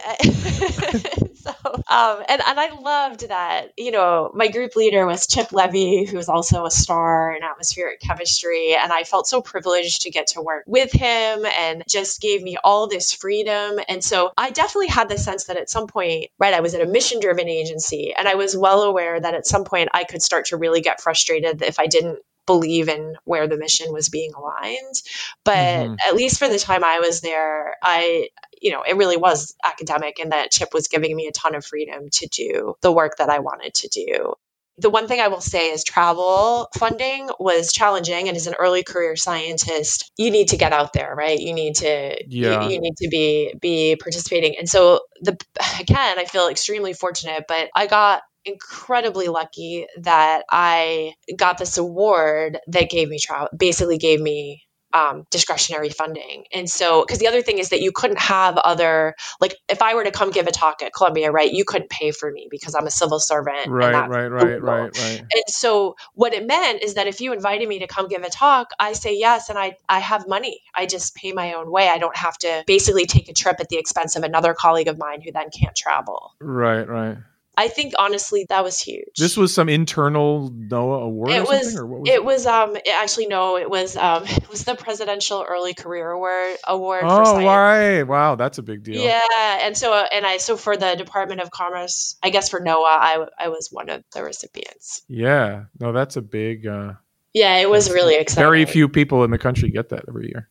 so 1.35 1.51
um, 1.87 2.23
and 2.27 2.41
and 2.45 2.59
I 2.59 2.79
loved 2.79 3.27
that. 3.29 3.73
You 3.77 3.91
know, 3.91 4.31
my 4.33 4.47
group 4.47 4.75
leader 4.75 5.05
was 5.05 5.27
Chip 5.27 5.51
Levy, 5.51 6.05
who 6.05 6.17
was 6.17 6.29
also 6.29 6.65
a 6.65 6.71
star 6.71 7.35
in 7.35 7.43
atmospheric 7.43 7.99
chemistry, 7.99 8.75
and 8.75 8.91
I 8.91 9.03
felt 9.03 9.27
so 9.27 9.41
privileged 9.41 10.03
to 10.03 10.09
get 10.09 10.27
to 10.27 10.41
work 10.41 10.63
with 10.67 10.91
him, 10.91 11.45
and 11.45 11.83
just 11.87 12.21
gave 12.21 12.41
me 12.41 12.57
all 12.63 12.87
this 12.87 13.13
freedom. 13.13 13.79
And 13.87 14.03
so 14.03 14.31
I 14.37 14.49
definitely 14.49 14.87
had 14.87 15.09
the 15.09 15.17
sense 15.17 15.45
that 15.45 15.57
at 15.57 15.69
some 15.69 15.87
point, 15.87 16.31
right, 16.39 16.53
I 16.53 16.61
was 16.61 16.73
at 16.73 16.81
a 16.81 16.87
mission-driven 16.87 17.47
agency, 17.47 18.13
and 18.17 18.27
I 18.27 18.35
was 18.35 18.57
well 18.57 18.83
aware 18.83 19.19
that 19.19 19.35
at 19.35 19.45
some 19.45 19.63
point 19.63 19.89
I 19.93 20.03
could 20.03 20.23
start 20.23 20.47
to 20.47 20.57
really 20.57 20.81
get 20.81 21.01
frustrated 21.01 21.61
if 21.61 21.79
I 21.79 21.87
didn't 21.87 22.19
believe 22.45 22.89
in 22.89 23.15
where 23.23 23.47
the 23.47 23.57
mission 23.57 23.91
was 23.91 24.09
being 24.09 24.31
aligned. 24.33 25.01
But 25.43 25.55
mm-hmm. 25.55 25.95
at 26.07 26.15
least 26.15 26.39
for 26.39 26.47
the 26.47 26.59
time 26.59 26.83
I 26.83 26.99
was 26.99 27.21
there, 27.21 27.75
I, 27.81 28.29
you 28.61 28.71
know, 28.71 28.83
it 28.83 28.97
really 28.97 29.17
was 29.17 29.55
academic 29.63 30.19
and 30.19 30.31
that 30.31 30.51
Chip 30.51 30.69
was 30.73 30.87
giving 30.87 31.15
me 31.15 31.27
a 31.27 31.31
ton 31.31 31.55
of 31.55 31.65
freedom 31.65 32.09
to 32.11 32.27
do 32.27 32.75
the 32.81 32.91
work 32.91 33.17
that 33.17 33.29
I 33.29 33.39
wanted 33.39 33.73
to 33.75 33.87
do. 33.87 34.33
The 34.77 34.89
one 34.89 35.07
thing 35.07 35.21
I 35.21 35.29
will 35.29 35.39
say 35.39 35.71
is 35.71 35.85
travel 35.85 36.67
funding 36.77 37.29
was 37.39 37.71
challenging. 37.71 38.27
And 38.27 38.35
as 38.35 38.45
an 38.45 38.55
early 38.59 38.83
career 38.83 39.15
scientist, 39.15 40.11
you 40.17 40.29
need 40.31 40.49
to 40.49 40.57
get 40.57 40.73
out 40.73 40.91
there, 40.91 41.15
right? 41.15 41.39
You 41.39 41.53
need 41.53 41.75
to, 41.75 42.17
yeah. 42.27 42.63
you, 42.65 42.71
you 42.71 42.81
need 42.81 42.97
to 42.97 43.07
be 43.07 43.53
be 43.61 43.95
participating. 43.95 44.55
And 44.59 44.67
so 44.67 44.99
the 45.21 45.37
again, 45.79 46.19
I 46.19 46.25
feel 46.25 46.49
extremely 46.49 46.91
fortunate, 46.91 47.45
but 47.47 47.69
I 47.73 47.87
got 47.87 48.23
incredibly 48.45 49.27
lucky 49.27 49.87
that 49.97 50.43
I 50.49 51.13
got 51.35 51.57
this 51.57 51.77
award 51.77 52.59
that 52.67 52.89
gave 52.89 53.09
me 53.09 53.19
travel, 53.19 53.49
basically 53.57 53.97
gave 53.97 54.21
me 54.21 54.65
um, 54.95 55.25
discretionary 55.29 55.89
funding. 55.89 56.45
And 56.53 56.69
so, 56.69 57.03
because 57.03 57.19
the 57.19 57.27
other 57.27 57.41
thing 57.41 57.57
is 57.57 57.69
that 57.69 57.81
you 57.81 57.91
couldn't 57.91 58.19
have 58.19 58.57
other, 58.57 59.13
like 59.41 59.57
if 59.67 59.81
I 59.81 59.93
were 59.93 60.05
to 60.05 60.11
come 60.11 60.31
give 60.31 60.47
a 60.47 60.51
talk 60.51 60.81
at 60.81 60.93
Columbia, 60.93 61.31
right, 61.31 61.51
you 61.51 61.65
couldn't 61.65 61.89
pay 61.89 62.11
for 62.11 62.31
me 62.31 62.47
because 62.49 62.73
I'm 62.75 62.87
a 62.87 62.91
civil 62.91 63.19
servant. 63.19 63.67
Right, 63.67 63.91
right, 63.91 64.27
right, 64.27 64.61
right, 64.61 64.97
right. 64.97 65.19
And 65.19 65.43
so, 65.47 65.97
what 66.13 66.33
it 66.33 66.47
meant 66.47 66.81
is 66.81 66.93
that 66.93 67.07
if 67.07 67.19
you 67.19 67.33
invited 67.33 67.67
me 67.67 67.79
to 67.79 67.87
come 67.87 68.07
give 68.07 68.23
a 68.23 68.29
talk, 68.29 68.69
I 68.79 68.93
say 68.93 69.17
yes, 69.17 69.49
and 69.49 69.59
I 69.59 69.75
I 69.89 69.99
have 69.99 70.27
money. 70.29 70.61
I 70.73 70.85
just 70.85 71.13
pay 71.15 71.33
my 71.33 71.53
own 71.53 71.69
way. 71.69 71.89
I 71.89 71.97
don't 71.97 72.15
have 72.15 72.37
to 72.39 72.63
basically 72.65 73.05
take 73.05 73.27
a 73.27 73.33
trip 73.33 73.57
at 73.59 73.67
the 73.67 73.77
expense 73.77 74.15
of 74.15 74.23
another 74.23 74.53
colleague 74.53 74.87
of 74.87 74.97
mine 74.97 75.21
who 75.21 75.31
then 75.33 75.49
can't 75.49 75.75
travel. 75.75 76.35
Right, 76.39 76.87
right. 76.87 77.17
I 77.57 77.67
think 77.67 77.93
honestly 77.97 78.45
that 78.49 78.63
was 78.63 78.79
huge. 78.79 79.15
This 79.17 79.37
was 79.37 79.53
some 79.53 79.69
internal 79.69 80.51
NOAA 80.51 81.03
award. 81.03 81.31
It 81.31 81.47
was, 81.47 81.75
was. 81.75 82.07
It, 82.07 82.13
it, 82.13 82.25
was. 82.25 82.45
Um. 82.45 82.75
It 82.75 82.89
actually, 82.93 83.27
no. 83.27 83.57
It 83.57 83.69
was. 83.69 83.95
Um. 83.97 84.23
It 84.35 84.49
was 84.49 84.63
the 84.63 84.75
Presidential 84.75 85.45
Early 85.47 85.73
Career 85.73 86.11
Award. 86.11 86.57
Award. 86.67 87.03
Oh, 87.05 87.43
right. 87.43 88.03
Wow, 88.03 88.35
that's 88.35 88.57
a 88.57 88.63
big 88.63 88.83
deal. 88.83 89.01
Yeah, 89.01 89.21
and 89.61 89.75
so 89.77 89.93
uh, 89.93 90.05
and 90.11 90.25
I 90.25 90.37
so 90.37 90.57
for 90.57 90.77
the 90.77 90.95
Department 90.95 91.41
of 91.41 91.51
Commerce, 91.51 92.15
I 92.21 92.29
guess 92.29 92.49
for 92.49 92.59
NOAA, 92.59 92.83
I 92.85 93.25
I 93.39 93.47
was 93.49 93.69
one 93.71 93.89
of 93.89 94.03
the 94.13 94.23
recipients. 94.23 95.03
Yeah. 95.07 95.65
No, 95.79 95.93
that's 95.93 96.15
a 96.15 96.21
big. 96.21 96.67
uh 96.67 96.93
Yeah, 97.33 97.57
it 97.57 97.69
was 97.69 97.89
really 97.91 98.15
exciting. 98.15 98.43
Very 98.43 98.65
few 98.65 98.87
people 98.89 99.23
in 99.23 99.31
the 99.31 99.37
country 99.37 99.69
get 99.69 99.89
that 99.89 100.05
every 100.07 100.27
year. 100.27 100.49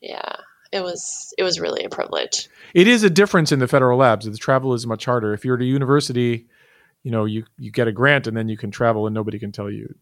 Yeah, 0.00 0.36
it 0.72 0.82
was 0.82 1.32
it 1.38 1.42
was 1.42 1.60
really 1.60 1.84
a 1.84 1.88
privilege. 1.88 2.48
It 2.74 2.86
is 2.88 3.02
a 3.02 3.10
difference 3.10 3.52
in 3.52 3.58
the 3.58 3.68
federal 3.68 3.98
labs. 3.98 4.26
The 4.26 4.36
travel 4.36 4.74
is 4.74 4.86
much 4.86 5.04
harder. 5.04 5.32
If 5.34 5.44
you're 5.44 5.56
at 5.56 5.62
a 5.62 5.66
university, 5.66 6.46
you 7.02 7.10
know, 7.10 7.24
you 7.24 7.44
you 7.58 7.70
get 7.70 7.88
a 7.88 7.92
grant 7.92 8.26
and 8.26 8.36
then 8.36 8.48
you 8.48 8.56
can 8.56 8.70
travel 8.70 9.06
and 9.06 9.14
nobody 9.14 9.38
can 9.38 9.52
tell 9.52 9.70
you. 9.70 9.94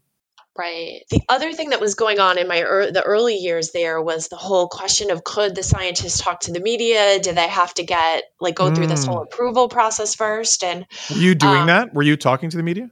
Right. 0.57 1.01
The 1.11 1.21
other 1.29 1.53
thing 1.53 1.69
that 1.69 1.79
was 1.79 1.93
going 1.93 2.19
on 2.19 2.39
in 2.39 2.47
my 2.47 2.61
er- 2.61 2.91
the 2.91 3.03
early 3.03 3.35
years 3.35 3.69
there 3.73 4.01
was 4.01 4.27
the 4.27 4.37
whole 4.37 4.67
question 4.67 5.11
of 5.11 5.23
could 5.23 5.53
the 5.53 5.61
scientists 5.61 6.19
talk 6.19 6.39
to 6.41 6.51
the 6.51 6.59
media? 6.59 7.19
Did 7.19 7.35
they 7.35 7.47
have 7.47 7.75
to 7.75 7.83
get 7.83 8.23
like 8.41 8.55
go 8.55 8.73
through 8.73 8.87
this 8.87 9.05
whole 9.05 9.19
Mm. 9.19 9.25
approval 9.25 9.69
process 9.69 10.15
first? 10.15 10.63
And 10.63 10.87
Were 11.11 11.17
you 11.17 11.35
doing 11.35 11.57
um, 11.61 11.67
that? 11.67 11.93
Were 11.93 12.01
you 12.01 12.17
talking 12.17 12.49
to 12.49 12.57
the 12.57 12.63
media? 12.63 12.89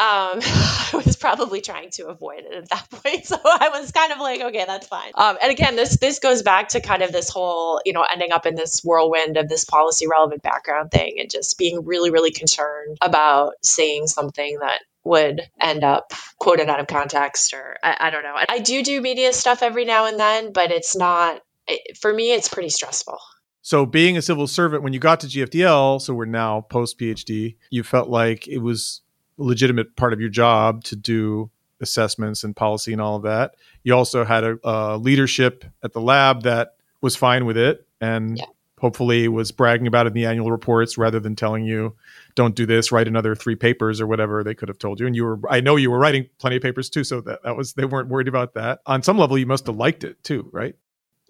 Um, 0.00 0.40
I 0.42 1.02
was 1.04 1.16
probably 1.16 1.60
trying 1.60 1.90
to 1.90 2.08
avoid 2.08 2.44
it 2.44 2.52
at 2.54 2.68
that 2.70 2.90
point. 3.02 3.26
So 3.26 3.36
I 3.44 3.68
was 3.68 3.92
kind 3.92 4.12
of 4.12 4.18
like, 4.18 4.40
okay, 4.40 4.64
that's 4.66 4.86
fine. 4.86 5.12
Um, 5.14 5.36
and 5.42 5.52
again, 5.52 5.76
this 5.76 5.98
this 5.98 6.18
goes 6.18 6.42
back 6.42 6.68
to 6.70 6.80
kind 6.80 7.02
of 7.02 7.12
this 7.12 7.28
whole, 7.28 7.80
you 7.84 7.92
know, 7.92 8.04
ending 8.10 8.32
up 8.32 8.46
in 8.46 8.54
this 8.54 8.82
whirlwind 8.82 9.36
of 9.36 9.48
this 9.48 9.64
policy 9.64 10.06
relevant 10.06 10.42
background 10.42 10.90
thing 10.90 11.16
and 11.20 11.30
just 11.30 11.58
being 11.58 11.84
really, 11.84 12.10
really 12.10 12.30
concerned 12.30 12.96
about 13.02 13.52
saying 13.62 14.06
something 14.06 14.58
that 14.60 14.80
would 15.04 15.42
end 15.60 15.84
up 15.84 16.12
quoted 16.38 16.68
out 16.68 16.80
of 16.80 16.86
context 16.86 17.52
or 17.52 17.76
I, 17.82 17.96
I 18.00 18.10
don't 18.10 18.22
know. 18.22 18.36
I 18.48 18.58
do 18.58 18.82
do 18.82 19.00
media 19.02 19.32
stuff 19.32 19.62
every 19.62 19.84
now 19.84 20.06
and 20.06 20.18
then, 20.18 20.52
but 20.52 20.70
it's 20.70 20.96
not 20.96 21.42
it, 21.68 21.98
for 21.98 22.12
me. 22.12 22.32
It's 22.32 22.48
pretty 22.48 22.70
stressful. 22.70 23.18
So, 23.62 23.84
being 23.84 24.16
a 24.16 24.22
civil 24.22 24.46
servant, 24.46 24.82
when 24.82 24.94
you 24.94 24.98
got 24.98 25.20
to 25.20 25.26
GFDL, 25.26 26.00
so 26.00 26.14
we're 26.14 26.24
now 26.24 26.62
post 26.62 26.98
PhD, 26.98 27.56
you 27.68 27.82
felt 27.82 28.08
like 28.08 28.48
it 28.48 28.58
was 28.58 29.02
legitimate 29.44 29.96
part 29.96 30.12
of 30.12 30.20
your 30.20 30.30
job 30.30 30.84
to 30.84 30.96
do 30.96 31.50
assessments 31.80 32.44
and 32.44 32.54
policy 32.54 32.92
and 32.92 33.00
all 33.00 33.16
of 33.16 33.22
that. 33.22 33.54
You 33.84 33.94
also 33.94 34.24
had 34.24 34.44
a, 34.44 34.58
a 34.64 34.96
leadership 34.98 35.64
at 35.82 35.92
the 35.92 36.00
lab 36.00 36.42
that 36.42 36.74
was 37.00 37.16
fine 37.16 37.46
with 37.46 37.56
it 37.56 37.86
and 38.00 38.36
Yeah. 38.38 38.44
hopefully 38.78 39.28
was 39.28 39.50
bragging 39.50 39.86
about 39.86 40.06
it 40.06 40.08
in 40.08 40.12
the 40.14 40.26
annual 40.26 40.50
reports 40.50 40.98
rather 40.98 41.18
than 41.20 41.36
telling 41.36 41.64
you, 41.64 41.96
don't 42.34 42.54
do 42.54 42.66
this, 42.66 42.92
write 42.92 43.08
another 43.08 43.34
three 43.34 43.56
papers 43.56 44.00
or 44.00 44.06
whatever 44.06 44.44
they 44.44 44.54
could 44.54 44.68
have 44.68 44.78
told 44.78 45.00
you. 45.00 45.06
And 45.06 45.16
you 45.16 45.24
were, 45.24 45.40
I 45.48 45.60
know 45.60 45.76
you 45.76 45.90
were 45.90 45.98
writing 45.98 46.28
plenty 46.38 46.56
of 46.56 46.62
papers 46.62 46.90
too. 46.90 47.02
So 47.04 47.22
that, 47.22 47.42
that 47.44 47.56
was, 47.56 47.72
they 47.72 47.86
weren't 47.86 48.08
worried 48.08 48.28
about 48.28 48.54
that. 48.54 48.80
On 48.86 49.02
some 49.02 49.16
level, 49.18 49.38
you 49.38 49.46
must 49.46 49.66
have 49.66 49.76
liked 49.76 50.04
it 50.04 50.22
too, 50.22 50.48
right? 50.52 50.74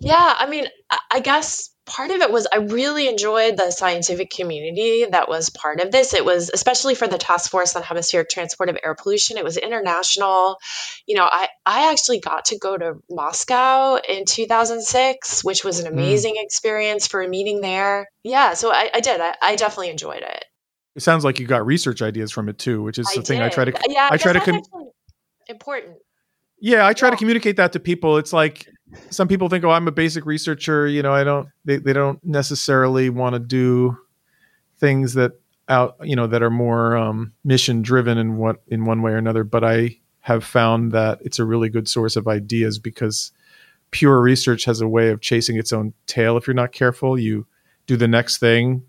Yeah, 0.03 0.35
I 0.39 0.49
mean, 0.49 0.67
I 0.91 0.99
I 1.13 1.21
guess 1.21 1.71
part 1.91 2.11
of 2.11 2.21
it 2.21 2.31
was 2.31 2.47
I 2.53 2.59
really 2.59 3.09
enjoyed 3.09 3.57
the 3.57 3.71
scientific 3.71 4.31
community 4.31 5.05
that 5.11 5.29
was 5.29 5.51
part 5.51 5.81
of 5.81 5.91
this. 5.91 6.15
It 6.15 6.25
was 6.25 6.51
especially 6.55 6.95
for 6.95 7.09
the 7.09 7.19
task 7.19 7.51
force 7.51 7.75
on 7.77 7.83
hemispheric 7.83 8.31
transport 8.31 8.69
of 8.69 8.79
air 8.83 8.95
pollution. 8.95 9.37
It 9.37 9.45
was 9.45 9.57
international. 9.57 10.59
You 11.07 11.17
know, 11.17 11.29
I 11.31 11.49
I 11.67 11.91
actually 11.91 12.21
got 12.21 12.47
to 12.47 12.59
go 12.59 12.77
to 12.77 12.95
Moscow 13.11 13.97
in 13.97 14.25
2006, 14.25 15.45
which 15.45 15.65
was 15.65 15.81
an 15.81 15.91
Mm. 15.91 15.95
amazing 15.95 16.35
experience 16.37 17.07
for 17.07 17.21
a 17.23 17.29
meeting 17.29 17.61
there. 17.61 18.09
Yeah, 18.23 18.55
so 18.55 18.73
I, 18.73 18.91
I 18.95 19.01
did. 19.01 19.21
I, 19.21 19.35
I 19.43 19.57
definitely 19.57 19.91
enjoyed 19.91 20.23
it. 20.23 20.45
It 20.95 21.03
sounds 21.03 21.25
like 21.25 21.39
you 21.41 21.47
got 21.47 21.67
research 21.67 22.03
ideas 22.03 22.31
from 22.31 22.49
it 22.49 22.59
too, 22.59 22.83
which 22.83 22.99
is 22.99 23.09
I 23.11 23.17
the 23.17 23.23
thing 23.23 23.41
I 23.41 23.49
try 23.49 23.65
to. 23.65 23.73
Yeah, 23.89 24.09
I, 24.11 24.17
try 24.17 24.33
to 24.33 24.63
important. 25.49 25.97
Yeah, 26.61 26.87
I 26.87 26.93
try 26.93 27.11
to 27.11 27.17
communicate 27.17 27.57
that 27.57 27.73
to 27.73 27.81
people. 27.81 28.19
It's 28.19 28.33
like 28.33 28.69
some 29.11 29.29
people 29.29 29.49
think, 29.49 29.65
"Oh, 29.65 29.71
I'm 29.71 29.89
a 29.89 29.93
basic 29.93 30.27
researcher." 30.27 30.87
You 30.87 31.03
know, 31.03 31.13
I 31.13 31.25
don't. 31.25 31.49
They 31.65 31.79
they 31.79 31.93
don't 31.93 32.23
necessarily 32.25 33.09
want 33.11 33.35
to 33.35 33.39
do 33.39 33.97
things 34.79 35.15
that 35.15 35.33
out. 35.69 35.97
You 36.03 36.17
know, 36.17 36.27
that 36.27 36.43
are 36.43 36.51
more 36.51 36.97
um, 36.97 37.33
mission 37.45 37.83
driven 37.83 38.19
in 38.19 38.37
what 38.37 38.63
in 38.69 38.85
one 38.85 39.03
way 39.03 39.13
or 39.13 39.17
another. 39.17 39.43
But 39.43 39.65
I 39.65 39.99
have 40.21 40.45
found 40.45 40.93
that 40.93 41.19
it's 41.23 41.39
a 41.39 41.45
really 41.47 41.71
good 41.71 41.89
source 41.89 42.15
of 42.15 42.29
ideas 42.29 42.79
because 42.79 43.33
pure 43.91 44.21
research 44.21 44.65
has 44.67 44.83
a 44.83 44.89
way 44.89 45.09
of 45.09 45.23
chasing 45.23 45.57
its 45.57 45.73
own 45.73 45.95
tail. 46.07 46.37
If 46.37 46.47
you're 46.47 46.55
not 46.55 46.73
careful, 46.73 47.19
you 47.19 47.47
do 47.87 47.97
the 47.97 48.07
next 48.07 48.37
thing 48.39 48.83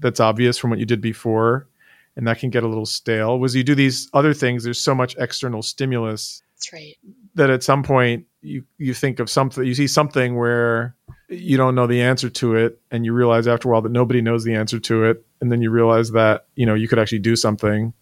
that's 0.00 0.20
obvious 0.20 0.58
from 0.58 0.70
what 0.70 0.80
you 0.80 0.84
did 0.84 1.00
before, 1.00 1.68
and 2.16 2.26
that 2.26 2.40
can 2.40 2.50
get 2.50 2.64
a 2.64 2.68
little 2.68 2.86
stale. 2.86 3.38
Was 3.38 3.54
you 3.54 3.62
do 3.62 3.76
these 3.76 4.08
other 4.12 4.34
things? 4.34 4.64
There's 4.64 4.80
so 4.80 4.96
much 4.96 5.14
external 5.18 5.62
stimulus 5.62 6.42
That's 6.58 6.72
right. 6.72 6.96
that 7.36 7.50
at 7.50 7.62
some 7.62 7.84
point 7.84 8.26
you 8.42 8.64
you 8.78 8.92
think 8.92 9.20
of 9.20 9.30
something 9.30 9.64
you 9.64 9.74
see 9.74 9.86
something 9.86 10.36
where 10.36 10.96
you 11.28 11.56
don't 11.56 11.76
know 11.76 11.86
the 11.86 12.02
answer 12.02 12.28
to 12.28 12.56
it 12.56 12.80
and 12.90 13.04
you 13.04 13.12
realize 13.12 13.46
after 13.46 13.68
a 13.68 13.72
while 13.72 13.82
that 13.82 13.92
nobody 13.92 14.20
knows 14.20 14.42
the 14.42 14.54
answer 14.54 14.80
to 14.80 15.04
it 15.04 15.24
and 15.40 15.52
then 15.52 15.62
you 15.62 15.70
realize 15.70 16.10
that 16.12 16.46
you 16.56 16.66
know 16.66 16.74
you 16.74 16.88
could 16.88 16.98
actually 16.98 17.20
do 17.20 17.36
something 17.36 17.92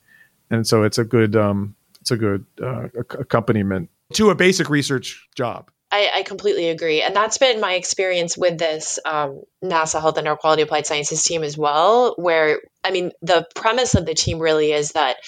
and 0.51 0.67
so 0.67 0.85
it's 0.85 0.97
a 0.97 1.05
good 1.05 1.37
um 1.37 1.75
it's 2.01 2.11
a 2.11 2.17
good 2.17 2.47
uh, 2.63 2.89
accompaniment 2.97 3.91
to 4.15 4.31
a 4.31 4.35
basic 4.35 4.71
research 4.71 5.29
job 5.35 5.71
I, 5.91 6.11
I 6.17 6.23
completely 6.25 6.69
agree. 6.69 7.01
And 7.01 7.15
that's 7.15 7.39
been 7.39 7.61
my 7.61 7.75
experience 7.75 8.37
with 8.37 8.59
this 8.59 8.99
um, 9.05 9.43
NASA 9.63 10.01
Health 10.01 10.19
and 10.19 10.27
Air 10.27 10.37
Quality 10.37 10.63
Applied 10.63 10.85
Sciences 10.85 11.23
team 11.23 11.43
as 11.45 11.57
well, 11.57 12.15
where, 12.19 12.61
I 12.83 12.91
mean, 12.91 13.13
the 13.23 13.47
premise 13.55 13.95
of 13.95 14.05
the 14.05 14.15
team 14.15 14.41
really 14.41 14.73
is 14.73 14.93
that 14.93 15.19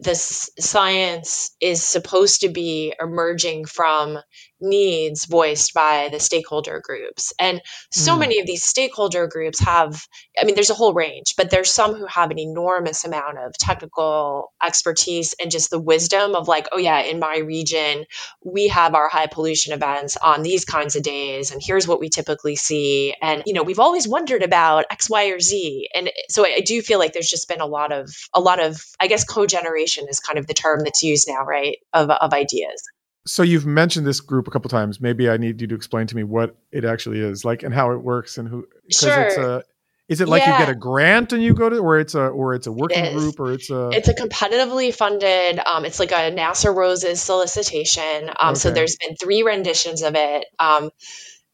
this 0.00 0.50
science 0.58 1.54
is 1.60 1.82
supposed 1.82 2.40
to 2.40 2.48
be 2.48 2.94
emerging 3.00 3.66
from 3.66 4.18
needs 4.60 5.24
voiced 5.26 5.74
by 5.74 6.08
the 6.10 6.20
stakeholder 6.20 6.80
groups. 6.82 7.32
And 7.38 7.60
so 7.90 8.16
Mm. 8.16 8.20
many 8.20 8.40
of 8.40 8.46
these 8.46 8.62
stakeholder 8.64 9.26
groups 9.26 9.60
have, 9.60 10.06
I 10.40 10.44
mean, 10.44 10.54
there's 10.54 10.70
a 10.70 10.74
whole 10.74 10.94
range, 10.94 11.34
but 11.36 11.50
there's 11.50 11.70
some 11.70 11.94
who 11.94 12.06
have 12.06 12.30
an 12.30 12.38
enormous 12.38 13.04
amount 13.04 13.38
of 13.38 13.56
technical 13.58 14.52
expertise 14.64 15.34
and 15.40 15.50
just 15.50 15.70
the 15.70 15.80
wisdom 15.80 16.34
of 16.34 16.48
like, 16.48 16.68
oh, 16.72 16.78
yeah, 16.78 17.00
in 17.00 17.18
my 17.18 17.38
region, 17.38 18.04
we 18.44 18.68
have 18.68 18.94
our 18.94 19.08
high 19.08 19.26
pollution 19.26 19.72
events 19.72 20.16
on 20.16 20.42
these 20.42 20.64
kinds 20.64 20.96
of 20.96 21.02
days, 21.02 21.52
and 21.52 21.62
here's 21.62 21.86
what 21.86 22.00
we 22.00 22.08
typically 22.08 22.56
see. 22.56 23.14
And, 23.22 23.42
you 23.46 23.52
know, 23.52 23.62
we've 23.62 23.80
always 23.80 24.08
wondered 24.08 24.42
about 24.42 24.86
X, 24.90 25.08
Y, 25.10 25.26
or 25.26 25.40
Z. 25.40 25.88
And 25.94 26.10
so 26.28 26.44
I 26.44 26.54
I 26.56 26.60
do 26.60 26.80
feel 26.80 26.98
like 26.98 27.12
there's 27.12 27.28
just 27.28 27.48
been 27.48 27.60
a 27.60 27.66
lot 27.66 27.92
of, 27.92 28.08
a 28.34 28.40
lot 28.40 28.60
of, 28.60 28.82
I 28.98 29.08
guess, 29.08 29.24
co-generation 29.24 30.06
is 30.08 30.20
kind 30.20 30.38
of 30.38 30.46
the 30.46 30.54
term 30.54 30.80
that's 30.84 31.02
used 31.02 31.26
now, 31.28 31.44
right? 31.44 31.76
Of, 31.92 32.08
of 32.08 32.32
ideas. 32.32 32.82
So 33.26 33.42
you've 33.42 33.66
mentioned 33.66 34.06
this 34.06 34.20
group 34.20 34.46
a 34.48 34.50
couple 34.50 34.68
times 34.70 35.00
maybe 35.00 35.28
i 35.28 35.36
need 35.36 35.60
you 35.60 35.66
to 35.66 35.74
explain 35.74 36.06
to 36.06 36.16
me 36.16 36.22
what 36.24 36.56
it 36.72 36.84
actually 36.84 37.20
is 37.20 37.44
like 37.44 37.62
and 37.62 37.74
how 37.74 37.90
it 37.92 37.98
works 38.02 38.38
and 38.38 38.48
who 38.48 38.62
'cause 38.62 38.72
it's 38.88 39.34
Sure. 39.34 39.56
a 39.56 39.62
is 40.08 40.20
it 40.20 40.28
like 40.28 40.46
you 40.46 40.52
get 40.56 40.68
a 40.68 40.74
grant 40.76 41.32
and 41.32 41.42
you 41.42 41.52
go 41.52 41.68
to 41.68 41.78
or 41.78 41.98
it's 41.98 42.14
a 42.14 42.26
or 42.28 42.54
it's 42.54 42.68
a 42.68 42.72
working 42.72 43.04
is. 43.04 43.12
group 43.12 43.40
or 43.40 43.52
it's 43.52 43.68
a 43.70 43.88
It's 43.90 44.06
a 44.06 44.14
competitively 44.14 44.94
funded. 44.94 45.58
Um, 45.66 45.84
it's 45.84 45.98
like 45.98 46.12
a 46.12 46.30
NASA 46.30 46.72
ROSES 46.72 47.20
solicitation. 47.20 48.30
Um, 48.38 48.54
So 48.54 48.70
there's 48.70 48.96
been 49.04 49.16
three 49.16 49.42
renditions 49.42 50.02
of 50.02 50.14
it. 50.14 50.46
Um, 50.60 50.90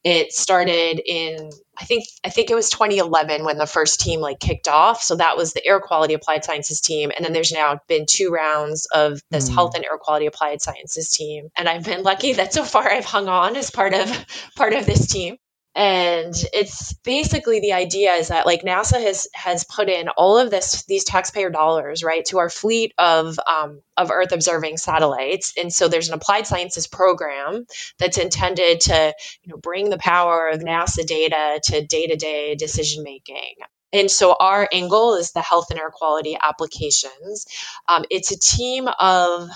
it 0.05 0.33
started 0.33 1.01
in 1.05 1.51
I 1.79 1.85
think 1.85 2.05
I 2.25 2.29
think 2.29 2.51
it 2.51 2.55
was 2.55 2.71
2011 2.71 3.45
when 3.45 3.57
the 3.57 3.67
first 3.67 4.01
team 4.01 4.21
like 4.21 4.39
kicked 4.41 4.69
off. 4.69 5.03
So 5.03 5.17
that 5.17 5.37
was 5.37 5.53
the 5.53 5.67
Air 5.67 5.81
Quality 5.81 6.15
Applied 6.15 6.45
Sciences 6.45 6.81
team, 6.81 7.11
and 7.17 7.25
then 7.25 7.33
there's 7.33 7.53
now 7.53 7.81
been 7.89 8.05
two 8.07 8.31
rounds 8.31 8.87
of 8.93 9.21
this 9.31 9.49
Hmm. 9.49 9.55
Health 9.55 9.75
and 9.75 9.85
Air 9.85 9.99
Quality 9.99 10.27
Applied 10.27 10.61
Sciences 10.61 11.11
team. 11.11 11.49
And 11.57 11.69
I've 11.69 11.85
been 11.85 12.03
lucky 12.03 12.35
that 12.35 12.53
so 12.53 12.65
far 12.65 12.91
I've 12.91 13.05
hung 13.05 13.29
on 13.29 13.57
as 13.57 13.71
part 13.71 13.95
of 13.95 14.27
part 14.57 14.75
of 14.75 14.87
this 14.87 15.07
team 15.07 15.37
and 15.75 16.35
it's 16.53 16.93
basically 17.05 17.61
the 17.61 17.73
idea 17.73 18.13
is 18.13 18.29
that 18.29 18.45
like 18.45 18.63
NASA 18.63 19.03
has 19.03 19.29
has 19.35 19.65
put 19.65 19.89
in 19.89 20.09
all 20.11 20.39
of 20.39 20.51
this 20.51 20.85
these 20.85 21.05
taxpayer 21.05 21.49
dollars 21.49 22.05
right 22.05 22.25
to 22.27 22.39
our 22.39 22.51
fleet 22.51 22.93
of 22.99 23.39
um, 23.47 23.81
of 23.97 24.11
Earth 24.11 24.33
observing 24.33 24.77
satellites, 24.77 25.55
and 25.57 25.73
so 25.73 25.89
there's 25.89 26.09
an 26.09 26.15
applied 26.15 26.47
sciences 26.47 26.87
program 26.87 27.65
that's 27.99 28.19
intended 28.19 28.81
to 28.83 29.15
you 29.43 29.51
know 29.51 29.57
bring 29.57 29.89
the 29.89 29.99
power 29.99 30.49
of 30.49 30.61
NASA 30.61 31.07
data 31.07 31.61
to 31.65 31.87
day 31.87 32.07
to 32.07 32.17
day 32.17 32.55
decision 32.55 33.03
making. 33.03 33.55
And 33.95 34.11
so 34.11 34.35
our 34.39 34.69
angle 34.73 35.15
is 35.15 35.33
the 35.33 35.43
health 35.43 35.71
and 35.71 35.79
air 35.79 35.91
quality 35.91 36.37
applications. 36.43 37.47
Um, 37.89 38.05
it's 38.11 38.31
a 38.31 38.39
team 38.39 38.89
of 38.89 39.49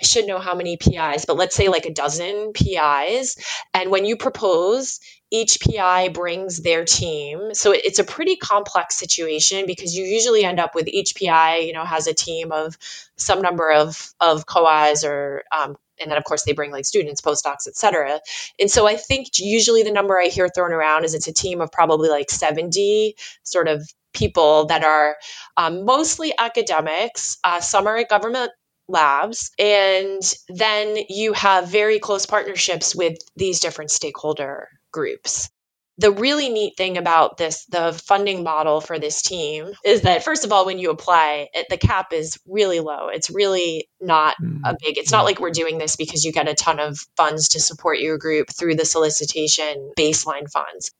I 0.00 0.04
should 0.04 0.26
know 0.26 0.38
how 0.40 0.54
many 0.54 0.76
PIs, 0.76 1.26
but 1.26 1.36
let's 1.36 1.54
say 1.54 1.68
like 1.68 1.86
a 1.86 1.92
dozen 1.92 2.52
PIs. 2.52 3.36
And 3.72 3.90
when 3.90 4.04
you 4.04 4.16
propose, 4.16 4.98
each 5.32 5.60
PI 5.60 6.10
brings 6.10 6.58
their 6.58 6.84
team. 6.84 7.54
So 7.54 7.72
it's 7.72 7.98
a 7.98 8.04
pretty 8.04 8.36
complex 8.36 8.96
situation 8.96 9.64
because 9.66 9.96
you 9.96 10.04
usually 10.04 10.44
end 10.44 10.60
up 10.60 10.74
with 10.74 10.86
each 10.88 11.14
PI, 11.16 11.56
you 11.56 11.72
know, 11.72 11.86
has 11.86 12.06
a 12.06 12.12
team 12.12 12.52
of 12.52 12.76
some 13.16 13.40
number 13.40 13.72
of 13.72 14.12
of 14.20 14.44
cois 14.44 15.04
or 15.04 15.42
um, 15.50 15.76
and 15.98 16.10
then 16.10 16.18
of 16.18 16.24
course 16.24 16.44
they 16.44 16.52
bring 16.52 16.70
like 16.70 16.84
students, 16.84 17.22
postdocs, 17.22 17.66
et 17.66 17.76
cetera. 17.76 18.20
And 18.60 18.70
so 18.70 18.86
I 18.86 18.96
think 18.96 19.28
usually 19.38 19.82
the 19.82 19.90
number 19.90 20.20
I 20.20 20.26
hear 20.26 20.50
thrown 20.50 20.72
around 20.72 21.04
is 21.04 21.14
it's 21.14 21.28
a 21.28 21.32
team 21.32 21.62
of 21.62 21.72
probably 21.72 22.10
like 22.10 22.30
70 22.30 23.16
sort 23.42 23.68
of 23.68 23.88
people 24.12 24.66
that 24.66 24.84
are 24.84 25.16
um, 25.56 25.86
mostly 25.86 26.34
academics. 26.38 27.38
Uh, 27.42 27.60
some 27.60 27.86
are 27.86 27.96
at 27.96 28.10
government 28.10 28.52
labs 28.86 29.50
and 29.58 30.34
then 30.48 30.98
you 31.08 31.32
have 31.32 31.68
very 31.68 31.98
close 31.98 32.26
partnerships 32.26 32.94
with 32.94 33.16
these 33.36 33.60
different 33.60 33.90
stakeholder 33.90 34.68
groups. 34.92 35.50
The 35.98 36.10
really 36.10 36.48
neat 36.48 36.76
thing 36.76 36.96
about 36.96 37.36
this 37.36 37.66
the 37.66 37.92
funding 37.92 38.42
model 38.42 38.80
for 38.80 38.98
this 38.98 39.20
team 39.20 39.72
is 39.84 40.02
that 40.02 40.24
first 40.24 40.44
of 40.44 40.50
all 40.50 40.64
when 40.64 40.78
you 40.78 40.90
apply 40.90 41.48
it, 41.52 41.66
the 41.68 41.76
cap 41.76 42.12
is 42.12 42.38
really 42.46 42.80
low. 42.80 43.08
It's 43.08 43.28
really 43.28 43.88
not 44.00 44.36
mm. 44.42 44.60
a 44.64 44.74
big 44.80 44.96
it's 44.96 45.12
not 45.12 45.26
like 45.26 45.38
we're 45.38 45.50
doing 45.50 45.78
this 45.78 45.96
because 45.96 46.24
you 46.24 46.32
get 46.32 46.48
a 46.48 46.54
ton 46.54 46.80
of 46.80 46.98
funds 47.16 47.50
to 47.50 47.60
support 47.60 47.98
your 47.98 48.16
group 48.16 48.48
through 48.50 48.76
the 48.76 48.86
solicitation 48.86 49.92
baseline 49.96 50.50
funds 50.50 50.92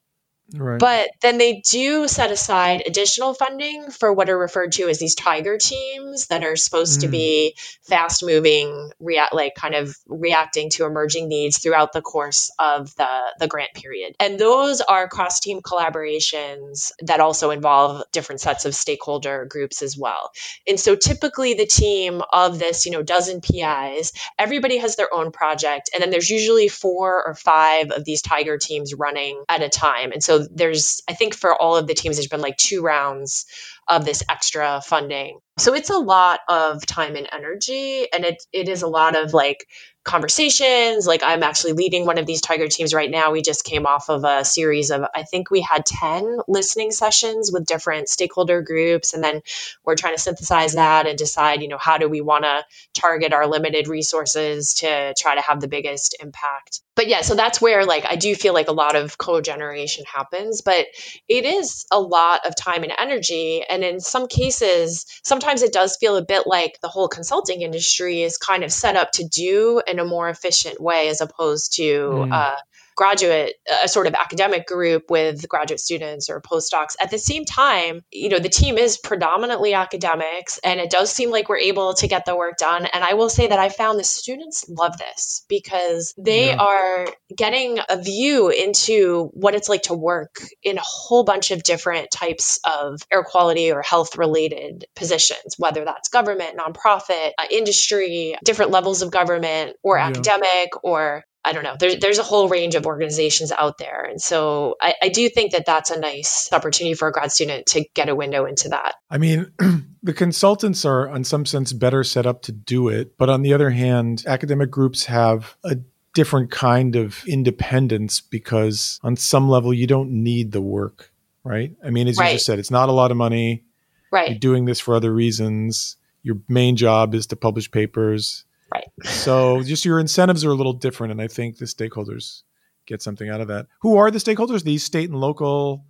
Right. 0.55 0.79
But 0.79 1.11
then 1.21 1.39
they 1.39 1.61
do 1.61 2.09
set 2.09 2.31
aside 2.31 2.83
additional 2.87 3.35
funding 3.35 3.91
for 3.91 4.13
what 4.13 4.29
are 4.29 4.39
referred 4.39 4.73
to 4.73 4.89
as 4.89 4.99
these 4.99 5.15
tiger 5.15 5.57
teams 5.59 6.27
that 6.27 6.45
are 6.45 6.57
supposed 6.57 6.99
mm. 6.99 7.03
to 7.03 7.09
be 7.09 7.57
fast 7.83 8.25
moving, 8.25 8.91
react 9.01 9.35
like 9.35 9.55
kind 9.55 9.75
of 9.75 9.97
reacting 10.07 10.71
to 10.71 10.85
emerging 10.85 11.29
needs 11.29 11.59
throughout 11.59 11.93
the 11.93 12.03
course 12.03 12.51
of 12.59 12.95
the, 12.97 13.09
the 13.39 13.49
grant 13.49 13.73
period. 13.75 14.15
And 14.21 14.39
those 14.39 14.81
are 14.81 15.09
cross 15.09 15.41
team 15.41 15.61
collaborations 15.61 16.93
that 17.03 17.21
also 17.21 17.51
involve 17.51 18.05
different 18.13 18.41
sets 18.41 18.65
of 18.65 18.75
stakeholder 18.75 19.47
groups 19.47 19.83
as 19.83 19.97
well. 19.97 20.31
And 20.69 20.79
so 20.79 20.97
typically 20.97 21.55
the 21.55 21.67
team 21.67 22.23
of 22.33 22.59
this, 22.59 22.85
you 22.85 22.93
know, 22.93 23.03
dozen 23.03 23.41
PIs, 23.41 24.13
everybody 24.39 24.79
has 24.79 24.97
their 24.97 25.13
own 25.13 25.33
project. 25.33 25.91
And 25.95 26.03
then 26.03 26.11
there's 26.11 26.31
usually 26.31 26.69
four 26.69 27.25
or 27.27 27.35
five 27.35 27.91
of 27.91 28.05
these 28.05 28.23
tiger 28.23 28.59
teams 28.59 28.95
running 28.95 29.43
at 29.49 29.63
a 29.63 29.69
time. 29.69 30.13
And 30.13 30.23
so 30.23 30.42
there's, 30.51 31.03
I 31.09 31.15
think 31.15 31.35
for 31.35 31.55
all 31.61 31.77
of 31.77 31.87
the 31.87 31.95
teams, 31.95 32.17
there's 32.17 32.29
been 32.29 32.41
like 32.41 32.57
two 32.57 32.83
rounds 32.83 33.47
of 33.89 34.05
this 34.05 34.23
extra 34.29 34.81
funding. 34.85 35.39
So 35.59 35.75
it's 35.75 35.91
a 35.91 35.99
lot 35.99 36.41
of 36.49 36.85
time 36.87 37.15
and 37.15 37.29
energy, 37.33 38.07
and 38.13 38.25
it 38.25 38.43
it 38.53 38.69
is 38.69 38.83
a 38.83 38.89
lot 38.89 39.17
of 39.17 39.35
like 39.35 39.67
conversations. 40.05 41.07
Like 41.07 41.23
I'm 41.23 41.43
actually 41.43 41.75
leading 41.75 42.07
one 42.07 42.19
of 42.19 42.27
these 42.27 42.41
Tiger 42.41 42.69
teams 42.69 42.93
right 42.93 43.11
now. 43.11 43.31
We 43.31 43.43
just 43.43 43.65
came 43.65 43.87
off 43.87 44.09
of 44.09 44.25
a 44.25 44.45
series 44.45 44.91
of 44.91 45.05
I 45.15 45.23
think 45.23 45.51
we 45.51 45.61
had 45.61 45.87
10 45.87 46.39
listening 46.49 46.91
sessions 46.91 47.51
with 47.53 47.67
different 47.67 48.09
stakeholder 48.09 48.63
groups 48.63 49.15
and 49.15 49.23
then 49.23 49.43
we're 49.85 49.95
trying 49.95 50.15
to 50.15 50.21
synthesize 50.21 50.75
that 50.75 51.07
and 51.07 51.17
decide, 51.17 51.63
you 51.63 51.69
know, 51.69 51.79
how 51.79 51.99
do 51.99 52.09
we 52.09 52.21
want 52.21 52.45
to 52.45 52.65
target 52.99 53.33
our 53.33 53.47
limited 53.47 53.87
resources 53.89 54.75
to 54.75 55.15
try 55.17 55.35
to 55.35 55.41
have 55.41 55.61
the 55.61 55.69
biggest 55.69 56.17
impact. 56.21 56.81
But 56.95 57.07
yeah, 57.07 57.23
so 57.23 57.35
that's 57.35 57.61
where 57.61 57.85
like 57.85 58.05
I 58.09 58.17
do 58.17 58.35
feel 58.35 58.55
like 58.55 58.69
a 58.69 58.73
lot 58.73 58.97
of 58.97 59.19
co-generation 59.19 60.05
happens, 60.13 60.63
but 60.63 60.87
it 61.29 61.45
is 61.45 61.87
a 61.93 62.01
lot 62.01 62.47
of 62.47 62.57
time 62.57 62.83
and 62.83 62.93
energy 62.99 63.65
and 63.73 63.83
in 63.83 64.01
some 64.01 64.29
cases 64.29 65.07
sometimes 65.23 65.63
it 65.63 65.73
does 65.73 65.97
feel 65.97 66.17
a 66.17 66.25
bit 66.25 66.47
like 66.47 66.79
the 66.83 66.89
whole 66.89 67.09
consulting 67.09 67.63
industry 67.63 68.23
is 68.23 68.37
kind 68.37 68.63
of 68.63 68.71
set 68.71 68.97
up 68.97 69.11
to 69.13 69.25
do 69.25 69.81
in 69.87 69.99
a 69.99 70.05
more 70.05 70.29
efficient 70.29 70.81
way 70.81 71.09
as 71.09 71.21
opposed 71.21 71.75
to 71.77 71.83
mm. 71.83 72.33
uh, 72.33 72.57
graduate 72.97 73.55
a 73.83 73.89
sort 73.89 74.07
of 74.07 74.15
academic 74.15 74.67
group 74.67 75.11
with 75.11 75.49
graduate 75.49 75.81
students 75.81 76.29
or 76.29 76.41
postdocs 76.41 76.95
at 77.01 77.11
the 77.11 77.19
same 77.19 77.45
time 77.45 78.03
you 78.11 78.29
know 78.29 78.39
the 78.39 78.49
team 78.49 78.79
is 78.79 78.99
predominantly 78.99 79.75
academics 79.75 80.59
and 80.65 80.81
it 80.81 80.91
does 80.91 81.11
seem 81.11 81.31
like 81.31 81.49
we're 81.49 81.57
able 81.57 81.95
to 81.95 82.07
get 82.07 82.25
the 82.25 82.37
work 82.37 82.57
done 82.59 82.87
and 82.87 83.05
i 83.05 83.15
will 83.15 83.29
say 83.29 83.47
that 83.47 83.59
i 83.59 83.69
found 83.69 83.99
the 83.99 84.05
students 84.05 84.65
love 84.69 84.97
this 84.99 85.45
because 85.49 86.15
they 86.19 86.49
yeah. 86.49 86.57
are 86.59 87.07
getting 87.37 87.79
a 87.89 88.01
view 88.01 88.49
into 88.49 89.31
what 89.33 89.55
it's 89.55 89.69
like 89.69 89.83
to 89.83 89.95
work 89.95 90.37
in 90.63 90.79
a 90.79 90.83
whole 90.85 91.25
bunch 91.25 91.51
of 91.51 91.63
different 91.63 92.11
types 92.11 92.61
of 92.65 93.01
air 93.13 93.25
quality 93.25 93.73
or 93.73 93.83
health 93.83 94.17
related 94.17 94.85
positions 94.97 95.55
whether 95.59 95.85
that's 95.85 96.09
government 96.09 96.59
nonprofit 96.59 97.31
uh, 97.39 97.45
industry 97.51 98.37
different 98.45 98.71
levels 98.71 99.03
of 99.03 99.11
government 99.11 99.77
or 99.83 99.97
yeah. 99.97 100.07
academic 100.09 100.71
or 100.83 101.25
I 101.45 101.53
don't 101.53 101.65
know. 101.65 101.75
There's 101.79 101.99
there's 101.99 102.19
a 102.19 102.23
whole 102.23 102.49
range 102.49 102.77
of 102.77 102.87
organizations 102.87 103.51
out 103.51 103.79
there, 103.79 104.05
and 104.05 104.23
so 104.23 104.77
I, 104.81 104.95
I 105.03 105.09
do 105.09 105.29
think 105.29 105.53
that 105.53 105.67
that's 105.67 105.91
a 105.91 105.99
nice 105.99 106.49
opportunity 106.53 106.95
for 106.95 107.09
a 107.09 107.13
grad 107.13 107.33
student 107.33 107.67
to 107.67 107.85
get 107.95 108.09
a 108.09 108.15
window 108.15 108.45
into 108.47 108.69
that. 108.69 108.95
I 109.11 109.19
mean, 109.19 109.51
the 110.03 110.13
consultants 110.13 110.85
are, 110.85 111.09
in 111.15 111.25
some 111.25 111.45
sense, 111.45 111.73
better 111.73 112.05
set 112.05 112.27
up 112.27 112.43
to 112.43 112.53
do 112.53 112.89
it, 112.89 113.19
but 113.19 113.29
on 113.29 113.43
the 113.43 113.55
other 113.55 113.71
hand, 113.71 114.23
academic 114.27 114.71
groups 114.71 115.07
have 115.07 115.57
a 115.65 115.79
different 116.15 116.51
kind 116.51 116.95
of 116.95 117.25
independence 117.27 118.21
because 118.21 119.01
on 119.03 119.17
some 119.17 119.49
level 119.49 119.75
you 119.75 119.87
don't 119.87 120.11
need 120.11 120.53
the 120.53 120.63
work, 120.63 121.11
right? 121.43 121.75
I 121.85 121.91
mean, 121.91 122.07
as 122.07 122.19
right. 122.19 122.29
you 122.29 122.35
just 122.35 122.47
said, 122.47 122.61
it's 122.61 122.71
not 122.71 122.89
a 122.89 122.93
lot 122.93 123.11
of 123.11 123.17
money. 123.17 123.65
Right. 124.13 124.31
You're 124.31 124.39
doing 124.39 124.67
this 124.67 124.79
for 124.79 124.95
other 124.95 125.13
reasons. 125.13 125.97
Your 126.23 126.37
main 126.49 126.77
job 126.77 127.15
is 127.15 127.27
to 127.29 127.37
publish 127.37 127.71
papers 127.71 128.45
Right. 128.73 128.89
So 129.05 129.63
just 129.63 129.85
your 129.85 129.99
incentives 129.99 130.45
are 130.45 130.51
a 130.51 130.55
little 130.55 130.73
different, 130.73 131.11
and 131.13 131.21
I 131.21 131.29
think 131.29 131.59
the 131.59 131.67
stakeholders 131.67 132.43
get 132.87 133.03
something 133.03 133.29
out 133.29 133.41
of 133.41 133.49
that. 133.49 133.67
Who 133.81 133.97
are 133.97 134.11
the 134.11 134.19
stakeholders? 134.19 134.65
These 134.65 134.85
state 134.85 135.11
and 135.11 135.19
local? 135.19 135.85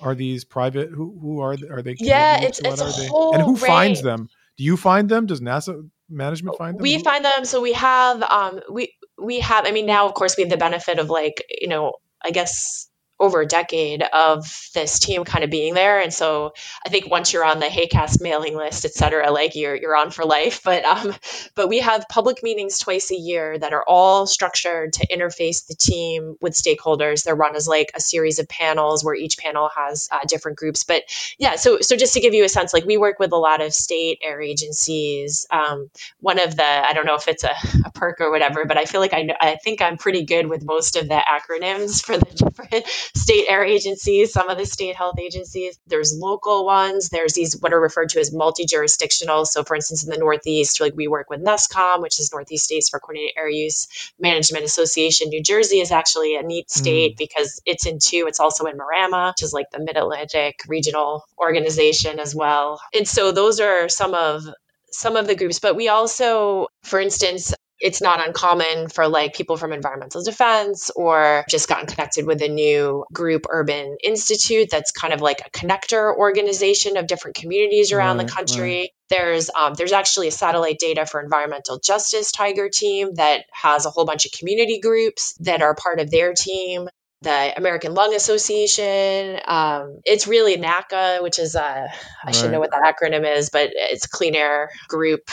Are 0.00 0.14
these 0.14 0.44
private? 0.44 0.90
Who 0.90 1.18
who 1.20 1.40
are 1.40 1.56
are 1.70 1.82
they? 1.82 1.96
Yeah, 1.98 2.40
it's 2.40 2.60
it's 2.64 2.80
a 2.80 3.08
whole 3.08 3.34
and 3.34 3.42
who 3.42 3.54
range. 3.54 3.66
finds 3.66 4.02
them? 4.02 4.28
Do 4.56 4.64
you 4.64 4.76
find 4.76 5.08
them? 5.08 5.26
Does 5.26 5.40
NASA 5.40 5.88
management 6.08 6.56
find 6.56 6.76
them? 6.76 6.82
We 6.82 7.02
find 7.02 7.24
them. 7.24 7.44
So 7.44 7.60
we 7.60 7.72
have 7.72 8.22
um 8.22 8.60
we 8.70 8.94
we 9.20 9.40
have. 9.40 9.66
I 9.66 9.72
mean, 9.72 9.86
now 9.86 10.06
of 10.06 10.14
course 10.14 10.36
we 10.36 10.44
have 10.44 10.50
the 10.50 10.56
benefit 10.56 11.00
of 11.00 11.10
like 11.10 11.44
you 11.60 11.68
know 11.68 11.94
I 12.22 12.30
guess 12.30 12.88
over 13.20 13.40
a 13.40 13.46
decade 13.46 14.02
of 14.02 14.68
this 14.74 14.98
team 14.98 15.24
kind 15.24 15.44
of 15.44 15.50
being 15.50 15.74
there. 15.74 16.00
And 16.00 16.12
so 16.12 16.52
I 16.84 16.88
think 16.88 17.10
once 17.10 17.32
you're 17.32 17.44
on 17.44 17.60
the 17.60 17.66
HAQAST 17.66 18.20
mailing 18.20 18.56
list, 18.56 18.84
et 18.84 18.92
cetera, 18.92 19.30
like 19.30 19.54
you're, 19.54 19.74
you're 19.74 19.96
on 19.96 20.10
for 20.10 20.24
life. 20.24 20.62
But, 20.68 20.84
um, 20.84 21.14
but 21.54 21.68
we 21.68 21.78
have 21.78 22.04
public 22.10 22.42
meetings 22.42 22.78
twice 22.78 23.10
a 23.10 23.16
year 23.16 23.58
that 23.58 23.72
are 23.72 23.84
all 23.88 24.26
structured 24.26 24.92
to 24.94 25.06
interface 25.06 25.66
the 25.66 25.74
team 25.74 26.36
with 26.42 26.52
stakeholders. 26.52 27.24
They're 27.24 27.34
run 27.34 27.56
as 27.56 27.66
like 27.66 27.90
a 27.94 28.00
series 28.00 28.38
of 28.38 28.48
panels 28.48 29.02
where 29.02 29.14
each 29.14 29.38
panel 29.38 29.70
has 29.74 30.10
uh, 30.12 30.18
different 30.28 30.58
groups. 30.58 30.84
But 30.84 31.04
yeah, 31.38 31.56
so, 31.56 31.78
so 31.80 31.96
just 31.96 32.12
to 32.14 32.20
give 32.20 32.34
you 32.34 32.44
a 32.44 32.50
sense, 32.50 32.74
like 32.74 32.84
we 32.84 32.98
work 32.98 33.18
with 33.18 33.32
a 33.32 33.38
lot 33.38 33.62
of 33.62 33.72
state 33.72 34.18
air 34.22 34.42
agencies. 34.42 35.46
Um, 35.50 35.90
one 36.20 36.38
of 36.38 36.56
the, 36.56 36.64
I 36.64 36.92
don't 36.92 37.06
know 37.06 37.16
if 37.16 37.28
it's 37.28 37.44
a, 37.44 37.54
a 37.86 37.90
perk 37.92 38.20
or 38.20 38.30
whatever, 38.30 38.66
but 38.66 38.76
I 38.76 38.84
feel 38.84 39.00
like 39.00 39.14
I 39.14 39.28
I 39.40 39.56
think 39.56 39.80
I'm 39.82 39.96
pretty 39.96 40.24
good 40.24 40.46
with 40.46 40.64
most 40.64 40.96
of 40.96 41.08
the 41.08 41.14
acronyms 41.14 42.02
for 42.02 42.16
the 42.16 42.24
different 42.34 42.86
state 43.14 43.46
air 43.48 43.64
agencies, 43.64 44.32
some 44.32 44.48
of 44.48 44.58
the 44.58 44.66
state 44.66 44.96
health 44.96 45.18
agencies. 45.18 45.78
There's 45.86 46.16
local 46.16 46.64
ones. 46.64 47.08
There's 47.08 47.34
these 47.34 47.58
what 47.60 47.72
are 47.72 47.80
referred 47.80 48.10
to 48.10 48.20
as 48.20 48.32
multi-jurisdictional. 48.32 49.46
So, 49.46 49.64
for 49.64 49.76
instance, 49.76 50.04
in 50.04 50.10
the 50.10 50.18
Northeast, 50.18 50.80
like 50.80 50.94
we 50.96 51.08
work 51.08 51.30
with 51.30 51.42
NESCAUM, 51.42 52.02
which 52.02 52.18
is 52.20 52.32
Northeast 52.32 52.64
States 52.64 52.88
for 52.88 53.00
Coordinated 53.00 53.36
Air 53.36 53.48
Use 53.48 53.86
Management 54.18 54.64
Association. 54.64 55.28
New 55.28 55.42
Jersey 55.42 55.80
is 55.80 55.90
actually 55.90 56.36
a 56.36 56.42
neat 56.42 56.70
state 56.70 57.14
mm. 57.14 57.18
because 57.18 57.60
it's 57.66 57.86
in 57.86 57.98
two. 57.98 58.24
It's 58.26 58.40
also 58.40 58.66
in 58.66 58.76
MARAMA, 58.76 59.32
which 59.32 59.42
is 59.42 59.52
like 59.52 59.70
the 59.70 59.80
Mid 59.80 59.96
Atlantic 59.96 60.60
Regional 60.68 61.24
Organization 61.38 62.18
as 62.18 62.34
well. 62.34 62.80
And 62.94 63.06
so 63.06 63.32
those 63.32 63.60
are 63.60 63.88
some 63.88 64.14
of 64.14 64.42
some 64.90 65.16
of 65.16 65.26
the 65.26 65.36
groups, 65.36 65.58
but 65.58 65.76
we 65.76 65.88
also, 65.88 66.68
for 66.82 66.98
instance, 66.98 67.54
it's 67.80 68.00
not 68.00 68.26
uncommon 68.26 68.88
for 68.88 69.08
like 69.08 69.34
people 69.34 69.56
from 69.56 69.72
environmental 69.72 70.22
defense 70.22 70.90
or 70.96 71.44
just 71.48 71.68
gotten 71.68 71.86
connected 71.86 72.26
with 72.26 72.42
a 72.42 72.48
new 72.48 73.04
group 73.12 73.46
urban 73.50 73.96
institute 74.02 74.68
that's 74.70 74.90
kind 74.90 75.12
of 75.12 75.20
like 75.20 75.40
a 75.46 75.50
connector 75.50 76.14
organization 76.16 76.96
of 76.96 77.06
different 77.06 77.36
communities 77.36 77.92
around 77.92 78.18
right, 78.18 78.26
the 78.26 78.32
country 78.32 78.78
right. 78.78 78.90
there's 79.10 79.50
um, 79.50 79.74
there's 79.74 79.92
actually 79.92 80.28
a 80.28 80.32
satellite 80.32 80.78
data 80.78 81.06
for 81.06 81.20
environmental 81.20 81.78
justice 81.78 82.32
tiger 82.32 82.68
team 82.68 83.14
that 83.14 83.44
has 83.52 83.86
a 83.86 83.90
whole 83.90 84.04
bunch 84.04 84.26
of 84.26 84.32
community 84.32 84.80
groups 84.80 85.34
that 85.40 85.62
are 85.62 85.74
part 85.74 86.00
of 86.00 86.10
their 86.10 86.34
team 86.34 86.88
the 87.22 87.52
American 87.56 87.94
Lung 87.94 88.14
Association. 88.14 89.40
Um, 89.44 90.00
it's 90.04 90.28
really 90.28 90.56
NACA, 90.56 91.20
which 91.20 91.40
is 91.40 91.56
a, 91.56 91.60
I 91.60 91.90
right. 92.26 92.34
should 92.34 92.52
know 92.52 92.60
what 92.60 92.70
that 92.70 92.94
acronym 92.94 93.26
is, 93.36 93.50
but 93.50 93.70
it's 93.74 94.06
Clean 94.06 94.36
Air 94.36 94.70
Group 94.88 95.28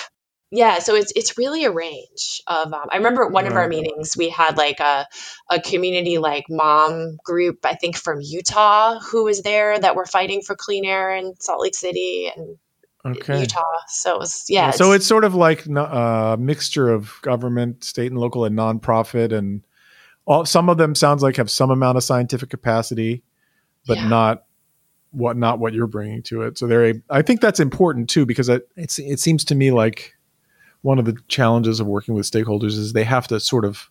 yeah 0.56 0.80
so 0.80 0.96
it's 0.96 1.12
it's 1.16 1.38
really 1.38 1.66
a 1.66 1.72
range 1.72 2.42
of 2.48 2.74
um, 2.74 2.88
i 2.90 2.98
remember 2.98 3.24
at 3.24 3.32
one 3.32 3.46
of 3.46 3.54
our 3.54 3.68
meetings 3.68 4.16
we 4.18 4.30
had 4.30 4.58
like 4.58 4.80
a, 4.80 5.06
a 5.50 5.60
community 5.60 6.18
like 6.18 6.46
mom 6.50 7.18
group 7.24 7.60
i 7.66 7.76
think 7.76 7.96
from 7.96 8.20
utah 8.22 9.00
who 9.00 9.26
was 9.26 9.42
there 9.42 9.78
that 9.78 9.96
were 9.96 10.06
fighting 10.06 10.42
for 10.42 10.56
clean 10.56 10.86
air 10.86 11.16
in 11.16 11.34
salt 11.40 11.62
lake 11.62 11.76
city 11.76 12.32
and 12.36 12.58
okay. 13.06 13.42
utah 13.42 13.62
so 13.88 14.16
it 14.16 14.20
was 14.20 14.46
yeah, 14.48 14.68
yeah 14.68 14.72
so 14.72 14.92
it's 14.92 15.06
sort 15.06 15.24
of 15.24 15.36
like 15.36 15.66
a 15.66 15.80
uh, 15.80 16.38
mixture 16.40 16.90
of 16.90 17.20
government 17.22 17.84
state 17.84 18.12
and 18.12 18.20
local 18.20 18.46
and 18.46 18.58
nonprofit 18.58 19.32
and 19.32 19.66
all 20.26 20.46
some 20.46 20.70
of 20.70 20.78
them 20.78 20.96
sounds 20.96 21.22
like 21.22 21.36
have 21.36 21.52
some 21.52 21.70
amount 21.70 21.98
of 21.98 22.04
scientific 22.04 22.50
capacity 22.50 23.24
but 23.86 23.98
yeah. 23.98 24.08
not 24.08 24.46
what 25.12 25.38
not 25.38 25.60
what 25.60 25.74
you're 25.74 25.88
bringing 25.88 26.22
to 26.22 26.42
it 26.42 26.58
so 26.58 26.68
they're 26.68 26.90
a, 26.90 26.94
i 27.10 27.22
think 27.22 27.40
that's 27.40 27.60
important 27.60 28.10
too 28.10 28.26
because 28.26 28.50
it, 28.50 28.68
it's 28.76 29.00
it 29.00 29.20
seems 29.20 29.46
to 29.46 29.56
me 29.56 29.72
like 29.72 30.15
one 30.86 31.00
of 31.00 31.06
the 31.06 31.18
challenges 31.28 31.80
of 31.80 31.88
working 31.88 32.14
with 32.14 32.30
stakeholders 32.30 32.78
is 32.78 32.94
they 32.94 33.04
have 33.04 33.28
to 33.28 33.40
sort 33.40 33.66
of 33.66 33.90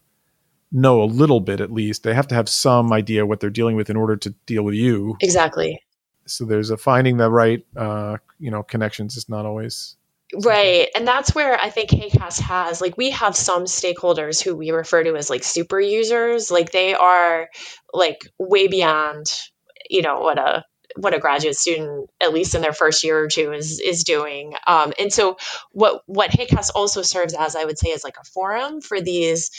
know 0.70 1.02
a 1.02 1.04
little 1.04 1.40
bit 1.40 1.60
at 1.60 1.72
least. 1.72 2.04
They 2.04 2.14
have 2.14 2.28
to 2.28 2.36
have 2.36 2.48
some 2.48 2.92
idea 2.92 3.26
what 3.26 3.40
they're 3.40 3.50
dealing 3.50 3.74
with 3.74 3.90
in 3.90 3.96
order 3.96 4.14
to 4.16 4.30
deal 4.46 4.62
with 4.62 4.76
you. 4.76 5.16
Exactly. 5.20 5.82
So 6.26 6.44
there's 6.44 6.70
a 6.70 6.76
finding 6.76 7.16
the 7.16 7.28
right 7.28 7.66
uh, 7.76 8.18
you 8.38 8.50
know 8.52 8.62
connections 8.62 9.16
is 9.16 9.28
not 9.28 9.44
always 9.44 9.96
Right. 10.42 10.88
And 10.96 11.06
that's 11.06 11.34
where 11.34 11.60
I 11.60 11.70
think 11.70 11.90
HAQAST 11.90 12.40
has, 12.40 12.80
like, 12.80 12.96
we 12.96 13.10
have 13.10 13.36
some 13.36 13.66
stakeholders 13.66 14.42
who 14.42 14.56
we 14.56 14.72
refer 14.72 15.04
to 15.04 15.14
as 15.14 15.30
like 15.30 15.44
super 15.44 15.78
users. 15.78 16.50
Like, 16.50 16.72
they 16.72 16.92
are 16.94 17.50
like 17.92 18.26
way 18.38 18.66
beyond, 18.66 19.26
you 19.88 20.02
know, 20.02 20.20
what 20.20 20.38
a 20.38 20.64
what 20.96 21.14
a 21.14 21.18
graduate 21.18 21.56
student, 21.56 22.10
at 22.22 22.32
least 22.32 22.54
in 22.54 22.62
their 22.62 22.72
first 22.72 23.04
year 23.04 23.18
or 23.18 23.28
two, 23.28 23.52
is 23.52 23.80
is 23.80 24.04
doing. 24.04 24.54
Um, 24.66 24.92
and 24.98 25.12
so, 25.12 25.36
what 25.72 26.02
what 26.06 26.30
HAQAST 26.30 26.70
also 26.74 27.02
serves 27.02 27.34
as, 27.34 27.56
I 27.56 27.64
would 27.64 27.78
say, 27.78 27.88
is 27.88 28.04
like 28.04 28.16
a 28.20 28.24
forum 28.24 28.80
for 28.80 29.00
these 29.00 29.50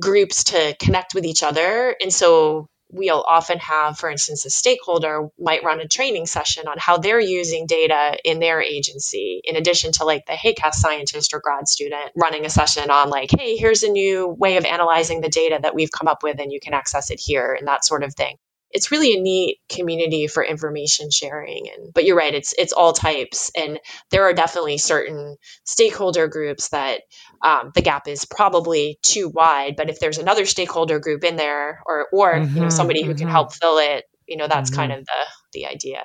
groups 0.00 0.44
to 0.44 0.76
connect 0.80 1.14
with 1.14 1.24
each 1.24 1.42
other. 1.42 1.94
And 2.00 2.12
so, 2.12 2.68
we'll 2.90 3.24
often 3.28 3.58
have, 3.58 3.98
for 3.98 4.10
instance, 4.10 4.46
a 4.46 4.50
stakeholder 4.50 5.28
might 5.38 5.62
run 5.62 5.80
a 5.80 5.88
training 5.88 6.26
session 6.26 6.66
on 6.68 6.76
how 6.78 6.96
they're 6.96 7.20
using 7.20 7.66
data 7.66 8.16
in 8.24 8.38
their 8.40 8.62
agency, 8.62 9.40
in 9.44 9.56
addition 9.56 9.92
to 9.92 10.04
like 10.04 10.24
the 10.26 10.32
HAQAST 10.32 10.80
scientist 10.80 11.34
or 11.34 11.40
grad 11.40 11.68
student 11.68 12.12
running 12.16 12.46
a 12.46 12.50
session 12.50 12.90
on 12.90 13.10
like, 13.10 13.30
hey, 13.36 13.56
here's 13.56 13.82
a 13.82 13.90
new 13.90 14.26
way 14.26 14.56
of 14.56 14.64
analyzing 14.64 15.20
the 15.20 15.28
data 15.28 15.58
that 15.62 15.74
we've 15.74 15.92
come 15.92 16.08
up 16.08 16.22
with 16.22 16.40
and 16.40 16.52
you 16.52 16.60
can 16.60 16.74
access 16.74 17.10
it 17.10 17.20
here 17.20 17.54
and 17.58 17.68
that 17.68 17.84
sort 17.84 18.02
of 18.02 18.14
thing 18.14 18.36
it's 18.70 18.90
really 18.90 19.14
a 19.14 19.20
neat 19.20 19.58
community 19.68 20.26
for 20.26 20.44
information 20.44 21.10
sharing 21.10 21.68
and 21.74 21.92
but 21.94 22.04
you're 22.04 22.16
right 22.16 22.34
it's 22.34 22.54
it's 22.58 22.72
all 22.72 22.92
types 22.92 23.50
and 23.56 23.78
there 24.10 24.24
are 24.24 24.32
definitely 24.32 24.78
certain 24.78 25.36
stakeholder 25.64 26.28
groups 26.28 26.68
that 26.70 27.00
um, 27.44 27.70
the 27.74 27.82
gap 27.82 28.08
is 28.08 28.24
probably 28.24 28.98
too 29.02 29.28
wide 29.28 29.74
but 29.76 29.88
if 29.88 30.00
there's 30.00 30.18
another 30.18 30.44
stakeholder 30.44 30.98
group 30.98 31.24
in 31.24 31.36
there 31.36 31.80
or 31.86 32.06
or 32.12 32.34
mm-hmm, 32.34 32.54
you 32.54 32.60
know 32.60 32.66
mm-hmm, 32.66 32.76
somebody 32.76 33.02
who 33.02 33.10
mm-hmm. 33.10 33.18
can 33.18 33.28
help 33.28 33.54
fill 33.54 33.78
it 33.78 34.04
you 34.26 34.36
know 34.36 34.48
that's 34.48 34.70
mm-hmm. 34.70 34.80
kind 34.80 34.92
of 34.92 35.04
the 35.04 35.26
the 35.52 35.66
idea 35.66 36.02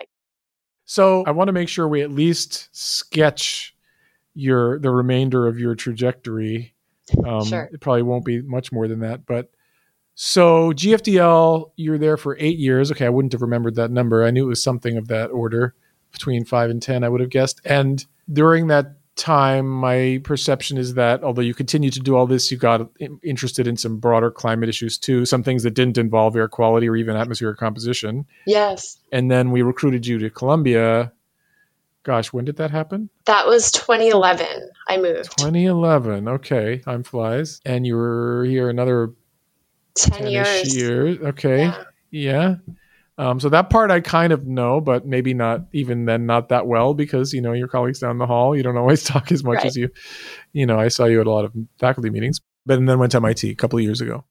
so 0.86 1.24
i 1.26 1.32
want 1.32 1.48
to 1.48 1.54
make 1.54 1.70
sure 1.70 1.88
we 1.88 2.02
at 2.02 2.12
least 2.12 2.70
sketch 2.72 3.76
your 4.34 4.80
the 4.80 4.90
remainder 4.90 5.48
of 5.48 5.60
your 5.60 5.76
trajectory 5.76 6.74
um, 7.26 7.46
sure. 7.46 7.70
it 7.74 7.82
probably 7.82 8.02
won't 8.02 8.26
be 8.26 8.42
much 8.42 8.72
more 8.72 8.88
than 8.88 9.02
that 9.02 9.26
but 9.26 9.50
so 10.16 10.72
GFDL, 10.72 11.72
you're 11.76 11.98
there 11.98 12.18
for 12.18 12.38
eight 12.40 12.60
years. 12.60 12.92
Okay, 12.92 13.06
I 13.06 13.10
wouldn't 13.10 13.34
have 13.34 13.42
remembered 13.42 13.76
that 13.76 13.92
number. 13.92 14.24
I 14.24 14.32
knew 14.32 14.46
it 14.46 14.50
was 14.50 14.64
something 14.64 14.98
of 14.98 15.08
that 15.08 15.32
order, 15.32 15.76
between 16.12 16.46
five 16.46 16.70
and 16.70 16.82
ten, 16.82 17.04
I 17.04 17.10
would 17.10 17.22
have 17.22 17.30
guessed. 17.30 17.60
And 17.66 18.06
during 18.32 18.68
that 18.68 18.96
time, 19.16 19.68
my 19.68 20.22
perception 20.24 20.78
is 20.78 20.94
that 20.96 21.24
although 21.24 21.42
you 21.42 21.54
continue 21.54 21.90
to 21.90 22.00
do 22.00 22.16
all 22.16 22.26
this, 22.26 22.52
you 22.52 22.58
got 22.58 22.90
interested 23.24 23.68
in 23.68 23.78
some 23.78 23.98
broader 23.98 24.32
climate 24.32 24.70
issues 24.70 24.98
too, 24.98 25.26
some 25.26 25.44
things 25.44 25.64
that 25.64 25.72
didn't 25.72 25.98
involve 25.98 26.36
air 26.36 26.48
quality 26.48 26.88
or 26.88 26.96
even 26.96 27.16
atmospheric 27.16 27.58
composition. 27.58 28.26
Yes. 28.48 28.98
And 29.12 29.30
then 29.30 29.52
we 29.52 29.62
recruited 29.62 30.08
you 30.08 30.18
to 30.20 30.30
Columbia. 30.30 31.12
Gosh, 32.04 32.34
when 32.34 32.44
did 32.44 32.58
that 32.58 32.72
happen? 32.72 33.10
That 33.26 33.48
was 33.48 33.72
2011. 33.72 34.46
I 34.88 34.98
moved. 34.98 35.38
2011. 35.38 36.28
Okay, 36.28 36.80
time 36.80 37.04
flies. 37.04 37.62
And 37.66 37.88
you 37.88 37.96
were 37.96 38.46
here 38.46 38.70
another 38.70 39.12
10 39.96 40.28
years. 40.28 40.76
years. 40.76 41.18
Okay. 41.20 41.66
Yeah. 41.66 41.84
yeah. 42.12 42.56
Um, 43.18 43.40
so 43.40 43.50
that 43.50 43.70
part 43.70 43.92
I 43.92 44.00
kind 44.00 44.34
of 44.34 44.48
know, 44.48 44.82
but 44.82 45.06
maybe 45.06 45.34
not 45.34 45.66
even 45.72 46.06
then 46.06 46.26
not 46.26 46.50
that 46.50 46.66
well 46.66 46.96
because 46.96 47.32
you 47.32 47.42
know 47.42 47.54
your 47.54 47.68
colleagues 47.68 48.00
down 48.00 48.18
the 48.18 48.26
hall. 48.26 48.56
You 48.56 48.64
don't 48.64 48.78
always 48.84 49.04
talk 49.04 49.32
as 49.32 49.44
much 49.44 49.58
right. 49.58 49.66
as 49.66 49.76
you, 49.76 49.90
you 50.52 50.66
know. 50.66 50.80
I 50.80 50.88
saw 50.88 51.06
you 51.06 51.22
at 51.22 51.28
a 51.28 51.32
lot 51.32 51.46
of 51.46 51.54
faculty 51.80 52.10
meetings, 52.10 52.42
but 52.66 52.80
and 52.80 52.90
then 52.90 52.98
went 53.00 53.12
to 53.12 53.18
MIT 53.18 53.50
a 53.50 53.56
couple 53.56 53.78
of 53.78 53.84
years 53.84 54.02
ago. 54.02 54.26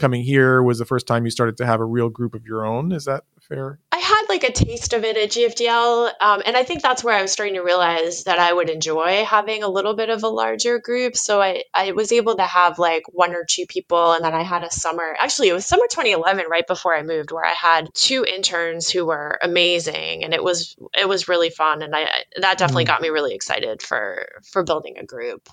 Coming 0.00 0.22
here 0.22 0.62
was 0.62 0.78
the 0.78 0.86
first 0.86 1.06
time 1.06 1.24
you 1.24 1.30
started 1.30 1.56
to 1.58 1.66
have 1.66 1.80
a 1.80 1.84
real 1.84 2.08
group 2.08 2.34
of 2.34 2.46
your 2.46 2.64
own. 2.64 2.92
Is 2.92 3.04
that 3.04 3.24
fair? 3.40 3.78
I 4.04 4.06
had 4.06 4.26
like 4.28 4.44
a 4.44 4.52
taste 4.52 4.92
of 4.92 5.02
it 5.02 5.16
at 5.16 5.30
GFDL, 5.30 6.12
um, 6.20 6.42
and 6.44 6.58
I 6.58 6.62
think 6.62 6.82
that's 6.82 7.02
where 7.02 7.16
I 7.16 7.22
was 7.22 7.32
starting 7.32 7.54
to 7.54 7.62
realize 7.62 8.24
that 8.24 8.38
I 8.38 8.52
would 8.52 8.68
enjoy 8.68 9.24
having 9.24 9.62
a 9.62 9.68
little 9.68 9.96
bit 9.96 10.10
of 10.10 10.22
a 10.22 10.28
larger 10.28 10.78
group. 10.78 11.16
So 11.16 11.40
I 11.40 11.62
I 11.72 11.92
was 11.92 12.12
able 12.12 12.36
to 12.36 12.42
have 12.42 12.78
like 12.78 13.04
one 13.08 13.34
or 13.34 13.46
two 13.48 13.64
people, 13.66 14.12
and 14.12 14.22
then 14.22 14.34
I 14.34 14.42
had 14.42 14.62
a 14.62 14.70
summer. 14.70 15.16
Actually, 15.18 15.48
it 15.48 15.54
was 15.54 15.64
summer 15.64 15.86
2011, 15.90 16.44
right 16.50 16.66
before 16.66 16.94
I 16.94 17.02
moved, 17.02 17.32
where 17.32 17.46
I 17.46 17.54
had 17.54 17.88
two 17.94 18.26
interns 18.26 18.90
who 18.90 19.06
were 19.06 19.38
amazing, 19.42 20.22
and 20.22 20.34
it 20.34 20.44
was 20.44 20.76
it 20.92 21.08
was 21.08 21.26
really 21.26 21.48
fun, 21.48 21.80
and 21.80 21.96
I 21.96 22.06
that 22.42 22.58
definitely 22.58 22.84
mm. 22.84 22.88
got 22.88 23.00
me 23.00 23.08
really 23.08 23.34
excited 23.34 23.80
for 23.80 24.26
for 24.52 24.64
building 24.64 24.98
a 24.98 25.06
group. 25.06 25.48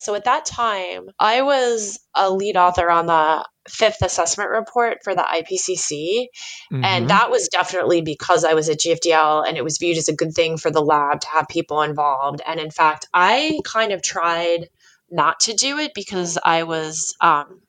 So 0.00 0.14
at 0.14 0.24
that 0.24 0.44
time, 0.44 1.08
I 1.18 1.42
was 1.42 1.98
a 2.14 2.30
lead 2.30 2.58
author 2.58 2.90
on 2.90 3.06
the 3.06 3.46
fifth 3.70 4.02
assessment 4.02 4.50
report 4.50 4.98
for 5.04 5.14
the 5.14 5.22
IPCC. 5.22 6.26
Mm-hmm. 6.72 6.84
And 6.84 7.10
that 7.10 7.30
was 7.30 7.48
definitely 7.48 8.02
because 8.02 8.44
I 8.44 8.54
was 8.54 8.68
at 8.68 8.80
GFDL 8.80 9.46
and 9.46 9.56
it 9.56 9.64
was 9.64 9.78
viewed 9.78 9.98
as 9.98 10.08
a 10.08 10.14
good 10.14 10.34
thing 10.34 10.56
for 10.56 10.70
the 10.70 10.82
lab 10.82 11.20
to 11.20 11.28
have 11.28 11.48
people 11.48 11.82
involved. 11.82 12.40
And 12.46 12.60
in 12.60 12.70
fact, 12.70 13.06
I 13.14 13.60
kind 13.64 13.92
of 13.92 14.02
tried 14.02 14.68
not 15.10 15.40
to 15.40 15.54
do 15.54 15.78
it 15.78 15.92
because 15.94 16.38
I 16.42 16.62
was, 16.64 17.16
um, 17.20 17.60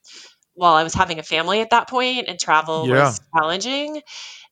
well, 0.56 0.74
I 0.74 0.84
was 0.84 0.94
having 0.94 1.20
a 1.20 1.24
family 1.24 1.62
at 1.62 1.72
that 1.72 1.90
point 1.90 2.28
and 2.28 2.40
travel 2.40 2.88
yeah. 2.88 3.06
was 3.06 3.22
challenging. 3.36 4.02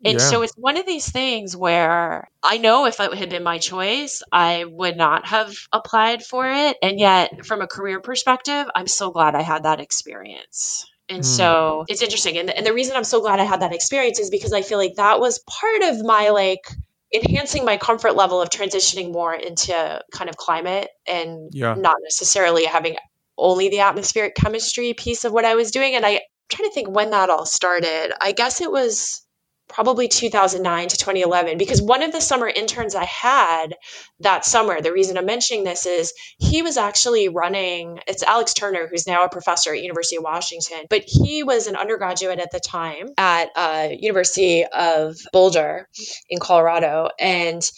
And 0.03 0.17
yeah. 0.17 0.25
so 0.25 0.41
it's 0.43 0.53
one 0.55 0.77
of 0.77 0.85
these 0.85 1.09
things 1.11 1.57
where 1.57 2.29
I 2.41 2.57
know 2.57 2.85
if 2.85 2.99
it 2.99 3.13
had 3.13 3.29
been 3.29 3.43
my 3.43 3.57
choice, 3.57 4.23
I 4.31 4.63
would 4.63 4.95
not 4.95 5.27
have 5.27 5.53
applied 5.73 6.23
for 6.23 6.49
it. 6.49 6.77
And 6.81 6.99
yet, 6.99 7.45
from 7.45 7.61
a 7.61 7.67
career 7.67 7.99
perspective, 7.99 8.67
I'm 8.73 8.87
so 8.87 9.11
glad 9.11 9.35
I 9.35 9.41
had 9.41 9.63
that 9.63 9.81
experience. 9.81 10.85
And 11.09 11.23
mm. 11.23 11.25
so 11.25 11.85
it's 11.87 12.01
interesting. 12.01 12.37
And, 12.37 12.49
and 12.49 12.65
the 12.65 12.73
reason 12.73 12.95
I'm 12.95 13.03
so 13.03 13.21
glad 13.21 13.39
I 13.39 13.43
had 13.43 13.61
that 13.61 13.73
experience 13.73 14.19
is 14.19 14.29
because 14.29 14.53
I 14.53 14.61
feel 14.61 14.77
like 14.77 14.95
that 14.95 15.19
was 15.19 15.39
part 15.39 15.81
of 15.83 16.03
my 16.03 16.29
like 16.29 16.69
enhancing 17.13 17.65
my 17.65 17.77
comfort 17.77 18.15
level 18.15 18.41
of 18.41 18.49
transitioning 18.49 19.11
more 19.11 19.33
into 19.33 20.01
kind 20.11 20.29
of 20.29 20.37
climate 20.37 20.89
and 21.07 21.49
yeah. 21.51 21.73
not 21.73 21.95
necessarily 22.03 22.65
having 22.65 22.95
only 23.37 23.69
the 23.69 23.79
atmospheric 23.79 24.35
chemistry 24.35 24.93
piece 24.93 25.25
of 25.25 25.31
what 25.31 25.45
I 25.45 25.55
was 25.55 25.71
doing. 25.71 25.95
And 25.95 26.05
I, 26.05 26.09
I'm 26.09 26.19
trying 26.49 26.69
to 26.69 26.73
think 26.73 26.89
when 26.89 27.09
that 27.11 27.29
all 27.29 27.45
started. 27.45 28.13
I 28.21 28.31
guess 28.31 28.61
it 28.61 28.71
was 28.71 29.25
probably 29.69 30.07
2009 30.07 30.89
to 30.89 30.97
2011 30.97 31.57
because 31.57 31.81
one 31.81 32.01
of 32.03 32.11
the 32.11 32.19
summer 32.19 32.47
interns 32.47 32.95
I 32.95 33.05
had 33.05 33.75
that 34.19 34.43
summer, 34.43 34.81
the 34.81 34.91
reason 34.91 35.17
I'm 35.17 35.25
mentioning 35.25 35.63
this 35.63 35.85
is 35.85 36.13
he 36.39 36.61
was 36.61 36.75
actually 36.75 37.29
running, 37.29 37.99
it's 38.07 38.23
Alex 38.23 38.53
Turner, 38.53 38.87
who's 38.87 39.07
now 39.07 39.23
a 39.23 39.29
professor 39.29 39.71
at 39.71 39.81
University 39.81 40.17
of 40.17 40.23
Washington, 40.23 40.85
but 40.89 41.03
he 41.05 41.43
was 41.43 41.67
an 41.67 41.75
undergraduate 41.75 42.39
at 42.39 42.51
the 42.51 42.59
time 42.59 43.09
at 43.17 43.49
uh, 43.55 43.89
University 43.91 44.65
of 44.65 45.15
Boulder 45.31 45.87
in 46.29 46.39
Colorado. 46.39 47.09
And 47.19 47.69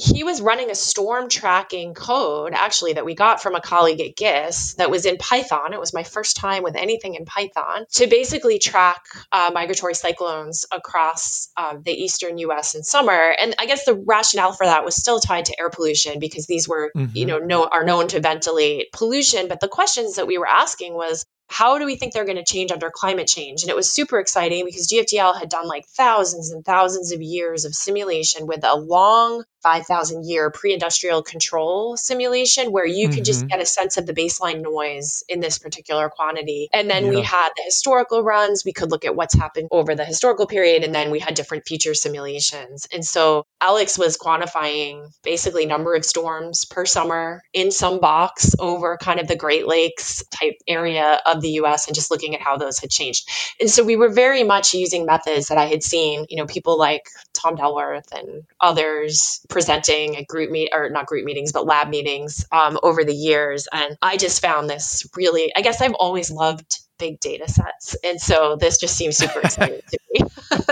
he 0.00 0.24
was 0.24 0.40
running 0.40 0.70
a 0.70 0.74
storm 0.74 1.28
tracking 1.28 1.92
code 1.92 2.52
actually 2.54 2.94
that 2.94 3.04
we 3.04 3.14
got 3.14 3.42
from 3.42 3.54
a 3.54 3.60
colleague 3.60 4.00
at 4.00 4.16
GISS 4.16 4.74
that 4.74 4.90
was 4.90 5.04
in 5.04 5.18
Python. 5.18 5.74
It 5.74 5.80
was 5.80 5.92
my 5.92 6.04
first 6.04 6.36
time 6.36 6.62
with 6.62 6.74
anything 6.74 7.14
in 7.16 7.26
Python 7.26 7.84
to 7.92 8.06
basically 8.06 8.58
track 8.58 9.02
uh, 9.30 9.50
migratory 9.52 9.94
cyclones 9.94 10.64
across 10.72 11.50
uh, 11.56 11.76
the 11.84 11.92
eastern 11.92 12.38
U.S. 12.38 12.74
in 12.74 12.82
summer. 12.82 13.34
And 13.38 13.54
I 13.58 13.66
guess 13.66 13.84
the 13.84 13.94
rationale 13.94 14.52
for 14.52 14.64
that 14.64 14.84
was 14.84 14.96
still 14.96 15.20
tied 15.20 15.44
to 15.46 15.60
air 15.60 15.68
pollution 15.68 16.18
because 16.18 16.46
these 16.46 16.66
were, 16.66 16.90
mm-hmm. 16.96 17.14
you 17.14 17.26
know, 17.26 17.38
know, 17.38 17.64
are 17.64 17.84
known 17.84 18.08
to 18.08 18.20
ventilate 18.20 18.92
pollution. 18.92 19.48
But 19.48 19.60
the 19.60 19.68
questions 19.68 20.16
that 20.16 20.26
we 20.26 20.38
were 20.38 20.48
asking 20.48 20.94
was 20.94 21.26
how 21.50 21.78
do 21.78 21.84
we 21.84 21.96
think 21.96 22.12
they're 22.14 22.24
going 22.24 22.36
to 22.36 22.44
change 22.44 22.70
under 22.70 22.90
climate 22.90 23.26
change? 23.26 23.62
And 23.62 23.70
it 23.70 23.76
was 23.76 23.92
super 23.92 24.20
exciting 24.20 24.64
because 24.64 24.88
GFDL 24.88 25.38
had 25.38 25.48
done 25.48 25.66
like 25.66 25.84
thousands 25.88 26.52
and 26.52 26.64
thousands 26.64 27.10
of 27.12 27.20
years 27.20 27.64
of 27.64 27.74
simulation 27.74 28.46
with 28.46 28.64
a 28.64 28.76
long 28.76 29.42
5,000 29.62 30.24
year 30.24 30.50
pre 30.50 30.72
industrial 30.72 31.22
control 31.22 31.96
simulation 31.96 32.72
where 32.72 32.86
you 32.86 33.08
mm-hmm. 33.08 33.16
could 33.16 33.24
just 33.24 33.46
get 33.46 33.60
a 33.60 33.66
sense 33.66 33.96
of 33.96 34.06
the 34.06 34.12
baseline 34.12 34.62
noise 34.62 35.24
in 35.28 35.40
this 35.40 35.58
particular 35.58 36.08
quantity. 36.08 36.68
And 36.72 36.90
then 36.90 37.06
yeah. 37.06 37.10
we 37.10 37.22
had 37.22 37.50
the 37.56 37.62
historical 37.64 38.22
runs. 38.22 38.64
We 38.64 38.72
could 38.72 38.90
look 38.90 39.04
at 39.04 39.16
what's 39.16 39.34
happened 39.34 39.68
over 39.70 39.94
the 39.94 40.04
historical 40.04 40.46
period. 40.46 40.84
And 40.84 40.94
then 40.94 41.10
we 41.10 41.18
had 41.18 41.34
different 41.34 41.66
future 41.66 41.94
simulations. 41.94 42.86
And 42.92 43.04
so 43.04 43.44
Alex 43.60 43.98
was 43.98 44.16
quantifying 44.16 45.10
basically 45.22 45.66
number 45.66 45.94
of 45.94 46.04
storms 46.04 46.64
per 46.64 46.86
summer 46.86 47.42
in 47.52 47.70
some 47.70 48.00
box 48.00 48.54
over 48.58 48.96
kind 48.96 49.20
of 49.20 49.28
the 49.28 49.36
Great 49.36 49.66
Lakes 49.66 50.24
type 50.30 50.54
area 50.66 51.20
of 51.26 51.40
the 51.40 51.50
US 51.60 51.86
and 51.86 51.94
just 51.94 52.10
looking 52.10 52.34
at 52.34 52.40
how 52.40 52.56
those 52.56 52.78
had 52.78 52.90
changed. 52.90 53.28
And 53.60 53.70
so 53.70 53.84
we 53.84 53.96
were 53.96 54.08
very 54.08 54.42
much 54.42 54.74
using 54.74 55.06
methods 55.06 55.48
that 55.48 55.58
I 55.58 55.66
had 55.66 55.82
seen, 55.82 56.26
you 56.28 56.36
know, 56.36 56.46
people 56.46 56.78
like 56.78 57.02
Tom 57.40 57.56
Delworth 57.56 58.12
and 58.12 58.44
others 58.60 59.44
presenting 59.48 60.16
at 60.16 60.26
group 60.26 60.50
meet 60.50 60.70
or 60.72 60.90
not 60.90 61.06
group 61.06 61.24
meetings, 61.24 61.52
but 61.52 61.66
lab 61.66 61.88
meetings 61.88 62.44
um, 62.52 62.78
over 62.82 63.04
the 63.04 63.14
years. 63.14 63.68
And 63.72 63.96
I 64.02 64.16
just 64.16 64.42
found 64.42 64.68
this 64.68 65.08
really, 65.16 65.52
I 65.56 65.62
guess 65.62 65.80
I've 65.80 65.94
always 65.94 66.30
loved 66.30 66.80
big 66.98 67.20
data 67.20 67.48
sets. 67.48 67.96
And 68.04 68.20
so 68.20 68.56
this 68.56 68.78
just 68.78 68.96
seems 68.96 69.16
super 69.16 69.40
exciting 69.44 69.80
to 69.88 69.98
me. 70.12 70.20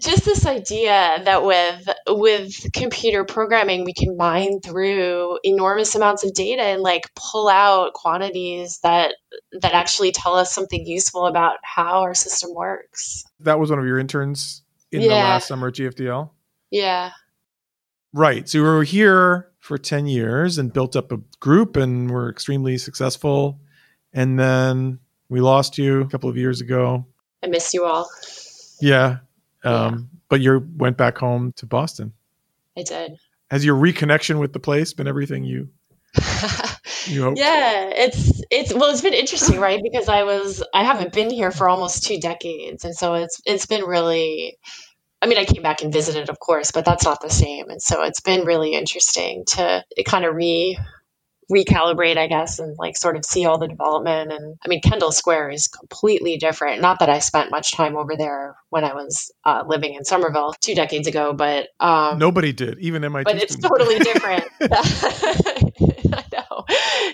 just 0.00 0.24
this 0.24 0.46
idea 0.46 1.20
that 1.24 1.44
with 1.44 1.88
with 2.08 2.72
computer 2.72 3.24
programming 3.24 3.84
we 3.84 3.92
can 3.92 4.16
mine 4.16 4.60
through 4.60 5.38
enormous 5.44 5.94
amounts 5.94 6.24
of 6.24 6.34
data 6.34 6.62
and 6.62 6.82
like 6.82 7.12
pull 7.14 7.48
out 7.48 7.94
quantities 7.94 8.80
that 8.82 9.14
that 9.52 9.72
actually 9.72 10.12
tell 10.12 10.34
us 10.34 10.52
something 10.52 10.84
useful 10.84 11.26
about 11.26 11.56
how 11.62 12.02
our 12.02 12.14
system 12.14 12.54
works 12.54 13.24
that 13.40 13.58
was 13.58 13.70
one 13.70 13.78
of 13.78 13.86
your 13.86 13.98
interns 13.98 14.62
in 14.92 15.02
yeah. 15.02 15.08
the 15.08 15.14
last 15.14 15.48
summer 15.48 15.68
at 15.68 15.74
gfdl 15.74 16.30
yeah 16.70 17.10
Right. 18.12 18.48
So 18.48 18.58
we 18.58 18.64
were 18.64 18.84
here 18.84 19.50
for 19.58 19.76
10 19.76 20.06
years 20.06 20.58
and 20.58 20.72
built 20.72 20.96
up 20.96 21.12
a 21.12 21.18
group 21.40 21.76
and 21.76 22.10
were 22.10 22.30
extremely 22.30 22.78
successful. 22.78 23.60
And 24.12 24.38
then 24.38 24.98
we 25.28 25.40
lost 25.40 25.78
you 25.78 26.00
a 26.00 26.08
couple 26.08 26.30
of 26.30 26.36
years 26.36 26.60
ago. 26.60 27.06
I 27.42 27.48
miss 27.48 27.74
you 27.74 27.84
all. 27.84 28.08
Yeah. 28.80 29.18
Um, 29.64 29.72
yeah. 29.72 30.18
But 30.28 30.40
you 30.40 30.66
went 30.76 30.96
back 30.96 31.18
home 31.18 31.52
to 31.56 31.66
Boston. 31.66 32.12
I 32.76 32.82
did. 32.82 33.18
Has 33.50 33.64
your 33.64 33.76
reconnection 33.76 34.40
with 34.40 34.52
the 34.52 34.60
place 34.60 34.92
been 34.92 35.06
everything 35.06 35.44
you 35.44 35.68
you 37.06 37.22
hope? 37.22 37.36
Yeah, 37.36 37.90
it's 37.94 38.37
it's 38.50 38.72
well, 38.72 38.90
it's 38.90 39.02
been 39.02 39.14
interesting, 39.14 39.58
right? 39.60 39.80
Because 39.82 40.08
I 40.08 40.24
was 40.24 40.62
I 40.74 40.84
haven't 40.84 41.12
been 41.12 41.30
here 41.30 41.50
for 41.50 41.68
almost 41.68 42.04
two 42.04 42.18
decades, 42.18 42.84
and 42.84 42.94
so 42.94 43.14
it's 43.14 43.40
it's 43.44 43.66
been 43.66 43.84
really 43.84 44.58
I 45.20 45.26
mean, 45.26 45.38
I 45.38 45.44
came 45.44 45.62
back 45.62 45.82
and 45.82 45.92
visited, 45.92 46.28
of 46.28 46.38
course, 46.38 46.70
but 46.70 46.84
that's 46.84 47.04
not 47.04 47.20
the 47.20 47.30
same. 47.30 47.70
And 47.70 47.82
so 47.82 48.02
it's 48.02 48.20
been 48.20 48.44
really 48.44 48.74
interesting 48.74 49.44
to 49.48 49.84
kind 50.06 50.24
of 50.24 50.34
re 50.34 50.78
recalibrate, 51.50 52.18
I 52.18 52.26
guess, 52.26 52.58
and 52.58 52.76
like 52.78 52.96
sort 52.96 53.16
of 53.16 53.24
see 53.24 53.46
all 53.46 53.58
the 53.58 53.68
development. 53.68 54.30
And 54.30 54.56
I 54.64 54.68
mean, 54.68 54.80
Kendall 54.82 55.12
Square 55.12 55.50
is 55.50 55.66
completely 55.66 56.36
different. 56.36 56.82
Not 56.82 56.98
that 57.00 57.08
I 57.08 57.18
spent 57.20 57.50
much 57.50 57.72
time 57.72 57.96
over 57.96 58.16
there 58.16 58.54
when 58.68 58.84
I 58.84 58.92
was 58.94 59.32
uh, 59.44 59.64
living 59.66 59.94
in 59.94 60.04
Somerville 60.04 60.54
two 60.60 60.74
decades 60.74 61.08
ago, 61.08 61.32
but 61.32 61.68
um, 61.80 62.18
nobody 62.18 62.52
did, 62.52 62.78
even 62.80 63.02
in 63.02 63.12
my. 63.12 63.22
But 63.22 63.42
it's 63.42 63.56
totally 63.56 63.98
different. 63.98 64.44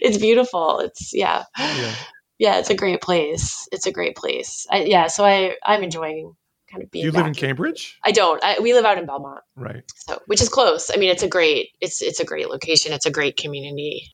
It's 0.05 0.19
beautiful. 0.19 0.81
It's 0.81 1.15
yeah. 1.15 1.45
yeah, 1.59 1.95
yeah. 2.39 2.59
It's 2.59 2.71
a 2.71 2.75
great 2.75 3.01
place. 3.01 3.67
It's 3.73 3.87
a 3.87 3.93
great 3.93 4.17
place. 4.17 4.67
I, 4.71 4.85
yeah, 4.85 5.07
so 5.07 5.25
I 5.25 5.57
I'm 5.65 5.83
enjoying 5.83 6.35
kind 6.71 6.83
of 6.83 6.91
being. 6.91 7.05
You 7.07 7.13
live 7.13 7.27
in 7.27 7.35
Cambridge? 7.35 7.99
I 8.05 8.13
don't. 8.13 8.43
I, 8.45 8.59
we 8.61 8.75
live 8.75 8.85
out 8.85 8.99
in 8.99 9.07
Belmont, 9.07 9.41
right? 9.57 9.83
So, 9.97 10.21
which 10.27 10.43
is 10.43 10.49
close. 10.49 10.91
I 10.93 10.99
mean, 10.99 11.11
it's 11.11 11.23
a 11.23 11.29
great. 11.29 11.71
It's 11.81 12.03
it's 12.03 12.21
a 12.21 12.25
great 12.25 12.49
location. 12.49 12.93
It's 12.93 13.07
a 13.07 13.11
great 13.11 13.37
community. 13.37 14.13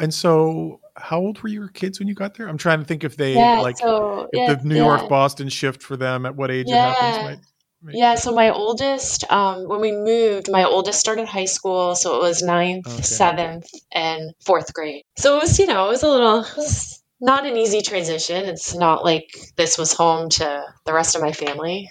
And 0.00 0.12
so, 0.12 0.80
how 0.96 1.20
old 1.20 1.40
were 1.42 1.48
your 1.48 1.68
kids 1.68 1.98
when 1.98 2.08
you 2.08 2.14
got 2.14 2.34
there? 2.34 2.48
I'm 2.48 2.58
trying 2.58 2.80
to 2.80 2.84
think 2.84 3.04
if 3.04 3.16
they 3.16 3.34
yeah, 3.34 3.60
like 3.60 3.78
so, 3.78 4.28
if 4.32 4.48
yeah, 4.48 4.54
the 4.54 4.64
New. 4.64 4.76
York 4.76 5.08
Boston 5.08 5.48
shift 5.48 5.82
for 5.82 5.96
them 5.96 6.26
at 6.26 6.34
what 6.34 6.50
age 6.50 6.66
it 6.68 6.74
happens. 6.74 7.24
Might, 7.24 7.38
might 7.82 7.94
yeah, 7.94 8.14
so 8.14 8.32
my 8.32 8.50
oldest, 8.50 9.30
um, 9.30 9.68
when 9.68 9.80
we 9.80 9.92
moved, 9.92 10.50
my 10.50 10.64
oldest 10.64 11.00
started 11.00 11.26
high 11.26 11.46
school, 11.46 11.94
so 11.94 12.16
it 12.16 12.22
was 12.22 12.42
ninth, 12.42 12.86
okay. 12.86 13.02
seventh, 13.02 13.68
and 13.92 14.32
fourth 14.44 14.72
grade. 14.72 15.04
So 15.16 15.36
it 15.36 15.42
was, 15.42 15.58
you 15.58 15.66
know, 15.66 15.86
it 15.86 15.90
was 15.90 16.02
a 16.02 16.08
little, 16.08 16.40
it 16.40 16.56
was 16.56 17.02
not 17.20 17.46
an 17.46 17.56
easy 17.56 17.82
transition. 17.82 18.44
It's 18.44 18.74
not 18.74 19.04
like 19.04 19.28
this 19.56 19.78
was 19.78 19.92
home 19.92 20.28
to 20.30 20.64
the 20.84 20.92
rest 20.92 21.14
of 21.14 21.22
my 21.22 21.32
family 21.32 21.90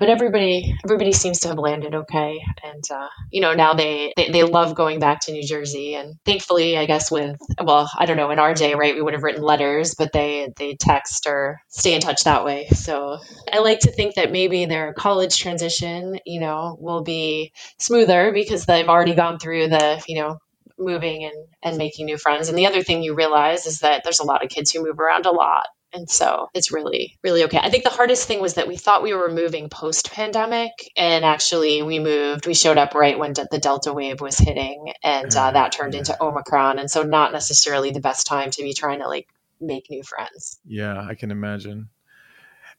but 0.00 0.08
everybody 0.08 0.74
everybody 0.84 1.12
seems 1.12 1.40
to 1.40 1.48
have 1.48 1.58
landed 1.58 1.94
okay. 1.94 2.40
And 2.64 2.82
uh, 2.90 3.08
you 3.30 3.40
know 3.42 3.54
now 3.54 3.74
they, 3.74 4.12
they, 4.16 4.30
they 4.30 4.42
love 4.42 4.74
going 4.74 4.98
back 4.98 5.20
to 5.22 5.32
new 5.32 5.46
jersey. 5.46 5.94
And 5.94 6.16
thankfully 6.24 6.76
i 6.78 6.86
guess 6.86 7.10
with 7.10 7.38
well 7.62 7.88
i 7.96 8.06
don't 8.06 8.16
know 8.16 8.30
in 8.30 8.40
our 8.40 8.54
day 8.54 8.74
right 8.74 8.94
we 8.94 9.02
would 9.02 9.14
have 9.14 9.22
written 9.22 9.42
letters 9.42 9.94
but 9.94 10.12
they 10.12 10.52
they 10.56 10.74
text 10.74 11.26
or 11.28 11.60
stay 11.68 11.94
in 11.94 12.00
touch 12.00 12.24
that 12.24 12.44
way. 12.44 12.66
So 12.68 13.18
i 13.52 13.60
like 13.60 13.80
to 13.80 13.92
think 13.92 14.16
that 14.16 14.32
maybe 14.32 14.64
their 14.64 14.94
college 14.94 15.38
transition 15.38 16.18
you 16.26 16.40
know 16.40 16.76
will 16.80 17.02
be 17.02 17.52
smoother 17.78 18.32
because 18.32 18.66
they've 18.66 18.88
already 18.88 19.14
gone 19.14 19.38
through 19.38 19.68
the 19.68 20.02
you 20.08 20.20
know 20.20 20.38
moving 20.78 21.24
and, 21.24 21.34
and 21.62 21.76
making 21.76 22.06
new 22.06 22.16
friends. 22.16 22.48
And 22.48 22.56
the 22.56 22.66
other 22.66 22.82
thing 22.82 23.02
you 23.02 23.14
realize 23.14 23.66
is 23.66 23.80
that 23.80 24.02
there's 24.02 24.20
a 24.20 24.24
lot 24.24 24.42
of 24.42 24.48
kids 24.48 24.70
who 24.70 24.82
move 24.82 24.98
around 24.98 25.26
a 25.26 25.30
lot 25.30 25.66
and 25.92 26.08
so 26.08 26.48
it's 26.54 26.70
really, 26.70 27.18
really 27.22 27.44
okay. 27.44 27.58
I 27.58 27.70
think 27.70 27.84
the 27.84 27.90
hardest 27.90 28.28
thing 28.28 28.40
was 28.40 28.54
that 28.54 28.68
we 28.68 28.76
thought 28.76 29.02
we 29.02 29.14
were 29.14 29.30
moving 29.30 29.68
post 29.68 30.12
pandemic. 30.12 30.70
And 30.96 31.24
actually, 31.24 31.82
we 31.82 31.98
moved, 31.98 32.46
we 32.46 32.54
showed 32.54 32.78
up 32.78 32.94
right 32.94 33.18
when 33.18 33.32
the 33.32 33.58
Delta 33.60 33.92
wave 33.92 34.20
was 34.20 34.38
hitting, 34.38 34.92
and 35.02 35.34
uh, 35.34 35.50
that 35.50 35.72
turned 35.72 35.94
into 35.94 36.16
Omicron. 36.22 36.78
And 36.78 36.90
so, 36.90 37.02
not 37.02 37.32
necessarily 37.32 37.90
the 37.90 38.00
best 38.00 38.26
time 38.26 38.50
to 38.52 38.62
be 38.62 38.72
trying 38.72 39.00
to 39.00 39.08
like 39.08 39.28
make 39.60 39.90
new 39.90 40.02
friends. 40.02 40.60
Yeah, 40.64 41.06
I 41.08 41.14
can 41.14 41.30
imagine. 41.30 41.88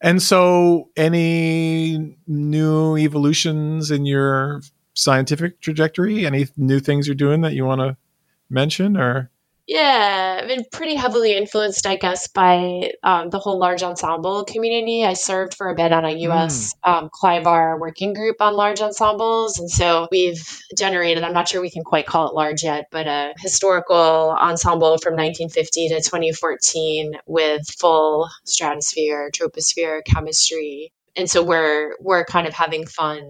And 0.02 0.22
so, 0.22 0.90
any 0.96 2.18
new 2.28 2.98
evolutions 2.98 3.92
in 3.92 4.06
your 4.06 4.62
scientific 4.94 5.60
trajectory? 5.60 6.26
Any 6.26 6.48
new 6.56 6.80
things 6.80 7.08
you're 7.08 7.16
doing 7.16 7.42
that 7.42 7.54
you 7.54 7.66
want 7.66 7.82
to 7.82 7.98
mention 8.50 8.96
or? 8.96 9.30
Yeah, 9.68 10.40
I've 10.42 10.48
been 10.48 10.66
pretty 10.72 10.96
heavily 10.96 11.38
influenced, 11.38 11.86
I 11.86 11.96
guess, 11.96 12.28
by 12.28 12.92
um, 13.04 13.30
the 13.30 13.40
whole 13.40 13.58
large 13.58 13.84
ensemble 13.84 14.44
community. 14.44 15.06
I 15.06 15.14
served 15.14 15.54
for 15.54 15.70
a 15.70 15.76
bit 15.76 15.94
on 15.94 16.04
a 16.04 16.12
U.S. 16.12 16.74
Mm. 16.86 16.92
Um, 16.92 17.10
CLIVAR 17.14 17.80
working 17.80 18.14
group 18.14 18.42
on 18.42 18.56
large 18.56 18.82
ensembles. 18.82 19.60
And 19.60 19.70
so 19.70 20.08
we've 20.12 20.44
generated, 20.78 21.24
I'm 21.24 21.34
not 21.34 21.48
sure 21.48 21.62
we 21.62 21.70
can 21.70 21.84
quite 21.84 22.06
call 22.08 22.28
it 22.28 22.34
large 22.34 22.64
yet, 22.64 22.88
but 22.92 23.08
a 23.08 23.34
historical 23.38 24.36
ensemble 24.42 24.98
from 24.98 25.14
1950 25.14 25.90
to 25.90 25.96
2014 26.02 27.14
with 27.28 27.66
full 27.80 28.28
stratosphere, 28.46 29.30
troposphere 29.32 30.02
chemistry. 30.06 30.92
And 31.16 31.30
so 31.30 31.44
we're 31.44 31.96
we're 32.00 32.26
kind 32.26 32.48
of 32.48 32.54
having 32.54 32.86
fun 32.88 33.22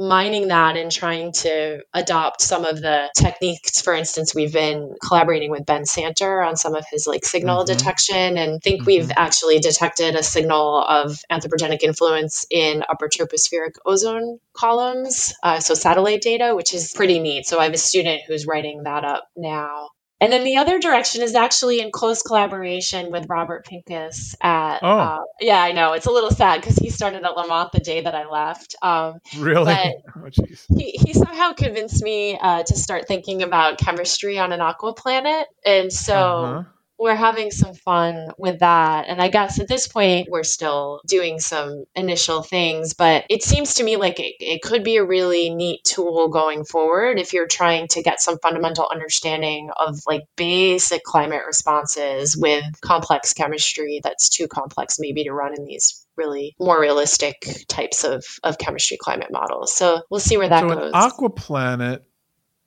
mining 0.00 0.48
that 0.48 0.78
and 0.78 0.90
trying 0.90 1.30
to 1.30 1.82
adopt 1.92 2.40
some 2.40 2.64
of 2.64 2.80
the 2.80 3.10
techniques. 3.14 3.82
For 3.82 3.92
instance, 3.92 4.34
we've 4.34 4.52
been 4.52 4.94
collaborating 5.06 5.50
with 5.50 5.66
Ben 5.66 5.82
Santer 5.82 6.44
on 6.44 6.56
some 6.56 6.74
of 6.74 6.84
his 6.90 7.06
like 7.06 7.24
signal 7.24 7.64
mm-hmm. 7.64 7.76
detection 7.76 8.38
and 8.38 8.62
think 8.62 8.80
mm-hmm. 8.80 8.86
we've 8.86 9.10
actually 9.14 9.58
detected 9.58 10.16
a 10.16 10.22
signal 10.22 10.82
of 10.82 11.18
anthropogenic 11.30 11.82
influence 11.82 12.46
in 12.50 12.82
upper 12.88 13.08
tropospheric 13.08 13.72
ozone 13.84 14.38
columns. 14.56 15.34
Uh, 15.42 15.60
so 15.60 15.74
satellite 15.74 16.22
data, 16.22 16.56
which 16.56 16.72
is 16.72 16.92
pretty 16.94 17.18
neat. 17.18 17.44
So 17.44 17.60
I 17.60 17.64
have 17.64 17.74
a 17.74 17.78
student 17.78 18.22
who's 18.26 18.46
writing 18.46 18.84
that 18.84 19.04
up 19.04 19.28
now. 19.36 19.90
And 20.20 20.32
then 20.32 20.44
the 20.44 20.58
other 20.58 20.78
direction 20.78 21.22
is 21.22 21.34
actually 21.34 21.80
in 21.80 21.90
close 21.90 22.22
collaboration 22.22 23.10
with 23.10 23.26
Robert 23.28 23.64
Pincus 23.66 24.36
at. 24.40 24.80
Oh. 24.82 24.98
Uh, 24.98 25.20
yeah, 25.40 25.62
I 25.62 25.72
know. 25.72 25.94
It's 25.94 26.06
a 26.06 26.10
little 26.10 26.30
sad 26.30 26.60
because 26.60 26.76
he 26.76 26.90
started 26.90 27.24
at 27.24 27.36
Lamont 27.36 27.72
the 27.72 27.80
day 27.80 28.02
that 28.02 28.14
I 28.14 28.28
left. 28.28 28.76
Um, 28.82 29.20
really? 29.38 29.72
oh, 30.16 30.28
he, 30.76 30.90
he 30.90 31.14
somehow 31.14 31.52
convinced 31.54 32.02
me 32.02 32.38
uh, 32.38 32.62
to 32.64 32.76
start 32.76 33.08
thinking 33.08 33.42
about 33.42 33.78
chemistry 33.78 34.38
on 34.38 34.52
an 34.52 34.60
aqua 34.60 34.92
planet. 34.92 35.46
And 35.64 35.92
so. 35.92 36.14
Uh-huh 36.14 36.62
we're 37.00 37.16
having 37.16 37.50
some 37.50 37.72
fun 37.72 38.30
with 38.36 38.58
that. 38.58 39.08
And 39.08 39.22
I 39.22 39.28
guess 39.28 39.58
at 39.58 39.68
this 39.68 39.88
point, 39.88 40.28
we're 40.30 40.44
still 40.44 41.00
doing 41.06 41.40
some 41.40 41.84
initial 41.94 42.42
things, 42.42 42.92
but 42.92 43.24
it 43.30 43.42
seems 43.42 43.74
to 43.74 43.84
me 43.84 43.96
like 43.96 44.20
it, 44.20 44.34
it, 44.38 44.60
could 44.60 44.84
be 44.84 44.96
a 44.96 45.04
really 45.04 45.48
neat 45.48 45.82
tool 45.82 46.28
going 46.28 46.64
forward 46.64 47.18
if 47.18 47.32
you're 47.32 47.46
trying 47.46 47.88
to 47.88 48.02
get 48.02 48.20
some 48.20 48.38
fundamental 48.42 48.86
understanding 48.92 49.70
of 49.78 49.98
like 50.06 50.24
basic 50.36 51.02
climate 51.02 51.40
responses 51.46 52.36
with 52.36 52.64
complex 52.82 53.32
chemistry 53.32 54.00
that's 54.04 54.28
too 54.28 54.46
complex 54.46 54.98
maybe 55.00 55.24
to 55.24 55.32
run 55.32 55.54
in 55.56 55.64
these 55.64 56.06
really 56.16 56.54
more 56.60 56.78
realistic 56.78 57.64
types 57.68 58.04
of, 58.04 58.26
of 58.44 58.58
chemistry 58.58 58.98
climate 59.00 59.32
models. 59.32 59.74
So 59.74 60.02
we'll 60.10 60.20
see 60.20 60.36
where 60.36 60.50
that 60.50 60.68
so 60.68 60.68
goes. 60.68 60.92
Aquaplanet 60.92 62.00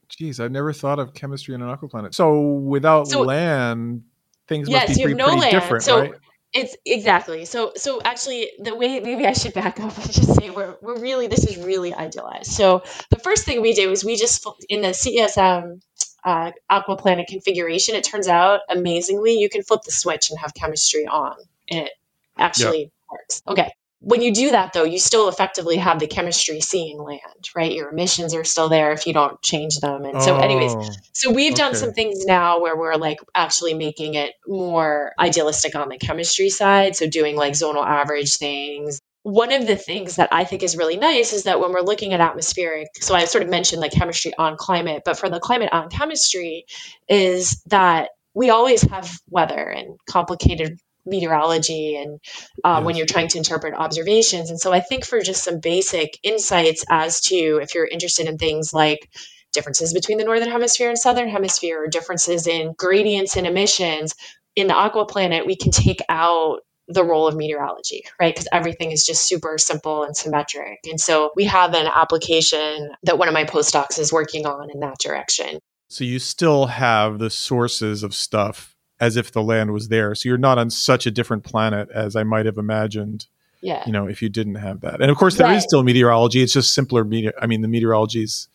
Geez, 0.10 0.39
I've 0.39 0.51
never 0.51 0.73
thought 0.73 0.99
of 0.99 1.14
chemistry 1.15 1.55
in 1.55 1.61
an 1.64 1.76
aquaplanet. 1.76 2.14
So 2.14 2.39
without 2.39 3.07
so, 3.07 3.22
land, 3.22 4.03
things 4.47 4.69
yes, 4.69 4.89
must 4.89 4.99
be 4.99 5.03
pretty, 5.05 5.23
pretty 5.23 5.49
different, 5.51 5.83
so, 5.83 5.99
right? 6.01 6.13
It's 6.53 6.77
exactly 6.85 7.45
so. 7.45 7.71
So 7.75 7.99
actually, 8.03 8.51
the 8.59 8.75
way 8.75 8.99
maybe 8.99 9.25
I 9.25 9.33
should 9.33 9.53
back 9.53 9.79
up 9.83 9.97
and 9.97 10.11
just 10.11 10.35
say 10.35 10.49
we're 10.51 10.75
we're 10.81 10.99
really 10.99 11.27
this 11.27 11.45
is 11.45 11.57
really 11.57 11.93
idealized. 11.93 12.51
So 12.51 12.83
the 13.09 13.19
first 13.19 13.45
thing 13.45 13.61
we 13.61 13.73
did 13.73 13.89
was 13.89 14.03
we 14.03 14.15
just 14.15 14.45
in 14.69 14.81
the 14.81 14.89
CSM 14.89 15.81
uh, 16.23 16.51
aquaplanet 16.71 17.27
configuration. 17.27 17.95
It 17.95 18.03
turns 18.03 18.27
out 18.27 18.61
amazingly 18.69 19.33
you 19.39 19.49
can 19.49 19.63
flip 19.63 19.81
the 19.83 19.91
switch 19.91 20.29
and 20.29 20.39
have 20.39 20.53
chemistry 20.53 21.07
on, 21.07 21.35
and 21.69 21.87
it 21.87 21.91
actually 22.37 22.91
works. 23.11 23.41
Okay, 23.47 23.71
when 24.03 24.21
you 24.21 24.34
do 24.34 24.51
that 24.51 24.73
though 24.73 24.84
you 24.84 24.99
still 24.99 25.30
effectively 25.30 25.77
have 25.77 25.99
the 25.99 26.07
chemistry 26.07 26.59
seeing 26.59 26.97
land 26.97 27.49
right? 27.55 27.71
Your 27.71 27.89
emissions 27.89 28.34
are 28.35 28.43
still 28.43 28.69
there 28.69 28.91
if 28.91 29.07
you 29.07 29.13
don't 29.13 29.41
change 29.41 29.80
them. 29.80 30.03
And 30.05 30.21
so 30.21 30.38
anyways 30.38 30.75
oh, 30.75 30.89
so 31.13 31.31
we've 31.31 31.55
done 31.55 31.73
some 31.75 31.93
things 31.93 32.25
now 32.25 32.61
where 32.61 32.77
we're 32.77 32.95
like 32.95 33.19
actually 33.34 33.73
making 33.73 34.15
it 34.15 34.34
more 34.47 35.13
idealistic 35.17 35.75
on 35.75 35.89
the 35.89 35.97
chemistry 35.97 36.49
side. 36.49 36.95
So 36.95 37.07
doing 37.07 37.35
like 37.35 37.53
zonal 37.53 37.85
average 37.85 38.38
things. 38.38 38.99
One 39.23 39.53
of 39.53 39.67
the 39.67 39.77
things 39.77 40.17
that 40.17 40.30
I 40.34 40.43
think 40.43 40.63
is 40.63 40.75
really 40.75 40.97
nice 40.97 41.31
is 41.31 41.43
that 41.43 41.61
when 41.61 41.71
we're 41.71 41.80
looking 41.80 42.11
at 42.13 42.19
atmospheric, 42.19 42.89
so 42.99 43.15
I 43.15 43.23
sort 43.23 43.43
of 43.43 43.49
mentioned 43.49 43.81
like 43.81 43.93
chemistry 43.93 44.34
on 44.38 44.57
climate, 44.57 45.03
but 45.05 45.17
for 45.17 45.30
the 45.30 45.39
climate 45.39 45.69
on 45.71 45.89
chemistry, 45.89 46.65
is 47.07 47.63
that 47.67 48.09
we 48.34 48.49
always 48.49 48.81
have 48.81 49.09
weather 49.30 49.69
and 49.69 49.97
complicated 50.09 50.77
meteorology 51.05 51.95
and 51.95 52.19
uh, 52.63 52.77
yes. 52.77 52.85
when 52.85 52.95
you're 52.95 53.05
trying 53.05 53.27
to 53.30 53.38
interpret 53.38 53.73
observations. 53.73 54.49
And 54.49 54.59
so 54.59 54.71
I 54.71 54.80
think 54.80 55.05
for 55.05 55.21
just 55.21 55.43
some 55.43 55.59
basic 55.59 56.17
insights 56.23 56.85
as 56.89 57.19
to 57.21 57.59
if 57.61 57.75
you're 57.75 57.88
interested 57.88 58.27
in 58.27 58.38
things 58.38 58.73
like 58.73 59.09
differences 59.51 59.93
between 59.93 60.17
the 60.17 60.23
northern 60.23 60.49
hemisphere 60.49 60.89
and 60.89 60.97
southern 60.97 61.30
hemisphere 61.30 61.84
or 61.84 61.88
differences 61.88 62.47
in 62.47 62.73
gradients 62.77 63.35
and 63.35 63.45
emissions 63.45 64.15
in 64.55 64.67
the 64.67 64.75
aqua 64.75 65.05
planet 65.05 65.45
we 65.45 65.55
can 65.55 65.71
take 65.71 66.01
out 66.09 66.61
the 66.89 67.03
role 67.03 67.27
of 67.27 67.35
meteorology, 67.35 68.03
right? 68.19 68.34
Because 68.34 68.47
everything 68.51 68.91
is 68.91 69.05
just 69.05 69.25
super 69.25 69.57
simple 69.57 70.03
and 70.03 70.15
symmetric. 70.15 70.80
And 70.89 70.99
so 70.99 71.31
we 71.35 71.45
have 71.45 71.73
an 71.73 71.88
application 71.88 72.91
that 73.03 73.17
one 73.17 73.27
of 73.27 73.34
my 73.34 73.45
postdocs 73.45 73.97
is 73.99 74.11
working 74.11 74.45
on 74.45 74.69
in 74.69 74.81
that 74.81 74.97
direction. 74.99 75.59
So 75.89 76.03
you 76.03 76.19
still 76.19 76.65
have 76.67 77.19
the 77.19 77.30
sources 77.30 78.03
of 78.03 78.13
stuff 78.13 78.72
as 78.99 79.17
if 79.17 79.31
the 79.31 79.43
land 79.43 79.73
was 79.73 79.89
there. 79.89 80.15
So 80.15 80.29
you're 80.29 80.37
not 80.37 80.57
on 80.57 80.69
such 80.69 81.05
a 81.05 81.11
different 81.11 81.43
planet 81.43 81.89
as 81.93 82.15
I 82.15 82.23
might 82.23 82.45
have 82.45 82.57
imagined. 82.57 83.25
Yeah. 83.61 83.83
You 83.85 83.91
know, 83.91 84.07
if 84.07 84.21
you 84.21 84.29
didn't 84.29 84.55
have 84.55 84.81
that. 84.81 85.01
And 85.01 85.09
of 85.09 85.17
course 85.17 85.37
there 85.37 85.47
right. 85.47 85.57
is 85.57 85.63
still 85.63 85.83
meteorology. 85.83 86.41
It's 86.41 86.53
just 86.53 86.73
simpler 86.73 87.03
meteor 87.03 87.33
I 87.41 87.47
mean 87.47 87.61
the 87.61 87.67
meteorology 87.67 88.23
is 88.23 88.47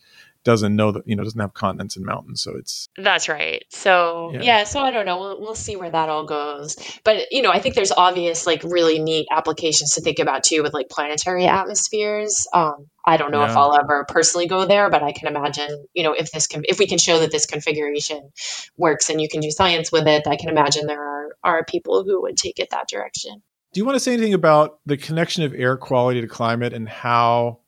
doesn't 0.43 0.75
know 0.75 0.91
that 0.91 1.03
you 1.05 1.15
know 1.15 1.23
doesn't 1.23 1.39
have 1.39 1.53
continents 1.53 1.95
and 1.95 2.05
mountains 2.05 2.41
so 2.41 2.55
it's 2.57 2.87
that's 2.97 3.27
right. 3.27 3.63
So 3.69 4.31
yeah, 4.33 4.41
yeah 4.41 4.63
so 4.63 4.79
i 4.81 4.91
don't 4.91 5.05
know. 5.05 5.19
We'll, 5.19 5.41
we'll 5.41 5.55
see 5.55 5.75
where 5.75 5.89
that 5.89 6.09
all 6.09 6.25
goes. 6.25 6.75
But 7.03 7.31
you 7.31 7.41
know 7.41 7.51
i 7.51 7.59
think 7.59 7.75
there's 7.75 7.91
obvious 7.91 8.47
like 8.47 8.63
really 8.63 8.99
neat 8.99 9.27
applications 9.31 9.93
to 9.95 10.01
think 10.01 10.19
about 10.19 10.43
too 10.43 10.63
with 10.63 10.73
like 10.73 10.89
planetary 10.89 11.45
atmospheres. 11.45 12.47
Um 12.53 12.87
i 13.05 13.17
don't 13.17 13.31
know 13.31 13.41
yeah. 13.41 13.51
if 13.51 13.57
i'll 13.57 13.75
ever 13.75 14.05
personally 14.07 14.45
go 14.45 14.65
there 14.65 14.89
but 14.89 15.01
i 15.01 15.13
can 15.13 15.27
imagine 15.29 15.85
you 15.93 16.03
know 16.03 16.11
if 16.11 16.31
this 16.31 16.47
can 16.47 16.63
if 16.67 16.79
we 16.79 16.85
can 16.85 16.97
show 16.97 17.19
that 17.19 17.31
this 17.31 17.45
configuration 17.45 18.29
works 18.77 19.09
and 19.09 19.21
you 19.21 19.29
can 19.29 19.39
do 19.39 19.49
science 19.49 19.89
with 19.89 20.05
it 20.05 20.27
i 20.27 20.35
can 20.35 20.49
imagine 20.49 20.85
there 20.85 21.01
are 21.01 21.19
are 21.43 21.63
people 21.63 22.03
who 22.03 22.21
would 22.21 22.37
take 22.37 22.59
it 22.59 22.69
that 22.71 22.87
direction. 22.87 23.41
Do 23.73 23.79
you 23.79 23.85
want 23.85 23.95
to 23.95 23.99
say 23.99 24.13
anything 24.13 24.33
about 24.33 24.79
the 24.85 24.97
connection 24.97 25.43
of 25.43 25.53
air 25.53 25.77
quality 25.77 26.21
to 26.21 26.27
climate 26.27 26.73
and 26.73 26.89
how 26.89 27.59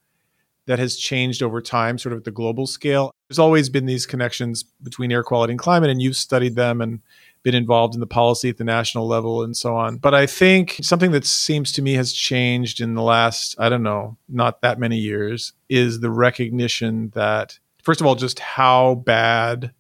that 0.71 0.79
has 0.79 0.95
changed 0.95 1.43
over 1.43 1.61
time, 1.61 1.97
sort 1.97 2.13
of 2.13 2.19
at 2.19 2.23
the 2.23 2.31
global 2.31 2.65
scale. 2.65 3.13
There's 3.27 3.39
always 3.39 3.67
been 3.67 3.87
these 3.87 4.05
connections 4.05 4.63
between 4.63 5.11
air 5.11 5.21
quality 5.21 5.51
and 5.51 5.59
climate, 5.59 5.89
and 5.89 6.01
you've 6.01 6.15
studied 6.15 6.55
them 6.55 6.79
and 6.79 7.01
been 7.43 7.53
involved 7.53 7.93
in 7.93 7.99
the 7.99 8.07
policy 8.07 8.47
at 8.47 8.55
the 8.55 8.63
national 8.63 9.05
level 9.05 9.43
and 9.43 9.57
so 9.57 9.75
on. 9.75 9.97
But 9.97 10.13
I 10.13 10.25
think 10.25 10.79
something 10.81 11.11
that 11.11 11.25
seems 11.25 11.73
to 11.73 11.81
me 11.81 11.95
has 11.95 12.13
changed 12.13 12.79
in 12.79 12.93
the 12.93 13.01
last, 13.01 13.53
I 13.59 13.67
don't 13.67 13.83
know, 13.83 14.15
not 14.29 14.61
that 14.61 14.79
many 14.79 14.97
years 14.97 15.51
is 15.67 15.99
the 15.99 16.09
recognition 16.09 17.09
that, 17.09 17.59
first 17.83 17.99
of 17.99 18.07
all, 18.07 18.15
just 18.15 18.39
how 18.39 18.95
bad 18.95 19.73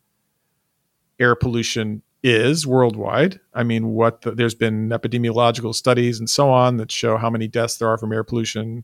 air 1.21 1.35
pollution 1.35 2.01
is 2.21 2.67
worldwide. 2.67 3.39
I 3.53 3.63
mean, 3.63 3.93
what 3.93 4.23
the, 4.23 4.31
there's 4.31 4.55
been 4.55 4.89
epidemiological 4.89 5.73
studies 5.73 6.19
and 6.19 6.29
so 6.29 6.49
on 6.49 6.75
that 6.77 6.91
show 6.91 7.15
how 7.15 7.29
many 7.29 7.47
deaths 7.47 7.77
there 7.77 7.87
are 7.87 7.97
from 7.97 8.11
air 8.11 8.25
pollution 8.25 8.83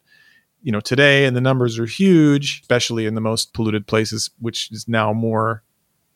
you 0.63 0.71
know 0.71 0.79
today 0.79 1.25
and 1.25 1.35
the 1.35 1.41
numbers 1.41 1.79
are 1.79 1.85
huge 1.85 2.61
especially 2.61 3.05
in 3.05 3.15
the 3.15 3.21
most 3.21 3.53
polluted 3.53 3.88
places 3.88 4.29
which 4.39 4.71
is 4.71 4.88
now 4.88 5.13
more 5.13 5.63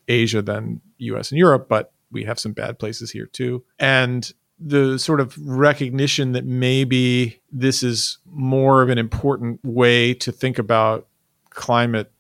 asia 0.07 0.41
than 0.41 0.81
us 0.99 1.31
and 1.31 1.37
europe 1.37 1.67
but 1.69 1.93
we 2.11 2.23
have 2.25 2.39
some 2.39 2.51
bad 2.51 2.77
places 2.77 3.11
here 3.11 3.25
too. 3.25 3.63
And 3.79 4.31
the 4.59 4.99
sort 4.99 5.19
of 5.19 5.35
recognition 5.39 6.33
that 6.33 6.45
maybe 6.45 7.41
this 7.51 7.81
is 7.81 8.19
more 8.25 8.83
of 8.83 8.89
an 8.89 8.97
important 8.97 9.59
way 9.63 10.13
to 10.15 10.31
think 10.31 10.59
about 10.59 11.07
climate 11.49 12.11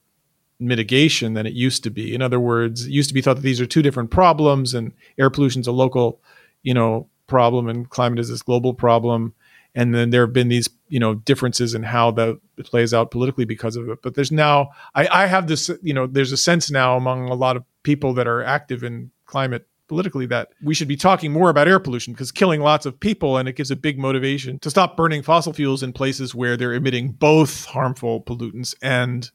mitigation 0.59 1.33
than 1.33 1.45
it 1.45 1.53
used 1.53 1.83
to 1.83 1.89
be. 1.89 2.15
In 2.15 2.21
other 2.21 2.39
words 2.39 2.85
it 2.85 2.91
used 2.91 3.09
to 3.09 3.13
be 3.13 3.21
thought 3.21 3.35
that 3.35 3.41
these 3.41 3.61
are 3.61 3.65
two 3.65 3.81
different 3.81 4.11
problems 4.11 4.73
and 4.73 4.91
air 5.19 5.29
pollution 5.29 5.61
is 5.61 5.67
a 5.67 5.71
local 5.71 6.19
you 6.63 6.73
know 6.73 7.07
problem 7.27 7.67
and 7.67 7.89
climate 7.89 8.19
is 8.19 8.29
this 8.29 8.41
global 8.41 8.73
problem 8.73 9.33
and 9.73 9.95
then 9.95 10.09
there 10.09 10.25
have 10.25 10.33
been 10.33 10.49
these 10.49 10.69
you 10.87 10.99
know 10.99 11.15
differences 11.15 11.73
in 11.73 11.83
how 11.83 12.11
that 12.11 12.39
plays 12.63 12.93
out 12.93 13.11
politically 13.11 13.45
because 13.45 13.75
of 13.75 13.89
it. 13.89 14.01
But 14.01 14.15
there's 14.15 14.31
now 14.31 14.71
I, 14.95 15.07
I 15.07 15.25
have 15.27 15.47
this 15.47 15.69
you 15.81 15.93
know 15.93 16.07
there's 16.07 16.31
a 16.31 16.37
sense 16.37 16.71
now 16.71 16.97
among 16.97 17.29
a 17.29 17.35
lot 17.35 17.57
of 17.57 17.63
people 17.83 18.13
that 18.15 18.27
are 18.27 18.43
active 18.43 18.83
in 18.83 19.11
climate 19.25 19.67
politically 19.87 20.25
that 20.25 20.53
we 20.63 20.73
should 20.73 20.87
be 20.87 20.95
talking 20.95 21.33
more 21.33 21.49
about 21.49 21.67
air 21.67 21.77
pollution 21.77 22.13
because 22.13 22.31
killing 22.31 22.61
lots 22.61 22.85
of 22.85 22.97
people 22.97 23.35
and 23.35 23.49
it 23.49 23.57
gives 23.57 23.71
a 23.71 23.75
big 23.75 23.99
motivation 23.99 24.57
to 24.59 24.69
stop 24.69 24.95
burning 24.95 25.21
fossil 25.21 25.51
fuels 25.51 25.83
in 25.83 25.91
places 25.91 26.33
where 26.33 26.55
they're 26.55 26.73
emitting 26.73 27.11
both 27.11 27.65
harmful 27.65 28.21
pollutants 28.21 28.73
and 28.81 29.31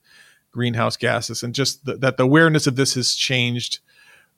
greenhouse 0.52 0.96
gases. 0.96 1.42
And 1.42 1.54
just 1.54 1.84
the, 1.84 1.98
that 1.98 2.16
the 2.16 2.22
awareness 2.22 2.66
of 2.66 2.76
this 2.76 2.94
has 2.94 3.14
changed 3.14 3.80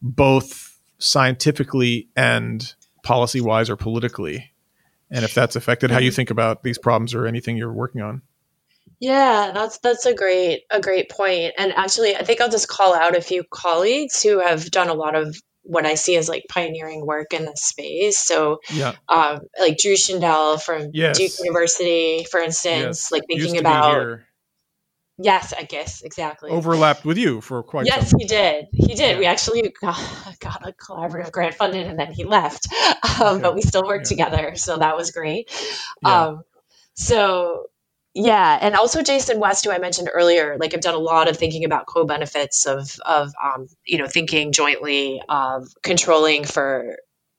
both 0.03 0.77
scientifically 0.99 2.09
and 2.17 2.75
policy 3.05 3.41
wise 3.41 3.71
or 3.71 3.77
politically 3.77 4.53
and 5.11 5.25
if 5.25 5.35
that's 5.35 5.57
affected 5.57 5.91
how 5.91 5.99
you 5.99 6.11
think 6.11 6.31
about 6.31 6.63
these 6.63 6.79
problems 6.79 7.15
or 7.15 7.27
anything 7.27 7.57
you're 7.57 7.73
working 7.73 8.03
on. 8.03 8.23
Yeah, 9.01 9.53
that's 9.55 9.79
that's 9.79 10.07
a 10.07 10.15
great 10.15 10.63
a 10.71 10.81
great 10.81 11.09
point. 11.11 11.55
And 11.57 11.73
actually, 11.73 12.17
I 12.17 12.25
think 12.25 12.41
I'll 12.41 12.51
just 12.51 12.69
call 12.69 12.95
out 12.95 13.17
a 13.17 13.21
few 13.21 13.45
colleagues 13.51 14.23
who 14.23 14.41
have 14.41 14.71
done 14.71 14.89
a 14.89 14.95
lot 14.95 15.15
of 15.15 15.37
what 15.63 15.85
I 15.85 15.95
see 15.95 16.17
as 16.17 16.29
like 16.29 16.45
pioneering 16.49 17.07
work 17.07 17.33
in 17.33 17.45
this 17.45 17.63
space. 17.63 18.19
So, 18.19 18.59
yeah, 18.73 18.95
um, 19.09 19.41
like 19.61 19.79
Drew 19.79 19.95
Shindell 19.95 20.61
from 20.61 20.91
yes. 20.95 21.19
Duke 21.19 21.33
University, 21.45 22.25
for 22.31 22.41
instance, 22.41 23.11
yes. 23.11 23.13
like 23.13 23.23
thinking 23.29 23.59
about 23.59 24.21
Yes, 25.21 25.53
I 25.57 25.65
guess 25.65 26.03
exactly. 26.03 26.51
Overlapped 26.51 27.05
with 27.05 27.19
you 27.19 27.41
for 27.41 27.63
quite. 27.65 27.83
A 27.83 27.85
bit. 27.87 27.95
Yes, 27.97 28.15
he 28.17 28.25
did. 28.27 28.67
He 28.73 28.95
did. 28.95 29.13
Yeah. 29.13 29.19
We 29.19 29.27
actually 29.27 29.75
got, 29.81 30.01
got, 30.39 30.69
a 30.69 30.73
collaborative 30.73 31.33
grant 31.33 31.57
funded, 31.57 31.89
and 31.89 31.99
then 31.99 32.13
he 32.13 32.25
left. 32.25 32.69
Um, 33.21 33.37
okay. 33.37 33.43
But 33.43 33.55
we 33.57 33.63
still 33.63 33.85
worked 33.85 34.11
yeah. 34.11 34.27
together, 34.27 34.55
so 34.55 34.77
that 34.77 34.97
was 34.97 35.11
great. 35.11 35.51
Yeah. 36.03 36.27
Um, 36.27 36.43
so 36.95 37.67
yeah, 38.15 38.59
and 38.61 38.75
also 38.75 39.03
Jason 39.03 39.39
West, 39.39 39.65
who 39.65 39.71
I 39.71 39.79
mentioned 39.79 40.09
earlier, 40.13 40.57
like 40.59 40.75
I've 40.75 40.81
done 40.81 40.95
a 40.95 40.99
lot 40.99 41.29
of 41.29 41.37
thinking 41.37 41.65
about 41.65 41.87
co-benefits 41.87 42.67
of 42.67 42.99
of 43.05 43.33
um, 43.43 43.69
you 43.87 43.99
know 43.99 44.07
thinking 44.07 44.53
jointly 44.53 45.23
of 45.29 45.69
controlling 45.83 46.45
for 46.45 46.97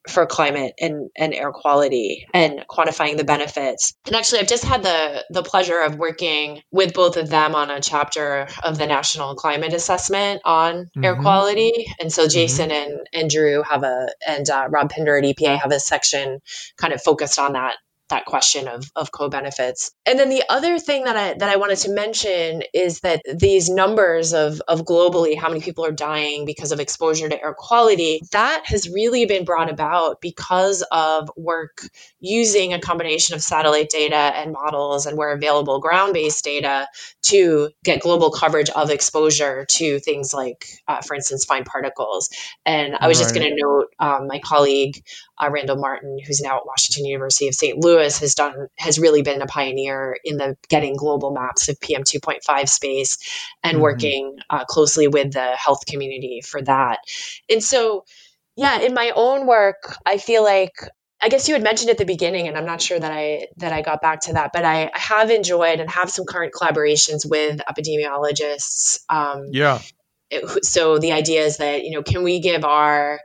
for 0.09 0.25
climate 0.25 0.73
and, 0.79 1.09
and 1.15 1.33
air 1.33 1.51
quality 1.51 2.25
and 2.33 2.65
quantifying 2.69 3.17
the 3.17 3.23
benefits. 3.23 3.93
And 4.05 4.15
actually, 4.15 4.39
I've 4.39 4.47
just 4.47 4.65
had 4.65 4.83
the, 4.83 5.23
the 5.29 5.43
pleasure 5.43 5.79
of 5.79 5.95
working 5.95 6.61
with 6.71 6.93
both 6.93 7.17
of 7.17 7.29
them 7.29 7.55
on 7.55 7.69
a 7.69 7.81
chapter 7.81 8.47
of 8.63 8.77
the 8.77 8.87
National 8.87 9.35
Climate 9.35 9.73
Assessment 9.73 10.41
on 10.45 10.73
mm-hmm. 10.85 11.03
air 11.03 11.15
quality. 11.15 11.87
And 11.99 12.11
so 12.11 12.23
mm-hmm. 12.23 12.33
Jason 12.33 12.69
mm-hmm. 12.69 12.91
and, 12.91 13.07
and 13.13 13.29
Drew 13.29 13.63
have 13.63 13.83
a, 13.83 14.09
and 14.27 14.49
uh, 14.49 14.67
Rob 14.69 14.89
Pinder 14.89 15.17
at 15.17 15.23
EPA 15.23 15.59
have 15.59 15.71
a 15.71 15.79
section 15.79 16.39
kind 16.77 16.93
of 16.93 17.01
focused 17.01 17.39
on 17.39 17.53
that 17.53 17.75
that 18.09 18.25
question 18.25 18.67
of, 18.67 18.91
of 18.95 19.11
co-benefits. 19.11 19.91
And 20.05 20.19
then 20.19 20.29
the 20.29 20.43
other 20.49 20.79
thing 20.79 21.05
that 21.05 21.15
I 21.15 21.33
that 21.35 21.49
I 21.49 21.57
wanted 21.57 21.77
to 21.79 21.91
mention 21.91 22.63
is 22.73 23.01
that 23.01 23.21
these 23.33 23.69
numbers 23.69 24.33
of, 24.33 24.61
of 24.67 24.81
globally 24.81 25.37
how 25.37 25.49
many 25.49 25.61
people 25.61 25.85
are 25.85 25.91
dying 25.91 26.45
because 26.45 26.71
of 26.71 26.79
exposure 26.79 27.29
to 27.29 27.41
air 27.41 27.53
quality, 27.57 28.21
that 28.31 28.63
has 28.65 28.89
really 28.89 29.25
been 29.25 29.45
brought 29.45 29.69
about 29.69 30.21
because 30.21 30.83
of 30.91 31.29
work 31.37 31.83
using 32.19 32.73
a 32.73 32.79
combination 32.79 33.35
of 33.35 33.41
satellite 33.41 33.89
data 33.89 34.15
and 34.15 34.51
models 34.51 35.05
and 35.05 35.17
where 35.17 35.31
available 35.31 35.79
ground-based 35.79 36.43
data 36.43 36.87
to 37.21 37.69
get 37.83 38.01
global 38.01 38.31
coverage 38.31 38.69
of 38.71 38.89
exposure 38.89 39.65
to 39.69 39.99
things 39.99 40.33
like, 40.33 40.65
uh, 40.87 41.01
for 41.01 41.15
instance, 41.15 41.45
fine 41.45 41.63
particles. 41.63 42.29
And 42.65 42.95
I 42.99 43.07
was 43.07 43.17
right. 43.17 43.23
just 43.23 43.35
going 43.35 43.49
to 43.49 43.55
note 43.55 43.93
um, 43.99 44.27
my 44.27 44.39
colleague 44.39 45.03
uh, 45.39 45.49
Randall 45.49 45.77
Martin, 45.77 46.17
who's 46.25 46.41
now 46.41 46.57
at 46.57 46.65
Washington 46.65 47.05
University 47.05 47.47
of 47.47 47.55
St. 47.55 47.77
Louis, 47.77 48.17
has 48.19 48.35
done 48.35 48.67
has 48.77 48.99
really 48.99 49.21
been 49.21 49.41
a 49.41 49.47
pioneer 49.47 50.17
in 50.23 50.37
the 50.37 50.57
getting 50.67 50.95
global 50.95 51.31
maps 51.31 51.69
of 51.69 51.79
PM 51.79 52.03
two 52.03 52.19
point 52.19 52.43
five 52.43 52.69
space 52.69 53.17
and 53.63 53.75
mm-hmm. 53.75 53.83
working 53.83 54.37
uh, 54.49 54.65
closely 54.65 55.07
with 55.07 55.33
the 55.33 55.55
health 55.55 55.85
community 55.85 56.41
for 56.41 56.61
that. 56.61 56.99
And 57.49 57.63
so, 57.63 58.05
yeah, 58.55 58.79
in 58.81 58.93
my 58.93 59.11
own 59.15 59.47
work, 59.47 59.95
I 60.05 60.17
feel 60.17 60.43
like 60.43 60.73
I 61.21 61.29
guess 61.29 61.47
you 61.47 61.53
had 61.53 61.63
mentioned 61.63 61.89
at 61.89 61.97
the 61.97 62.05
beginning, 62.05 62.47
and 62.47 62.57
I'm 62.57 62.65
not 62.65 62.81
sure 62.81 62.99
that 62.99 63.11
I 63.11 63.47
that 63.57 63.73
I 63.73 63.81
got 63.81 64.01
back 64.01 64.21
to 64.21 64.33
that, 64.33 64.51
but 64.53 64.63
I, 64.63 64.89
I 64.93 64.99
have 64.99 65.29
enjoyed 65.31 65.79
and 65.79 65.89
have 65.89 66.09
some 66.09 66.25
current 66.25 66.53
collaborations 66.53 67.29
with 67.29 67.59
epidemiologists. 67.69 68.99
Um, 69.09 69.47
yeah. 69.51 69.81
so 70.61 70.97
the 70.97 71.11
idea 71.11 71.43
is 71.43 71.57
that 71.57 71.83
you 71.83 71.91
know, 71.91 72.03
can 72.03 72.23
we 72.23 72.39
give 72.39 72.63
our 72.63 73.19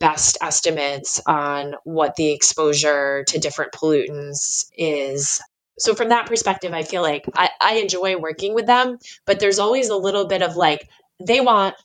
best 0.00 0.38
estimates 0.42 1.20
on 1.26 1.74
what 1.84 2.16
the 2.16 2.32
exposure 2.32 3.24
to 3.28 3.38
different 3.38 3.72
pollutants 3.72 4.66
is. 4.76 5.40
So, 5.78 5.94
from 5.94 6.10
that 6.10 6.26
perspective, 6.26 6.72
I 6.72 6.82
feel 6.82 7.02
like 7.02 7.24
I, 7.34 7.50
I 7.62 7.74
enjoy 7.74 8.16
working 8.16 8.54
with 8.54 8.66
them, 8.66 8.98
but 9.26 9.40
there's 9.40 9.58
always 9.60 9.90
a 9.90 9.96
little 9.96 10.26
bit 10.26 10.42
of 10.42 10.56
like, 10.56 10.88
they 11.24 11.40
want 11.40 11.76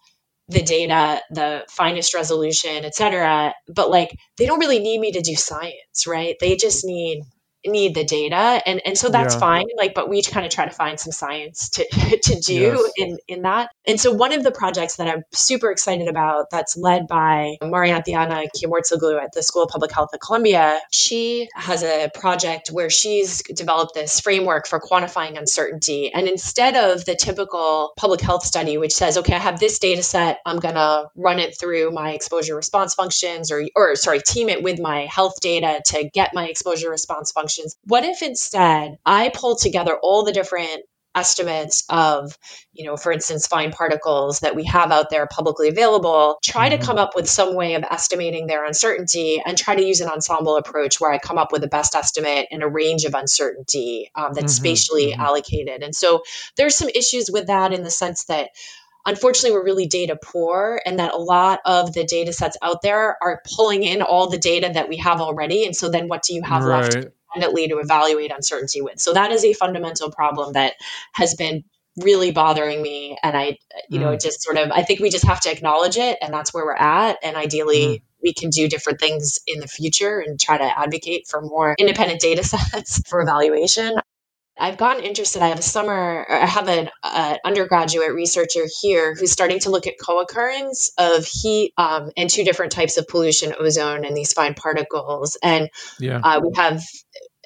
the 0.50 0.62
data, 0.62 1.22
the 1.32 1.66
finest 1.70 2.14
resolution, 2.14 2.86
et 2.86 2.96
cetera, 2.96 3.54
but 3.68 3.90
like 3.90 4.16
they 4.38 4.46
don't 4.46 4.60
really 4.60 4.80
need 4.80 5.00
me 5.00 5.12
to 5.14 5.22
do 5.22 5.36
science, 5.36 6.06
right? 6.08 6.36
They 6.40 6.56
just 6.56 6.86
need 6.86 7.24
need 7.68 7.96
the 7.96 8.04
data 8.04 8.62
and 8.66 8.82
and 8.86 8.98
so 8.98 9.10
that's 9.10 9.36
yeah. 9.36 9.40
fine 9.40 9.66
like 9.78 9.94
but 9.94 10.10
we 10.10 10.22
kind 10.22 10.46
of 10.46 10.52
try 10.52 10.66
to 10.66 10.72
find 10.72 11.00
some 11.00 11.12
science 11.12 11.70
to 11.70 11.86
to 12.24 12.40
do 12.40 12.54
yes. 12.54 12.92
in 12.98 13.18
in 13.28 13.42
that 13.42 13.70
and 13.88 14.00
so 14.00 14.12
one 14.12 14.34
of 14.34 14.44
the 14.44 14.52
projects 14.52 14.98
that 14.98 15.08
i'm 15.08 15.24
super 15.32 15.72
excited 15.72 16.08
about 16.08 16.50
that's 16.52 16.78
led 16.78 17.08
by 17.08 17.56
Marianthi-Anna 17.62 18.44
Kioumourtzoglou 18.56 19.22
at 19.22 19.34
the 19.34 19.44
school 19.44 19.64
of 19.64 19.70
public 19.70 19.92
health 19.92 20.10
at 20.14 20.22
columbia 20.22 20.80
she 20.92 21.48
has 21.56 21.84
a 21.84 22.10
project 22.14 22.70
where 22.70 22.90
she's 22.90 23.42
developed 23.54 23.94
this 23.94 24.20
framework 24.20 24.68
for 24.68 24.80
quantifying 24.80 25.38
uncertainty 25.38 26.12
and 26.14 26.28
instead 26.28 26.76
of 26.76 27.06
the 27.06 27.16
typical 27.16 27.94
public 27.98 28.22
health 28.22 28.44
study 28.44 28.78
which 28.78 28.94
says 28.94 29.18
okay 29.18 29.34
i 29.36 29.40
have 29.40 29.60
this 29.60 29.80
data 29.80 30.04
set 30.04 30.40
i'm 30.46 30.58
going 30.60 30.76
to 30.76 31.08
run 31.16 31.40
it 31.40 31.58
through 31.58 31.92
my 31.92 32.12
exposure 32.12 32.56
response 32.56 32.94
functions 32.94 33.52
or 33.52 33.64
or 33.76 33.96
sorry 33.96 34.20
team 34.20 34.50
it 34.50 34.64
with 34.64 34.80
my 34.80 35.06
health 35.06 35.40
data 35.42 35.82
to 35.86 36.10
get 36.14 36.34
my 36.34 36.48
exposure 36.48 36.90
response 36.90 37.32
functions. 37.56 37.78
What 37.86 38.04
if 38.04 38.22
instead 38.22 38.98
I 39.06 39.30
pull 39.34 39.56
together 39.56 39.98
all 40.02 40.24
the 40.24 40.34
different 40.34 40.84
estimates 41.14 41.86
of, 41.90 42.38
you 42.74 42.86
know, 42.86 42.98
for 42.98 43.10
instance, 43.10 43.48
fine 43.48 43.72
particles 43.72 44.42
that 44.42 44.54
we 44.54 44.66
have 44.66 44.92
out 44.92 45.10
there 45.10 45.26
publicly 45.28 45.70
available, 45.70 46.38
try 46.44 46.70
mm-hmm. 46.70 46.82
to 46.82 46.86
come 46.86 46.98
up 46.98 47.16
with 47.16 47.30
some 47.30 47.56
way 47.56 47.76
of 47.76 47.84
estimating 47.84 48.48
their 48.48 48.66
uncertainty 48.66 49.42
and 49.46 49.58
try 49.58 49.76
to 49.76 49.82
use 49.82 50.02
an 50.02 50.10
ensemble 50.10 50.58
approach 50.58 51.00
where 51.00 51.14
I 51.14 51.18
come 51.18 51.38
up 51.38 51.54
with 51.54 51.62
the 51.62 51.70
best 51.70 51.96
estimate 51.96 52.48
in 52.52 52.62
a 52.62 52.68
range 52.68 53.06
of 53.06 53.14
uncertainty 53.14 54.12
um, 54.14 54.34
that's 54.34 54.54
mm-hmm. 54.56 54.64
spatially 54.64 55.12
mm-hmm. 55.14 55.22
allocated. 55.22 55.84
And 55.84 55.96
so 55.96 56.24
there's 56.58 56.76
some 56.76 56.90
issues 56.90 57.30
with 57.32 57.48
that 57.48 57.72
in 57.72 57.84
the 57.84 57.92
sense 57.92 58.26
that 58.26 58.50
unfortunately 59.06 59.58
we're 59.58 59.64
really 59.64 59.86
data 59.86 60.18
poor 60.22 60.82
and 60.86 61.00
that 61.00 61.14
a 61.14 61.18
lot 61.18 61.60
of 61.66 61.94
the 61.94 62.04
data 62.04 62.34
sets 62.34 62.58
out 62.62 62.82
there 62.82 63.18
are 63.22 63.42
pulling 63.56 63.84
in 63.84 64.02
all 64.02 64.30
the 64.30 64.38
data 64.38 64.70
that 64.74 64.90
we 64.90 64.98
have 64.98 65.22
already 65.22 65.66
and 65.66 65.76
so 65.76 65.90
then 65.90 66.08
what 66.08 66.24
do 66.24 66.34
you 66.34 66.42
have 66.42 66.64
right. 66.64 66.94
left 66.94 67.08
independently 67.36 67.68
to 67.68 67.80
evaluate 67.80 68.32
uncertainty 68.32 68.82
with 68.82 69.00
so 69.00 69.14
that 69.14 69.32
is 69.32 69.44
a 69.44 69.54
fundamental 69.54 70.12
problem 70.12 70.54
that 70.54 70.74
has 71.14 71.36
been 71.36 71.64
really 72.04 72.32
bothering 72.32 72.82
me 72.82 73.18
and 73.24 73.38
i 73.38 73.58
you 73.90 74.00
mm. 74.00 74.02
know 74.02 74.18
just 74.18 74.42
sort 74.42 74.58
of 74.58 74.70
i 74.72 74.84
think 74.84 75.00
we 75.00 75.10
just 75.10 75.26
have 75.26 75.40
to 75.40 75.52
acknowledge 75.52 75.98
it 75.98 76.18
and 76.22 76.34
that's 76.34 76.54
where 76.54 76.66
we're 76.66 76.76
at 76.76 77.18
and 77.24 77.38
ideally 77.38 77.86
mm. 77.86 78.02
we 78.22 78.34
can 78.34 78.50
do 78.50 78.68
different 78.68 79.00
things 79.00 79.40
in 79.48 79.60
the 79.60 79.68
future 79.68 80.20
and 80.20 80.40
try 80.40 80.58
to 80.58 80.80
advocate 80.80 81.28
for 81.28 81.42
more 81.42 81.76
independent 81.78 82.20
data 82.20 82.44
sets 82.72 83.02
for 83.08 83.22
evaluation 83.22 83.96
I've 84.58 84.78
gotten 84.78 85.04
interested. 85.04 85.42
I 85.42 85.50
have 85.50 85.60
a 85.60 85.64
summer, 85.64 86.26
I 86.30 86.46
have 86.46 86.68
an 86.68 86.90
uh, 87.04 87.38
undergraduate 87.44 88.14
researcher 88.14 88.66
here 88.82 89.14
who's 89.14 89.32
starting 89.32 89.60
to 89.60 89.70
look 89.70 89.86
at 89.86 89.96
co-occurrence 90.02 90.92
of 90.98 91.26
heat 91.26 91.74
um, 91.78 92.12
and 92.16 92.30
two 92.30 92.44
different 92.44 92.72
types 92.72 92.98
of 92.98 93.08
pollution, 93.08 93.54
ozone 93.60 94.06
and 94.06 94.16
these 94.16 94.34
fine 94.34 94.54
particles. 94.54 95.38
And 95.44 95.70
yeah. 96.00 96.20
uh, 96.24 96.42
we 96.42 96.52
have 96.56 96.84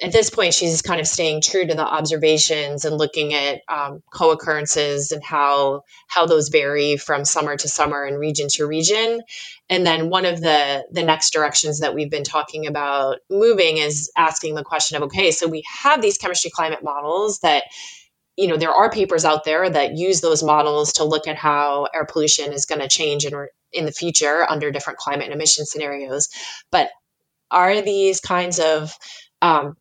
at 0.02 0.12
this 0.12 0.30
point, 0.30 0.54
she's 0.54 0.80
kind 0.80 1.00
of 1.00 1.06
staying 1.06 1.42
true 1.42 1.66
to 1.66 1.74
the 1.74 1.86
observations 1.86 2.84
and 2.84 2.96
looking 2.96 3.34
at 3.34 3.60
um, 3.68 4.02
co-occurrences 4.12 5.12
and 5.12 5.22
how 5.22 5.82
how 6.06 6.26
those 6.26 6.48
vary 6.48 6.96
from 6.96 7.24
summer 7.24 7.56
to 7.56 7.68
summer 7.68 8.04
and 8.04 8.18
region 8.18 8.48
to 8.52 8.66
region. 8.66 9.20
And 9.68 9.86
then 9.86 10.08
one 10.08 10.24
of 10.24 10.40
the 10.40 10.86
the 10.90 11.02
next 11.02 11.32
directions 11.32 11.80
that 11.80 11.94
we've 11.94 12.10
been 12.10 12.24
talking 12.24 12.66
about 12.66 13.18
moving 13.28 13.76
is 13.76 14.10
asking 14.16 14.54
the 14.54 14.64
question 14.64 14.96
of 14.96 15.02
okay, 15.04 15.30
so 15.30 15.46
we 15.46 15.62
have 15.82 16.00
these 16.00 16.18
chemistry 16.18 16.50
climate 16.50 16.82
models 16.82 17.40
that 17.40 17.64
you 18.36 18.48
know 18.48 18.56
there 18.56 18.72
are 18.72 18.90
papers 18.90 19.26
out 19.26 19.44
there 19.44 19.68
that 19.68 19.96
use 19.96 20.22
those 20.22 20.42
models 20.42 20.94
to 20.94 21.04
look 21.04 21.28
at 21.28 21.36
how 21.36 21.88
air 21.94 22.06
pollution 22.06 22.52
is 22.52 22.64
going 22.64 22.80
to 22.80 22.88
change 22.88 23.26
in 23.26 23.34
in 23.72 23.84
the 23.84 23.92
future 23.92 24.46
under 24.48 24.70
different 24.70 24.98
climate 24.98 25.26
and 25.26 25.34
emission 25.34 25.66
scenarios, 25.66 26.28
but 26.70 26.90
are 27.50 27.82
these 27.82 28.20
kinds 28.20 28.58
of 28.60 28.96
um, 29.42 29.76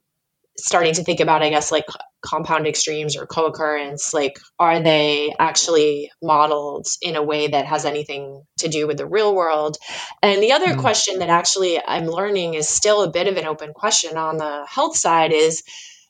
starting 0.65 0.94
to 0.94 1.03
think 1.03 1.19
about, 1.19 1.41
I 1.41 1.49
guess, 1.49 1.72
like 1.72 1.86
compound 2.22 2.68
extremes 2.68 3.15
or 3.15 3.26
co-occurrence 3.26 4.14
like 4.14 4.38
are 4.60 4.81
they 4.81 5.34
actually 5.40 6.11
modeled 6.22 6.86
in 7.02 7.15
a 7.15 7.23
way 7.23 7.48
that 7.48 7.65
has 7.65 7.86
anything 7.86 8.44
to 8.57 8.68
do 8.68 8.88
with 8.88 8.98
the 8.98 9.06
real 9.06 9.34
world 9.34 9.77
and 10.22 10.44
the 10.44 10.52
other 10.52 10.68
mm-hmm. 10.68 10.81
question 10.81 11.19
that 11.19 11.30
actually 11.30 11.80
i'm 11.88 12.07
learning 12.07 12.56
is 12.56 12.68
still 12.68 13.03
a 13.03 13.11
bit 13.11 13.27
of 13.27 13.38
an 13.38 13.45
open 13.45 13.72
question 13.73 14.18
on 14.18 14.36
the 14.36 14.65
health 14.68 14.98
side 14.98 15.31
is 15.31 15.64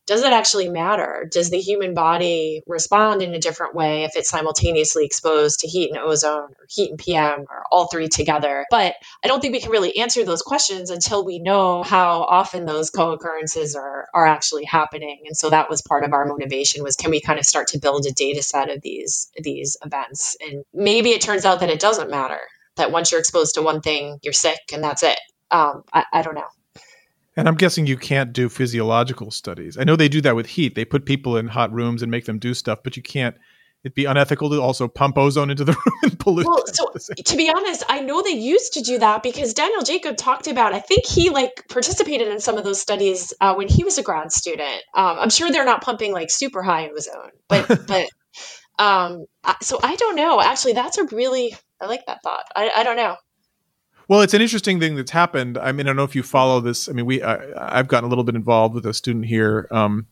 does 0.10 0.24
it 0.24 0.34
actually 0.34 0.68
matter? 0.68 1.30
Does 1.32 1.52
the 1.52 1.60
human 1.60 1.94
body 1.94 2.64
respond 2.66 3.22
in 3.22 3.36
a 3.36 3.40
different 3.40 3.76
way 3.76 4.06
if 4.06 4.16
it's 4.16 4.28
simultaneously 4.28 5.06
exposed 5.06 5.60
to 5.60 5.68
heat 5.68 5.92
and 5.92 6.00
ozone 6.00 6.50
or 6.58 6.66
heat 6.68 6.90
and 6.90 6.98
PM 6.98 7.46
or 7.48 7.66
all 7.72 7.86
three 7.90 8.08
together? 8.08 8.66
But 8.72 8.96
I 9.24 9.28
don't 9.28 9.40
think 9.40 9.54
we 9.54 9.62
can 9.62 9.70
really 9.70 9.96
answer 9.98 10.26
those 10.26 10.42
questions 10.42 10.90
until 10.90 11.24
we 11.24 11.38
know 11.38 11.84
how 11.84 12.24
often 12.24 12.66
those 12.66 12.90
co-occurrences 12.90 13.76
are, 13.76 14.08
are 14.16 14.26
actually 14.26 14.66
happening. 14.66 15.20
And 15.28 15.38
so 15.38 15.52
that 15.52 15.70
was 15.70 15.84
part 15.84 16.04
of 16.04 16.12
our 16.12 16.26
motivation 16.26 16.84
was 16.84 16.96
can 16.96 17.12
we 17.12 17.22
kind 17.22 17.38
of 17.38 17.46
start 17.46 17.68
to 17.68 17.78
build 17.78 18.08
a 18.08 18.12
data 18.12 18.42
set 18.42 18.72
of 18.72 18.82
these, 18.82 19.32
these 19.38 19.78
events? 19.86 20.36
And 20.42 20.64
maybe 20.74 21.12
it 21.12 21.22
turns 21.22 21.46
out 21.46 21.60
that 21.60 21.70
it 21.70 21.80
doesn't 21.80 22.10
matter, 22.10 22.42
that 22.78 22.92
once 22.92 23.12
you're 23.12 23.20
exposed 23.20 23.54
to 23.54 23.62
one 23.62 23.82
thing, 23.82 24.18
you're 24.24 24.34
sick 24.34 24.62
and 24.74 24.84
that's 24.84 25.04
it. 25.04 25.20
Um, 25.52 25.84
I, 25.94 26.06
I 26.12 26.22
don't 26.24 26.34
know. 26.34 26.50
And 27.40 27.48
I'm 27.48 27.56
guessing 27.56 27.88
you 27.88 27.98
can't 27.98 28.34
do 28.34 28.50
physiological 28.50 29.32
studies. 29.32 29.78
I 29.78 29.86
know 29.86 29.96
they 29.96 30.10
do 30.10 30.20
that 30.22 30.36
with 30.36 30.46
heat. 30.46 30.76
They 30.76 30.84
put 30.84 31.06
people 31.06 31.38
in 31.38 31.48
hot 31.48 31.72
rooms 31.72 32.02
and 32.02 32.12
make 32.12 32.26
them 32.26 32.38
do 32.38 32.54
stuff, 32.54 32.80
but 32.84 32.98
you 32.98 33.04
can't. 33.04 33.36
It'd 33.82 33.96
be 33.96 34.04
unethical 34.04 34.50
to 34.50 34.62
also 34.62 34.90
pump 34.90 35.18
ozone 35.18 35.50
into 35.50 35.64
the 35.64 35.72
room 35.86 36.00
and 36.04 36.20
pollute. 36.20 36.46
Well, 36.46 36.66
so 36.68 36.92
to 37.16 37.38
be 37.38 37.50
honest, 37.50 37.86
I 37.88 38.02
know 38.02 38.22
they 38.22 38.32
used 38.32 38.74
to 38.74 38.82
do 38.82 39.00
that 39.00 39.24
because 39.24 39.54
Daniel 39.54 39.84
Jacob 39.84 40.18
talked 40.18 40.48
about. 40.48 40.74
I 40.74 40.80
think 40.80 41.06
he 41.06 41.30
like 41.30 41.66
participated 41.70 42.28
in 42.28 42.42
some 42.42 42.58
of 42.58 42.66
those 42.66 42.82
studies 42.82 43.34
uh, 43.40 43.56
when 43.56 43.70
he 43.70 43.86
was 43.86 43.98
a 43.98 44.04
grad 44.04 44.34
student. 44.34 44.84
Um, 44.94 45.18
I'm 45.20 45.30
sure 45.30 45.50
they're 45.50 45.64
not 45.64 45.82
pumping 45.82 46.12
like 46.12 46.30
super 46.30 46.62
high 46.62 46.90
ozone, 46.90 47.32
but 47.48 47.68
but 47.88 48.10
um, 48.78 49.26
so 49.62 49.80
I 49.82 49.96
don't 49.96 50.18
know. 50.18 50.42
Actually, 50.42 50.74
that's 50.74 50.98
a 50.98 51.06
really 51.06 51.56
I 51.82 51.86
like 51.86 52.06
that 52.08 52.22
thought. 52.22 52.44
I, 52.54 52.72
I 52.76 52.84
don't 52.84 52.98
know. 52.98 53.16
Well, 54.10 54.22
it's 54.22 54.34
an 54.34 54.42
interesting 54.42 54.80
thing 54.80 54.96
that's 54.96 55.12
happened. 55.12 55.60
I 55.60 55.72
mean, 55.72 55.86
I 55.86 55.90
don't 55.90 55.96
know 55.96 56.04
if 56.04 56.16
you 56.16 56.24
follow 56.24 56.60
this. 56.60 56.90
I 56.90 56.94
mean, 56.94 57.06
we 57.06 57.22
I, 57.22 57.78
have 57.78 57.88
gotten 57.88 58.08
a 58.08 58.10
little 58.10 58.24
bit 58.24 58.34
involved 58.34 58.74
with 58.74 58.88
a 58.88 58.94
student 58.94 59.28
here, 59.28 59.68
um, 59.70 60.08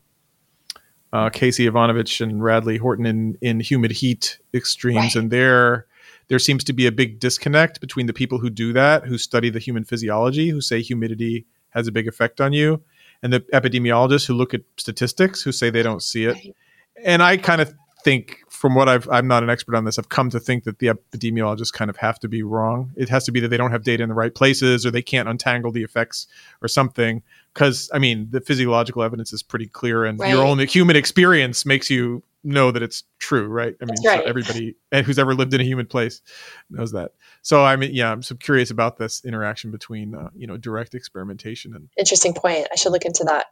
uh, 1.11 1.31
Casey 1.31 1.65
Ivanovich 1.65 2.21
and 2.21 2.43
Radley 2.43 2.77
Horton 2.77 3.07
in 3.07 3.37
in 3.41 3.59
humid 3.59 3.91
heat 3.91 4.37
extremes, 4.53 4.97
right. 4.97 5.15
and 5.15 5.31
there 5.31 5.87
there 6.27 6.37
seems 6.37 6.63
to 6.65 6.73
be 6.73 6.85
a 6.85 6.91
big 6.91 7.19
disconnect 7.19 7.81
between 7.81 8.05
the 8.05 8.13
people 8.13 8.37
who 8.37 8.51
do 8.51 8.71
that, 8.71 9.05
who 9.05 9.17
study 9.17 9.49
the 9.49 9.59
human 9.59 9.83
physiology, 9.83 10.49
who 10.49 10.61
say 10.61 10.81
humidity 10.81 11.47
has 11.69 11.87
a 11.87 11.91
big 11.91 12.07
effect 12.07 12.39
on 12.39 12.53
you, 12.53 12.83
and 13.23 13.33
the 13.33 13.39
epidemiologists 13.51 14.27
who 14.27 14.35
look 14.35 14.53
at 14.53 14.61
statistics, 14.77 15.41
who 15.41 15.51
say 15.51 15.71
they 15.71 15.81
don't 15.81 16.03
see 16.03 16.25
it. 16.25 16.35
Right. 16.35 16.55
And 17.03 17.23
I 17.23 17.37
kind 17.37 17.61
of 17.61 17.73
think 18.07 18.39
from 18.47 18.73
what 18.73 18.87
I've, 18.87 19.09
I'm 19.09 19.27
not 19.27 19.43
an 19.43 19.49
expert 19.49 19.75
on 19.75 19.83
this. 19.83 19.99
I've 19.99 20.07
come 20.07 20.29
to 20.29 20.39
think 20.39 20.63
that 20.63 20.79
the 20.79 20.87
epidemiologists 20.87 21.73
kind 21.73 21.89
of 21.89 21.97
have 21.97 22.17
to 22.19 22.29
be 22.29 22.41
wrong. 22.41 22.93
It 22.95 23.09
has 23.09 23.25
to 23.25 23.33
be 23.33 23.41
that 23.41 23.49
they 23.49 23.57
don't 23.57 23.71
have 23.71 23.83
data 23.83 24.01
in 24.01 24.07
the 24.07 24.15
right 24.15 24.33
places, 24.33 24.85
or 24.85 24.91
they 24.91 25.01
can't 25.01 25.27
untangle 25.27 25.73
the 25.73 25.83
effects, 25.83 26.25
or 26.61 26.69
something. 26.69 27.21
Because 27.53 27.89
I 27.93 27.99
mean, 27.99 28.29
the 28.31 28.39
physiological 28.39 29.03
evidence 29.03 29.33
is 29.33 29.43
pretty 29.43 29.67
clear, 29.67 30.05
and 30.05 30.17
right. 30.17 30.29
your 30.29 30.41
own 30.41 30.57
human 30.59 30.95
experience 30.95 31.65
makes 31.65 31.89
you 31.89 32.23
know 32.45 32.71
that 32.71 32.81
it's 32.81 33.03
true, 33.19 33.47
right? 33.47 33.75
I 33.81 33.85
mean, 33.85 33.97
right. 34.05 34.21
so 34.21 34.25
everybody 34.25 34.77
who's 35.03 35.19
ever 35.19 35.35
lived 35.35 35.53
in 35.53 35.59
a 35.59 35.65
human 35.65 35.85
place 35.85 36.21
knows 36.69 36.93
that. 36.93 37.11
So 37.41 37.65
I 37.65 37.75
mean, 37.75 37.93
yeah, 37.93 38.09
I'm 38.09 38.23
so 38.23 38.35
curious 38.35 38.71
about 38.71 38.95
this 38.95 39.25
interaction 39.25 39.69
between 39.69 40.15
uh, 40.15 40.29
you 40.33 40.47
know 40.47 40.55
direct 40.55 40.95
experimentation 40.95 41.75
and 41.75 41.89
interesting 41.97 42.33
point. 42.33 42.67
I 42.71 42.75
should 42.77 42.93
look 42.93 43.03
into 43.03 43.25
that. 43.25 43.47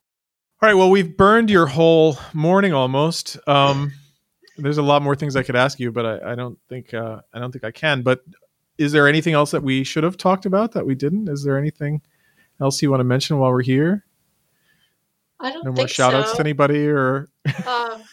All 0.62 0.70
right. 0.70 0.76
Well, 0.76 0.90
we've 0.90 1.18
burned 1.18 1.50
your 1.50 1.66
whole 1.66 2.18
morning 2.34 2.72
almost. 2.72 3.38
Um, 3.48 3.92
there's 4.58 4.78
a 4.78 4.84
lot 4.84 5.02
more 5.02 5.16
things 5.16 5.36
I 5.36 5.44
could 5.44 5.56
ask 5.56 5.80
you, 5.80 5.92
but 5.92 6.06
I, 6.06 6.32
I 6.32 6.36
don't 6.36 6.58
think 6.70 6.94
uh, 6.94 7.22
I 7.34 7.40
don't 7.40 7.52
think 7.52 7.64
I 7.64 7.72
can. 7.72 8.02
But 8.02 8.22
is 8.78 8.92
there 8.92 9.08
anything 9.08 9.34
else 9.34 9.52
that 9.52 9.64
we 9.64 9.84
should 9.84 10.04
have 10.04 10.18
talked 10.18 10.46
about 10.46 10.74
that 10.74 10.86
we 10.86 10.96
didn't? 10.96 11.30
Is 11.30 11.44
there 11.44 11.58
anything 11.58 12.02
else 12.62 12.82
you 12.82 12.90
want 12.90 13.00
to 13.00 13.06
mention 13.06 13.38
while 13.38 13.52
we're 13.52 13.62
here? 13.62 14.06
I 15.40 15.52
don't. 15.52 15.66
No 15.66 15.72
more 15.72 15.88
shout 15.88 16.28
so. 16.28 16.34
to 16.36 16.40
anybody 16.40 16.88
or. 16.88 17.30
um, 17.68 18.04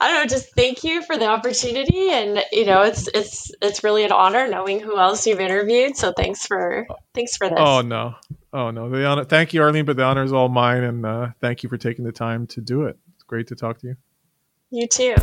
I 0.00 0.08
don't 0.08 0.22
know. 0.22 0.26
Just 0.26 0.54
thank 0.54 0.84
you 0.84 1.02
for 1.02 1.16
the 1.16 1.26
opportunity, 1.26 2.10
and 2.10 2.44
you 2.52 2.66
know, 2.66 2.82
it's 2.82 3.08
it's 3.14 3.50
it's 3.60 3.82
really 3.82 4.04
an 4.04 4.12
honor 4.12 4.46
knowing 4.46 4.78
who 4.78 4.96
else 4.96 5.26
you've 5.26 5.40
interviewed. 5.40 5.96
So 5.96 6.12
thanks 6.12 6.46
for 6.46 6.86
thanks 7.14 7.36
for 7.36 7.48
this. 7.48 7.58
Oh 7.58 7.80
no, 7.80 8.14
oh 8.52 8.70
no, 8.70 8.88
the 8.88 9.04
honor. 9.04 9.24
Thank 9.24 9.54
you, 9.54 9.62
Arlene, 9.62 9.84
but 9.84 9.96
the 9.96 10.04
honor 10.04 10.22
is 10.22 10.32
all 10.32 10.48
mine, 10.48 10.84
and 10.84 11.04
uh, 11.04 11.28
thank 11.40 11.64
you 11.64 11.68
for 11.68 11.76
taking 11.78 12.04
the 12.04 12.12
time 12.12 12.46
to 12.48 12.60
do 12.60 12.84
it. 12.84 12.96
It's 13.14 13.24
great 13.24 13.48
to 13.48 13.56
talk 13.56 13.78
to 13.78 13.88
you. 13.88 13.96
You 14.70 14.86
too. 14.86 15.14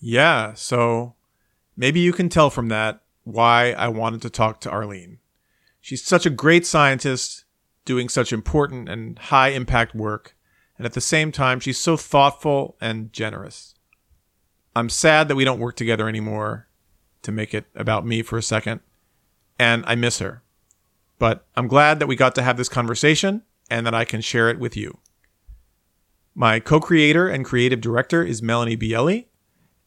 Yeah, 0.00 0.52
so 0.52 1.14
maybe 1.74 2.00
you 2.00 2.12
can 2.12 2.28
tell 2.28 2.50
from 2.50 2.68
that 2.68 3.00
why 3.22 3.72
I 3.72 3.88
wanted 3.88 4.20
to 4.20 4.28
talk 4.28 4.60
to 4.60 4.70
Arlene. 4.70 5.18
She's 5.80 6.04
such 6.04 6.26
a 6.26 6.30
great 6.30 6.66
scientist 6.66 7.46
doing 7.86 8.10
such 8.10 8.34
important 8.34 8.90
and 8.90 9.18
high 9.18 9.48
impact 9.48 9.94
work, 9.94 10.36
and 10.76 10.84
at 10.84 10.92
the 10.92 11.00
same 11.00 11.32
time, 11.32 11.58
she's 11.58 11.78
so 11.78 11.96
thoughtful 11.96 12.76
and 12.82 13.10
generous. 13.14 13.74
I'm 14.76 14.90
sad 14.90 15.28
that 15.28 15.36
we 15.36 15.44
don't 15.44 15.58
work 15.58 15.76
together 15.76 16.06
anymore 16.06 16.68
to 17.24 17.32
make 17.32 17.52
it 17.54 17.66
about 17.74 18.06
me 18.06 18.22
for 18.22 18.38
a 18.38 18.42
second. 18.42 18.80
And 19.58 19.84
I 19.86 19.94
miss 19.94 20.18
her. 20.18 20.42
But 21.18 21.46
I'm 21.56 21.68
glad 21.68 21.98
that 21.98 22.06
we 22.06 22.16
got 22.16 22.34
to 22.36 22.42
have 22.42 22.56
this 22.56 22.68
conversation 22.68 23.42
and 23.70 23.86
that 23.86 23.94
I 23.94 24.04
can 24.04 24.20
share 24.20 24.48
it 24.48 24.58
with 24.58 24.76
you. 24.76 24.98
My 26.34 26.58
co 26.58 26.80
creator 26.80 27.28
and 27.28 27.44
creative 27.44 27.80
director 27.80 28.22
is 28.22 28.42
Melanie 28.42 28.76
Bielli, 28.76 29.26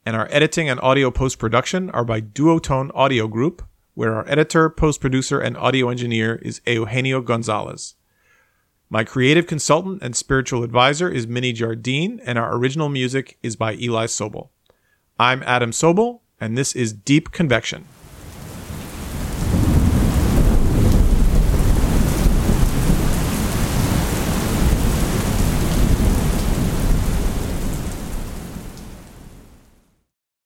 and 0.05 0.15
our 0.15 0.27
editing 0.31 0.69
and 0.69 0.80
audio 0.80 1.11
post 1.11 1.38
production 1.39 1.89
are 1.89 2.05
by 2.05 2.22
Duotone 2.22 2.91
Audio 2.95 3.27
Group, 3.27 3.68
where 3.93 4.15
our 4.15 4.27
editor, 4.30 4.69
post 4.69 5.01
producer, 5.01 5.39
and 5.39 5.57
audio 5.57 5.89
engineer 5.89 6.35
is 6.35 6.61
Eugenio 6.65 7.19
Gonzalez. 7.19 7.95
My 8.89 9.03
creative 9.03 9.47
consultant 9.47 10.01
and 10.01 10.15
spiritual 10.15 10.64
advisor 10.64 11.09
is 11.09 11.27
Minnie 11.27 11.51
Jardine, 11.51 12.22
and 12.23 12.38
our 12.39 12.55
original 12.55 12.88
music 12.88 13.38
is 13.43 13.57
by 13.57 13.73
Eli 13.76 14.05
Sobel. 14.05 14.47
I'm 15.19 15.43
Adam 15.43 15.72
Sobel, 15.72 16.22
and 16.39 16.57
this 16.57 16.76
is 16.76 16.93
Deep 16.93 17.31
Convection. 17.31 17.85